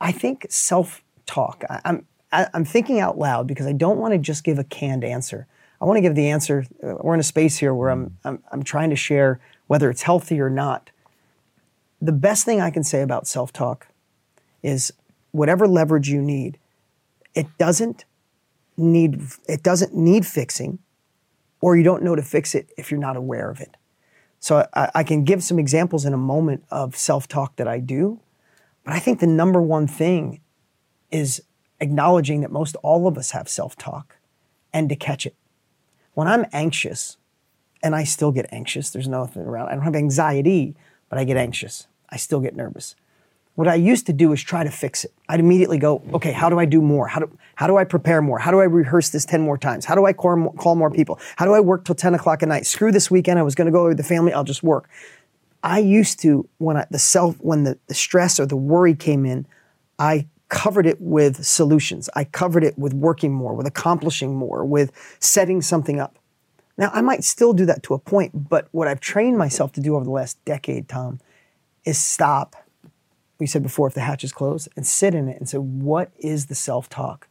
I 0.01 0.11
think 0.11 0.47
self 0.51 1.03
talk. 1.27 1.65
I'm 1.85 2.07
I, 2.33 2.49
am 2.55 2.65
thinking 2.65 3.01
out 3.01 3.19
loud 3.19 3.47
because 3.47 3.67
I 3.67 3.73
don't 3.73 3.99
want 3.99 4.13
to 4.13 4.19
just 4.19 4.45
give 4.45 4.59
a 4.59 4.65
canned 4.65 5.05
answer. 5.05 5.47
I 5.81 5.85
want 5.85 5.97
to 5.97 6.01
give 6.01 6.15
the 6.15 6.29
answer. 6.29 6.67
Uh, 6.83 6.95
we're 7.01 7.15
in 7.15 7.21
a 7.21 7.25
space 7.25 7.59
here 7.59 7.75
where 7.75 7.91
I'm, 7.91 8.19
I'm, 8.25 8.43
I'm 8.53 8.63
trying 8.63 8.91
to 8.91 8.97
share 8.97 9.41
whether 9.67 9.91
it's 9.91 10.03
healthy 10.03 10.41
or 10.41 10.51
not. 10.51 10.91
The 12.01 12.13
best 12.13 12.45
thing 12.45 12.61
I 12.61 12.71
can 12.71 12.85
say 12.85 13.03
about 13.03 13.27
self 13.27 13.53
talk 13.53 13.89
is 14.63 14.93
whatever 15.31 15.67
leverage 15.67 16.09
you 16.09 16.23
need, 16.23 16.59
it 17.35 17.47
doesn't 17.59 18.05
need 18.77 19.21
it 19.49 19.63
doesn't 19.63 19.95
need 19.95 20.25
fixing, 20.25 20.79
or 21.61 21.77
you 21.77 21.83
don't 21.83 22.03
know 22.03 22.15
to 22.15 22.23
fix 22.23 22.55
it 22.55 22.71
if 22.77 22.91
you're 22.91 23.01
not 23.01 23.17
aware 23.17 23.51
of 23.51 23.61
it. 23.61 23.77
So 24.39 24.69
I, 24.75 24.91
I 24.95 25.03
can 25.03 25.25
give 25.25 25.43
some 25.43 25.59
examples 25.59 26.05
in 26.05 26.13
a 26.13 26.19
moment 26.19 26.65
of 26.71 26.97
self-talk 26.97 27.57
that 27.57 27.67
I 27.67 27.81
do, 27.81 28.21
but 28.85 28.95
I 28.95 29.01
think 29.01 29.19
the 29.19 29.27
number 29.27 29.61
one 29.61 29.89
thing 29.89 30.41
is 31.11 31.43
acknowledging 31.81 32.41
that 32.41 32.51
most 32.51 32.77
all 32.83 33.07
of 33.07 33.17
us 33.17 33.33
have 33.33 33.49
self-talk 33.49 34.17
and 34.73 34.89
to 34.89 34.97
catch 34.97 35.27
it. 35.27 35.35
When 36.15 36.29
I'm 36.29 36.47
anxious, 36.53 37.17
and 37.83 37.95
I 37.95 38.05
still 38.05 38.33
get 38.33 38.47
anxious, 38.51 38.91
there's 38.91 39.09
nothing 39.09 39.43
around. 39.43 39.69
I 39.69 39.75
don't 39.75 39.85
have 39.85 39.95
anxiety, 39.95 40.75
but 41.09 41.19
I 41.19 41.25
get 41.25 41.37
anxious. 41.37 41.87
I 42.11 42.17
still 42.17 42.41
get 42.41 42.57
nervous. 42.57 42.97
What 43.55 43.67
I 43.67 43.75
used 43.75 44.07
to 44.07 44.13
do 44.13 44.33
is 44.33 44.41
try 44.41 44.63
to 44.63 44.71
fix 44.71 45.05
it. 45.05 45.13
I'd 45.29 45.41
immediately 45.41 45.79
go, 45.79 46.03
okay, 46.15 46.31
how 46.31 46.49
do 46.49 46.61
I 46.61 46.65
do 46.65 46.81
more? 46.81 47.09
How 47.09 47.21
do, 47.21 47.39
how 47.57 47.67
do 47.67 47.77
I 47.77 47.83
prepare 47.83 48.23
more? 48.23 48.39
How 48.39 48.53
do 48.53 48.61
I 48.61 48.65
rehearse 48.65 49.11
this 49.11 49.25
10 49.25 49.41
more 49.41 49.59
times? 49.59 49.85
How 49.85 49.97
do 49.97 50.07
I 50.07 50.13
call 50.13 50.37
more, 50.37 50.53
call 50.55 50.77
more 50.77 50.91
people? 50.93 51.19
How 51.37 51.45
do 51.45 51.53
I 51.55 51.61
work 51.61 51.85
till 51.85 51.97
10 51.97 52.15
o'clock 52.15 52.43
at 52.45 52.49
night? 52.49 52.67
Screw 52.67 52.93
this 52.93 53.11
weekend. 53.11 53.39
I 53.39 53.43
was 53.43 53.57
going 53.57 53.67
to 53.67 53.73
go 53.73 53.89
with 53.89 53.97
the 53.97 54.05
family. 54.05 54.33
I'll 54.33 54.45
just 54.45 54.63
work. 54.63 54.89
I 55.65 55.81
used 55.81 56.21
to, 56.21 56.49
when 56.59 56.77
I, 56.77 56.87
the 56.91 57.01
self, 57.01 57.37
when 57.41 57.65
the, 57.65 57.77
the 57.89 57.95
stress 57.95 58.39
or 58.39 58.47
the 58.47 58.57
worry 58.57 58.95
came 58.95 59.27
in, 59.27 59.45
I 59.99 60.29
covered 60.49 60.87
it 60.87 61.01
with 61.01 61.45
solutions. 61.45 62.09
I 62.15 62.25
covered 62.25 62.65
it 62.65 62.79
with 62.79 62.95
working 62.95 63.33
more, 63.33 63.55
with 63.55 63.67
accomplishing 63.67 64.35
more, 64.35 64.65
with 64.65 64.93
setting 65.21 65.63
something 65.63 66.01
up. 66.01 66.19
Now, 66.77 66.91
I 66.93 67.01
might 67.01 67.25
still 67.25 67.53
do 67.53 67.67
that 67.67 67.83
to 67.85 67.95
a 67.95 67.99
point, 67.99 68.49
but 68.49 68.69
what 68.71 68.87
I've 68.89 69.01
trained 69.01 69.37
myself 69.37 69.73
to 69.73 69.81
do 69.81 69.97
over 69.97 70.05
the 70.05 70.11
last 70.11 70.43
decade, 70.45 70.89
Tom, 70.89 71.21
is 71.85 71.99
stop. 71.99 72.55
We 73.39 73.47
said 73.47 73.63
before, 73.63 73.89
if 73.89 73.95
the 73.95 74.01
hatch 74.01 74.25
is 74.25 74.33
closed, 74.33 74.69
and 74.77 74.87
sit 74.87 75.15
in 75.15 75.29
it 75.29 75.39
and 75.39 75.49
say, 75.49 75.59
what 75.59 76.13
is 76.19 76.47
the 76.47 76.55
self 76.55 76.89
talk 76.89 77.29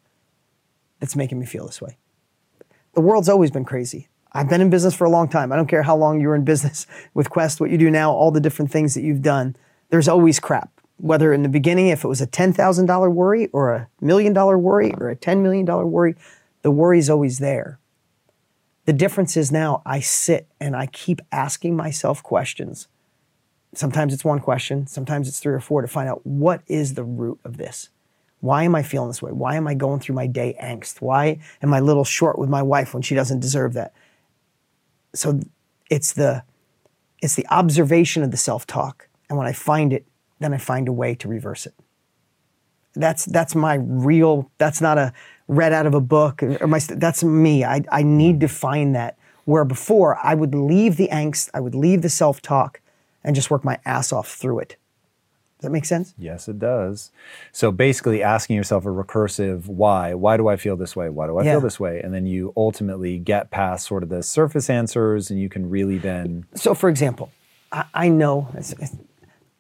that's 1.00 1.16
making 1.16 1.40
me 1.40 1.46
feel 1.46 1.66
this 1.66 1.82
way? 1.82 1.98
The 2.94 3.02
world's 3.02 3.30
always 3.30 3.52
been 3.52 3.66
crazy. 3.66 4.10
I've 4.34 4.50
been 4.50 4.62
in 4.62 4.70
business 4.70 4.94
for 4.94 5.06
a 5.06 5.10
long 5.10 5.30
time. 5.30 5.52
I 5.52 5.56
don't 5.56 5.68
care 5.68 5.84
how 5.84 5.96
long 5.96 6.20
you 6.20 6.28
were 6.28 6.36
in 6.36 6.44
business 6.44 6.86
with 7.14 7.30
Quest, 7.30 7.60
what 7.60 7.70
you 7.70 7.78
do 7.78 7.90
now, 7.90 8.12
all 8.12 8.32
the 8.32 8.42
different 8.42 8.72
things 8.72 8.94
that 8.94 9.02
you've 9.02 9.22
done. 9.22 9.56
There's 9.90 10.08
always 10.08 10.40
crap. 10.40 10.77
Whether 10.98 11.32
in 11.32 11.44
the 11.44 11.50
beginning, 11.50 11.88
if 11.88 12.04
it 12.04 12.08
was 12.08 12.22
a 12.22 12.28
$10,000 12.28 13.14
worry 13.14 13.48
or 13.48 13.74
a 13.74 13.88
million 14.02 14.34
dollar 14.34 14.58
worry 14.58 14.94
or 14.94 15.10
a 15.10 15.16
$10 15.16 15.42
million 15.42 15.66
worry, 15.66 16.16
the 16.64 16.72
worry 16.72 17.00
is 17.00 17.10
always 17.10 17.40
there. 17.40 17.80
The 18.86 18.94
difference 18.94 19.38
is 19.38 19.52
now 19.52 19.82
I 19.86 20.00
sit 20.00 20.48
and 20.60 20.76
I 20.76 20.88
keep 20.88 21.22
asking 21.32 21.76
myself 21.76 22.24
questions. 22.24 22.88
Sometimes 23.74 24.14
it's 24.14 24.24
one 24.24 24.40
question, 24.40 24.88
sometimes 24.88 25.28
it's 25.28 25.40
three 25.40 25.54
or 25.54 25.60
four 25.60 25.82
to 25.82 25.88
find 25.88 26.10
out 26.10 26.26
what 26.26 26.62
is 26.68 26.94
the 26.94 27.04
root 27.04 27.40
of 27.44 27.58
this. 27.58 27.90
Why 28.40 28.64
am 28.64 28.76
I 28.76 28.84
feeling 28.84 29.10
this 29.10 29.22
way? 29.22 29.32
Why 29.32 29.56
am 29.56 29.68
I 29.68 29.74
going 29.74 30.00
through 30.00 30.16
my 30.16 30.28
day 30.28 30.56
angst? 30.62 31.02
Why 31.02 31.40
am 31.62 31.74
I 31.74 31.80
a 31.80 31.84
little 31.84 32.06
short 32.06 32.38
with 32.38 32.50
my 32.50 32.62
wife 32.62 32.94
when 32.94 33.04
she 33.04 33.16
doesn't 33.16 33.40
deserve 33.40 33.74
that? 33.74 33.94
So 35.14 35.40
it's 35.90 36.14
the 36.14 36.44
it's 37.22 37.36
the 37.36 37.48
observation 37.50 38.22
of 38.24 38.30
the 38.30 38.38
self-talk. 38.38 39.10
And 39.28 39.38
when 39.38 39.48
I 39.48 39.54
find 39.54 39.92
it, 39.92 40.06
then 40.40 40.54
I 40.54 40.58
find 40.58 40.88
a 40.88 40.94
way 40.94 41.16
to 41.16 41.28
reverse 41.28 41.66
it. 41.66 41.74
That's 42.96 43.26
that's 43.26 43.54
my 43.54 43.76
real 43.76 44.50
that's 44.58 44.82
not 44.82 44.98
a 44.98 45.14
read 45.48 45.72
out 45.72 45.86
of 45.86 45.94
a 45.94 46.02
book 46.02 46.42
or 46.42 46.68
my 46.68 46.80
that's 46.80 47.24
me. 47.24 47.64
I 47.64 47.84
I 47.92 48.02
need 48.04 48.40
to 48.42 48.48
find 48.48 48.96
that 48.96 49.18
where 49.46 49.64
before 49.66 50.18
I 50.24 50.34
would 50.34 50.56
leave 50.56 50.98
the 50.98 51.08
angst, 51.12 51.50
I 51.54 51.60
would 51.60 51.76
leave 51.76 52.02
the 52.02 52.10
self-talk 52.10 52.82
and 53.24 53.36
just 53.36 53.52
work 53.52 53.64
my 53.64 53.78
ass 53.86 54.12
off 54.12 54.30
through 54.30 54.60
it. 54.60 54.70
Does 55.58 55.64
that 55.64 55.72
make 55.72 55.86
sense? 55.86 56.14
Yes, 56.20 56.48
it 56.48 56.60
does. 56.60 57.12
So 57.52 57.72
basically 57.72 58.22
asking 58.22 58.56
yourself 58.56 58.86
a 58.86 58.90
recursive 58.90 59.68
why. 59.68 60.14
Why 60.14 60.38
do 60.38 60.48
I 60.48 60.56
feel 60.56 60.76
this 60.76 60.96
way? 60.96 61.10
Why 61.10 61.26
do 61.26 61.38
I 61.38 61.44
Yeah. 61.44 61.54
feel 61.54 61.62
this 61.62 61.80
way? 61.80 62.00
And 62.02 62.14
then 62.14 62.28
you 62.28 62.54
ultimately 62.56 63.18
get 63.18 63.50
past 63.50 63.88
sort 63.88 64.04
of 64.04 64.10
the 64.10 64.22
surface 64.22 64.70
answers 64.70 65.32
and 65.32 65.40
you 65.40 65.50
can 65.50 65.68
really 65.70 65.98
then 65.98 66.46
So, 66.54 66.76
for 66.76 66.90
example, 66.90 67.32
I, 67.72 67.86
I 67.94 68.10
know, 68.10 68.50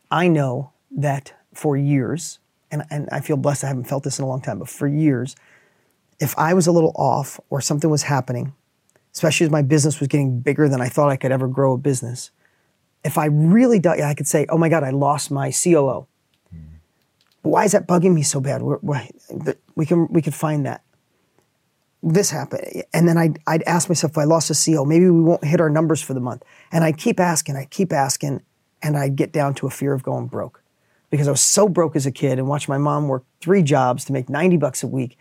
I 0.09 0.27
know 0.27 0.71
that 0.91 1.33
for 1.53 1.75
years, 1.75 2.39
and, 2.71 2.83
and 2.89 3.09
I 3.11 3.19
feel 3.19 3.37
blessed 3.37 3.63
I 3.63 3.67
haven't 3.67 3.85
felt 3.85 4.03
this 4.03 4.19
in 4.19 4.25
a 4.25 4.27
long 4.27 4.41
time, 4.41 4.59
but 4.59 4.69
for 4.69 4.87
years, 4.87 5.35
if 6.19 6.37
I 6.37 6.53
was 6.53 6.67
a 6.67 6.71
little 6.71 6.93
off 6.95 7.39
or 7.49 7.61
something 7.61 7.89
was 7.89 8.03
happening, 8.03 8.53
especially 9.13 9.45
as 9.45 9.51
my 9.51 9.61
business 9.61 9.99
was 9.99 10.07
getting 10.07 10.39
bigger 10.39 10.69
than 10.69 10.81
I 10.81 10.89
thought 10.89 11.09
I 11.09 11.17
could 11.17 11.31
ever 11.31 11.47
grow 11.47 11.73
a 11.73 11.77
business, 11.77 12.31
if 13.03 13.17
I 13.17 13.25
really 13.25 13.81
I 13.85 14.13
could 14.13 14.27
say, 14.27 14.45
"Oh 14.49 14.57
my 14.57 14.69
God, 14.69 14.83
I 14.83 14.89
lost 14.89 15.31
my 15.31 15.51
COO." 15.51 16.07
But 17.43 17.49
why 17.49 17.63
is 17.63 17.71
that 17.71 17.87
bugging 17.87 18.13
me 18.13 18.23
so 18.23 18.41
bad? 18.41 18.61
We're, 18.61 18.79
we're, 18.81 19.07
we 19.75 19.85
can 19.85 20.11
we 20.11 20.21
can 20.21 20.33
find 20.33 20.65
that. 20.65 20.83
This 22.03 22.29
happened, 22.29 22.83
and 22.93 23.07
then 23.07 23.17
I'd, 23.17 23.39
I'd 23.47 23.63
ask 23.63 23.89
myself, 23.89 24.11
if 24.11 24.17
I 24.17 24.23
lost 24.25 24.51
a 24.51 24.53
CO, 24.53 24.85
maybe 24.85 25.09
we 25.09 25.19
won't 25.19 25.43
hit 25.43 25.59
our 25.59 25.69
numbers 25.69 26.01
for 26.01 26.13
the 26.13 26.19
month. 26.19 26.43
And 26.71 26.83
I'd 26.83 26.97
keep 26.97 27.19
asking, 27.19 27.55
I 27.55 27.65
keep 27.65 27.91
asking, 27.91 28.43
and 28.81 28.97
I'd 28.97 29.15
get 29.15 29.31
down 29.31 29.53
to 29.55 29.67
a 29.67 29.69
fear 29.69 29.93
of 29.93 30.03
going 30.03 30.27
broke, 30.27 30.61
because 31.09 31.27
I 31.27 31.31
was 31.31 31.41
so 31.41 31.67
broke 31.67 31.95
as 31.95 32.05
a 32.05 32.11
kid 32.11 32.39
and 32.39 32.47
watched 32.47 32.69
my 32.69 32.77
mom 32.77 33.07
work 33.07 33.23
three 33.41 33.63
jobs 33.63 34.05
to 34.05 34.13
make 34.13 34.29
ninety 34.29 34.57
bucks 34.57 34.83
a 34.83 34.87
week. 34.87 35.17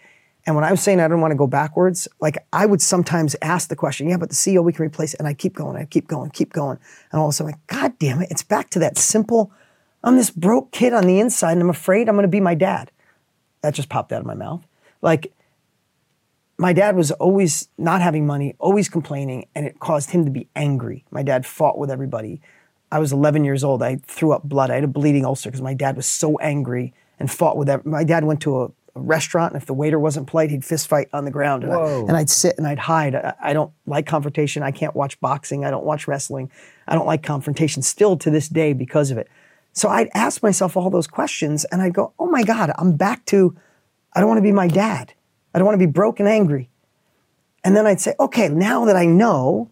And 0.47 0.55
when 0.55 0.65
I 0.65 0.71
was 0.71 0.81
saying 0.81 1.01
I 1.01 1.05
didn't 1.05 1.23
want 1.23 1.33
to 1.33 1.37
go 1.37 1.49
backwards, 1.49 2.07
like 2.21 2.39
I 2.53 2.67
would 2.67 2.81
sometimes 2.81 3.35
ask 3.43 3.69
the 3.69 3.75
question, 3.75 4.09
yeah, 4.09 4.17
but 4.17 4.29
the 4.29 4.37
CEO 4.37 4.63
we 4.63 4.73
can 4.73 4.85
replace 4.85 5.13
it. 5.13 5.19
And 5.19 5.27
I 5.27 5.35
keep 5.35 5.55
going, 5.55 5.77
I 5.77 5.87
keep 5.87 6.07
going, 6.07 6.31
keep 6.31 6.53
going. 6.53 6.79
And 7.11 7.21
all 7.21 7.27
of 7.27 7.31
a 7.31 7.33
sudden, 7.33 7.53
like, 7.53 7.67
God 7.67 7.99
damn 7.99 8.23
it, 8.23 8.31
it's 8.31 8.45
back 8.45 8.71
to 8.71 8.79
that 8.79 8.97
simple, 8.97 9.51
I'm 10.05 10.17
this 10.17 10.31
broke 10.31 10.71
kid 10.71 10.93
on 10.93 11.05
the 11.05 11.19
inside 11.19 11.53
and 11.53 11.63
I'm 11.63 11.71
afraid 11.71 12.09
I'm 12.09 12.15
going 12.15 12.23
to 12.23 12.29
be 12.29 12.39
my 12.39 12.55
dad. 12.55 12.93
That 13.63 13.75
just 13.75 13.89
popped 13.89 14.13
out 14.13 14.21
of 14.21 14.27
my 14.27 14.35
mouth. 14.35 14.65
Like, 15.03 15.33
my 16.59 16.73
dad 16.73 16.95
was 16.97 17.11
always 17.11 17.69
not 17.77 18.01
having 18.01 18.27
money, 18.27 18.55
always 18.59 18.89
complaining, 18.89 19.47
and 19.55 19.67
it 19.67 19.81
caused 19.81 20.11
him 20.11 20.25
to 20.25 20.31
be 20.31 20.49
angry. 20.55 21.05
My 21.11 21.23
dad 21.23 21.45
fought 21.45 21.77
with 21.77 21.91
everybody. 21.91 22.41
I 22.91 22.99
was 22.99 23.13
11 23.13 23.45
years 23.45 23.65
old. 23.65 23.83
I 23.83 23.97
threw 23.97 24.33
up 24.33 24.43
blood. 24.45 24.71
I 24.71 24.77
had 24.77 24.85
a 24.85 24.89
bleeding 24.89 25.25
ulcer 25.25 25.51
because 25.51 25.63
my 25.63 25.75
dad 25.75 25.97
was 25.97 26.07
so 26.07 26.39
angry 26.39 26.95
and 27.19 27.31
fought 27.31 27.57
with 27.57 27.69
every, 27.69 27.91
My 27.91 28.05
dad 28.05 28.25
went 28.25 28.43
to 28.43 28.63
a, 28.63 28.65
a 28.67 29.01
restaurant, 29.01 29.53
and 29.53 29.61
if 29.61 29.67
the 29.67 29.75
waiter 29.75 29.99
wasn't 29.99 30.27
polite, 30.27 30.51
he'd 30.51 30.65
fist 30.65 30.87
fight 30.87 31.09
on 31.13 31.25
the 31.25 31.31
ground. 31.31 31.65
And, 31.65 31.73
I, 31.73 31.77
Whoa. 31.77 32.09
I'd 32.09 32.31
sit 32.31 32.57
and 32.59 32.67
I'd 32.67 32.79
hide. 32.79 33.15
I, 33.15 33.35
I 33.41 33.53
don't 33.53 33.73
like 33.87 34.07
confrontation. 34.07 34.63
I 34.63 34.71
can't 34.71 34.95
watch 34.95 35.21
boxing. 35.21 35.65
I 35.65 35.71
don't 35.71 35.85
watch 35.85 36.07
wrestling. 36.07 36.51
I 36.87 36.95
don't 36.95 37.07
like 37.07 37.23
confrontation 37.23 37.83
still 37.83 38.17
to 38.19 38.31
this 38.31 38.49
day 38.49 38.73
because 38.73 39.11
of 39.11 39.19
it. 39.19 39.29
So 39.73 39.89
I'd 39.89 40.09
ask 40.15 40.43
myself 40.43 40.77
all 40.77 40.89
those 40.89 41.07
questions, 41.07 41.65
and 41.67 41.83
I'd 41.83 41.95
go, 41.95 42.13
oh 42.19 42.27
my 42.27 42.43
God, 42.43 42.73
I'm 42.79 42.97
back 42.97 43.25
to, 43.27 43.57
I 44.15 44.21
don't 44.21 44.29
want 44.29 44.39
to 44.39 44.43
be 44.43 44.53
my 44.53 44.69
dad. 44.69 45.13
I 45.55 45.59
don't 45.59 45.67
want 45.67 45.79
to 45.79 45.87
be 45.87 45.91
broke 45.91 46.21
and 46.21 46.29
angry. 46.29 46.71
And 47.65 47.77
then 47.77 47.87
I'd 47.87 48.01
say, 48.01 48.15
okay, 48.21 48.49
now 48.49 48.85
that 48.85 48.97
I 48.97 49.07
know, 49.07 49.71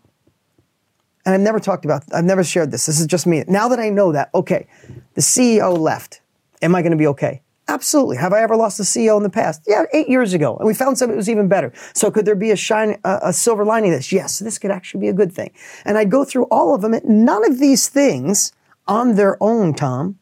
and 1.24 1.34
I've 1.34 1.40
never 1.40 1.58
talked 1.58 1.84
about, 1.84 2.04
I've 2.12 2.24
never 2.24 2.44
shared 2.44 2.70
this. 2.70 2.86
This 2.86 3.00
is 3.00 3.06
just 3.06 3.26
me. 3.26 3.44
Now 3.48 3.68
that 3.68 3.78
I 3.78 3.88
know 3.88 4.12
that, 4.12 4.30
okay, 4.34 4.66
the 5.14 5.20
CEO 5.20 5.76
left. 5.78 6.20
Am 6.62 6.74
I 6.74 6.82
going 6.82 6.92
to 6.92 6.98
be 6.98 7.06
okay? 7.08 7.42
Absolutely. 7.66 8.18
Have 8.18 8.34
I 8.34 8.42
ever 8.42 8.56
lost 8.56 8.78
a 8.78 8.82
CEO 8.82 9.16
in 9.16 9.22
the 9.22 9.30
past? 9.30 9.62
Yeah, 9.66 9.84
eight 9.94 10.08
years 10.08 10.34
ago, 10.34 10.56
and 10.56 10.66
we 10.66 10.74
found 10.74 10.98
something 10.98 11.14
that 11.14 11.18
was 11.18 11.30
even 11.30 11.48
better. 11.48 11.72
So 11.94 12.10
could 12.10 12.26
there 12.26 12.34
be 12.34 12.50
a 12.50 12.56
shine, 12.56 13.00
a, 13.04 13.20
a 13.22 13.32
silver 13.32 13.64
lining 13.64 13.90
to 13.92 13.96
this? 13.96 14.12
Yes, 14.12 14.38
this 14.38 14.58
could 14.58 14.70
actually 14.70 15.00
be 15.00 15.08
a 15.08 15.14
good 15.14 15.32
thing. 15.32 15.50
And 15.86 15.96
I'd 15.96 16.10
go 16.10 16.24
through 16.24 16.44
all 16.44 16.74
of 16.74 16.82
them. 16.82 16.92
And 16.92 17.24
none 17.24 17.44
of 17.50 17.58
these 17.58 17.88
things, 17.88 18.52
on 18.86 19.16
their 19.16 19.42
own, 19.42 19.72
Tom, 19.72 20.18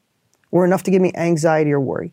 were 0.53 0.65
enough 0.65 0.85
to 0.85 0.91
give 0.93 1.03
me 1.03 1.11
anxiety 1.17 1.73
or 1.73 1.81
worry. 1.81 2.13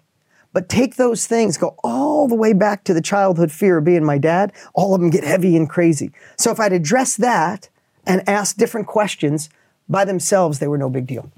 But 0.51 0.67
take 0.67 0.95
those 0.95 1.27
things, 1.27 1.57
go 1.57 1.75
all 1.83 2.27
the 2.27 2.35
way 2.35 2.53
back 2.53 2.83
to 2.85 2.93
the 2.93 3.01
childhood 3.01 3.51
fear 3.51 3.77
of 3.77 3.83
being 3.83 4.03
my 4.03 4.17
dad, 4.17 4.51
all 4.73 4.95
of 4.95 5.01
them 5.01 5.11
get 5.11 5.23
heavy 5.23 5.55
and 5.55 5.69
crazy. 5.69 6.11
So 6.37 6.49
if 6.49 6.59
I'd 6.59 6.73
address 6.73 7.15
that 7.17 7.69
and 8.09 8.27
ask 8.27 8.57
different 8.57 8.87
questions 8.87 9.49
by 9.87 10.03
themselves, 10.03 10.59
they 10.59 10.67
were 10.67 10.77
no 10.77 10.89
big 10.89 11.07
deal. 11.07 11.31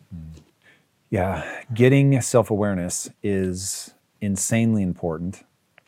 Yeah, 1.10 1.64
getting 1.74 2.20
self 2.22 2.50
awareness 2.50 3.10
is 3.22 3.94
insanely 4.22 4.82
important. 4.82 5.44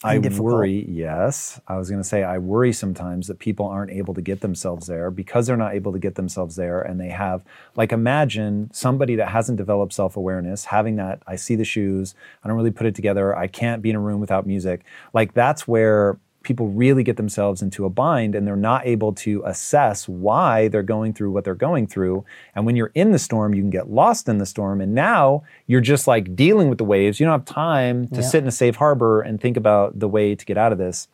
I 0.05 0.17
difficult. 0.17 0.45
worry, 0.45 0.85
yes. 0.89 1.61
I 1.65 1.77
was 1.77 1.89
going 1.89 2.01
to 2.01 2.07
say, 2.07 2.23
I 2.23 2.37
worry 2.37 2.73
sometimes 2.73 3.27
that 3.27 3.39
people 3.39 3.65
aren't 3.65 3.91
able 3.91 4.13
to 4.15 4.21
get 4.21 4.41
themselves 4.41 4.87
there 4.87 5.09
because 5.09 5.47
they're 5.47 5.55
not 5.55 5.75
able 5.75 5.93
to 5.93 5.99
get 5.99 6.15
themselves 6.15 6.57
there 6.57 6.81
and 6.81 6.99
they 6.99 7.07
have, 7.07 7.41
like, 7.77 7.93
imagine 7.93 8.69
somebody 8.73 9.15
that 9.15 9.29
hasn't 9.29 9.57
developed 9.57 9.93
self 9.93 10.17
awareness 10.17 10.65
having 10.65 10.97
that. 10.97 11.21
I 11.25 11.37
see 11.37 11.55
the 11.55 11.63
shoes, 11.63 12.15
I 12.43 12.49
don't 12.49 12.57
really 12.57 12.71
put 12.71 12.85
it 12.85 12.95
together, 12.95 13.33
I 13.35 13.47
can't 13.47 13.81
be 13.81 13.91
in 13.91 13.95
a 13.95 14.01
room 14.01 14.19
without 14.19 14.45
music. 14.45 14.83
Like, 15.13 15.33
that's 15.33 15.69
where 15.69 16.17
people 16.43 16.67
really 16.67 17.03
get 17.03 17.17
themselves 17.17 17.61
into 17.61 17.85
a 17.85 17.89
bind 17.89 18.35
and 18.35 18.45
they're 18.45 18.55
not 18.55 18.85
able 18.85 19.13
to 19.13 19.41
assess 19.45 20.07
why 20.07 20.67
they're 20.67 20.83
going 20.83 21.13
through 21.13 21.31
what 21.31 21.43
they're 21.43 21.55
going 21.55 21.87
through. 21.87 22.23
And 22.53 22.65
when 22.65 22.75
you're 22.75 22.91
in 22.93 23.11
the 23.11 23.19
storm, 23.19 23.53
you 23.53 23.61
can 23.61 23.69
get 23.69 23.89
lost 23.89 24.27
in 24.29 24.37
the 24.37 24.45
storm. 24.45 24.81
And 24.81 24.93
now 24.93 25.43
you're 25.67 25.81
just 25.81 26.05
like 26.05 26.35
dealing 26.35 26.69
with 26.69 26.77
the 26.77 26.83
waves. 26.83 27.19
You 27.19 27.25
don't 27.25 27.39
have 27.39 27.45
time 27.45 28.07
to 28.09 28.15
Yeah. 28.21 28.27
sit 28.27 28.43
in 28.43 28.47
a 28.47 28.51
safe 28.51 28.75
harbor 28.75 29.21
and 29.21 29.39
think 29.41 29.57
about 29.57 29.99
the 29.99 30.07
way 30.09 30.35
to 30.35 30.45
get 30.45 30.57
out 30.57 30.71
of 30.71 30.77
this. 30.77 31.07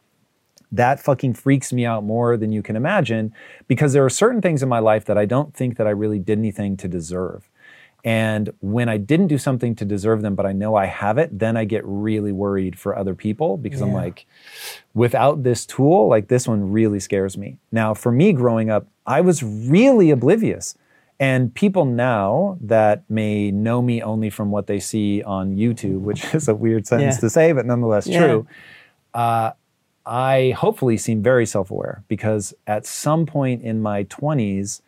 That 0.72 1.00
fucking 1.00 1.34
freaks 1.34 1.74
me 1.74 1.86
out 1.86 2.04
more 2.04 2.38
than 2.38 2.52
you 2.52 2.62
can 2.62 2.76
imagine 2.76 3.34
because 3.68 3.94
there 3.94 4.06
are 4.06 4.10
certain 4.10 4.42
things 4.42 4.62
in 4.62 4.70
my 4.70 4.80
life 4.80 5.06
that 5.06 5.18
I 5.18 5.26
don't 5.26 5.54
think 5.54 5.78
that 5.78 5.88
I 5.88 5.92
really 5.92 6.20
did 6.20 6.38
anything 6.38 6.78
to 6.78 6.88
deserve. 6.88 7.50
And 8.06 8.52
when 8.62 8.88
I 8.88 8.98
didn't 8.98 9.28
do 9.28 9.38
something 9.38 9.76
to 9.76 9.86
deserve 9.86 10.22
them, 10.22 10.36
but 10.36 10.46
I 10.46 10.54
know 10.54 10.76
I 10.76 10.86
have 10.86 11.18
it, 11.18 11.38
then 11.38 11.58
I 11.58 11.66
get 11.66 11.82
really 11.86 12.32
worried 12.32 12.80
for 12.80 12.98
other 12.98 13.14
people 13.14 13.58
because 13.58 13.82
I'm 13.82 13.94
like, 13.94 14.26
without 14.94 15.44
this 15.44 15.66
tool, 15.66 16.08
like 16.08 16.28
this 16.30 16.48
one 16.48 16.72
really 16.72 17.00
scares 17.00 17.38
me. 17.38 17.58
Now, 17.72 17.94
for 17.94 18.12
me 18.12 18.32
growing 18.32 18.70
up, 18.70 18.88
I 19.06 19.22
was 19.22 19.44
really 19.44 20.12
oblivious. 20.12 20.76
And 21.20 21.54
people 21.54 21.84
now 21.84 22.58
that 22.62 23.04
may 23.10 23.52
know 23.52 23.82
me 23.82 24.02
only 24.02 24.30
from 24.30 24.52
what 24.52 24.68
they 24.68 24.80
see 24.80 25.22
on 25.24 25.58
YouTube, 25.58 26.00
which 26.00 26.34
is 26.34 26.48
a 26.48 26.56
weird 26.56 26.88
sentence 26.88 27.16
Yeah. 27.18 27.20
to 27.22 27.30
say, 27.30 27.52
but 27.52 27.66
nonetheless 27.66 28.08
Yeah. 28.08 28.20
true, 28.26 28.48
uh, 29.14 29.52
I 30.06 30.52
hopefully 30.58 30.96
seem 30.98 31.22
very 31.22 31.46
self 31.46 31.70
aware 31.70 32.04
because 32.08 32.54
at 32.66 32.86
some 32.86 33.26
point 33.26 33.62
in 33.64 33.82
my 33.82 34.06
20s, 34.06 34.82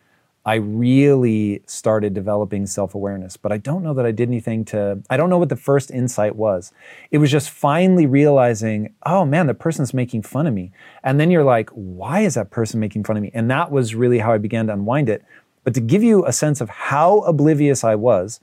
I 0.44 0.54
really 0.54 1.62
started 1.66 2.14
developing 2.14 2.66
self 2.66 2.94
awareness, 2.94 3.36
but 3.36 3.52
I 3.52 3.58
don't 3.58 3.84
know 3.84 3.94
that 3.94 4.04
I 4.04 4.10
did 4.10 4.28
anything 4.28 4.64
to, 4.66 5.00
I 5.08 5.16
don't 5.16 5.30
know 5.30 5.38
what 5.38 5.50
the 5.50 5.56
first 5.56 5.90
insight 5.90 6.34
was. 6.34 6.72
It 7.12 7.18
was 7.18 7.30
just 7.30 7.50
finally 7.50 8.06
realizing, 8.06 8.92
oh 9.06 9.24
man, 9.24 9.46
the 9.46 9.54
person's 9.54 9.94
making 9.94 10.22
fun 10.22 10.48
of 10.48 10.54
me. 10.54 10.72
And 11.04 11.20
then 11.20 11.30
you're 11.30 11.44
like, 11.44 11.70
why 11.70 12.20
is 12.20 12.34
that 12.34 12.50
person 12.50 12.80
making 12.80 13.04
fun 13.04 13.16
of 13.16 13.22
me? 13.22 13.30
And 13.32 13.48
that 13.52 13.70
was 13.70 13.94
really 13.94 14.18
how 14.18 14.32
I 14.32 14.38
began 14.38 14.66
to 14.66 14.72
unwind 14.72 15.08
it. 15.08 15.24
But 15.62 15.74
to 15.74 15.80
give 15.80 16.02
you 16.02 16.26
a 16.26 16.32
sense 16.32 16.60
of 16.60 16.68
how 16.68 17.20
oblivious 17.20 17.84
I 17.84 17.94
was, 17.94 18.40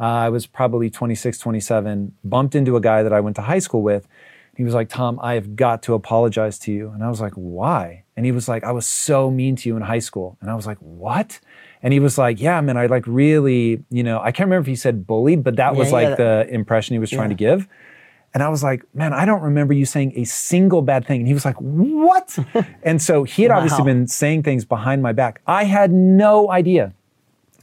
uh, 0.00 0.04
I 0.04 0.28
was 0.30 0.46
probably 0.46 0.88
26, 0.88 1.38
27, 1.38 2.14
bumped 2.24 2.54
into 2.54 2.76
a 2.76 2.80
guy 2.80 3.02
that 3.02 3.12
I 3.12 3.20
went 3.20 3.36
to 3.36 3.42
high 3.42 3.58
school 3.58 3.82
with. 3.82 4.08
He 4.56 4.64
was 4.64 4.72
like, 4.72 4.88
Tom, 4.88 5.18
I 5.22 5.34
have 5.34 5.56
got 5.56 5.82
to 5.82 5.94
apologize 5.94 6.58
to 6.60 6.72
you. 6.72 6.88
And 6.90 7.04
I 7.04 7.10
was 7.10 7.20
like, 7.20 7.34
why? 7.34 8.03
And 8.16 8.24
he 8.24 8.32
was 8.32 8.48
like, 8.48 8.62
I 8.64 8.70
was 8.70 8.86
so 8.86 9.30
mean 9.30 9.56
to 9.56 9.68
you 9.68 9.76
in 9.76 9.82
high 9.82 9.98
school. 9.98 10.36
And 10.40 10.50
I 10.50 10.54
was 10.54 10.66
like, 10.66 10.78
what? 10.78 11.40
And 11.82 11.92
he 11.92 12.00
was 12.00 12.16
like, 12.16 12.40
yeah, 12.40 12.60
man, 12.60 12.76
I 12.76 12.86
like 12.86 13.04
really, 13.06 13.82
you 13.90 14.02
know, 14.02 14.20
I 14.20 14.30
can't 14.30 14.46
remember 14.46 14.62
if 14.62 14.66
he 14.68 14.76
said 14.76 15.06
bullied, 15.06 15.42
but 15.42 15.56
that 15.56 15.74
was 15.74 15.88
Yeah, 15.88 15.94
like 15.94 16.08
yeah. 16.10 16.14
the 16.14 16.46
impression 16.50 16.94
he 16.94 16.98
was 16.98 17.10
trying 17.10 17.28
to 17.30 17.34
give. 17.34 17.68
And 18.32 18.42
I 18.42 18.48
was 18.48 18.62
like, 18.64 18.82
man, 18.94 19.12
I 19.12 19.24
don't 19.24 19.42
remember 19.42 19.74
you 19.74 19.84
saying 19.84 20.12
a 20.16 20.24
single 20.24 20.82
bad 20.82 21.06
thing. 21.06 21.20
And 21.20 21.28
he 21.28 21.34
was 21.34 21.44
like, 21.44 21.56
what? 21.56 22.36
and 22.82 23.00
so 23.00 23.22
he 23.24 23.42
had 23.42 23.52
obviously 23.52 23.84
been 23.84 24.08
saying 24.08 24.42
things 24.42 24.64
behind 24.64 25.02
my 25.02 25.12
back. 25.12 25.40
I 25.46 25.64
had 25.64 25.92
no 25.92 26.50
idea. 26.50 26.92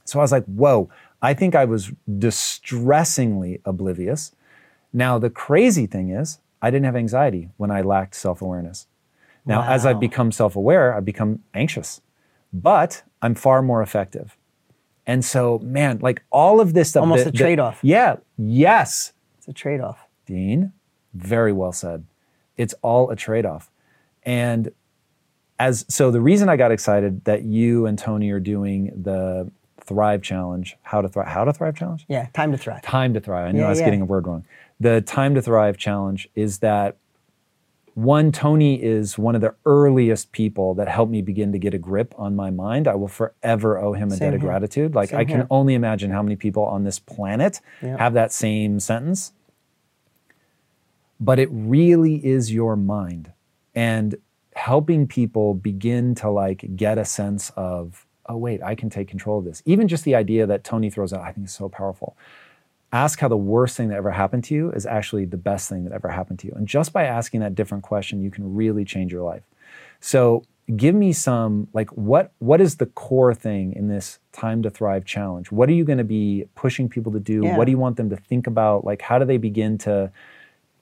So 0.05 0.19
I 0.19 0.21
was 0.21 0.31
like, 0.31 0.45
whoa, 0.45 0.89
I 1.21 1.33
think 1.33 1.55
I 1.55 1.65
was 1.65 1.91
distressingly 2.17 3.59
oblivious. 3.65 4.33
Now, 4.93 5.19
the 5.19 5.29
crazy 5.29 5.87
thing 5.87 6.09
is, 6.09 6.39
I 6.61 6.69
didn't 6.69 6.85
have 6.85 6.95
anxiety 6.95 7.49
when 7.57 7.71
I 7.71 7.81
lacked 7.81 8.15
self 8.15 8.41
awareness. 8.41 8.87
Now, 9.45 9.63
as 9.63 9.85
I've 9.85 9.99
become 9.99 10.31
self 10.31 10.55
aware, 10.55 10.93
I've 10.93 11.05
become 11.05 11.39
anxious, 11.53 12.01
but 12.53 13.03
I'm 13.21 13.35
far 13.35 13.61
more 13.61 13.81
effective. 13.81 14.37
And 15.07 15.25
so, 15.25 15.59
man, 15.59 15.99
like 16.01 16.23
all 16.31 16.61
of 16.61 16.73
this 16.73 16.89
stuff. 16.89 17.01
Almost 17.01 17.25
that- 17.25 17.33
a 17.33 17.37
trade-off. 17.37 17.79
Yeah. 17.81 18.17
Yes. 18.37 19.13
It's 19.37 19.47
a 19.47 19.53
trade 19.53 19.81
off. 19.81 20.05
Dean, 20.27 20.71
very 21.13 21.51
well 21.51 21.71
said. 21.71 22.05
It's 22.57 22.75
all 22.83 23.09
a 23.09 23.15
trade 23.15 23.45
off. 23.45 23.71
And 24.23 24.71
as 25.59 25.85
so 25.89 26.11
the 26.11 26.21
reason 26.21 26.47
I 26.49 26.55
got 26.55 26.71
excited 26.71 27.25
that 27.25 27.43
you 27.43 27.87
and 27.87 27.97
Tony 27.97 28.29
are 28.29 28.39
doing 28.39 28.91
the 29.01 29.49
Thrive 29.83 30.21
Challenge, 30.21 30.77
how 30.83 31.01
to 31.01 31.09
thrive, 31.09 31.27
how 31.27 31.43
to 31.43 31.51
thrive 31.53 31.75
challenge? 31.75 32.05
Yeah, 32.07 32.27
time 32.33 32.51
to 32.51 32.57
thrive. 32.57 32.83
Time 32.83 33.15
to 33.15 33.19
thrive. 33.19 33.47
I 33.47 33.51
knew 33.51 33.59
Yeah, 33.61 33.65
I 33.65 33.69
was 33.69 33.79
yeah. 33.79 33.85
getting 33.85 34.01
a 34.01 34.05
word 34.05 34.27
wrong. 34.27 34.45
The 34.79 35.01
Time 35.01 35.33
to 35.35 35.41
Thrive 35.41 35.77
Challenge 35.77 36.27
is 36.35 36.59
that 36.59 36.97
one, 37.93 38.31
Tony 38.31 38.81
is 38.81 39.17
one 39.17 39.35
of 39.35 39.41
the 39.41 39.53
earliest 39.65 40.31
people 40.31 40.73
that 40.75 40.87
helped 40.87 41.11
me 41.11 41.21
begin 41.21 41.51
to 41.51 41.57
get 41.59 41.73
a 41.73 41.77
grip 41.77 42.13
on 42.17 42.35
my 42.35 42.49
mind. 42.49 42.87
I 42.87 42.95
will 42.95 43.07
forever 43.07 43.77
owe 43.79 43.93
him 43.93 44.07
a 44.09 44.11
Same 44.11 44.19
debt 44.19 44.33
of 44.35 44.41
here. 44.41 44.49
gratitude. 44.49 44.95
Like 44.95 45.09
Same 45.09 45.19
I 45.19 45.25
can 45.25 45.35
here. 45.37 45.47
only 45.49 45.73
imagine 45.73 46.11
how 46.11 46.21
many 46.23 46.35
people 46.35 46.63
on 46.63 46.83
this 46.83 46.99
planet 46.99 47.59
Yeah. 47.81 47.97
have 47.97 48.13
that 48.13 48.31
same 48.31 48.79
sentence. 48.79 49.33
But 51.19 51.37
it 51.39 51.49
really 51.51 52.25
is 52.25 52.51
your 52.53 52.75
mind. 52.75 53.31
And 53.75 54.15
helping 54.55 55.07
people 55.07 55.53
begin 55.53 56.15
to 56.15 56.29
like 56.29 56.75
get 56.75 56.97
a 56.97 57.05
sense 57.05 57.51
of, 57.55 58.05
oh 58.27 58.37
wait, 58.37 58.61
I 58.63 58.75
can 58.75 58.89
take 58.89 59.07
control 59.07 59.39
of 59.39 59.45
this. 59.45 59.61
Even 59.65 59.87
just 59.87 60.03
the 60.03 60.15
idea 60.15 60.45
that 60.47 60.63
Tony 60.63 60.89
throws 60.89 61.13
out, 61.13 61.21
I 61.21 61.31
think 61.31 61.47
is 61.47 61.53
so 61.53 61.69
powerful 61.69 62.15
ask 62.91 63.19
how 63.19 63.27
the 63.27 63.37
worst 63.37 63.77
thing 63.77 63.89
that 63.89 63.97
ever 63.97 64.11
happened 64.11 64.43
to 64.45 64.53
you 64.53 64.71
is 64.71 64.85
actually 64.85 65.25
the 65.25 65.37
best 65.37 65.69
thing 65.69 65.83
that 65.85 65.93
ever 65.93 66.09
happened 66.09 66.39
to 66.39 66.47
you. 66.47 66.53
And 66.55 66.67
just 66.67 66.91
by 66.91 67.05
asking 67.05 67.39
that 67.39 67.55
different 67.55 67.83
question, 67.83 68.21
you 68.21 68.31
can 68.31 68.53
really 68.53 68.83
change 68.83 69.11
your 69.11 69.23
life. 69.23 69.43
So 69.99 70.43
give 70.75 70.95
me 70.95 71.11
some 71.13 71.67
like 71.73 71.89
what 71.91 72.31
what 72.39 72.61
is 72.61 72.77
the 72.77 72.85
core 72.85 73.33
thing 73.33 73.73
in 73.73 73.87
this 73.87 74.19
time 74.31 74.61
to 74.63 74.69
thrive 74.69 75.05
challenge? 75.05 75.51
What 75.51 75.69
are 75.69 75.73
you 75.73 75.83
going 75.83 75.97
to 75.97 76.03
be 76.03 76.45
pushing 76.55 76.89
people 76.89 77.11
to 77.13 77.19
do? 77.19 77.41
Yeah. 77.43 77.57
What 77.57 77.65
do 77.65 77.71
you 77.71 77.77
want 77.77 77.97
them 77.97 78.09
to 78.09 78.17
think 78.17 78.47
about? 78.47 78.85
Like 78.85 79.01
how 79.01 79.19
do 79.19 79.25
they 79.25 79.37
begin 79.37 79.77
to 79.79 80.11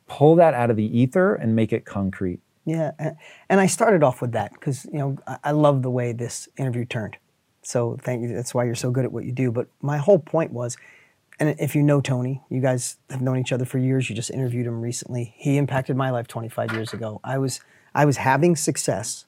pull 0.07 0.35
that 0.35 0.53
out 0.53 0.69
of 0.69 0.77
the 0.77 0.99
ether 0.99 1.35
and 1.35 1.55
make 1.55 1.71
it 1.71 1.85
concrete? 1.85 2.39
Yeah, 2.65 2.91
and 3.49 3.59
I 3.59 3.65
started 3.65 4.03
off 4.03 4.21
with 4.21 4.33
that 4.33 4.53
because 4.53 4.85
you 4.85 4.99
know 4.99 5.17
I, 5.25 5.37
I 5.45 5.51
love 5.51 5.81
the 5.81 5.89
way 5.89 6.11
this 6.11 6.47
interview 6.57 6.85
turned. 6.85 7.17
So 7.63 7.97
thank 8.01 8.21
you. 8.21 8.33
That's 8.33 8.53
why 8.53 8.65
you're 8.65 8.75
so 8.75 8.91
good 8.91 9.05
at 9.05 9.11
what 9.11 9.25
you 9.25 9.31
do. 9.31 9.51
But 9.51 9.67
my 9.81 9.97
whole 9.97 10.19
point 10.19 10.51
was, 10.51 10.77
and 11.39 11.55
if 11.59 11.75
you 11.75 11.81
know 11.81 12.01
Tony, 12.01 12.41
you 12.49 12.61
guys 12.61 12.97
have 13.09 13.21
known 13.21 13.37
each 13.37 13.51
other 13.51 13.65
for 13.65 13.77
years. 13.77 14.09
You 14.09 14.15
just 14.15 14.29
interviewed 14.29 14.67
him 14.67 14.81
recently. 14.81 15.33
He 15.37 15.57
impacted 15.57 15.95
my 15.95 16.09
life 16.09 16.27
25 16.27 16.73
years 16.73 16.93
ago. 16.93 17.21
I 17.23 17.37
was 17.37 17.61
I 17.95 18.05
was 18.05 18.17
having 18.17 18.55
success 18.55 19.25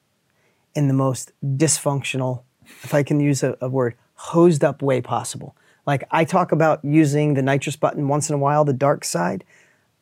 in 0.74 0.88
the 0.88 0.94
most 0.94 1.32
dysfunctional, 1.44 2.42
if 2.82 2.94
I 2.94 3.02
can 3.02 3.20
use 3.20 3.42
a, 3.42 3.56
a 3.60 3.68
word, 3.68 3.94
hosed 4.14 4.62
up 4.62 4.82
way 4.82 5.00
possible. 5.00 5.56
Like 5.86 6.04
I 6.10 6.24
talk 6.24 6.52
about 6.52 6.84
using 6.84 7.34
the 7.34 7.42
nitrous 7.42 7.76
button 7.76 8.08
once 8.08 8.28
in 8.28 8.34
a 8.34 8.38
while, 8.38 8.64
the 8.64 8.72
dark 8.72 9.04
side. 9.04 9.44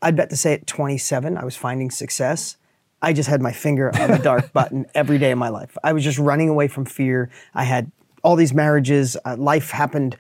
I'd 0.03 0.17
bet 0.17 0.31
to 0.31 0.37
say 0.37 0.55
at 0.55 0.67
27, 0.67 1.37
I 1.37 1.45
was 1.45 1.57
finding 1.57 1.91
success. 1.91 2.57
I 3.03 3.13
just 3.13 3.29
had 3.29 3.41
my 3.41 3.53
finger 3.53 3.91
on 3.99 4.11
the 4.11 4.19
dark 4.19 4.53
button 4.53 4.87
every 4.95 5.19
day 5.19 5.31
of 5.31 5.39
my 5.39 5.49
life. 5.49 5.77
I 5.83 5.93
was 5.93 6.05
just 6.05 6.19
running 6.19 6.49
away 6.49 6.69
from 6.69 6.85
fear. 6.85 7.31
I 7.55 7.65
had 7.65 7.91
all 8.23 8.37
these 8.37 8.53
marriages. 8.53 9.17
Uh, 9.25 9.37
life 9.39 9.71
happened 9.71 10.17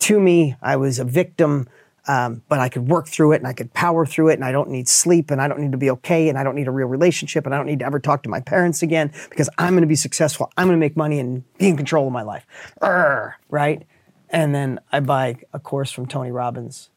to 0.00 0.20
me. 0.20 0.56
I 0.62 0.76
was 0.76 0.98
a 0.98 1.04
victim, 1.04 1.68
um, 2.06 2.42
but 2.48 2.58
I 2.58 2.68
could 2.68 2.88
work 2.88 3.08
through 3.08 3.32
it 3.32 3.36
and 3.36 3.46
I 3.46 3.52
could 3.52 3.72
power 3.72 4.04
through 4.04 4.28
it. 4.28 4.34
And 4.34 4.44
I 4.44 4.52
don't 4.52 4.70
need 4.70 4.88
sleep 4.88 5.30
and 5.30 5.40
I 5.40 5.48
don't 5.48 5.60
need 5.60 5.72
to 5.72 5.78
be 5.78 5.90
okay 5.90 6.28
and 6.28 6.38
I 6.38 6.44
don't 6.44 6.54
need 6.54 6.68
a 6.68 6.72
real 6.72 6.88
relationship 6.88 7.46
and 7.46 7.54
I 7.54 7.58
don't 7.58 7.66
need 7.66 7.78
to 7.80 7.86
ever 7.86 8.00
talk 8.00 8.22
to 8.24 8.28
my 8.28 8.40
parents 8.40 8.82
again 8.82 9.12
because 9.30 9.48
I'm 9.58 9.70
going 9.70 9.82
to 9.82 9.86
be 9.86 9.96
successful. 9.96 10.50
I'm 10.56 10.66
going 10.66 10.78
to 10.78 10.80
make 10.80 10.96
money 10.96 11.18
and 11.18 11.44
be 11.58 11.68
in 11.68 11.76
control 11.76 12.06
of 12.06 12.12
my 12.12 12.22
life. 12.22 12.46
Urgh, 12.82 13.34
right? 13.48 13.84
And 14.30 14.54
then 14.54 14.80
I 14.90 15.00
buy 15.00 15.36
a 15.52 15.60
course 15.60 15.90
from 15.92 16.06
Tony 16.06 16.30
Robbins 16.30 16.90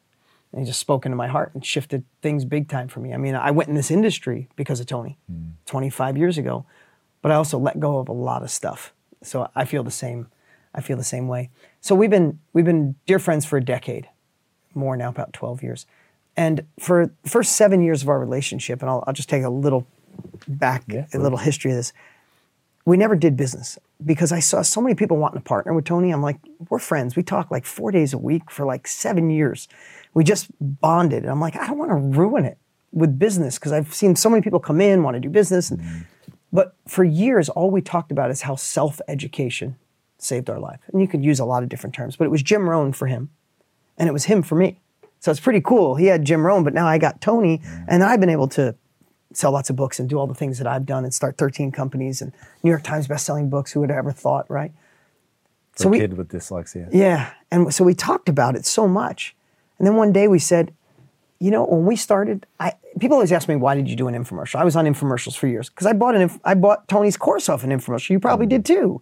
and 0.52 0.60
he 0.60 0.66
just 0.66 0.80
spoke 0.80 1.04
into 1.04 1.16
my 1.16 1.28
heart 1.28 1.52
and 1.54 1.64
shifted 1.64 2.04
things 2.22 2.44
big 2.44 2.68
time 2.68 2.88
for 2.88 3.00
me. 3.00 3.12
I 3.12 3.16
mean, 3.16 3.34
I 3.34 3.50
went 3.50 3.68
in 3.68 3.74
this 3.74 3.90
industry 3.90 4.48
because 4.56 4.80
of 4.80 4.86
Tony 4.86 5.18
25 5.66 6.16
years 6.16 6.38
ago, 6.38 6.64
but 7.22 7.30
I 7.30 7.34
also 7.34 7.58
let 7.58 7.78
go 7.78 7.98
of 7.98 8.08
a 8.08 8.12
lot 8.12 8.42
of 8.42 8.50
stuff. 8.50 8.92
So 9.22 9.50
I 9.54 9.64
feel 9.64 9.82
the 9.82 9.90
same. 9.90 10.28
I 10.74 10.80
feel 10.80 10.96
the 10.96 11.04
same 11.04 11.28
way. 11.28 11.50
So 11.88 11.94
we've 11.94 12.10
been 12.10 12.38
we've 12.52 12.66
been 12.66 12.96
dear 13.06 13.18
friends 13.18 13.46
for 13.46 13.56
a 13.56 13.64
decade, 13.64 14.10
more 14.74 14.94
now, 14.94 15.08
about 15.08 15.32
12 15.32 15.62
years. 15.62 15.86
And 16.36 16.66
for 16.78 17.10
the 17.22 17.30
first 17.30 17.52
seven 17.52 17.80
years 17.80 18.02
of 18.02 18.10
our 18.10 18.20
relationship, 18.20 18.82
and 18.82 18.90
I'll, 18.90 19.02
I'll 19.06 19.14
just 19.14 19.30
take 19.30 19.42
a 19.42 19.48
little 19.48 19.86
back, 20.46 20.84
Yeah, 20.86 21.06
a 21.14 21.18
little 21.18 21.38
history 21.38 21.70
of 21.70 21.78
this. 21.78 21.94
We 22.84 22.98
never 22.98 23.16
did 23.16 23.38
business 23.38 23.78
because 24.04 24.32
I 24.32 24.40
saw 24.40 24.60
so 24.60 24.82
many 24.82 24.96
people 24.96 25.16
wanting 25.16 25.40
to 25.40 25.44
partner 25.44 25.72
with 25.72 25.86
Tony. 25.86 26.10
I'm 26.10 26.20
like, 26.20 26.36
we're 26.68 26.78
friends. 26.78 27.16
We 27.16 27.22
talk 27.22 27.50
like 27.50 27.64
four 27.64 27.90
days 27.90 28.12
a 28.12 28.18
week 28.18 28.50
for 28.50 28.66
like 28.66 28.86
seven 28.86 29.30
years. 29.30 29.66
We 30.12 30.24
just 30.24 30.50
bonded. 30.60 31.22
And 31.22 31.32
I'm 31.32 31.40
like, 31.40 31.56
I 31.56 31.66
don't 31.68 31.78
want 31.78 31.90
to 31.90 32.18
ruin 32.18 32.44
it 32.44 32.58
with 32.92 33.18
business 33.18 33.58
because 33.58 33.72
I've 33.72 33.94
seen 33.94 34.14
so 34.14 34.28
many 34.28 34.42
people 34.42 34.60
come 34.60 34.82
in, 34.82 35.02
want 35.02 35.14
to 35.14 35.20
do 35.20 35.30
business. 35.30 35.70
And, 35.70 36.04
But 36.52 36.74
for 36.86 37.02
years, 37.02 37.48
all 37.48 37.70
we 37.70 37.80
talked 37.80 38.12
about 38.12 38.30
is 38.30 38.42
how 38.42 38.56
self 38.56 39.00
education 39.08 39.76
saved 40.18 40.50
our 40.50 40.58
life. 40.58 40.80
And 40.92 41.00
you 41.00 41.08
could 41.08 41.24
use 41.24 41.38
a 41.38 41.44
lot 41.44 41.62
of 41.62 41.68
different 41.68 41.94
terms, 41.94 42.16
but 42.16 42.24
it 42.24 42.30
was 42.30 42.42
Jim 42.42 42.68
Rohn 42.68 42.92
for 42.92 43.06
him, 43.06 43.30
and 43.96 44.08
it 44.08 44.12
was 44.12 44.24
him 44.24 44.42
for 44.42 44.54
me. 44.54 44.80
So 45.20 45.30
it's 45.30 45.40
pretty 45.40 45.60
cool. 45.60 45.96
He 45.96 46.06
had 46.06 46.24
Jim 46.24 46.46
Rohn, 46.46 46.64
but 46.64 46.74
now 46.74 46.86
I 46.86 46.98
got 46.98 47.20
Tony, 47.20 47.60
and 47.88 48.04
I've 48.04 48.20
been 48.20 48.28
able 48.28 48.48
to 48.48 48.74
sell 49.32 49.52
lots 49.52 49.68
of 49.68 49.76
books 49.76 49.98
and 49.98 50.08
do 50.08 50.18
all 50.18 50.26
the 50.26 50.34
things 50.34 50.58
that 50.58 50.66
I've 50.66 50.86
done 50.86 51.04
and 51.04 51.12
start 51.12 51.36
13 51.36 51.70
companies 51.72 52.22
and 52.22 52.32
New 52.62 52.70
York 52.70 52.82
Times 52.82 53.06
best-selling 53.06 53.50
books. 53.50 53.72
Who 53.72 53.80
would 53.80 53.90
have 53.90 53.98
ever 53.98 54.12
thought, 54.12 54.48
right? 54.50 54.72
For 55.72 55.82
So 55.82 55.88
a 55.88 55.92
we- 55.92 55.98
kid 55.98 56.16
with 56.16 56.28
dyslexia. 56.28 56.88
Yeah. 56.92 57.30
And 57.50 57.72
so 57.74 57.84
we 57.84 57.94
talked 57.94 58.28
about 58.28 58.56
it 58.56 58.64
so 58.64 58.88
much. 58.88 59.34
And 59.78 59.86
then 59.86 59.96
one 59.96 60.12
day 60.12 60.28
we 60.28 60.38
said, 60.38 60.72
you 61.40 61.50
know, 61.50 61.64
when 61.64 61.86
we 61.86 61.94
started, 61.94 62.46
I 62.58 62.72
people 62.98 63.14
always 63.14 63.30
ask 63.30 63.48
me, 63.48 63.54
why 63.54 63.76
did 63.76 63.88
you 63.88 63.94
do 63.94 64.08
an 64.08 64.14
infomercial? 64.14 64.56
I 64.56 64.64
was 64.64 64.74
on 64.74 64.86
infomercials 64.86 65.36
for 65.36 65.46
years 65.46 65.68
because 65.68 65.86
I 65.86 65.92
bought 65.92 66.16
an 66.16 66.22
inf- 66.22 66.40
I 66.44 66.54
bought 66.54 66.88
Tony's 66.88 67.16
course 67.16 67.48
off 67.48 67.62
an 67.62 67.70
infomercial. 67.70 68.10
You 68.10 68.18
probably 68.18 68.46
mm. 68.46 68.50
did 68.50 68.64
too. 68.64 69.00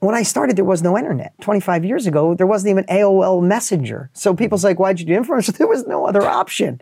When 0.00 0.14
I 0.14 0.22
started, 0.22 0.56
there 0.56 0.64
was 0.64 0.82
no 0.82 0.96
internet. 0.96 1.32
25 1.40 1.84
years 1.84 2.06
ago, 2.06 2.34
there 2.34 2.46
wasn't 2.46 2.70
even 2.70 2.84
AOL 2.84 3.42
Messenger. 3.42 4.10
So 4.12 4.34
people's 4.34 4.62
like, 4.62 4.78
why'd 4.78 5.00
you 5.00 5.06
do 5.06 5.12
infomercials? 5.20 5.56
There 5.58 5.66
was 5.66 5.86
no 5.86 6.06
other 6.06 6.22
option. 6.22 6.80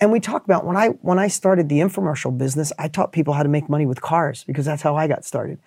And 0.00 0.12
we 0.12 0.20
talked 0.20 0.44
about 0.44 0.64
when 0.64 0.76
I 0.76 0.88
when 0.88 1.18
I 1.18 1.28
started 1.28 1.68
the 1.68 1.78
infomercial 1.80 2.36
business, 2.36 2.72
I 2.78 2.88
taught 2.88 3.12
people 3.12 3.34
how 3.34 3.42
to 3.42 3.48
make 3.48 3.68
money 3.68 3.86
with 3.86 4.00
cars 4.02 4.44
because 4.44 4.66
that's 4.66 4.82
how 4.82 4.94
I 4.94 5.08
got 5.08 5.24
started. 5.24 5.58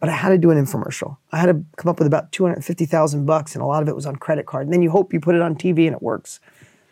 but 0.00 0.10
I 0.10 0.12
had 0.12 0.28
to 0.30 0.38
do 0.38 0.50
an 0.50 0.62
infomercial. 0.62 1.16
I 1.32 1.38
had 1.38 1.46
to 1.46 1.64
come 1.76 1.88
up 1.88 1.98
with 1.98 2.06
about 2.06 2.32
250,000 2.32 3.24
bucks 3.24 3.54
and 3.54 3.62
a 3.62 3.66
lot 3.66 3.82
of 3.82 3.88
it 3.88 3.94
was 3.94 4.04
on 4.04 4.16
credit 4.16 4.44
card. 4.44 4.66
And 4.66 4.72
then 4.72 4.82
you 4.82 4.90
hope 4.90 5.12
you 5.12 5.20
put 5.20 5.34
it 5.34 5.40
on 5.40 5.54
TV 5.54 5.86
and 5.86 5.94
it 5.94 6.02
works. 6.02 6.40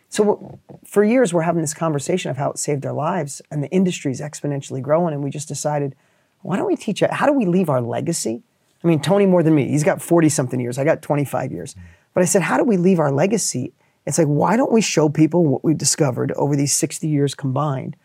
So 0.08 0.58
for 0.86 1.04
years 1.04 1.34
we're 1.34 1.42
having 1.42 1.60
this 1.60 1.74
conversation 1.74 2.30
of 2.30 2.36
how 2.36 2.50
it 2.52 2.58
saved 2.58 2.82
their 2.82 2.92
lives 2.92 3.42
and 3.50 3.62
the 3.62 3.68
industry 3.70 4.12
is 4.12 4.20
exponentially 4.20 4.80
growing 4.80 5.12
and 5.12 5.22
we 5.22 5.30
just 5.30 5.48
decided 5.48 5.94
why 6.42 6.56
don't 6.56 6.66
we 6.66 6.76
teach 6.76 7.02
it? 7.02 7.10
How 7.10 7.26
do 7.26 7.32
we 7.32 7.46
leave 7.46 7.68
our 7.70 7.80
legacy? 7.80 8.42
I 8.84 8.86
mean, 8.86 9.00
Tony 9.00 9.24
more 9.24 9.42
than 9.42 9.54
me. 9.54 9.68
He's 9.68 9.82
got 9.82 10.02
40 10.02 10.28
something 10.28 10.60
years. 10.60 10.78
I 10.78 10.84
got 10.84 11.00
25 11.00 11.50
years. 11.50 11.74
But 12.12 12.22
I 12.22 12.26
said, 12.26 12.42
how 12.42 12.58
do 12.58 12.64
we 12.64 12.76
leave 12.76 13.00
our 13.00 13.10
legacy? 13.10 13.72
It's 14.06 14.18
like, 14.18 14.26
why 14.26 14.56
don't 14.56 14.70
we 14.70 14.82
show 14.82 15.08
people 15.08 15.44
what 15.44 15.64
we've 15.64 15.78
discovered 15.78 16.32
over 16.32 16.54
these 16.54 16.74
60 16.74 17.08
years 17.08 17.34
combined 17.34 17.96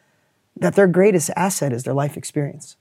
that 0.56 0.76
their 0.76 0.88
greatest 0.88 1.30
asset 1.36 1.74
is 1.74 1.84
their 1.84 1.94
life 1.94 2.16
experience? 2.16 2.78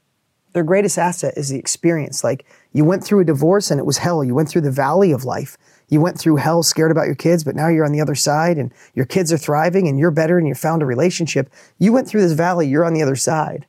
Their 0.53 0.63
greatest 0.63 0.97
asset 0.97 1.35
is 1.37 1.49
the 1.49 1.59
experience. 1.59 2.23
Like 2.23 2.47
you 2.73 2.85
went 2.85 3.05
through 3.05 3.21
a 3.21 3.25
divorce 3.25 3.71
and 3.71 3.81
it 3.81 3.85
was 3.85 3.99
hell. 3.99 4.23
You 4.23 4.35
went 4.35 4.49
through 4.49 4.63
the 4.63 4.71
valley 4.71 5.11
of 5.11 5.25
life. 5.25 5.59
You 5.89 6.01
went 6.01 6.19
through 6.19 6.37
hell 6.37 6.63
scared 6.63 6.91
about 6.91 7.07
your 7.07 7.17
kids, 7.17 7.45
but 7.45 7.57
now 7.57 7.69
you're 7.69 7.85
on 7.85 7.93
the 7.93 8.01
other 8.01 8.15
side 8.15 8.59
and 8.59 8.73
your 8.95 9.07
kids 9.07 9.33
are 9.33 9.39
thriving 9.39 9.89
and 9.89 9.99
you're 9.99 10.11
better 10.11 10.39
and 10.39 10.47
you 10.47 10.55
found 10.55 10.83
a 10.83 10.87
relationship. 10.87 11.51
You 11.79 11.93
went 11.93 12.09
through 12.09 12.23
this 12.23 12.33
valley, 12.33 12.69
you're 12.69 12.85
on 12.85 12.95
the 12.95 13.03
other 13.03 13.17
side 13.17 13.67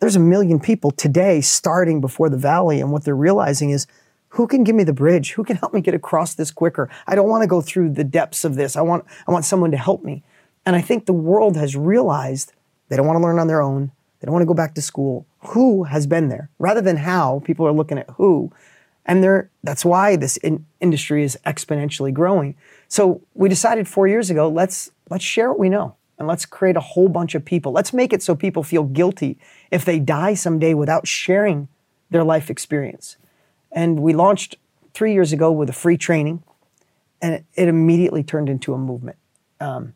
there's 0.00 0.16
a 0.16 0.20
million 0.20 0.60
people 0.60 0.90
today 0.90 1.40
starting 1.40 2.00
before 2.00 2.28
the 2.28 2.36
valley, 2.36 2.80
and 2.80 2.92
what 2.92 3.04
they're 3.04 3.16
realizing 3.16 3.70
is 3.70 3.86
who 4.28 4.46
can 4.46 4.64
give 4.64 4.74
me 4.74 4.84
the 4.84 4.92
bridge? 4.92 5.32
Who 5.32 5.44
can 5.44 5.56
help 5.56 5.72
me 5.72 5.80
get 5.80 5.94
across 5.94 6.34
this 6.34 6.50
quicker? 6.50 6.90
I 7.06 7.14
don't 7.14 7.28
want 7.28 7.42
to 7.42 7.46
go 7.46 7.60
through 7.60 7.90
the 7.90 8.04
depths 8.04 8.44
of 8.44 8.56
this. 8.56 8.76
I 8.76 8.80
want, 8.80 9.04
I 9.28 9.32
want 9.32 9.44
someone 9.44 9.70
to 9.70 9.76
help 9.76 10.02
me. 10.02 10.24
And 10.66 10.74
I 10.74 10.80
think 10.80 11.06
the 11.06 11.12
world 11.12 11.56
has 11.56 11.76
realized 11.76 12.52
they 12.88 12.96
don't 12.96 13.06
want 13.06 13.16
to 13.16 13.22
learn 13.22 13.38
on 13.38 13.46
their 13.46 13.62
own. 13.62 13.92
They 14.18 14.26
don't 14.26 14.32
want 14.32 14.42
to 14.42 14.46
go 14.46 14.54
back 14.54 14.74
to 14.74 14.82
school. 14.82 15.26
Who 15.48 15.84
has 15.84 16.06
been 16.06 16.28
there? 16.28 16.50
Rather 16.58 16.80
than 16.80 16.96
how, 16.96 17.42
people 17.44 17.66
are 17.66 17.72
looking 17.72 17.98
at 17.98 18.10
who. 18.10 18.50
And 19.06 19.22
they're, 19.22 19.50
that's 19.62 19.84
why 19.84 20.16
this 20.16 20.36
in, 20.38 20.66
industry 20.80 21.22
is 21.22 21.38
exponentially 21.46 22.12
growing. 22.12 22.56
So 22.88 23.20
we 23.34 23.48
decided 23.48 23.86
four 23.86 24.08
years 24.08 24.30
ago, 24.30 24.48
let's, 24.48 24.90
let's 25.10 25.24
share 25.24 25.50
what 25.50 25.58
we 25.60 25.68
know 25.68 25.94
and 26.18 26.28
let's 26.28 26.46
create 26.46 26.76
a 26.76 26.80
whole 26.80 27.08
bunch 27.08 27.34
of 27.34 27.44
people. 27.44 27.72
Let's 27.72 27.92
make 27.92 28.12
it 28.12 28.22
so 28.22 28.34
people 28.34 28.62
feel 28.62 28.84
guilty 28.84 29.38
if 29.70 29.84
they 29.84 29.98
die 29.98 30.34
someday 30.34 30.74
without 30.74 31.06
sharing 31.06 31.68
their 32.10 32.24
life 32.24 32.50
experience. 32.50 33.16
And 33.72 34.00
we 34.00 34.12
launched 34.12 34.56
three 34.92 35.12
years 35.12 35.32
ago 35.32 35.50
with 35.50 35.68
a 35.68 35.72
free 35.72 35.96
training, 35.96 36.42
and 37.20 37.34
it, 37.34 37.44
it 37.54 37.68
immediately 37.68 38.22
turned 38.22 38.48
into 38.48 38.72
a 38.72 38.78
movement. 38.78 39.18
Um, 39.60 39.94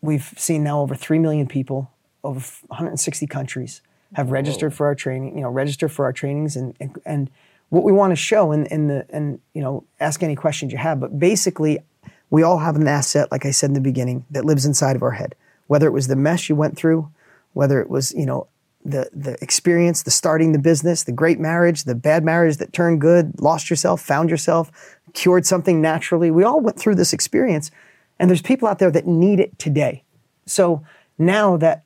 we've 0.00 0.32
seen 0.36 0.62
now 0.62 0.80
over 0.80 0.94
3 0.94 1.18
million 1.18 1.46
people, 1.46 1.90
over 2.22 2.40
160 2.68 3.26
countries 3.26 3.82
have 4.14 4.30
registered 4.30 4.74
for 4.74 4.86
our 4.86 4.94
training, 4.94 5.36
you 5.36 5.42
know, 5.42 5.50
register 5.50 5.88
for 5.88 6.04
our 6.04 6.12
trainings 6.12 6.56
and, 6.56 6.74
and, 6.80 7.00
and 7.04 7.30
what 7.68 7.84
we 7.84 7.92
want 7.92 8.10
to 8.10 8.16
show 8.16 8.50
in, 8.50 8.66
in 8.66 8.88
the, 8.88 9.06
and, 9.10 9.40
you 9.54 9.62
know, 9.62 9.84
ask 10.00 10.22
any 10.22 10.34
questions 10.34 10.72
you 10.72 10.78
have, 10.78 10.98
but 10.98 11.18
basically 11.18 11.78
we 12.30 12.42
all 12.42 12.58
have 12.58 12.76
an 12.76 12.86
asset, 12.86 13.30
like 13.30 13.44
I 13.44 13.50
said 13.50 13.70
in 13.70 13.74
the 13.74 13.80
beginning, 13.80 14.24
that 14.30 14.44
lives 14.44 14.64
inside 14.64 14.96
of 14.96 15.02
our 15.02 15.12
head. 15.12 15.34
Whether 15.66 15.86
it 15.86 15.92
was 15.92 16.06
the 16.06 16.16
mess 16.16 16.48
you 16.48 16.56
went 16.56 16.76
through, 16.76 17.10
whether 17.52 17.80
it 17.80 17.90
was, 17.90 18.12
you 18.12 18.26
know, 18.26 18.46
the 18.84 19.10
the 19.12 19.36
experience, 19.42 20.02
the 20.02 20.10
starting 20.10 20.52
the 20.52 20.58
business, 20.58 21.02
the 21.02 21.12
great 21.12 21.38
marriage, 21.38 21.84
the 21.84 21.94
bad 21.94 22.24
marriage 22.24 22.56
that 22.56 22.72
turned 22.72 23.00
good, 23.00 23.38
lost 23.40 23.68
yourself, 23.68 24.00
found 24.00 24.30
yourself, 24.30 24.98
cured 25.12 25.44
something 25.44 25.80
naturally. 25.80 26.30
We 26.30 26.44
all 26.44 26.60
went 26.60 26.78
through 26.78 26.94
this 26.94 27.12
experience, 27.12 27.70
and 28.18 28.30
there's 28.30 28.42
people 28.42 28.68
out 28.68 28.78
there 28.78 28.90
that 28.90 29.06
need 29.06 29.38
it 29.38 29.58
today. 29.58 30.02
So 30.46 30.82
now 31.18 31.56
that 31.58 31.84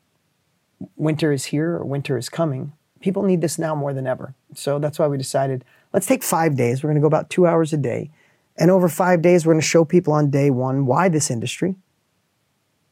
winter 0.97 1.33
is 1.33 1.47
here 1.47 1.73
or 1.73 1.85
winter 1.85 2.17
is 2.17 2.29
coming, 2.29 2.73
people 3.01 3.23
need 3.23 3.41
this 3.41 3.59
now 3.59 3.75
more 3.75 3.93
than 3.93 4.07
ever. 4.07 4.35
So 4.55 4.79
that's 4.79 4.99
why 4.99 5.09
we 5.09 5.19
decided 5.19 5.65
let's 5.93 6.07
take 6.07 6.23
five 6.23 6.57
days. 6.57 6.83
We're 6.83 6.89
going 6.89 6.97
to 6.97 7.01
go 7.01 7.09
about 7.09 7.31
two 7.31 7.47
hours 7.47 7.73
a 7.73 7.77
day. 7.77 8.11
And 8.57 8.71
over 8.71 8.89
five 8.89 9.21
days, 9.23 9.45
we're 9.45 9.53
going 9.55 9.61
to 9.61 9.67
show 9.67 9.85
people 9.85 10.13
on 10.13 10.31
day 10.31 10.51
one 10.51 10.87
why 10.87 11.09
this 11.09 11.31
industry, 11.31 11.77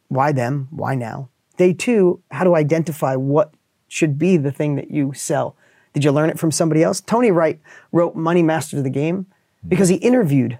why 0.09 0.33
them, 0.33 0.69
why 0.71 0.95
now. 0.95 1.29
Day 1.57 1.73
two, 1.73 2.21
how 2.31 2.45
to 2.45 2.55
identify 2.57 3.15
what 3.15 3.53
should 3.89 4.19
be 4.19 4.37
the 4.37 4.51
thing 4.51 4.75
that 4.77 4.91
you 4.91 5.13
sell. 5.15 5.57
Did 5.93 6.05
you 6.05 6.11
learn 6.11 6.31
it 6.31 6.39
from 6.39 6.51
somebody 6.51 6.83
else? 6.83 7.01
Tony 7.01 7.31
Wright 7.31 7.61
wrote 7.93 8.17
Money 8.17 8.43
Master 8.43 8.79
of 8.79 8.85
the 8.85 8.91
Game 8.91 9.27
because 9.69 9.89
he 9.89 9.97
interviewed 9.97 10.59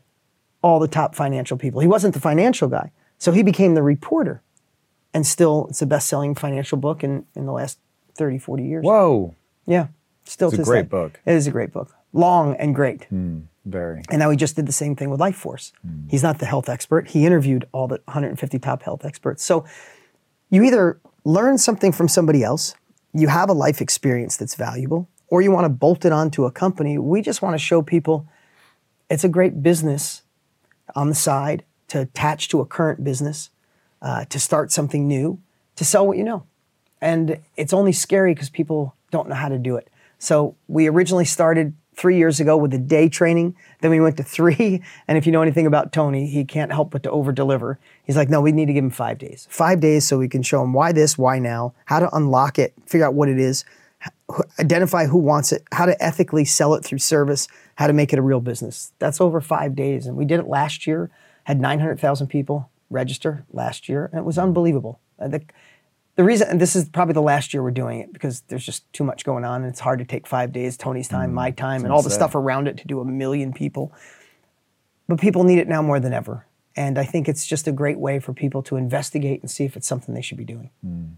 all 0.63 0.79
the 0.79 0.87
top 0.89 1.15
financial 1.15 1.57
people. 1.57 1.81
He 1.81 1.89
wasn't 1.89 2.15
the 2.15 2.21
financial 2.21 2.69
guy, 2.69 2.93
so 3.19 3.33
he 3.33 3.43
became 3.43 3.75
the 3.75 3.83
reporter. 3.83 4.43
And 5.15 5.27
still, 5.27 5.67
it's 5.69 5.81
the 5.81 5.87
best 5.87 6.09
selling 6.09 6.35
financial 6.35 6.79
book 6.79 7.03
in, 7.03 7.27
in 7.35 7.47
the 7.47 7.53
last 7.53 7.79
30, 8.15 8.39
40 8.39 8.65
years. 8.65 8.85
Whoa. 8.85 9.35
Yeah, 9.67 9.89
still 10.25 10.49
It's 10.51 10.59
a 10.59 10.63
great 10.63 10.83
day. 10.83 10.89
book. 10.89 11.21
It 11.27 11.35
is 11.35 11.47
a 11.47 11.51
great 11.51 11.73
book. 11.73 11.95
Long 12.13 12.55
and 12.57 12.75
great. 12.75 13.05
Hmm. 13.05 13.41
Very. 13.65 14.03
And 14.11 14.19
now 14.19 14.31
he 14.31 14.37
just 14.37 14.57
did 14.57 14.67
the 14.67 14.73
same 14.73 14.97
thing 14.97 15.11
with 15.11 15.21
Life 15.21 15.37
Force. 15.37 15.73
He's 16.09 16.23
not 16.23 16.39
the 16.39 16.47
health 16.47 16.69
expert. 16.69 17.09
He 17.09 17.25
interviewed 17.25 17.69
all 17.73 17.87
the 17.87 18.01
150 18.07 18.59
top 18.59 18.83
health 18.83 19.05
experts. 19.05 19.45
So 19.45 19.65
you 20.51 20.63
either 20.65 21.01
learn 21.25 21.59
something 21.59 21.93
from 21.93 22.09
somebody 22.09 22.43
else, 22.43 22.75
you 23.15 23.29
have 23.29 23.49
a 23.49 23.53
life 23.53 23.81
experience 23.81 24.37
that's 24.37 24.55
valuable, 24.55 25.09
or 25.29 25.43
you 25.43 25.51
want 25.51 25.65
to 25.65 25.69
bolt 25.69 26.05
it 26.05 26.13
onto 26.13 26.45
a 26.45 26.51
company. 26.51 26.99
We 26.99 27.23
just 27.23 27.41
want 27.41 27.55
to 27.55 27.59
show 27.59 27.83
people 27.83 28.27
it's 29.09 29.25
a 29.25 29.29
great 29.29 29.63
business 29.63 30.23
on 30.97 31.09
the 31.09 31.15
side 31.15 31.65
to 31.89 32.01
attach 32.01 32.49
to 32.49 32.61
a 32.61 32.67
current 32.67 33.05
business, 33.05 33.51
uh, 34.01 34.25
to 34.27 34.41
start 34.41 34.73
something 34.73 35.07
new, 35.07 35.39
to 35.77 35.85
sell 35.85 36.07
what 36.07 36.17
you 36.17 36.25
know. 36.25 36.45
And 37.01 37.39
it's 37.57 37.73
only 37.73 37.93
scary 37.93 38.35
because 38.35 38.49
people 38.49 38.95
don't 39.11 39.29
know 39.29 39.35
how 39.35 39.49
to 39.49 39.59
do 39.59 39.77
it. 39.77 39.89
So 40.19 40.57
we 40.69 40.89
originally 40.89 41.25
started 41.25 41.75
three 41.95 42.17
years 42.17 42.41
ago 42.41 42.57
with 42.57 42.73
a 42.75 42.79
day 42.79 43.09
training. 43.09 43.55
Then 43.81 43.91
we 43.91 44.01
went 44.01 44.17
to 44.17 44.23
three. 44.23 44.83
And 45.09 45.19
if 45.19 45.27
you 45.27 45.33
know 45.33 45.43
anything 45.43 45.67
about 45.67 45.93
Tony, 45.93 46.27
he 46.27 46.45
can't 46.45 46.73
help 46.73 46.91
but 46.91 47.03
to 47.03 47.11
over 47.11 47.33
deliver. 47.33 47.79
He's 48.05 48.17
like, 48.17 48.31
no, 48.31 48.41
we 48.41 48.53
need 48.53 48.67
to 48.67 48.73
give 48.73 48.85
him 48.85 48.91
five 48.91 49.19
days. 49.19 49.47
Five 49.51 49.81
days 49.81 50.07
so 50.07 50.19
we 50.19 50.29
can 50.29 50.43
show 50.43 50.63
him 50.63 50.73
why 50.73 50.93
this, 50.93 51.19
why 51.19 51.39
now, 51.39 51.75
how 51.87 51.99
to 51.99 52.15
unlock 52.15 52.59
it, 52.59 52.73
figure 52.87 53.07
out 53.07 53.15
what 53.15 53.29
it 53.29 53.39
is, 53.39 53.65
identify 54.59 55.07
who 55.07 55.19
wants 55.19 55.53
it, 55.53 55.65
how 55.73 55.87
to 55.87 56.03
ethically 56.03 56.45
sell 56.45 56.75
it 56.75 56.85
through 56.85 56.99
service, 56.99 57.49
how 57.77 57.87
to 57.87 57.93
make 57.93 58.13
it 58.13 58.19
a 58.19 58.23
real 58.23 58.41
business. 58.41 58.93
That's 58.99 59.21
over 59.21 59.41
five 59.41 59.75
days. 59.75 60.07
And 60.07 60.17
we 60.17 60.25
did 60.25 60.41
it 60.41 60.47
last 60.47 60.87
year, 60.87 61.11
had 61.45 61.61
900,000 61.61 62.29
people 62.29 62.71
register 62.91 63.45
last 63.53 63.89
year, 63.89 64.09
and 64.13 64.19
it 64.19 64.25
was 64.25 64.39
unbelievable. 64.39 65.01
Uh, 65.19 65.29
the, 65.29 65.43
the 66.17 66.25
reason, 66.25 66.49
and 66.49 66.61
this 66.61 66.77
is 66.77 66.89
probably 66.89 67.15
the 67.15 67.23
last 67.23 67.55
year 67.55 67.63
we're 67.63 67.71
doing 67.71 68.01
it 68.01 68.13
because 68.13 68.43
there's 68.43 68.65
just 68.65 68.91
too 68.93 69.05
much 69.05 69.25
going 69.25 69.45
on 69.45 69.63
and 69.63 69.71
it's 69.71 69.81
hard 69.81 69.99
to 69.99 70.05
take 70.05 70.27
five 70.27 70.53
days, 70.53 70.77
Tony's 70.77 71.09
time, 71.09 71.31
mm, 71.31 71.35
my 71.35 71.51
time, 71.51 71.85
and 71.85 71.93
all 71.93 72.03
the 72.03 72.11
stuff 72.11 72.35
around 72.35 72.69
it 72.69 72.77
to 72.79 72.87
do 72.87 73.01
a 73.01 73.05
million 73.05 73.53
people. 73.53 73.93
But 75.09 75.21
people 75.21 75.45
need 75.45 75.59
it 75.59 75.69
now 75.69 75.81
more 75.83 76.01
than 76.01 76.13
ever. 76.13 76.47
And 76.77 76.99
I 76.99 77.05
think 77.05 77.29
it's 77.29 77.47
just 77.47 77.67
a 77.67 77.73
great 77.73 77.99
way 77.99 78.19
for 78.19 78.33
people 78.33 78.63
to 78.65 78.77
investigate 78.77 79.43
and 79.43 79.51
see 79.51 79.65
if 79.65 79.77
it's 79.77 79.87
something 79.87 80.15
they 80.15 80.23
should 80.23 80.39
be 80.39 80.45
doing. 80.45 80.71
Mm. 80.87 81.15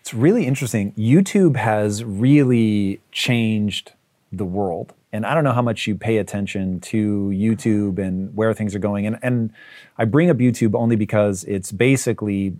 It's 0.00 0.14
really 0.14 0.46
interesting. 0.46 0.92
YouTube 0.92 1.56
has 1.56 2.04
really 2.04 3.00
changed 3.10 3.92
the 4.32 4.44
world. 4.44 4.92
And 5.12 5.24
I 5.24 5.34
don't 5.34 5.44
know 5.44 5.52
how 5.52 5.62
much 5.62 5.86
you 5.86 5.94
pay 5.94 6.18
attention 6.18 6.80
to 6.80 7.30
YouTube 7.32 7.98
and 7.98 8.34
where 8.36 8.52
things 8.52 8.74
are 8.74 8.80
going. 8.80 9.06
And, 9.06 9.18
and 9.22 9.52
I 9.96 10.04
bring 10.04 10.28
up 10.28 10.38
YouTube 10.38 10.74
only 10.74 10.96
because 10.96 11.44
it's 11.44 11.70
basically 11.70 12.56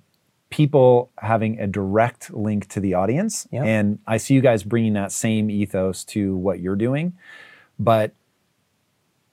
people 0.55 1.11
having 1.19 1.59
a 1.59 1.67
direct 1.67 2.33
link 2.33 2.69
to 2.69 2.79
the 2.79 2.95
audience. 2.95 3.45
Yeah. 3.51 3.65
And 3.65 3.99
I 4.07 4.19
see 4.19 4.35
you 4.35 4.41
guys 4.41 4.63
bringing 4.63 4.93
that 4.93 5.11
same 5.11 5.51
ethos 5.51 6.05
to 6.05 6.37
what 6.37 6.61
you're 6.61 6.77
doing. 6.77 7.13
But 7.77 8.15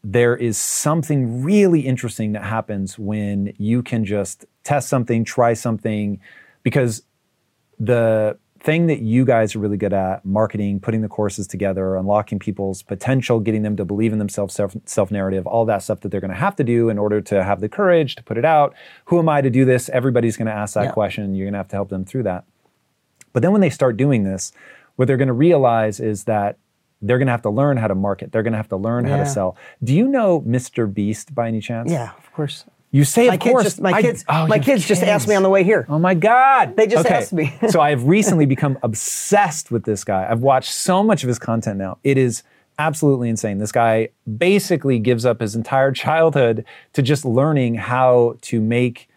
there 0.03 0.35
is 0.35 0.57
something 0.57 1.43
really 1.43 1.81
interesting 1.81 2.31
that 2.31 2.43
happens 2.43 2.97
when 2.97 3.53
you 3.59 3.83
can 3.83 4.03
just 4.03 4.45
test 4.63 4.89
something, 4.89 5.23
try 5.23 5.53
something, 5.53 6.19
because 6.63 7.03
the 7.77 8.39
thing 8.63 8.85
that 8.87 8.99
you 9.01 9.25
guys 9.25 9.55
are 9.55 9.59
really 9.59 9.77
good 9.77 9.93
at 9.93 10.23
marketing 10.23 10.79
putting 10.79 11.01
the 11.01 11.07
courses 11.07 11.47
together 11.47 11.95
unlocking 11.95 12.37
people's 12.37 12.83
potential 12.83 13.39
getting 13.39 13.63
them 13.63 13.75
to 13.75 13.83
believe 13.83 14.13
in 14.13 14.19
themselves 14.19 14.53
self, 14.53 14.75
self-narrative 14.85 15.47
all 15.47 15.65
that 15.65 15.81
stuff 15.81 16.01
that 16.01 16.09
they're 16.09 16.21
going 16.21 16.29
to 16.29 16.37
have 16.37 16.55
to 16.55 16.63
do 16.63 16.87
in 16.89 16.99
order 16.99 17.19
to 17.21 17.43
have 17.43 17.59
the 17.59 17.67
courage 17.69 18.15
to 18.15 18.23
put 18.23 18.37
it 18.37 18.45
out. 18.45 18.75
Who 19.05 19.17
am 19.17 19.27
i 19.29 19.41
to 19.41 19.49
do 19.49 19.65
this? 19.65 19.89
Everybody's 19.89 20.37
going 20.37 20.45
to 20.45 20.53
ask 20.53 20.75
that 20.75 20.85
Yeah. 20.85 20.91
question 20.91 21.33
you're 21.33 21.45
going 21.45 21.53
to 21.53 21.57
have 21.59 21.69
to 21.69 21.75
help 21.75 21.89
them 21.89 22.05
through 22.05 22.23
that. 22.23 22.45
But 23.33 23.41
then 23.41 23.51
when 23.51 23.61
they 23.61 23.69
start 23.69 23.97
doing 23.97 24.23
this 24.23 24.51
what 24.97 25.07
they're 25.07 25.17
going 25.17 25.27
to 25.27 25.33
realize 25.33 25.99
is 25.99 26.25
that 26.25 26.57
they're 27.01 27.17
going 27.17 27.27
to 27.27 27.31
have 27.31 27.41
to 27.41 27.49
learn 27.49 27.77
how 27.77 27.87
to 27.87 27.95
market. 27.95 28.31
They're 28.31 28.43
going 28.43 28.53
to 28.53 28.57
have 28.57 28.69
to 28.69 28.75
learn 28.75 29.05
how 29.05 29.17
to 29.17 29.25
sell. 29.25 29.57
Do 29.83 29.95
you 29.95 30.07
know 30.07 30.41
mr 30.41 30.93
beast 30.93 31.33
by 31.33 31.47
any 31.47 31.61
chance? 31.61 31.89
Yeah, 31.91 32.11
of 32.17 32.31
course. 32.33 32.65
You 32.91 33.05
say 33.05 33.27
of 33.27 33.39
kids 33.39 33.51
course 33.51 33.63
just 33.63 33.81
my 33.81 33.91
I- 33.91 34.01
kids 34.01 34.25
oh, 34.27 34.47
my 34.47 34.55
your 34.55 34.63
kids 34.63 34.87
just 34.87 35.01
asked 35.01 35.27
me 35.27 35.35
on 35.35 35.43
the 35.43 35.49
way 35.49 35.63
here. 35.63 35.85
Oh 35.89 35.97
my 35.97 36.13
God. 36.13 36.75
They 36.75 36.87
just 36.87 37.07
asked 37.07 37.33
me. 37.33 37.57
so 37.69 37.79
I've 37.79 38.05
recently 38.05 38.45
become 38.45 38.77
obsessed 38.83 39.71
with 39.71 39.85
this 39.85 40.03
guy. 40.03 40.27
I've 40.29 40.41
watched 40.41 40.71
so 40.71 41.01
much 41.03 41.23
of 41.23 41.27
his 41.29 41.39
content 41.39 41.77
now. 41.77 41.97
It 42.03 42.17
is 42.17 42.43
absolutely 42.77 43.29
insane. 43.29 43.59
This 43.59 43.71
guy 43.71 44.09
basically 44.37 44.99
gives 44.99 45.25
up 45.25 45.39
his 45.39 45.55
entire 45.55 45.91
childhood 45.91 46.65
to 46.93 47.01
just 47.01 47.23
learning 47.23 47.75
how 47.75 48.37
to 48.41 48.59
make 48.59 49.07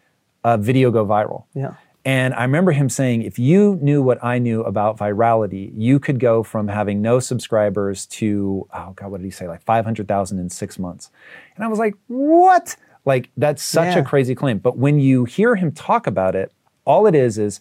a 0.44 0.56
video 0.58 0.90
go 0.90 1.04
viral. 1.04 1.44
Yeah. 1.54 1.74
And 2.06 2.34
I 2.34 2.42
remember 2.42 2.72
him 2.72 2.90
saying, 2.90 3.22
if 3.22 3.38
you 3.38 3.78
knew 3.80 4.02
what 4.02 4.22
I 4.22 4.38
knew 4.38 4.62
about 4.62 4.98
virality, 4.98 5.72
you 5.74 5.98
could 5.98 6.20
go 6.20 6.42
from 6.42 6.68
having 6.68 7.00
no 7.00 7.18
subscribers 7.18 8.04
to, 8.06 8.68
oh 8.74 8.92
God, 8.94 9.10
what 9.10 9.22
did 9.22 9.24
he 9.24 9.30
say? 9.30 9.48
Like 9.48 9.62
500,000 9.62 10.38
in 10.38 10.50
six 10.50 10.78
months. 10.78 11.10
And 11.56 11.64
I 11.64 11.68
was 11.68 11.78
like, 11.78 11.94
what? 12.08 12.76
Like, 13.04 13.30
that's 13.36 13.62
such 13.62 13.94
Yeah. 13.94 14.00
a 14.00 14.04
crazy 14.04 14.34
claim. 14.34 14.58
But 14.58 14.78
when 14.78 14.98
you 14.98 15.24
hear 15.24 15.56
him 15.56 15.72
talk 15.72 16.06
about 16.06 16.34
it, 16.34 16.52
all 16.86 17.06
it 17.06 17.14
is 17.14 17.38
is 17.38 17.60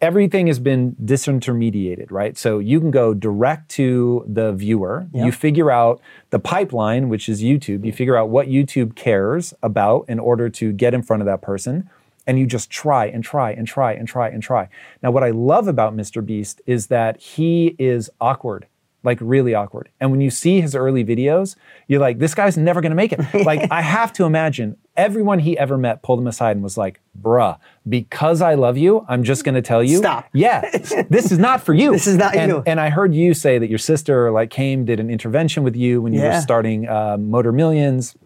everything 0.00 0.46
has 0.46 0.58
been 0.58 0.96
disintermediated, 1.04 2.10
right? 2.10 2.36
So 2.38 2.58
you 2.58 2.80
can 2.80 2.90
go 2.90 3.14
direct 3.14 3.68
to 3.70 4.24
the 4.28 4.52
viewer. 4.52 5.06
Yeah. 5.12 5.26
You 5.26 5.32
figure 5.32 5.70
out 5.70 6.00
the 6.30 6.38
pipeline, 6.38 7.08
which 7.08 7.28
is 7.28 7.42
YouTube. 7.42 7.84
You 7.84 7.92
figure 7.92 8.16
out 8.16 8.28
what 8.28 8.48
YouTube 8.48 8.94
cares 8.94 9.52
about 9.62 10.04
in 10.08 10.18
order 10.18 10.48
to 10.50 10.72
get 10.72 10.94
in 10.94 11.02
front 11.02 11.22
of 11.22 11.26
that 11.26 11.42
person. 11.42 11.88
And 12.26 12.38
you 12.38 12.46
just 12.46 12.70
try 12.70 13.06
and 13.06 13.24
try 13.24 13.50
and 13.50 13.66
try 13.66 13.92
and 13.92 14.06
try 14.06 14.28
and 14.28 14.40
try. 14.42 14.68
Now, 15.02 15.10
what 15.10 15.24
I 15.24 15.30
love 15.30 15.66
about 15.66 15.96
Mr. 15.96 16.24
Beast 16.24 16.60
is 16.66 16.86
that 16.86 17.20
he 17.20 17.74
is 17.78 18.08
awkward, 18.20 18.66
like 19.02 19.18
really 19.20 19.54
awkward. 19.54 19.88
And 20.00 20.10
when 20.10 20.20
you 20.20 20.30
see 20.30 20.60
his 20.60 20.74
early 20.74 21.04
videos, 21.04 21.56
you're 21.88 22.00
like, 22.00 22.18
this 22.18 22.34
guy's 22.34 22.56
never 22.56 22.80
gonna 22.80 22.94
make 22.94 23.12
it. 23.12 23.20
like, 23.44 23.70
I 23.70 23.82
have 23.82 24.12
to 24.14 24.24
imagine 24.24 24.76
everyone 24.96 25.40
he 25.40 25.56
ever 25.58 25.76
met 25.78 26.02
pulled 26.02 26.18
him 26.18 26.26
aside 26.26 26.52
and 26.56 26.62
was 26.62 26.76
like, 26.76 27.00
bruh, 27.20 27.58
because 27.88 28.40
I 28.40 28.54
love 28.54 28.76
you, 28.76 29.04
I'm 29.08 29.24
just 29.24 29.44
gonna 29.44 29.62
tell 29.62 29.82
you. 29.82 29.98
Stop. 29.98 30.28
Yeah, 30.34 30.62
this 31.08 31.30
is 31.30 31.38
not 31.38 31.62
for 31.62 31.74
you. 31.74 31.92
This 31.92 32.06
is 32.06 32.16
not 32.16 32.34
and, 32.34 32.50
you. 32.50 32.62
And 32.66 32.80
I 32.80 32.90
heard 32.90 33.14
you 33.14 33.34
say 33.34 33.58
that 33.58 33.68
your 33.68 33.78
sister 33.78 34.30
like 34.30 34.50
came, 34.50 34.84
did 34.84 35.00
an 35.00 35.10
intervention 35.10 35.62
with 35.62 35.76
you 35.76 36.00
when 36.00 36.12
you 36.12 36.22
were 36.22 36.40
starting 36.40 36.88
uh, 36.88 37.16
Motor 37.18 37.52
Millions. 37.52 38.16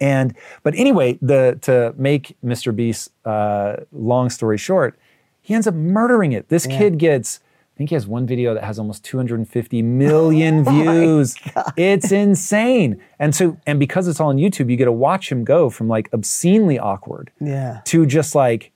And 0.00 0.34
but 0.62 0.74
anyway, 0.74 1.18
the 1.20 1.58
to 1.62 1.94
make 1.96 2.36
Mr. 2.44 2.74
Beast 2.74 3.10
uh, 3.24 3.76
long 3.92 4.30
story 4.30 4.56
short, 4.56 4.98
he 5.40 5.54
ends 5.54 5.66
up 5.66 5.74
murdering 5.74 6.32
it. 6.32 6.48
This 6.48 6.66
kid 6.66 6.98
gets, 6.98 7.40
think 7.80 7.88
he 7.88 7.94
has 7.96 8.06
one 8.06 8.26
video 8.26 8.52
that 8.52 8.62
has 8.62 8.78
almost 8.78 9.02
250 9.04 9.80
million 9.80 10.64
Oh 10.68 10.70
views. 10.70 11.34
It's 11.78 12.12
insane. 12.12 13.00
And 13.18 13.34
so, 13.34 13.56
and 13.66 13.80
because 13.80 14.06
it's 14.06 14.20
all 14.20 14.28
on 14.28 14.36
YouTube, 14.36 14.70
you 14.70 14.76
get 14.76 14.84
to 14.84 14.92
watch 14.92 15.32
him 15.32 15.44
go 15.44 15.70
from 15.70 15.88
like 15.88 16.10
obscenely 16.12 16.78
awkward 16.78 17.30
Yeah. 17.40 17.80
to 17.86 18.04
just 18.04 18.34
like, 18.34 18.70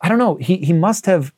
I 0.00 0.08
don't 0.08 0.18
know. 0.18 0.36
He 0.36 0.56
he 0.56 0.72
must 0.72 1.04
have 1.04 1.34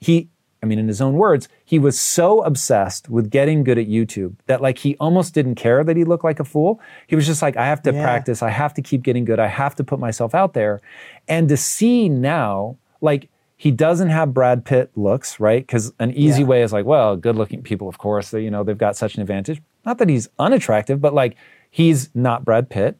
he. 0.00 0.28
I 0.62 0.66
mean, 0.68 0.78
in 0.78 0.86
his 0.86 1.00
own 1.00 1.14
words, 1.14 1.48
he 1.64 1.80
was 1.80 1.98
so 1.98 2.42
obsessed 2.42 3.08
with 3.08 3.30
getting 3.30 3.64
good 3.64 3.78
at 3.78 3.88
YouTube 3.88 4.36
that 4.46 4.60
like 4.62 4.78
he 4.78 4.94
almost 5.00 5.34
didn't 5.34 5.56
care 5.56 5.82
that 5.82 5.96
he 5.96 6.04
looked 6.04 6.22
like 6.22 6.38
a 6.38 6.44
fool. 6.44 6.80
He 7.08 7.16
was 7.16 7.26
just 7.26 7.42
like, 7.42 7.56
I 7.56 7.66
have 7.66 7.82
to 7.82 7.92
Yeah. 7.92 8.04
practice. 8.04 8.40
I 8.40 8.50
have 8.50 8.72
to 8.74 8.82
keep 8.82 9.02
getting 9.02 9.24
good. 9.24 9.40
I 9.40 9.48
have 9.48 9.74
to 9.74 9.82
put 9.82 9.98
myself 9.98 10.32
out 10.32 10.54
there. 10.54 10.80
And 11.26 11.48
to 11.48 11.56
see 11.56 12.08
now, 12.08 12.76
like 13.00 13.28
he 13.62 13.70
doesn't 13.70 14.08
have 14.08 14.34
Brad 14.34 14.64
Pitt 14.64 14.90
looks, 14.96 15.38
right? 15.38 15.64
Because 15.64 15.92
an 16.00 16.10
easy 16.14 16.42
Yeah. 16.42 16.48
way 16.48 16.62
is 16.62 16.72
like, 16.72 16.84
well, 16.84 17.14
good-looking 17.16 17.62
people, 17.62 17.88
of 17.88 17.96
course, 17.96 18.30
they, 18.32 18.42
you 18.42 18.50
know, 18.50 18.64
they've 18.64 18.76
got 18.86 18.96
such 18.96 19.14
an 19.14 19.20
advantage. 19.20 19.62
Not 19.86 19.98
that 19.98 20.08
he's 20.08 20.28
unattractive, 20.36 21.00
but 21.00 21.14
like 21.14 21.36
he's 21.70 22.10
not 22.12 22.44
Brad 22.44 22.68
Pitt. 22.70 22.96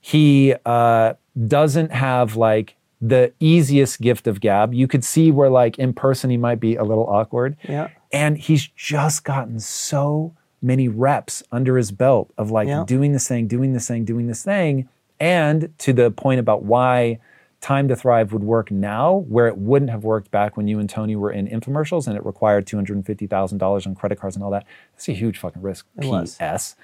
He 0.00 0.54
uh, 0.64 1.14
doesn't 1.46 1.92
have 1.92 2.34
like 2.34 2.76
the 2.98 3.30
easiest 3.40 4.00
gift 4.00 4.26
of 4.26 4.40
gab. 4.40 4.72
You 4.72 4.88
could 4.88 5.04
see 5.04 5.30
where 5.30 5.50
like 5.50 5.78
in 5.78 5.92
person 5.92 6.30
he 6.30 6.38
might 6.38 6.60
be 6.60 6.76
a 6.76 6.84
little 6.84 7.06
awkward. 7.08 7.58
Yeah. 7.68 7.88
And 8.10 8.38
he's 8.38 8.66
just 8.68 9.22
gotten 9.22 9.60
so 9.60 10.32
many 10.62 10.88
reps 10.88 11.42
under 11.52 11.76
his 11.76 11.90
belt 11.92 12.32
of 12.38 12.50
like 12.50 12.68
Yeah. 12.68 12.84
doing 12.86 13.12
this 13.12 13.28
thing, 13.28 13.48
doing 13.48 13.74
this 13.74 13.86
thing, 13.86 14.06
doing 14.06 14.28
this 14.28 14.42
thing. 14.42 14.88
And 15.20 15.68
to 15.80 15.92
the 15.92 16.10
point 16.10 16.40
about 16.40 16.62
why 16.62 17.18
Time 17.60 17.88
to 17.88 17.96
Thrive 17.96 18.32
would 18.32 18.44
work 18.44 18.70
now, 18.70 19.24
where 19.28 19.46
it 19.48 19.56
wouldn't 19.58 19.90
have 19.90 20.04
worked 20.04 20.30
back 20.30 20.56
when 20.56 20.68
you 20.68 20.78
and 20.78 20.88
Tony 20.88 21.16
were 21.16 21.32
in 21.32 21.48
infomercials 21.48 22.06
and 22.06 22.16
it 22.16 22.24
required 22.24 22.66
$250,000 22.66 23.86
on 23.86 23.94
credit 23.94 24.20
cards 24.20 24.36
and 24.36 24.44
all 24.44 24.50
that. 24.50 24.66
That's 24.92 25.08
a 25.08 25.12
huge 25.12 25.38
fucking 25.38 25.62
risk. 25.62 25.86
It. 25.98 26.36
PS. 26.38 26.76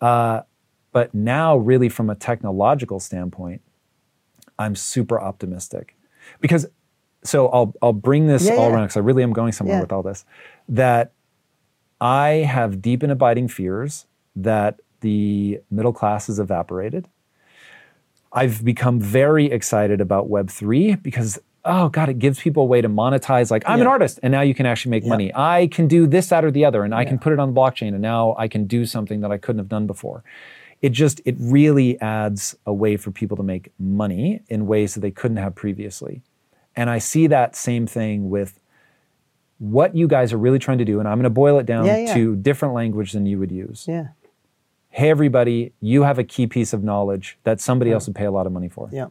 Uh, 0.00 0.40
but 0.92 1.14
now, 1.14 1.56
really, 1.56 1.88
from 1.88 2.08
a 2.10 2.14
technological 2.14 2.98
standpoint, 3.00 3.60
I'm 4.58 4.74
super 4.76 5.20
optimistic 5.20 5.96
because. 6.40 6.66
So 7.26 7.48
I'll 7.48 7.72
I'll 7.80 7.94
bring 7.94 8.26
this 8.26 8.44
Yeah, 8.46 8.52
all 8.56 8.68
yeah. 8.68 8.74
around 8.74 8.82
because 8.84 8.98
I 8.98 9.00
really 9.00 9.22
am 9.22 9.32
going 9.32 9.52
somewhere 9.52 9.76
Yeah. 9.76 9.80
with 9.80 9.92
all 9.92 10.02
this. 10.02 10.26
That 10.68 11.12
I 11.98 12.28
have 12.46 12.82
deep 12.82 13.02
and 13.02 13.10
abiding 13.10 13.48
fears 13.48 14.04
that 14.36 14.80
the 15.00 15.60
middle 15.70 15.94
class 15.94 16.26
has 16.26 16.38
evaporated. 16.38 17.08
I've 18.34 18.64
become 18.64 19.00
very 19.00 19.46
excited 19.46 20.00
about 20.00 20.28
Web3 20.28 21.02
because, 21.02 21.38
oh 21.64 21.88
God, 21.88 22.08
it 22.08 22.18
gives 22.18 22.40
people 22.40 22.64
a 22.64 22.66
way 22.66 22.80
to 22.80 22.88
monetize. 22.88 23.50
Like, 23.50 23.62
I'm 23.66 23.80
an 23.80 23.86
artist 23.86 24.18
and 24.22 24.32
now 24.32 24.40
you 24.40 24.54
can 24.54 24.66
actually 24.66 24.90
make 24.90 25.06
money. 25.06 25.32
I 25.34 25.68
can 25.68 25.86
do 25.86 26.06
this, 26.08 26.28
that, 26.30 26.44
or 26.44 26.50
the 26.50 26.64
other, 26.64 26.82
and 26.82 26.94
I 26.94 27.04
can 27.04 27.18
put 27.18 27.32
it 27.32 27.38
on 27.38 27.54
the 27.54 27.60
blockchain 27.60 27.88
and 27.88 28.02
now 28.02 28.34
I 28.36 28.48
can 28.48 28.66
do 28.66 28.84
something 28.86 29.20
that 29.20 29.30
I 29.30 29.38
couldn't 29.38 29.60
have 29.60 29.68
done 29.68 29.86
before. 29.86 30.24
It 30.82 30.90
just, 30.90 31.20
it 31.24 31.36
really 31.38 31.98
adds 32.00 32.56
a 32.66 32.72
way 32.74 32.96
for 32.96 33.10
people 33.10 33.36
to 33.38 33.42
make 33.42 33.70
money 33.78 34.42
in 34.48 34.66
ways 34.66 34.94
that 34.94 35.00
they 35.00 35.12
couldn't 35.12 35.38
have 35.38 35.54
previously. 35.54 36.20
And 36.76 36.90
I 36.90 36.98
see 36.98 37.28
that 37.28 37.54
same 37.56 37.86
thing 37.86 38.30
with 38.30 38.58
what 39.58 39.94
you 39.94 40.08
guys 40.08 40.32
are 40.32 40.36
really 40.38 40.58
trying 40.58 40.78
to 40.78 40.84
do. 40.84 40.98
And 40.98 41.08
I'm 41.08 41.16
going 41.16 41.22
to 41.22 41.30
boil 41.30 41.58
it 41.60 41.66
down 41.66 41.86
Yeah, 41.86 41.98
yeah. 41.98 42.14
to 42.14 42.36
different 42.36 42.74
language 42.74 43.12
than 43.12 43.24
you 43.26 43.38
would 43.38 43.52
use 43.52 43.86
Yeah. 43.88 44.08
Hey 44.94 45.10
everybody 45.10 45.72
you 45.80 46.02
have 46.04 46.18
a 46.18 46.24
key 46.24 46.46
piece 46.46 46.72
of 46.72 46.84
knowledge 46.84 47.36
that 47.42 47.60
somebody 47.60 47.90
else 47.90 48.06
would 48.06 48.14
pay 48.14 48.24
a 48.26 48.30
lot 48.30 48.46
of 48.46 48.52
money 48.52 48.68
for 48.68 48.88
Yeah. 48.92 49.06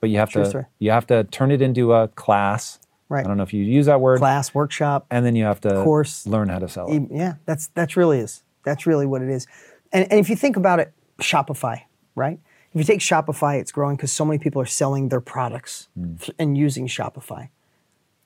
but 0.00 0.10
you 0.10 0.18
have 0.18 0.30
True 0.30 0.42
to 0.42 0.48
story. 0.48 0.64
you 0.78 0.90
have 0.90 1.06
to 1.06 1.24
turn 1.24 1.50
it 1.52 1.62
into 1.62 1.92
a 1.92 2.08
class 2.08 2.78
Right. 3.08 3.24
i 3.24 3.28
don't 3.28 3.36
know 3.36 3.44
if 3.44 3.54
you 3.54 3.62
use 3.64 3.86
that 3.86 4.00
word 4.00 4.18
Class, 4.18 4.52
workshop. 4.52 5.06
and 5.10 5.24
then 5.24 5.36
you 5.36 5.44
have 5.44 5.60
to 5.62 5.82
Course. 5.84 6.26
learn 6.26 6.48
how 6.48 6.58
to 6.58 6.68
sell 6.68 6.92
it 6.92 7.02
Yeah, 7.10 7.34
that's 7.46 7.68
that's 7.68 7.96
really 7.96 8.18
is. 8.18 8.42
That's 8.64 8.86
really 8.86 9.06
what 9.06 9.22
it 9.22 9.30
is. 9.30 9.46
And, 9.92 10.10
and 10.10 10.20
if 10.20 10.28
you 10.28 10.36
think 10.36 10.56
about 10.56 10.78
it, 10.78 10.92
Shopify, 11.22 11.82
right? 12.14 12.38
If 12.72 12.78
you 12.80 12.84
take 12.84 13.00
Shopify, 13.00 13.58
it's 13.58 13.72
growing 13.72 13.96
because 13.96 14.12
so 14.12 14.26
many 14.26 14.38
people 14.38 14.60
are 14.60 14.66
selling 14.66 15.08
their 15.08 15.22
products 15.22 15.88
mm. 15.98 16.20
th- 16.20 16.34
and 16.38 16.58
using 16.58 16.86
Shopify. 16.86 17.48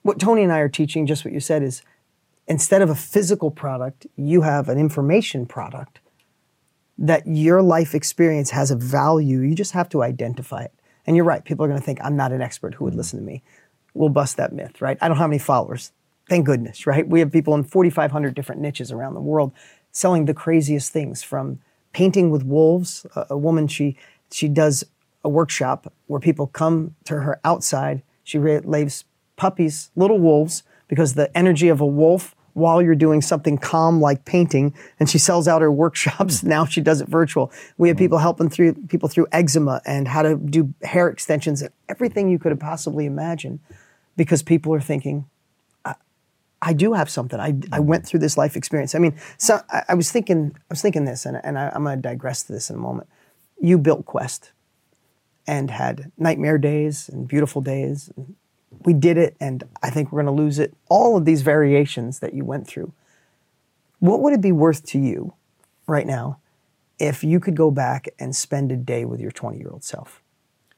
What 0.01 0.19
Tony 0.19 0.43
and 0.43 0.51
I 0.51 0.59
are 0.59 0.67
teaching, 0.67 1.05
just 1.05 1.23
what 1.23 1.33
you 1.33 1.39
said, 1.39 1.63
is 1.63 1.81
instead 2.45 2.81
of 2.81 2.89
a 2.89 2.95
physical 2.95 3.51
product, 3.51 4.05
you 4.17 4.41
have 4.41 4.67
an 4.67 4.77
information 4.77 5.45
product 5.45 5.99
that 6.97 7.25
your 7.25 7.61
life 7.61 7.95
experience 7.95 8.51
has 8.51 8.71
a 8.71 8.75
value. 8.75 9.39
You 9.39 9.55
just 9.55 9.71
have 9.71 9.89
to 9.89 10.03
identify 10.03 10.63
it. 10.63 10.73
And 11.05 11.15
you're 11.15 11.25
right, 11.25 11.43
people 11.43 11.65
are 11.65 11.67
going 11.67 11.79
to 11.79 11.85
think, 11.85 11.99
I'm 12.03 12.15
not 12.15 12.31
an 12.31 12.41
expert. 12.41 12.75
Who 12.75 12.85
would 12.85 12.95
listen 12.95 13.19
to 13.19 13.25
me? 13.25 13.43
We'll 13.93 14.09
bust 14.09 14.37
that 14.37 14.53
myth, 14.53 14.81
right? 14.81 14.97
I 15.01 15.07
don't 15.07 15.17
have 15.17 15.29
any 15.29 15.39
followers. 15.39 15.91
Thank 16.29 16.45
goodness, 16.45 16.87
right? 16.87 17.07
We 17.07 17.19
have 17.19 17.31
people 17.31 17.53
in 17.55 17.63
4,500 17.63 18.33
different 18.33 18.61
niches 18.61 18.91
around 18.91 19.13
the 19.13 19.21
world 19.21 19.51
selling 19.91 20.25
the 20.25 20.33
craziest 20.33 20.91
things 20.91 21.21
from 21.21 21.59
painting 21.91 22.29
with 22.29 22.43
wolves. 22.43 23.05
A, 23.15 23.27
a 23.31 23.37
woman, 23.37 23.67
she, 23.67 23.97
she 24.31 24.47
does 24.47 24.83
a 25.23 25.29
workshop 25.29 25.91
where 26.07 26.19
people 26.19 26.47
come 26.47 26.95
to 27.05 27.21
her 27.21 27.39
outside. 27.43 28.01
She 28.23 28.39
lays 28.39 29.03
puppies, 29.35 29.91
little 29.95 30.19
wolves, 30.19 30.63
because 30.87 31.13
the 31.13 31.35
energy 31.37 31.69
of 31.69 31.81
a 31.81 31.85
wolf 31.85 32.35
while 32.53 32.81
you're 32.81 32.95
doing 32.95 33.21
something 33.21 33.57
calm 33.57 33.99
like 33.99 34.25
painting, 34.25 34.73
and 34.99 35.09
she 35.09 35.17
sells 35.17 35.47
out 35.47 35.61
her 35.61 35.71
workshops. 35.83 36.43
Now 36.43 36.65
she 36.65 36.81
does 36.81 37.01
it 37.01 37.07
virtual. 37.07 37.51
We 37.77 37.87
have 37.87 37.95
mm-hmm. 37.95 38.05
people 38.05 38.17
helping 38.19 38.49
through 38.49 38.73
people 38.87 39.09
through 39.09 39.27
eczema 39.31 39.81
and 39.85 40.07
how 40.07 40.21
to 40.21 40.35
do 40.35 40.73
hair 40.83 41.09
extensions 41.09 41.61
and 41.61 41.71
everything 41.89 42.29
you 42.29 42.39
could 42.39 42.51
have 42.51 42.59
possibly 42.59 43.05
imagined, 43.05 43.59
because 44.15 44.43
people 44.43 44.73
are 44.73 44.81
thinking, 44.81 45.25
I, 45.83 45.95
I 46.61 46.73
do 46.73 46.93
have 46.93 47.09
something. 47.09 47.39
I, 47.39 47.47
I 47.47 47.51
mm-hmm. 47.51 47.85
went 47.85 48.05
through 48.05 48.19
this 48.19 48.37
life 48.37 48.55
experience. 48.55 48.95
I 48.95 48.99
mean, 48.99 49.15
so 49.37 49.61
I, 49.69 49.83
I 49.89 49.93
was 49.95 50.11
thinking, 50.11 50.51
I 50.55 50.65
was 50.69 50.81
thinking 50.81 51.05
this, 51.05 51.25
and, 51.25 51.39
and 51.43 51.57
I, 51.57 51.71
I'm 51.73 51.83
going 51.83 51.97
to 51.97 52.01
digress 52.01 52.43
to 52.43 52.53
this 52.53 52.69
in 52.69 52.75
a 52.75 52.79
moment. 52.79 53.09
You 53.59 53.77
built 53.77 54.05
Quest 54.05 54.51
and 55.47 55.71
had 55.71 56.11
nightmare 56.17 56.57
days 56.57 57.09
and 57.09 57.27
beautiful 57.27 57.61
days. 57.61 58.11
And 58.15 58.35
we 58.85 58.93
did 58.93 59.17
it, 59.17 59.35
and 59.39 59.63
I 59.81 59.89
think 59.89 60.11
we're 60.11 60.23
going 60.23 60.35
to 60.35 60.41
lose 60.43 60.59
it. 60.59 60.73
All 60.89 61.15
of 61.17 61.25
these 61.25 61.41
variations 61.41 62.19
that 62.19 62.33
you 62.33 62.43
went 62.45 62.67
through. 62.67 62.91
What 63.99 64.21
would 64.21 64.33
it 64.33 64.41
be 64.41 64.51
worth 64.51 64.85
to 64.87 64.99
you 64.99 65.33
right 65.87 66.05
now 66.05 66.39
if 66.99 67.23
you 67.23 67.39
could 67.39 67.55
go 67.55 67.71
back 67.71 68.07
and 68.19 68.35
spend 68.35 68.71
a 68.71 68.75
day 68.75 69.05
with 69.05 69.19
your 69.19 69.31
20 69.31 69.57
year 69.57 69.69
old 69.69 69.83
self? 69.83 70.21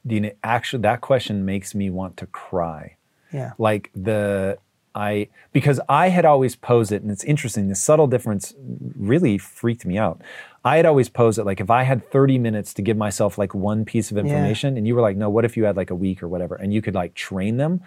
Dean, 0.06 0.30
actually 0.44 0.82
that 0.82 1.00
question 1.00 1.44
makes 1.44 1.74
me 1.74 1.90
want 1.90 2.16
to 2.18 2.26
cry 2.26 2.96
Yeah. 3.32 3.52
like 3.58 3.90
the 3.94 4.58
I 4.94 5.28
because 5.52 5.78
I 5.88 6.08
had 6.08 6.24
always 6.24 6.56
posed 6.56 6.90
it, 6.90 7.02
and 7.02 7.10
it's 7.10 7.24
interesting. 7.24 7.68
The 7.68 7.74
subtle 7.74 8.06
difference 8.06 8.54
really 8.96 9.36
freaked 9.36 9.84
me 9.84 9.98
out. 9.98 10.22
I 10.66 10.76
had 10.78 10.86
always 10.86 11.08
posed 11.08 11.38
it 11.38 11.44
like 11.44 11.60
if 11.60 11.70
I 11.70 11.84
had 11.84 12.10
30 12.10 12.38
minutes 12.38 12.74
to 12.74 12.82
give 12.82 12.96
myself 12.96 13.38
like 13.38 13.54
one 13.54 13.84
piece 13.84 14.10
of 14.10 14.18
information, 14.18 14.76
and 14.76 14.86
you 14.86 14.94
were 14.96 15.00
like, 15.00 15.16
no, 15.16 15.30
what 15.30 15.44
if 15.44 15.56
you 15.56 15.64
had 15.64 15.76
like 15.76 15.90
a 15.90 15.94
week 15.94 16.22
or 16.24 16.28
whatever, 16.28 16.56
and 16.56 16.74
you 16.74 16.82
could 16.82 16.94
like 16.94 17.14
train 17.14 17.56
them. 17.56 17.80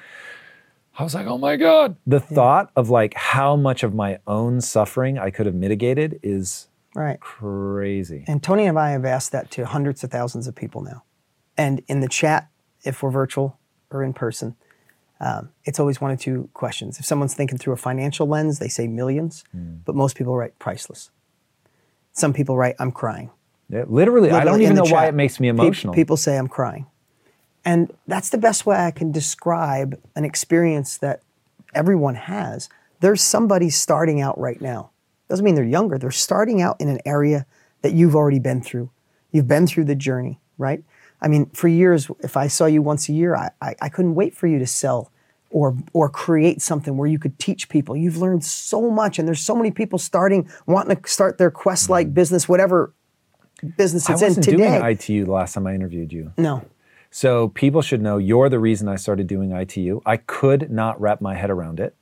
I 0.98 1.04
was 1.04 1.14
like, 1.14 1.28
oh 1.28 1.38
my 1.38 1.56
God. 1.58 1.96
The 2.08 2.20
thought 2.20 2.72
of 2.76 2.90
like 2.90 3.14
how 3.16 3.56
much 3.56 3.84
of 3.84 3.94
my 3.94 4.20
own 4.28 4.62
suffering 4.62 5.18
I 5.20 5.30
could 5.30 5.46
have 5.46 5.56
mitigated 5.56 6.20
is 6.24 6.68
Right. 6.96 7.20
crazy. 7.20 8.24
And 8.28 8.42
Tony 8.42 8.66
and 8.66 8.78
I 8.80 8.92
have 8.92 9.06
asked 9.06 9.32
that 9.32 9.52
to 9.52 9.66
hundreds 9.66 10.04
of 10.04 10.12
thousands 10.12 10.48
of 10.48 10.56
people 10.56 10.82
now. 10.82 11.04
And 11.58 11.84
in 11.88 12.00
the 12.00 12.08
chat, 12.10 12.50
if 12.84 13.04
we're 13.04 13.12
virtual 13.12 13.60
or 13.92 14.04
in 14.04 14.14
person, 14.14 14.56
Um, 15.22 15.50
it's 15.66 15.82
always 15.82 16.00
one 16.00 16.12
or 16.12 16.16
two 16.16 16.48
questions. 16.54 16.98
If 16.98 17.06
someone's 17.06 17.34
thinking 17.34 17.58
through 17.58 17.74
a 17.74 17.78
financial 17.90 18.26
lens, 18.26 18.60
they 18.60 18.70
say 18.70 18.88
millions, 18.88 19.44
but 19.86 19.94
most 19.94 20.16
people 20.16 20.38
write 20.38 20.58
priceless. 20.60 21.12
Some 22.20 22.34
people 22.34 22.58
write, 22.58 22.76
I'm 22.80 22.92
crying. 22.92 23.30
Yeah, 23.70 23.86
literally, 23.88 24.32
I 24.32 24.44
don't 24.44 24.62
even 24.62 24.76
know 24.76 24.86
the 24.86 24.92
why 24.92 25.08
it 25.08 25.14
makes 25.14 25.40
me 25.40 25.48
emotional. 25.48 25.94
People 25.94 26.18
say 26.18 26.38
I'm 26.38 26.48
crying. 26.48 26.88
And 27.64 27.94
that's 28.08 28.30
the 28.30 28.38
best 28.38 28.66
way 28.66 28.78
I 28.78 28.92
can 28.92 29.12
describe 29.12 30.00
an 30.16 30.26
experience 30.26 30.98
that 30.98 31.22
everyone 31.74 32.16
has. 32.16 32.70
There's 33.00 33.22
somebody 33.22 33.70
starting 33.70 34.22
out 34.22 34.40
right 34.40 34.60
now. 34.60 34.92
Doesn't 35.30 35.46
mean 35.46 35.56
they're 35.56 35.64
younger. 35.64 35.98
They're 35.98 36.12
starting 36.12 36.62
out 36.62 36.82
in 36.82 36.90
an 36.90 37.00
area 37.06 37.46
that 37.82 37.94
you've 37.94 38.16
already 38.16 38.40
been 38.40 38.62
through. 38.62 38.90
You've 39.32 39.48
been 39.48 39.68
through 39.68 39.86
the 39.86 39.96
journey, 39.96 40.40
right? 40.58 40.84
I 41.22 41.28
mean, 41.28 41.48
for 41.48 41.68
years, 41.68 42.10
if 42.22 42.36
I 42.36 42.48
saw 42.48 42.66
you 42.66 42.82
once 42.82 43.08
a 43.08 43.14
year, 43.14 43.36
I, 43.36 43.52
I, 43.62 43.76
I 43.82 43.90
couldn't 43.90 44.16
wait 44.16 44.36
for 44.36 44.48
you 44.48 44.58
to 44.58 44.66
sell 44.68 45.12
or 45.50 45.76
or 45.93 46.10
create 46.10 46.62
something 46.62 46.95
where 46.97 47.08
you 47.08 47.20
could 47.20 47.38
teach 47.39 47.70
people. 47.70 47.95
You've 47.97 48.18
learned 48.18 48.43
so 48.43 48.89
much, 48.91 49.18
and 49.20 49.28
there's 49.28 49.41
so 49.41 49.56
many 49.56 49.72
people 49.72 49.97
starting, 50.00 50.50
wanting 50.68 50.95
to 50.95 51.10
start 51.10 51.38
their 51.38 51.52
quest-like 51.52 52.14
business, 52.14 52.47
whatever 52.47 52.93
business 53.78 54.04
Mm-hmm. 54.06 54.12
I 54.12 54.14
it's 54.14 54.22
in 54.22 54.28
wasn't 54.28 54.45
today. 54.45 54.58
doing 54.80 54.86
ITU 54.86 55.26
the 55.26 55.32
last 55.32 55.54
time 55.54 55.68
I 55.68 55.74
interviewed 55.76 56.14
you. 56.14 56.32
no, 56.38 56.64
So 57.12 57.50
people 57.50 57.82
should 57.82 58.02
know 58.02 58.18
you're 58.18 58.47
the 58.50 58.60
reason 58.60 58.88
I 58.88 58.95
started 58.95 59.28
doing 59.28 59.52
ITU. 59.52 60.02
I 60.06 60.18
could 60.18 60.72
not 60.72 61.00
wrap 61.02 61.20
my 61.22 61.36
head 61.36 61.50
around 61.50 61.80
it, 61.80 61.95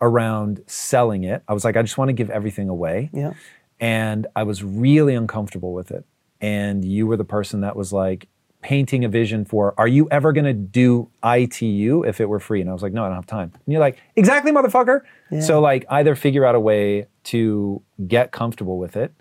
around 0.00 0.62
selling 0.66 1.24
it. 1.24 1.42
I 1.48 1.52
was 1.52 1.64
like, 1.64 1.76
I 1.76 1.82
just 1.82 1.98
want 1.98 2.08
to 2.08 2.12
give 2.14 2.30
everything 2.30 2.68
away. 2.68 3.10
Yeah. 3.12 3.34
And 3.80 4.26
I 4.36 4.44
was 4.44 4.62
really 4.62 5.14
uncomfortable 5.14 5.72
with 5.74 5.90
it. 5.90 6.06
And 6.40 6.84
you 6.84 7.06
were 7.06 7.16
the 7.16 7.24
person 7.24 7.60
that 7.62 7.74
was 7.76 7.92
like 7.92 8.28
painting 8.64 9.04
a 9.04 9.08
vision 9.10 9.44
for, 9.44 9.74
are 9.76 9.86
you 9.86 10.08
ever 10.10 10.32
going 10.32 10.46
to 10.46 10.54
do 10.54 11.10
ITU 11.22 12.02
if 12.06 12.18
it 12.18 12.30
were 12.30 12.40
free? 12.40 12.62
And 12.62 12.70
I 12.70 12.72
was 12.72 12.82
like, 12.82 12.94
no, 12.94 13.04
I 13.04 13.08
don't 13.08 13.16
have 13.16 13.26
time. 13.26 13.52
And 13.52 13.72
you're 13.72 13.78
like, 13.78 14.00
exactly, 14.16 14.52
motherfucker. 14.52 15.02
So 15.42 15.60
like 15.60 15.84
either 15.90 16.14
figure 16.14 16.46
out 16.46 16.54
a 16.54 16.60
way 16.60 17.06
to 17.24 17.82
get 18.08 18.32
comfortable 18.32 18.78
with 18.78 18.96
it. 18.96 19.12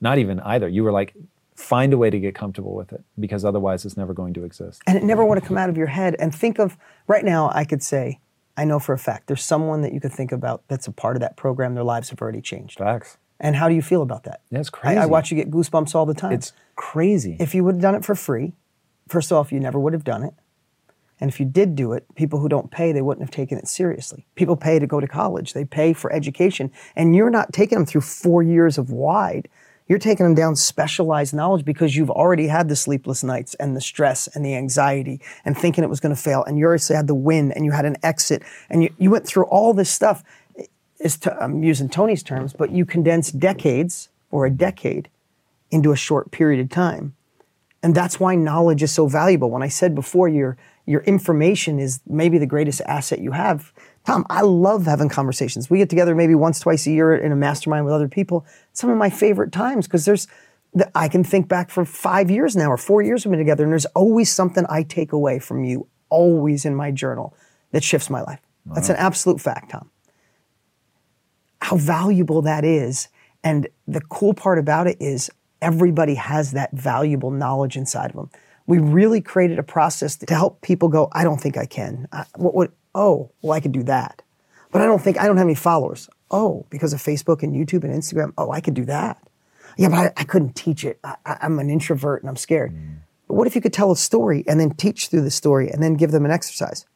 Not 0.00 0.18
even 0.18 0.38
either. 0.40 0.68
You 0.68 0.84
were 0.84 0.92
like, 0.92 1.12
find 1.56 1.92
a 1.92 1.98
way 1.98 2.08
to 2.08 2.20
get 2.20 2.36
comfortable 2.36 2.74
with 2.76 2.92
it 2.92 3.02
because 3.18 3.44
otherwise 3.44 3.84
it's 3.84 3.96
never 3.96 4.14
going 4.14 4.32
to 4.34 4.44
exist. 4.44 4.80
and 4.86 4.96
it 4.96 5.02
never 5.02 5.24
would 5.24 5.38
have 5.38 5.46
come 5.46 5.58
out 5.58 5.68
of 5.68 5.76
your 5.76 5.88
head. 5.88 6.14
And 6.20 6.32
think 6.32 6.60
of 6.60 6.76
right 7.08 7.24
now, 7.24 7.50
I 7.52 7.64
could 7.64 7.82
say, 7.82 8.20
I 8.56 8.64
know 8.64 8.78
for 8.78 8.92
a 8.92 8.98
fact 8.98 9.26
there's 9.26 9.42
someone 9.42 9.82
that 9.82 9.92
you 9.92 10.00
could 10.00 10.12
think 10.12 10.30
about 10.30 10.62
that's 10.68 10.86
a 10.86 10.92
part 10.92 11.16
of 11.16 11.20
that 11.20 11.36
program. 11.36 11.74
Their 11.74 11.82
lives 11.82 12.10
have 12.10 12.22
already 12.22 12.40
changed. 12.40 12.78
Facts. 12.78 13.18
And 13.40 13.56
how 13.56 13.68
do 13.68 13.74
you 13.74 13.82
feel 13.82 14.02
about 14.02 14.22
that? 14.24 14.42
That's 14.52 14.68
it's 14.68 14.78
I, 14.84 14.94
I 14.94 15.06
watch 15.06 15.32
you 15.32 15.36
get 15.36 15.50
goosebumps 15.50 15.96
all 15.96 16.06
the 16.06 16.14
time. 16.14 16.32
It's 16.32 16.52
crazy. 16.76 17.36
if 17.40 17.54
you 17.54 17.64
would 17.64 17.74
have 17.76 17.82
done 17.82 17.96
it 17.96 18.04
for 18.04 18.14
free, 18.14 18.52
first 19.08 19.32
off, 19.32 19.52
you 19.52 19.60
never 19.60 19.78
would 19.78 19.92
have 19.92 20.04
done 20.04 20.22
it. 20.22 20.34
And 21.20 21.30
if 21.30 21.38
you 21.38 21.46
did 21.46 21.76
do 21.76 21.92
it, 21.92 22.04
people 22.16 22.40
who 22.40 22.48
don't 22.48 22.70
pay, 22.70 22.92
they 22.92 23.02
wouldn't 23.02 23.24
have 23.24 23.34
taken 23.34 23.56
it 23.56 23.68
seriously. 23.68 24.26
People 24.34 24.56
pay 24.56 24.78
to 24.78 24.86
go 24.86 25.00
to 25.00 25.06
college, 25.06 25.52
they 25.52 25.64
pay 25.64 25.92
for 25.92 26.12
education, 26.12 26.72
and 26.96 27.14
you're 27.14 27.30
not 27.30 27.52
taking 27.52 27.78
them 27.78 27.86
through 27.86 28.00
four 28.00 28.42
years 28.42 28.78
of 28.78 28.90
wide. 28.90 29.48
You're 29.86 29.98
taking 29.98 30.24
them 30.24 30.34
down 30.34 30.56
specialized 30.56 31.34
knowledge 31.34 31.64
because 31.64 31.94
you've 31.94 32.10
already 32.10 32.46
had 32.48 32.68
the 32.68 32.76
sleepless 32.76 33.22
nights 33.22 33.54
and 33.56 33.76
the 33.76 33.82
stress 33.82 34.26
and 34.28 34.44
the 34.44 34.54
anxiety 34.54 35.20
and 35.44 35.56
thinking 35.56 35.84
it 35.84 35.90
was 35.90 36.00
going 36.00 36.14
to 36.14 36.20
fail. 36.20 36.42
And 36.42 36.58
you 36.58 36.64
already 36.64 36.94
had 36.94 37.06
the 37.06 37.14
win 37.14 37.52
and 37.52 37.66
you 37.66 37.72
had 37.72 37.84
an 37.84 37.96
exit 38.02 38.42
and 38.70 38.82
you, 38.82 38.94
you 38.98 39.10
went 39.10 39.26
through 39.26 39.44
all 39.44 39.74
this 39.74 39.90
stuff. 39.90 40.24
Eh, 40.58 40.64
is 41.00 41.18
to, 41.18 41.36
I'm 41.36 41.62
using 41.62 41.90
Tony's 41.90 42.22
terms, 42.22 42.54
but 42.54 42.70
you 42.70 42.86
condensed 42.86 43.38
decades 43.38 44.08
or 44.30 44.46
a 44.46 44.50
decade 44.50 45.10
into 45.70 45.92
a 45.92 45.96
short 45.96 46.30
period 46.30 46.60
of 46.60 46.70
time. 46.70 47.14
And 47.84 47.94
that's 47.94 48.18
why 48.18 48.34
knowledge 48.34 48.82
is 48.82 48.90
so 48.90 49.06
valuable. 49.06 49.50
When 49.50 49.62
I 49.62 49.68
said 49.68 49.94
before, 49.94 50.28
your 50.28 50.56
your 50.86 51.02
information 51.02 51.78
is 51.78 52.00
maybe 52.06 52.38
the 52.38 52.46
greatest 52.46 52.80
asset 52.86 53.18
you 53.18 53.32
have. 53.32 53.72
Tom, 54.06 54.26
I 54.28 54.40
love 54.40 54.86
having 54.86 55.08
conversations. 55.08 55.70
We 55.70 55.78
get 55.78 55.88
together 55.90 56.14
maybe 56.14 56.34
once, 56.34 56.60
twice 56.60 56.86
a 56.86 56.90
year 56.90 57.14
in 57.14 57.30
a 57.30 57.36
mastermind 57.36 57.84
with 57.84 57.94
other 57.94 58.08
people. 58.08 58.44
Some 58.72 58.90
of 58.90 58.98
my 58.98 59.08
favorite 59.08 59.52
times 59.52 59.86
because 59.86 60.04
there's, 60.04 60.26
the- 60.74 60.90
I 60.94 61.08
can 61.08 61.24
think 61.24 61.48
back 61.48 61.70
for 61.70 61.84
five 61.84 62.30
years 62.30 62.56
now 62.56 62.70
or 62.70 62.76
four 62.76 63.00
years 63.02 63.24
we've 63.24 63.30
been 63.30 63.38
together, 63.38 63.64
and 63.64 63.72
there's 63.72 63.86
always 63.86 64.30
something 64.32 64.64
I 64.68 64.82
take 64.82 65.12
away 65.12 65.38
from 65.38 65.64
you, 65.64 65.86
always 66.10 66.64
in 66.64 66.74
my 66.74 66.90
journal 66.90 67.34
that 67.72 67.84
shifts 67.84 68.10
my 68.10 68.20
life. 68.20 68.40
That's 68.66 68.88
an 68.88 68.96
absolute 68.96 69.40
fact, 69.40 69.70
Tom 69.70 69.90
how 71.64 71.76
valuable 71.78 72.42
that 72.42 72.62
is. 72.62 73.08
And 73.42 73.68
the 73.88 74.02
cool 74.02 74.34
part 74.34 74.58
about 74.58 74.86
it 74.86 74.98
is 75.00 75.30
everybody 75.64 76.14
has 76.14 76.52
that 76.52 76.70
valuable 76.72 77.30
knowledge 77.30 77.76
inside 77.76 78.10
of 78.10 78.16
them. 78.16 78.30
We 78.66 78.78
really 78.78 79.20
created 79.20 79.58
a 79.58 79.62
process 79.62 80.16
to 80.16 80.34
help 80.34 80.60
people 80.60 80.88
go, 80.88 81.08
I 81.12 81.24
don't 81.24 81.40
think 81.40 81.56
I 81.56 81.66
can. 81.66 82.06
I, 82.12 82.24
what 82.36 82.54
would, 82.54 82.72
oh, 82.94 83.30
well, 83.42 83.52
I 83.52 83.60
could 83.60 83.72
do 83.72 83.82
that. 83.84 84.22
But 84.70 84.82
I 84.82 84.86
don't 84.86 85.02
think, 85.02 85.18
I 85.18 85.26
don't 85.26 85.36
have 85.36 85.46
any 85.46 85.54
followers. 85.54 86.08
Oh, 86.30 86.66
because 86.70 86.92
of 86.92 87.02
Facebook 87.02 87.42
and 87.42 87.54
YouTube 87.54 87.84
and 87.84 87.92
Instagram, 87.94 88.32
oh, 88.38 88.50
I 88.50 88.60
could 88.60 88.74
do 88.74 88.84
that. 88.84 89.18
Yeah, 89.76 89.88
but 89.88 89.98
I, 89.98 90.12
I 90.18 90.24
couldn't 90.24 90.54
teach 90.54 90.84
it. 90.84 90.98
I, 91.02 91.16
I'm 91.24 91.58
an 91.58 91.70
introvert 91.70 92.22
and 92.22 92.28
I'm 92.30 92.36
scared. 92.36 92.74
But 93.26 93.34
what 93.34 93.46
if 93.46 93.54
you 93.54 93.62
could 93.62 93.72
tell 93.72 93.90
a 93.90 93.96
story 93.96 94.44
and 94.46 94.60
then 94.60 94.70
teach 94.70 95.08
through 95.08 95.22
the 95.22 95.30
story 95.30 95.70
and 95.70 95.82
then 95.82 95.94
give 95.94 96.10
them 96.10 96.24
an 96.24 96.30
exercise? 96.30 96.86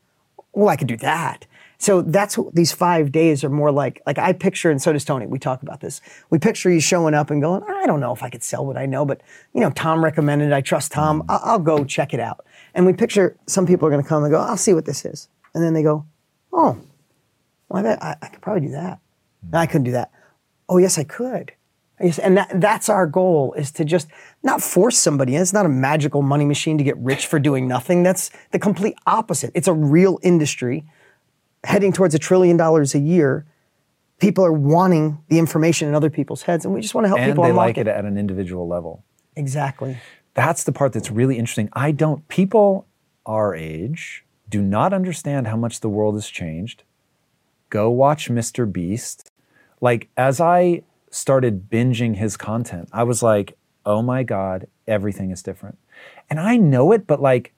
well, 0.59 0.69
I 0.69 0.77
could 0.77 0.89
do 0.89 0.97
that. 0.99 1.47
So 1.81 2.03
that's 2.03 2.37
what 2.37 2.55
these 2.57 2.73
five 2.73 3.13
days 3.13 3.45
are 3.45 3.49
more 3.49 3.71
like. 3.71 4.03
Like 4.05 4.19
I 4.19 4.33
picture, 4.33 4.71
and 4.71 4.83
so 4.83 4.93
does 4.93 5.05
Tony. 5.05 5.27
We 5.27 5.39
talk 5.39 5.63
about 5.63 5.81
this. 5.81 6.01
We 6.29 6.39
picture 6.39 6.71
you 6.71 6.81
showing 6.81 7.15
up 7.15 7.31
and 7.31 7.41
going, 7.41 7.63
I 7.63 7.87
don't 7.87 8.01
know 8.01 8.13
if 8.13 8.23
I 8.23 8.31
could 8.31 8.43
sell 8.43 8.67
what 8.67 8.77
I 8.77 8.85
know, 8.87 9.05
but 9.05 9.21
you 9.55 9.61
know, 9.61 9.71
Tom 9.71 10.03
recommended. 10.03 10.53
I 10.53 10.61
trust 10.61 10.91
Tom. 10.91 11.23
Mm. 11.23 11.27
I'll, 11.29 11.41
I'll 11.45 11.59
go 11.59 11.85
check 11.85 12.13
it 12.13 12.21
out. 12.21 12.45
And 12.75 12.85
we 12.85 12.93
picture 12.93 13.37
some 13.47 13.65
people 13.67 13.87
are 13.87 13.91
going 13.91 14.03
to 14.03 14.09
come 14.09 14.25
and 14.25 14.33
go, 14.33 14.41
I'll 14.41 14.57
see 14.57 14.75
what 14.75 14.87
this 14.87 15.05
is, 15.05 15.29
and 15.55 15.63
then 15.63 15.73
they 15.73 15.83
go, 15.83 16.05
Oh, 16.53 16.79
well, 17.69 17.81
I, 17.81 17.83
bet 17.83 18.03
I, 18.03 18.17
I 18.23 18.29
could 18.29 18.41
probably 18.41 18.67
do 18.67 18.73
that. 18.73 18.99
No, 19.53 19.59
I 19.59 19.67
couldn't 19.67 19.85
do 19.85 19.93
that. 19.93 20.11
Oh, 20.69 20.79
yes, 20.79 20.99
I 20.99 21.05
could. 21.05 21.53
Yes, 22.01 22.19
and 22.19 22.37
that, 22.37 22.61
that's 22.61 22.89
our 22.89 23.07
goal 23.07 23.53
is 23.55 23.71
to 23.73 23.85
just 23.85 24.09
not 24.43 24.63
force 24.63 24.97
somebody 24.97 25.35
in. 25.35 25.43
It's 25.43 25.53
not 25.53 25.67
a 25.67 25.71
magical 25.71 26.23
money 26.23 26.45
machine 26.45 26.79
to 26.79 26.85
get 26.85 26.97
rich 26.99 27.27
for 27.27 27.39
doing 27.39 27.67
nothing. 27.67 28.03
That's 28.03 28.31
the 28.51 28.59
complete 28.59 28.97
opposite. 29.07 29.51
It's 29.55 29.69
a 29.69 29.73
real 29.73 30.19
industry 30.23 30.85
heading 31.65 31.93
towards 31.93 32.15
a 32.15 32.19
trillion 32.19 32.57
dollars 32.57 32.95
a 32.95 32.99
year. 32.99 33.47
People 34.19 34.45
are 34.45 34.53
wanting 34.53 35.23
the 35.29 35.39
information 35.39 35.89
in 35.89 35.95
other 35.95 36.11
people's 36.11 36.43
heads, 36.43 36.65
and 36.65 36.75
we 36.75 36.81
just 36.81 36.95
want 36.95 37.05
to 37.05 37.09
help 37.09 37.21
and 37.21 37.31
people 37.31 37.45
they 37.45 37.51
unlock 37.51 37.67
like 37.67 37.79
it 37.79 37.87
at 37.87 38.05
an 38.05 38.19
individual 38.19 38.67
level. 38.67 39.05
Exactly. 39.37 39.99
That's 40.35 40.65
the 40.65 40.73
part 40.73 40.93
that's 40.93 41.11
really 41.11 41.39
interesting. 41.39 41.69
I 41.73 41.93
don't, 41.93 42.27
people 42.29 42.87
our 43.27 43.55
age 43.55 44.25
do 44.49 44.63
not 44.63 44.93
understand 44.93 45.47
how 45.47 45.57
much 45.57 45.81
the 45.81 45.89
world 45.89 46.15
has 46.15 46.29
changed. 46.29 46.83
Go 47.71 47.91
watch 47.91 48.29
Mr. 48.29 48.71
Beast. 48.71 49.31
Like, 49.81 50.09
as 50.17 50.41
I 50.41 50.83
started 51.11 51.71
binging 51.71 52.17
his 52.17 52.37
content, 52.37 52.89
I 52.93 53.05
was 53.05 53.23
like, 53.23 53.57
oh 53.85 54.03
my 54.03 54.23
God, 54.23 54.67
everything 54.87 55.31
is 55.31 55.43
different. 55.43 55.79
And 56.29 56.41
I 56.41 56.57
know 56.57 56.93
it, 56.93 57.07
but 57.07 57.23
like, 57.23 57.53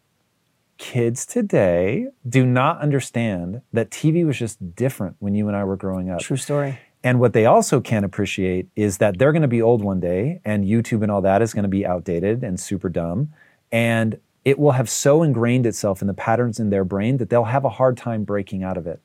kids 0.81 1.27
today 1.27 2.09
do 2.27 2.45
not 2.45 2.81
understand 2.81 3.61
that 3.71 3.91
TV 3.91 4.27
was 4.27 4.39
just 4.39 4.75
different 4.75 5.15
when 5.19 5.35
you 5.35 5.47
and 5.47 5.57
I 5.57 5.63
were 5.63 5.77
growing 5.77 6.09
up. 6.09 6.21
True 6.21 6.39
story. 6.39 6.79
And 7.05 7.21
what 7.21 7.35
they 7.35 7.45
also 7.45 7.81
can't 7.81 8.05
appreciate 8.05 8.67
is 8.75 8.97
that 8.99 9.19
they're 9.19 9.33
going 9.33 9.43
to 9.43 9.49
be 9.49 9.61
old 9.61 9.85
one 9.85 10.01
day 10.01 10.41
and 10.43 10.65
YouTube 10.65 11.03
and 11.03 11.13
all 11.13 11.21
that 11.21 11.43
is 11.43 11.53
going 11.53 11.65
to 11.65 11.69
be 11.69 11.85
outdated 11.85 12.43
and 12.43 12.59
super 12.59 12.89
dumb. 12.89 13.33
And 13.71 14.19
it 14.45 14.59
will 14.59 14.73
have 14.73 14.89
so 14.89 15.23
ingrained 15.23 15.67
itself 15.67 16.01
in 16.01 16.09
the 16.09 16.15
patterns 16.15 16.59
in 16.59 16.71
their 16.71 16.85
brain 16.85 17.19
that 17.19 17.29
they'll 17.29 17.45
have 17.45 17.67
a 17.67 17.71
hard 17.71 17.99
time 17.99 18.25
breaking 18.25 18.65
out 18.65 18.79
of 18.79 18.87
it. 18.87 19.01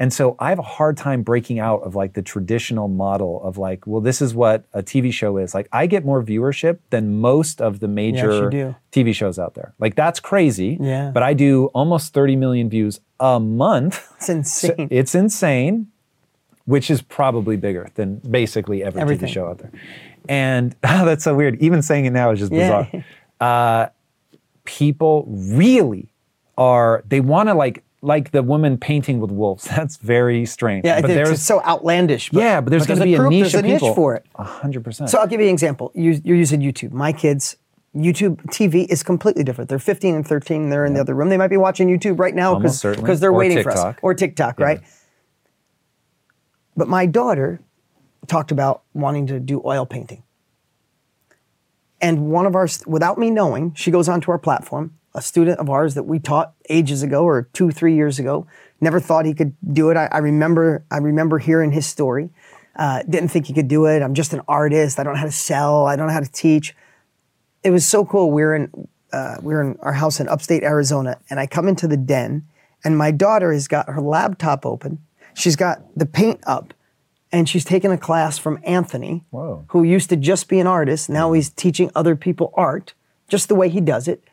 And 0.00 0.10
so 0.12 0.34
I 0.38 0.48
have 0.48 0.58
a 0.58 0.62
hard 0.62 0.96
time 0.96 1.22
breaking 1.22 1.58
out 1.60 1.82
of 1.82 1.94
like 1.94 2.14
the 2.14 2.22
traditional 2.22 2.88
model 2.88 3.42
of 3.44 3.58
like, 3.58 3.86
well, 3.86 4.00
this 4.00 4.22
is 4.22 4.34
what 4.34 4.64
a 4.72 4.82
TV 4.82 5.12
show 5.12 5.36
is. 5.36 5.54
Like 5.54 5.68
I 5.72 5.86
get 5.86 6.06
more 6.06 6.22
viewership 6.22 6.78
than 6.88 7.20
most 7.20 7.60
of 7.60 7.80
the 7.80 7.86
major 7.86 8.48
do. 8.48 8.74
TV 8.92 9.14
shows 9.14 9.38
out 9.38 9.54
there. 9.54 9.74
Like 9.78 9.94
that's 9.96 10.18
crazy. 10.18 10.78
Yeah. 10.80 11.10
But 11.12 11.22
I 11.22 11.34
do 11.34 11.66
almost 11.74 12.14
30 12.14 12.34
million 12.36 12.70
views 12.70 12.98
a 13.20 13.38
month. 13.38 14.02
It's 14.16 14.28
insane. 14.30 14.88
It's 14.90 15.14
insane, 15.14 15.88
which 16.64 16.90
is 16.90 17.02
probably 17.02 17.58
bigger 17.58 17.90
than 17.94 18.16
basically 18.20 18.82
every 18.82 19.02
Everything. 19.02 19.28
TV 19.28 19.32
show 19.34 19.48
out 19.48 19.58
there. 19.58 19.70
And 20.30 20.74
that's 20.82 21.24
so 21.24 21.34
weird. 21.34 21.60
Even 21.60 21.82
saying 21.82 22.06
it 22.06 22.10
now 22.12 22.30
is 22.30 22.38
just 22.38 22.52
Yeah. 22.52 22.84
bizarre. 22.90 23.04
Uh, 23.38 23.88
people 24.64 25.26
really 25.28 26.12
are, 26.56 27.04
they 27.06 27.20
want 27.20 27.50
to 27.50 27.54
like, 27.54 27.84
like 28.02 28.30
the 28.30 28.42
woman 28.42 28.78
painting 28.78 29.20
with 29.20 29.30
wolves. 29.30 29.64
That's 29.76 29.96
very 29.96 30.46
strange. 30.46 30.84
yeah, 30.84 31.00
but 31.00 31.10
it's, 31.10 31.16
there's, 31.16 31.30
it's 31.30 31.42
so 31.42 31.62
outlandish. 31.62 32.30
But, 32.30 32.40
yeah, 32.40 32.60
but 32.60 32.70
there's 32.70 32.86
going 32.86 32.98
to 32.98 33.04
be 33.04 33.14
a, 33.14 33.18
group, 33.18 33.30
niche 33.30 33.52
there's 33.52 33.54
a 33.54 33.62
niche 33.62 33.80
for 33.94 34.14
it. 34.14 34.26
A 34.36 34.44
hundred 34.44 34.84
percent. 34.84 35.10
So 35.10 35.18
I'll 35.18 35.26
give 35.26 35.40
you 35.40 35.46
an 35.46 35.52
example. 35.52 35.92
You, 35.94 36.20
you're 36.24 36.36
using 36.36 36.60
YouTube. 36.60 36.92
My 36.92 37.12
kids, 37.12 37.56
YouTube 37.94 38.42
TV 38.46 38.86
is 38.88 39.02
completely 39.02 39.44
different. 39.44 39.68
They're 39.68 39.78
15 39.78 40.14
and 40.14 40.26
13. 40.26 40.70
They're 40.70 40.84
in 40.84 40.94
the 40.94 41.00
other 41.00 41.14
room. 41.14 41.28
They 41.28 41.36
might 41.36 41.48
be 41.48 41.56
watching 41.56 41.88
YouTube 41.88 42.18
right 42.18 42.34
now 42.34 42.58
because 42.58 42.80
they're 43.20 43.30
Or 43.30 43.34
waiting 43.34 43.62
for 43.62 43.70
us 43.70 43.96
or 44.02 44.14
TikTok, 44.14 44.58
right? 44.60 44.80
But 46.76 46.88
my 46.88 47.06
daughter 47.06 47.60
talked 48.26 48.52
about 48.52 48.82
wanting 48.94 49.26
to 49.26 49.40
do 49.40 49.60
oil 49.64 49.84
painting. 49.84 50.22
And 52.00 52.30
one 52.30 52.46
of 52.46 52.54
our, 52.54 52.68
without 52.86 53.18
me 53.18 53.30
knowing, 53.30 53.74
she 53.74 53.90
goes 53.90 54.08
onto 54.08 54.30
our 54.30 54.38
platform 54.38 54.94
a 55.14 55.22
student 55.22 55.58
of 55.58 55.68
ours 55.68 55.94
that 55.94 56.04
we 56.04 56.18
taught 56.18 56.54
ages 56.68 57.02
ago 57.02 57.24
or 57.24 57.42
two, 57.52 57.70
three 57.70 57.94
years 57.94 58.18
ago. 58.18 58.46
Never 58.80 59.00
thought 59.00 59.26
he 59.26 59.34
could 59.34 59.54
do 59.72 59.90
it. 59.90 59.96
I, 59.96 60.08
I 60.10 60.18
remember, 60.18 60.84
I 60.90 60.98
remember 60.98 61.38
hearing 61.38 61.72
his 61.72 61.86
story. 61.86 62.30
Uh, 62.76 63.02
didn't 63.02 63.28
think 63.28 63.46
he 63.46 63.52
could 63.52 63.68
do 63.68 63.86
it. 63.86 64.02
I'm 64.02 64.14
just 64.14 64.32
an 64.32 64.40
artist. 64.46 64.98
I 64.98 65.02
don't 65.02 65.14
know 65.14 65.20
how 65.20 65.26
to 65.26 65.32
sell. 65.32 65.86
I 65.86 65.96
don't 65.96 66.06
know 66.06 66.12
how 66.12 66.20
to 66.20 66.32
teach. 66.32 66.74
It 67.62 67.70
was 67.70 67.84
so 67.84 68.04
cool. 68.04 68.30
We 68.30 68.42
were 68.42 68.54
in, 68.54 68.88
uh, 69.12 69.36
we 69.42 69.52
were 69.52 69.62
in 69.62 69.78
our 69.80 69.92
house 69.92 70.20
in 70.20 70.28
upstate 70.28 70.62
Arizona, 70.62 71.18
and 71.28 71.40
I 71.40 71.46
come 71.46 71.68
into 71.68 71.88
the 71.88 71.96
den, 71.96 72.46
and 72.84 72.96
my 72.96 73.10
daughter 73.10 73.52
has 73.52 73.68
got 73.68 73.88
her 73.88 74.00
laptop 74.00 74.64
open. 74.64 74.98
She's 75.34 75.56
got 75.56 75.82
the 75.96 76.06
paint 76.06 76.40
up, 76.46 76.72
and 77.32 77.48
she's 77.48 77.64
taken 77.64 77.90
a 77.90 77.98
class 77.98 78.38
from 78.38 78.60
Anthony, 78.64 79.24
Whoa. 79.30 79.64
who 79.68 79.82
used 79.82 80.08
to 80.10 80.16
just 80.16 80.48
be 80.48 80.60
an 80.60 80.66
artist. 80.66 81.10
Now 81.10 81.32
he's 81.32 81.50
teaching 81.50 81.90
other 81.94 82.16
people 82.16 82.52
art, 82.54 82.94
just 83.28 83.48
the 83.48 83.54
way 83.54 83.68
he 83.68 83.80
does 83.80 84.08
it. 84.08 84.24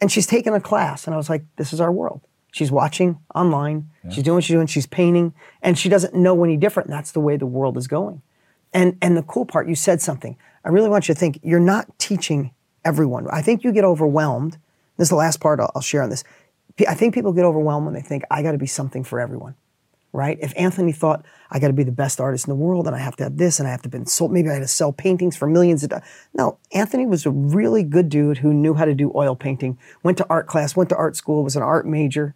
And 0.00 0.12
she's 0.12 0.26
taken 0.26 0.52
a 0.52 0.60
class, 0.60 1.06
and 1.06 1.14
I 1.14 1.16
was 1.16 1.30
like, 1.30 1.44
this 1.56 1.72
is 1.72 1.80
our 1.80 1.90
world. 1.90 2.20
She's 2.52 2.70
watching 2.70 3.18
online, 3.34 3.90
she's 4.08 4.22
doing 4.22 4.36
what 4.36 4.44
she's 4.44 4.54
doing, 4.54 4.66
she's 4.66 4.86
painting, 4.86 5.34
and 5.62 5.78
she 5.78 5.88
doesn't 5.88 6.14
know 6.14 6.42
any 6.42 6.56
different. 6.56 6.88
And 6.88 6.96
that's 6.96 7.12
the 7.12 7.20
way 7.20 7.36
the 7.36 7.46
world 7.46 7.76
is 7.76 7.86
going. 7.86 8.22
And 8.72 8.96
and 9.02 9.16
the 9.16 9.22
cool 9.22 9.44
part, 9.44 9.68
you 9.68 9.74
said 9.74 10.00
something. 10.00 10.36
I 10.64 10.70
really 10.70 10.88
want 10.88 11.08
you 11.08 11.14
to 11.14 11.20
think 11.20 11.38
you're 11.42 11.60
not 11.60 11.98
teaching 11.98 12.52
everyone. 12.84 13.26
I 13.30 13.42
think 13.42 13.62
you 13.62 13.72
get 13.72 13.84
overwhelmed. 13.84 14.58
This 14.96 15.06
is 15.06 15.10
the 15.10 15.16
last 15.16 15.40
part 15.40 15.60
I'll, 15.60 15.70
I'll 15.74 15.82
share 15.82 16.02
on 16.02 16.10
this. 16.10 16.24
I 16.88 16.94
think 16.94 17.14
people 17.14 17.32
get 17.32 17.44
overwhelmed 17.44 17.86
when 17.86 17.94
they 17.94 18.02
think 18.02 18.24
I 18.30 18.42
got 18.42 18.52
to 18.52 18.58
be 18.58 18.66
something 18.66 19.04
for 19.04 19.20
everyone 19.20 19.54
right? 20.16 20.38
If 20.40 20.52
Anthony 20.56 20.92
thought 20.92 21.24
I 21.50 21.58
got 21.58 21.68
to 21.68 21.74
be 21.74 21.84
the 21.84 21.92
best 21.92 22.20
artist 22.20 22.46
in 22.46 22.50
the 22.50 22.56
world 22.56 22.86
and 22.86 22.96
I 22.96 22.98
have 22.98 23.16
to 23.16 23.24
have 23.24 23.36
this 23.36 23.58
and 23.60 23.68
I 23.68 23.70
have 23.70 23.82
to 23.82 23.88
be 23.88 24.04
sold, 24.06 24.32
maybe 24.32 24.48
I 24.48 24.54
had 24.54 24.60
to 24.60 24.68
sell 24.68 24.92
paintings 24.92 25.36
for 25.36 25.46
millions 25.46 25.82
of 25.82 25.90
dollars. 25.90 26.04
No, 26.32 26.58
Anthony 26.72 27.06
was 27.06 27.26
a 27.26 27.30
really 27.30 27.82
good 27.82 28.08
dude 28.08 28.38
who 28.38 28.54
knew 28.54 28.74
how 28.74 28.86
to 28.86 28.94
do 28.94 29.12
oil 29.14 29.36
painting, 29.36 29.78
went 30.02 30.16
to 30.18 30.26
art 30.30 30.46
class, 30.46 30.74
went 30.74 30.88
to 30.88 30.96
art 30.96 31.16
school, 31.16 31.44
was 31.44 31.54
an 31.54 31.62
art 31.62 31.86
major, 31.86 32.34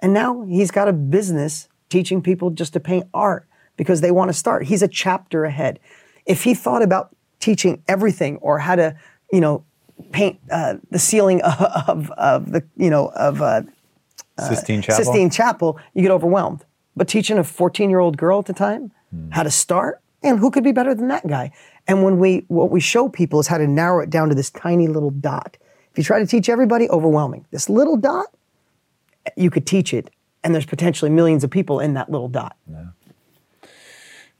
and 0.00 0.14
now 0.14 0.44
he's 0.46 0.70
got 0.70 0.88
a 0.88 0.92
business 0.92 1.68
teaching 1.90 2.22
people 2.22 2.50
just 2.50 2.72
to 2.72 2.80
paint 2.80 3.06
art 3.12 3.46
because 3.76 4.00
they 4.00 4.10
want 4.10 4.30
to 4.30 4.32
start. 4.32 4.64
He's 4.64 4.82
a 4.82 4.88
chapter 4.88 5.44
ahead. 5.44 5.78
If 6.24 6.44
he 6.44 6.54
thought 6.54 6.82
about 6.82 7.14
teaching 7.40 7.82
everything 7.86 8.38
or 8.38 8.58
how 8.58 8.74
to, 8.74 8.96
you 9.30 9.40
know, 9.40 9.64
paint 10.12 10.40
uh, 10.50 10.76
the 10.90 10.98
ceiling 10.98 11.42
of, 11.86 12.10
of 12.12 12.52
the, 12.52 12.64
you 12.76 12.90
know, 12.90 13.08
of 13.08 13.42
uh, 13.42 13.62
Sistine 14.38 14.82
Chapel. 14.82 15.04
Sistine 15.04 15.30
Chapel, 15.30 15.78
you 15.94 16.02
get 16.02 16.10
overwhelmed. 16.10 16.64
But 16.98 17.08
teaching 17.08 17.38
a 17.38 17.44
14 17.44 17.88
year 17.88 18.00
old 18.00 18.16
girl 18.16 18.40
at 18.40 18.46
the 18.46 18.52
time 18.52 18.90
hmm. 19.10 19.30
how 19.30 19.44
to 19.44 19.50
start, 19.50 20.00
and 20.22 20.38
who 20.38 20.50
could 20.50 20.64
be 20.64 20.72
better 20.72 20.94
than 20.94 21.08
that 21.08 21.26
guy? 21.26 21.52
And 21.86 22.02
when 22.02 22.18
we, 22.18 22.44
what 22.48 22.70
we 22.70 22.80
show 22.80 23.08
people 23.08 23.40
is 23.40 23.46
how 23.46 23.56
to 23.56 23.66
narrow 23.66 24.00
it 24.00 24.10
down 24.10 24.28
to 24.28 24.34
this 24.34 24.50
tiny 24.50 24.88
little 24.88 25.10
dot. 25.10 25.56
If 25.92 25.98
you 25.98 26.04
try 26.04 26.18
to 26.18 26.26
teach 26.26 26.48
everybody, 26.48 26.90
overwhelming. 26.90 27.46
This 27.50 27.70
little 27.70 27.96
dot, 27.96 28.26
you 29.36 29.50
could 29.50 29.66
teach 29.66 29.94
it, 29.94 30.10
and 30.44 30.54
there's 30.54 30.66
potentially 30.66 31.10
millions 31.10 31.44
of 31.44 31.50
people 31.50 31.80
in 31.80 31.94
that 31.94 32.10
little 32.10 32.28
dot. 32.28 32.56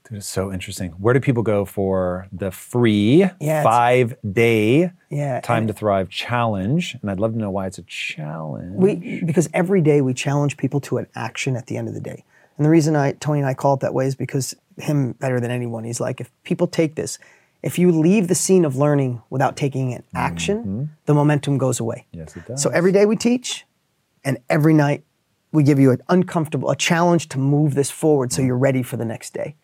Dude, 0.09 0.17
it's 0.17 0.27
so 0.27 0.51
interesting. 0.51 0.91
Where 0.91 1.13
do 1.13 1.19
people 1.19 1.43
go 1.43 1.65
for 1.65 2.27
the 2.31 2.51
free 2.51 3.29
Yeah, 3.39 3.63
five 3.63 4.15
day 4.31 4.91
Yeah, 5.09 5.39
Time 5.41 5.67
to 5.67 5.73
Thrive 5.73 6.09
challenge? 6.09 6.97
And 7.01 7.11
I'd 7.11 7.19
love 7.19 7.33
to 7.33 7.37
know 7.37 7.51
why 7.51 7.67
it's 7.67 7.77
a 7.77 7.83
challenge. 7.83 8.75
We 8.75 9.21
because 9.23 9.49
every 9.53 9.81
day 9.81 10.01
we 10.01 10.13
challenge 10.15 10.57
people 10.57 10.81
to 10.81 10.97
an 10.97 11.07
action 11.15 11.55
at 11.55 11.67
the 11.67 11.77
end 11.77 11.87
of 11.87 11.93
the 11.93 12.01
day. 12.01 12.23
And 12.59 12.65
the 12.65 12.69
reason 12.69 12.95
I 12.95 13.13
Tony 13.13 13.39
and 13.39 13.47
I 13.47 13.55
call 13.55 13.75
it 13.75 13.79
that 13.79 13.93
way 13.93 14.05
is 14.05 14.15
because 14.15 14.53
him 14.77 15.13
better 15.13 15.39
than 15.39 15.49
anyone. 15.49 15.85
He's 15.85 16.01
like, 16.01 16.19
if 16.19 16.29
people 16.43 16.67
take 16.67 16.95
this, 16.95 17.17
if 17.63 17.79
you 17.79 17.91
leave 17.91 18.27
the 18.27 18.35
scene 18.35 18.65
of 18.65 18.75
learning 18.75 19.21
without 19.29 19.57
taking 19.57 19.93
an 19.93 20.03
action, 20.13 20.57
mm-hmm. 20.59 20.83
the 21.05 21.13
momentum 21.13 21.57
goes 21.57 21.79
away. 21.79 22.05
yes, 22.11 22.35
it 22.35 22.45
does. 22.45 22.61
So 22.61 22.69
every 22.69 22.91
day 22.91 23.05
we 23.05 23.15
teach, 23.15 23.65
and 24.23 24.37
every 24.49 24.73
night 24.73 25.03
we 25.51 25.63
give 25.63 25.79
you 25.79 25.91
an 25.91 26.01
uncomfortable, 26.09 26.69
a 26.69 26.75
challenge 26.75 27.29
to 27.29 27.39
move 27.39 27.75
this 27.75 27.89
forward 27.89 28.31
so 28.31 28.41
mm. 28.41 28.47
you're 28.47 28.57
ready 28.57 28.83
for 28.83 28.97
the 28.97 29.05
next 29.05 29.33
day. 29.33 29.55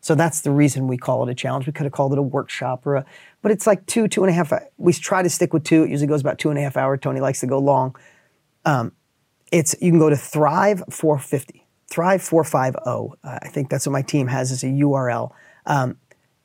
So 0.00 0.14
that's 0.14 0.42
the 0.42 0.50
reason 0.50 0.86
we 0.86 0.96
call 0.96 1.26
it 1.26 1.30
a 1.30 1.34
challenge. 1.34 1.66
We 1.66 1.72
could 1.72 1.84
have 1.84 1.92
called 1.92 2.12
it 2.12 2.18
a 2.18 2.22
workshop 2.22 2.86
or 2.86 2.96
a, 2.96 3.06
but 3.42 3.50
it's 3.50 3.66
like 3.66 3.86
two, 3.86 4.06
two 4.06 4.22
and 4.22 4.30
a 4.30 4.32
half. 4.32 4.52
Uh, 4.52 4.60
we 4.76 4.92
try 4.92 5.22
to 5.22 5.30
stick 5.30 5.52
with 5.52 5.64
two. 5.64 5.84
It 5.84 5.90
usually 5.90 6.06
goes 6.06 6.20
about 6.20 6.38
two 6.38 6.50
and 6.50 6.58
a 6.58 6.62
half 6.62 6.76
hour. 6.76 6.96
Tony 6.96 7.20
likes 7.20 7.40
to 7.40 7.46
go 7.46 7.58
long. 7.58 7.96
Um, 8.64 8.92
it's 9.50 9.74
you 9.80 9.90
can 9.90 9.98
go 9.98 10.10
to 10.10 10.16
Thrive 10.16 10.82
450, 10.90 11.63
Thrive 11.94 12.22
450. 12.22 12.80
Uh, 13.22 13.38
I 13.40 13.46
think 13.48 13.70
that's 13.70 13.86
what 13.86 13.92
my 13.92 14.02
team 14.02 14.26
has 14.26 14.50
as 14.50 14.64
a 14.64 14.66
URL. 14.66 15.30
Um, 15.64 15.96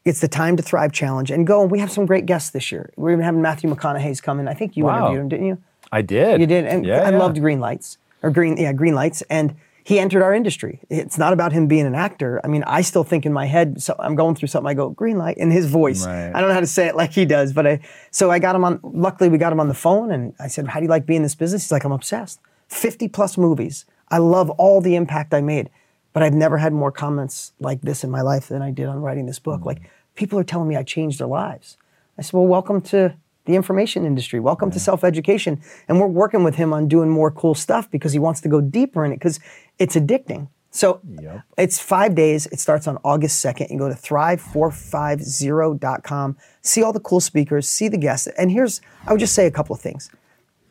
it's 0.06 0.22
the 0.22 0.28
Time 0.28 0.56
to 0.58 0.64
Thrive 0.64 0.92
challenge, 0.92 1.32
and 1.32 1.48
go. 1.48 1.64
And 1.64 1.72
we 1.72 1.80
have 1.80 1.92
some 1.92 2.06
great 2.06 2.28
guests 2.28 2.52
this 2.52 2.72
year. 2.72 2.92
We're 2.98 3.14
even 3.14 3.24
having 3.24 3.42
Matthew 3.42 3.68
McConaughey's 3.74 4.22
coming. 4.22 4.48
I 4.48 4.54
think 4.54 4.78
you 4.78 4.86
Wow. 4.86 5.08
interviewed 5.08 5.22
him, 5.22 5.30
didn't 5.30 5.46
you? 5.48 5.58
I 5.92 6.04
did. 6.04 6.40
You 6.40 6.46
did, 6.46 6.66
and 6.66 6.86
yeah, 6.86 7.02
I 7.02 7.10
yeah. 7.10 7.18
loved 7.18 7.40
Green 7.42 7.60
Lights 7.60 7.98
or 8.22 8.30
Green, 8.30 8.58
yeah, 8.58 8.74
Green 8.74 8.94
Lights, 8.94 9.24
and 9.24 9.56
he 9.84 9.98
entered 9.98 10.22
our 10.22 10.36
industry. 10.36 10.82
It's 10.90 11.18
not 11.18 11.34
about 11.34 11.52
him 11.52 11.66
being 11.68 11.88
an 11.88 11.96
actor. 11.96 12.40
I 12.44 12.48
mean, 12.48 12.64
I 12.68 12.82
still 12.82 13.04
think 13.04 13.26
in 13.26 13.34
my 13.34 13.48
head, 13.48 13.82
so 13.82 13.96
I'm 13.98 14.14
going 14.16 14.36
through 14.36 14.50
something. 14.50 14.70
I 14.70 14.76
go 14.76 14.90
Green 14.92 15.18
Light 15.18 15.38
in 15.38 15.50
his 15.50 15.66
voice. 15.66 16.06
Right. 16.06 16.32
I 16.34 16.40
don't 16.40 16.50
know 16.50 16.54
how 16.54 16.60
to 16.60 16.68
say 16.68 16.86
it 16.88 16.96
like 16.96 17.12
he 17.12 17.26
does, 17.26 17.54
but 17.54 17.66
I. 17.66 17.80
So 18.12 18.30
I 18.30 18.38
got 18.38 18.56
him 18.56 18.64
on. 18.64 18.80
Luckily, 18.84 19.30
we 19.30 19.40
got 19.40 19.52
him 19.52 19.60
on 19.60 19.68
the 19.68 19.74
phone, 19.74 20.12
and 20.12 20.34
I 20.40 20.48
said, 20.48 20.68
"How 20.68 20.80
do 20.80 20.84
you 20.84 20.90
like 20.90 21.08
being 21.08 21.18
in 21.18 21.24
this 21.24 21.34
business?" 21.36 21.64
He's 21.64 21.72
like, 21.72 21.86
"I'm 21.86 21.92
obsessed. 21.92 22.40
50 22.68 23.08
plus 23.08 23.36
movies. 23.36 23.86
I 24.12 24.18
love 24.18 24.50
all 24.52 24.82
the 24.82 24.96
impact 24.96 25.34
I 25.34 25.42
made, 25.42 25.70
but 26.14 26.24
I've 26.24 26.34
never 26.34 26.58
had 26.58 26.74
more 26.74 26.92
comments 26.92 27.54
like 27.60 27.82
this 27.82 28.04
in 28.04 28.10
my 28.10 28.22
life 28.22 28.48
than 28.48 28.62
I 28.62 28.72
did 28.72 28.88
on 28.88 29.02
writing 29.02 29.26
this 29.26 29.40
book. 29.40 29.66
Like 29.66 29.80
mm-hmm. 29.80 29.88
people 30.16 30.40
are 30.40 30.44
telling 30.44 30.68
me 30.68 30.76
I 30.76 30.84
changed 30.84 31.20
their 31.20 31.28
lives. 31.28 31.78
I 32.18 32.22
said, 32.22 32.34
well, 32.34 32.48
welcome 32.48 32.82
to 32.82 33.16
the 33.46 33.56
information 33.56 34.06
industry. 34.06 34.40
Welcome 34.40 34.72
to 34.72 34.80
self 34.80 35.04
education. 35.04 35.62
And 35.88 36.00
we're 36.00 36.08
working 36.08 36.44
with 36.44 36.56
him 36.56 36.74
on 36.74 36.88
doing 36.88 37.10
more 37.10 37.32
cool 37.32 37.56
stuff 37.56 37.90
because 37.90 38.14
he 38.14 38.20
wants 38.20 38.42
to 38.42 38.50
go 38.50 38.62
deeper 38.62 39.06
in 39.06 39.12
it 39.12 39.16
because 39.16 39.40
it's 39.80 39.96
addicting. 39.96 40.50
So 40.72 41.00
Yep. 41.20 41.42
it's 41.58 41.80
five 41.80 42.14
days. 42.14 42.46
It 42.48 42.60
starts 42.60 42.88
on 42.88 43.00
August 43.04 43.44
2nd. 43.44 43.72
You 43.72 43.80
go 43.80 43.90
to 43.90 43.96
thrive450.com, 43.96 46.38
see 46.62 46.84
all 46.84 46.94
the 46.94 47.00
cool 47.00 47.20
speakers, 47.20 47.68
see 47.68 47.88
the 47.88 47.98
guests. 47.98 48.28
And 48.38 48.52
here's, 48.52 48.80
I 49.08 49.12
would 49.12 49.20
just 49.20 49.34
say 49.34 49.48
a 49.48 49.52
couple 49.52 49.76
of 49.76 49.82
things. 49.82 50.12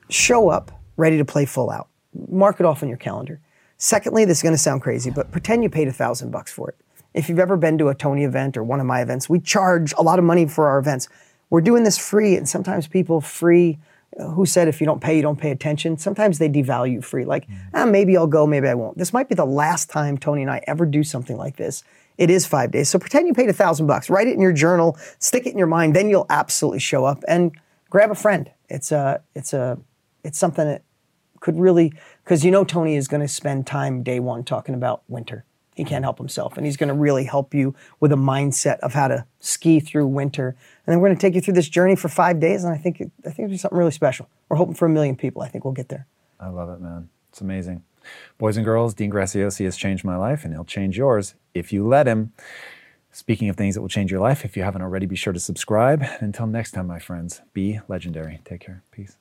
Show 0.09 0.51
up 0.51 0.71
ready 0.97 1.19
to 1.19 1.25
play 1.25 1.47
full 1.47 1.71
out. 1.71 1.89
Mark 2.29 2.61
it 2.61 2.67
off 2.67 2.83
on 2.83 2.89
your 2.89 2.99
calendar. 2.99 3.41
Secondly, 3.77 4.25
this 4.25 4.39
is 4.39 4.43
going 4.43 4.55
to 4.55 4.59
sound 4.59 4.83
crazy, 4.83 5.11
but 5.11 5.31
pretend 5.31 5.63
you 5.63 5.71
paid 5.71 5.87
a 5.89 5.93
thousand 5.93 6.31
bucks 6.31 6.53
for 6.53 6.69
it. 6.71 6.77
If 7.15 7.29
you've 7.29 7.39
ever 7.39 7.57
been 7.57 7.79
to 7.79 7.89
a 7.89 7.95
Tony 7.95 8.25
event 8.25 8.57
or 8.57 8.65
one 8.65 8.81
of 8.81 8.87
my 8.87 9.01
events, 9.01 9.29
we 9.29 9.41
charge 9.41 9.95
a 9.97 10.03
lot 10.03 10.19
of 10.19 10.25
money 10.25 10.47
for 10.47 10.69
our 10.69 10.79
events. 10.79 11.09
We're 11.49 11.61
doing 11.61 11.85
this 11.85 11.97
free, 11.97 12.37
and 12.37 12.49
sometimes 12.49 12.87
people 12.87 13.21
free. 13.21 13.79
uh, 14.19 14.29
Who 14.31 14.45
said 14.47 14.69
if 14.69 14.81
you 14.81 14.87
don't 14.87 15.01
pay, 15.01 15.17
you 15.17 15.23
don't 15.23 15.41
pay 15.41 15.51
attention? 15.51 15.97
Sometimes 15.97 16.39
they 16.39 16.49
devalue 16.49 17.03
free. 17.03 17.25
Like, 17.25 17.47
ah, 17.73 17.87
maybe 17.87 18.17
I'll 18.17 18.27
go, 18.27 18.47
maybe 18.47 18.69
I 18.69 18.75
won't. 18.75 18.99
This 18.99 19.13
might 19.13 19.29
be 19.29 19.35
the 19.35 19.47
last 19.47 19.89
time 19.89 20.19
Tony 20.19 20.43
and 20.43 20.51
I 20.51 20.63
ever 20.67 20.85
do 20.85 21.03
something 21.03 21.37
like 21.37 21.57
this. 21.57 21.85
It 22.19 22.31
is 22.31 22.47
five 22.47 22.73
days, 22.73 22.89
so 22.89 22.99
pretend 22.99 23.29
you 23.29 23.35
paid 23.35 23.49
a 23.49 23.53
thousand 23.53 23.87
bucks. 23.87 24.11
Write 24.11 24.27
it 24.27 24.35
in 24.35 24.41
your 24.41 24.53
journal, 24.53 24.99
stick 25.21 25.47
it 25.47 25.53
in 25.53 25.59
your 25.59 25.69
mind. 25.69 25.95
Then 25.95 26.11
you'll 26.11 26.27
absolutely 26.29 26.81
show 26.81 27.05
up 27.05 27.23
and 27.29 27.53
grab 27.91 28.11
a 28.11 28.17
friend. 28.17 28.51
It's 28.69 28.91
a, 28.91 29.23
it's 29.37 29.53
a, 29.53 29.79
it's 30.25 30.37
something 30.37 30.67
that 30.67 30.83
could 31.41 31.59
really 31.59 31.93
because 32.25 32.45
you 32.45 32.51
know 32.51 32.65
Tony 32.65 32.97
is 32.97 33.09
going 33.09 33.21
to 33.21 33.29
spend 33.29 33.67
time 33.67 34.03
day 34.03 34.21
one 34.21 34.45
talking 34.45 34.75
about 34.75 35.03
winter. 35.09 35.45
He 35.75 35.85
can't 35.85 36.05
help 36.05 36.19
himself, 36.19 36.57
and 36.57 36.67
he's 36.67 36.77
going 36.77 36.89
to 36.89 36.95
really 36.95 37.25
help 37.25 37.55
you 37.55 37.75
with 38.01 38.11
a 38.11 38.17
mindset 38.17 38.81
of 38.81 38.95
how 38.95 39.07
to 39.07 39.25
ski 39.39 39.79
through 39.79 40.09
winter. 40.09 40.49
And 40.49 40.93
then 40.93 40.99
we're 40.99 41.09
going 41.09 41.17
to 41.17 41.21
take 41.21 41.37
you 41.37 41.41
through 41.41 41.55
this 41.55 41.69
journey 41.69 41.95
for 41.95 42.09
five 42.09 42.41
days, 42.41 42.65
and 42.65 42.75
I 42.75 42.77
think 42.77 43.01
I 43.01 43.31
think 43.31 43.39
it'll 43.41 43.51
be 43.51 43.59
something 43.59 43.79
really 43.79 43.93
special. 43.93 44.29
We're 44.49 44.57
hoping 44.57 44.75
for 44.75 44.87
a 44.87 44.91
million 44.91 45.15
people. 45.15 45.43
I 45.43 45.49
think 45.49 45.65
we'll 45.65 45.75
get 45.75 45.89
there. 45.89 46.07
I 46.41 46.49
love 46.49 46.69
it, 46.71 46.81
man. 46.81 47.11
It's 47.31 47.41
amazing. 47.41 47.85
Boys 48.39 48.57
and 48.57 48.65
girls, 48.65 48.95
Dean 48.95 49.11
Graziosi 49.11 49.65
has 49.65 49.77
changed 49.77 50.05
my 50.05 50.17
life, 50.17 50.45
and 50.45 50.53
he'll 50.53 50.65
change 50.65 50.99
yours 50.99 51.35
if 51.55 51.73
you 51.73 51.87
let 51.87 52.07
him. 52.09 52.33
Speaking 53.13 53.49
of 53.49 53.57
things 53.57 53.75
that 53.75 53.81
will 53.81 53.89
change 53.89 54.11
your 54.11 54.21
life, 54.21 54.45
if 54.45 54.57
you 54.57 54.63
haven't 54.65 54.83
already, 54.83 55.07
be 55.07 55.17
sure 55.17 55.33
to 55.33 55.41
subscribe. 55.41 56.05
Until 56.21 56.47
next 56.47 56.73
time, 56.73 56.87
my 56.87 56.99
friends, 56.99 57.41
be 57.53 57.81
legendary. 57.87 58.41
Take 58.45 58.61
care. 58.61 58.83
Peace. 58.91 59.18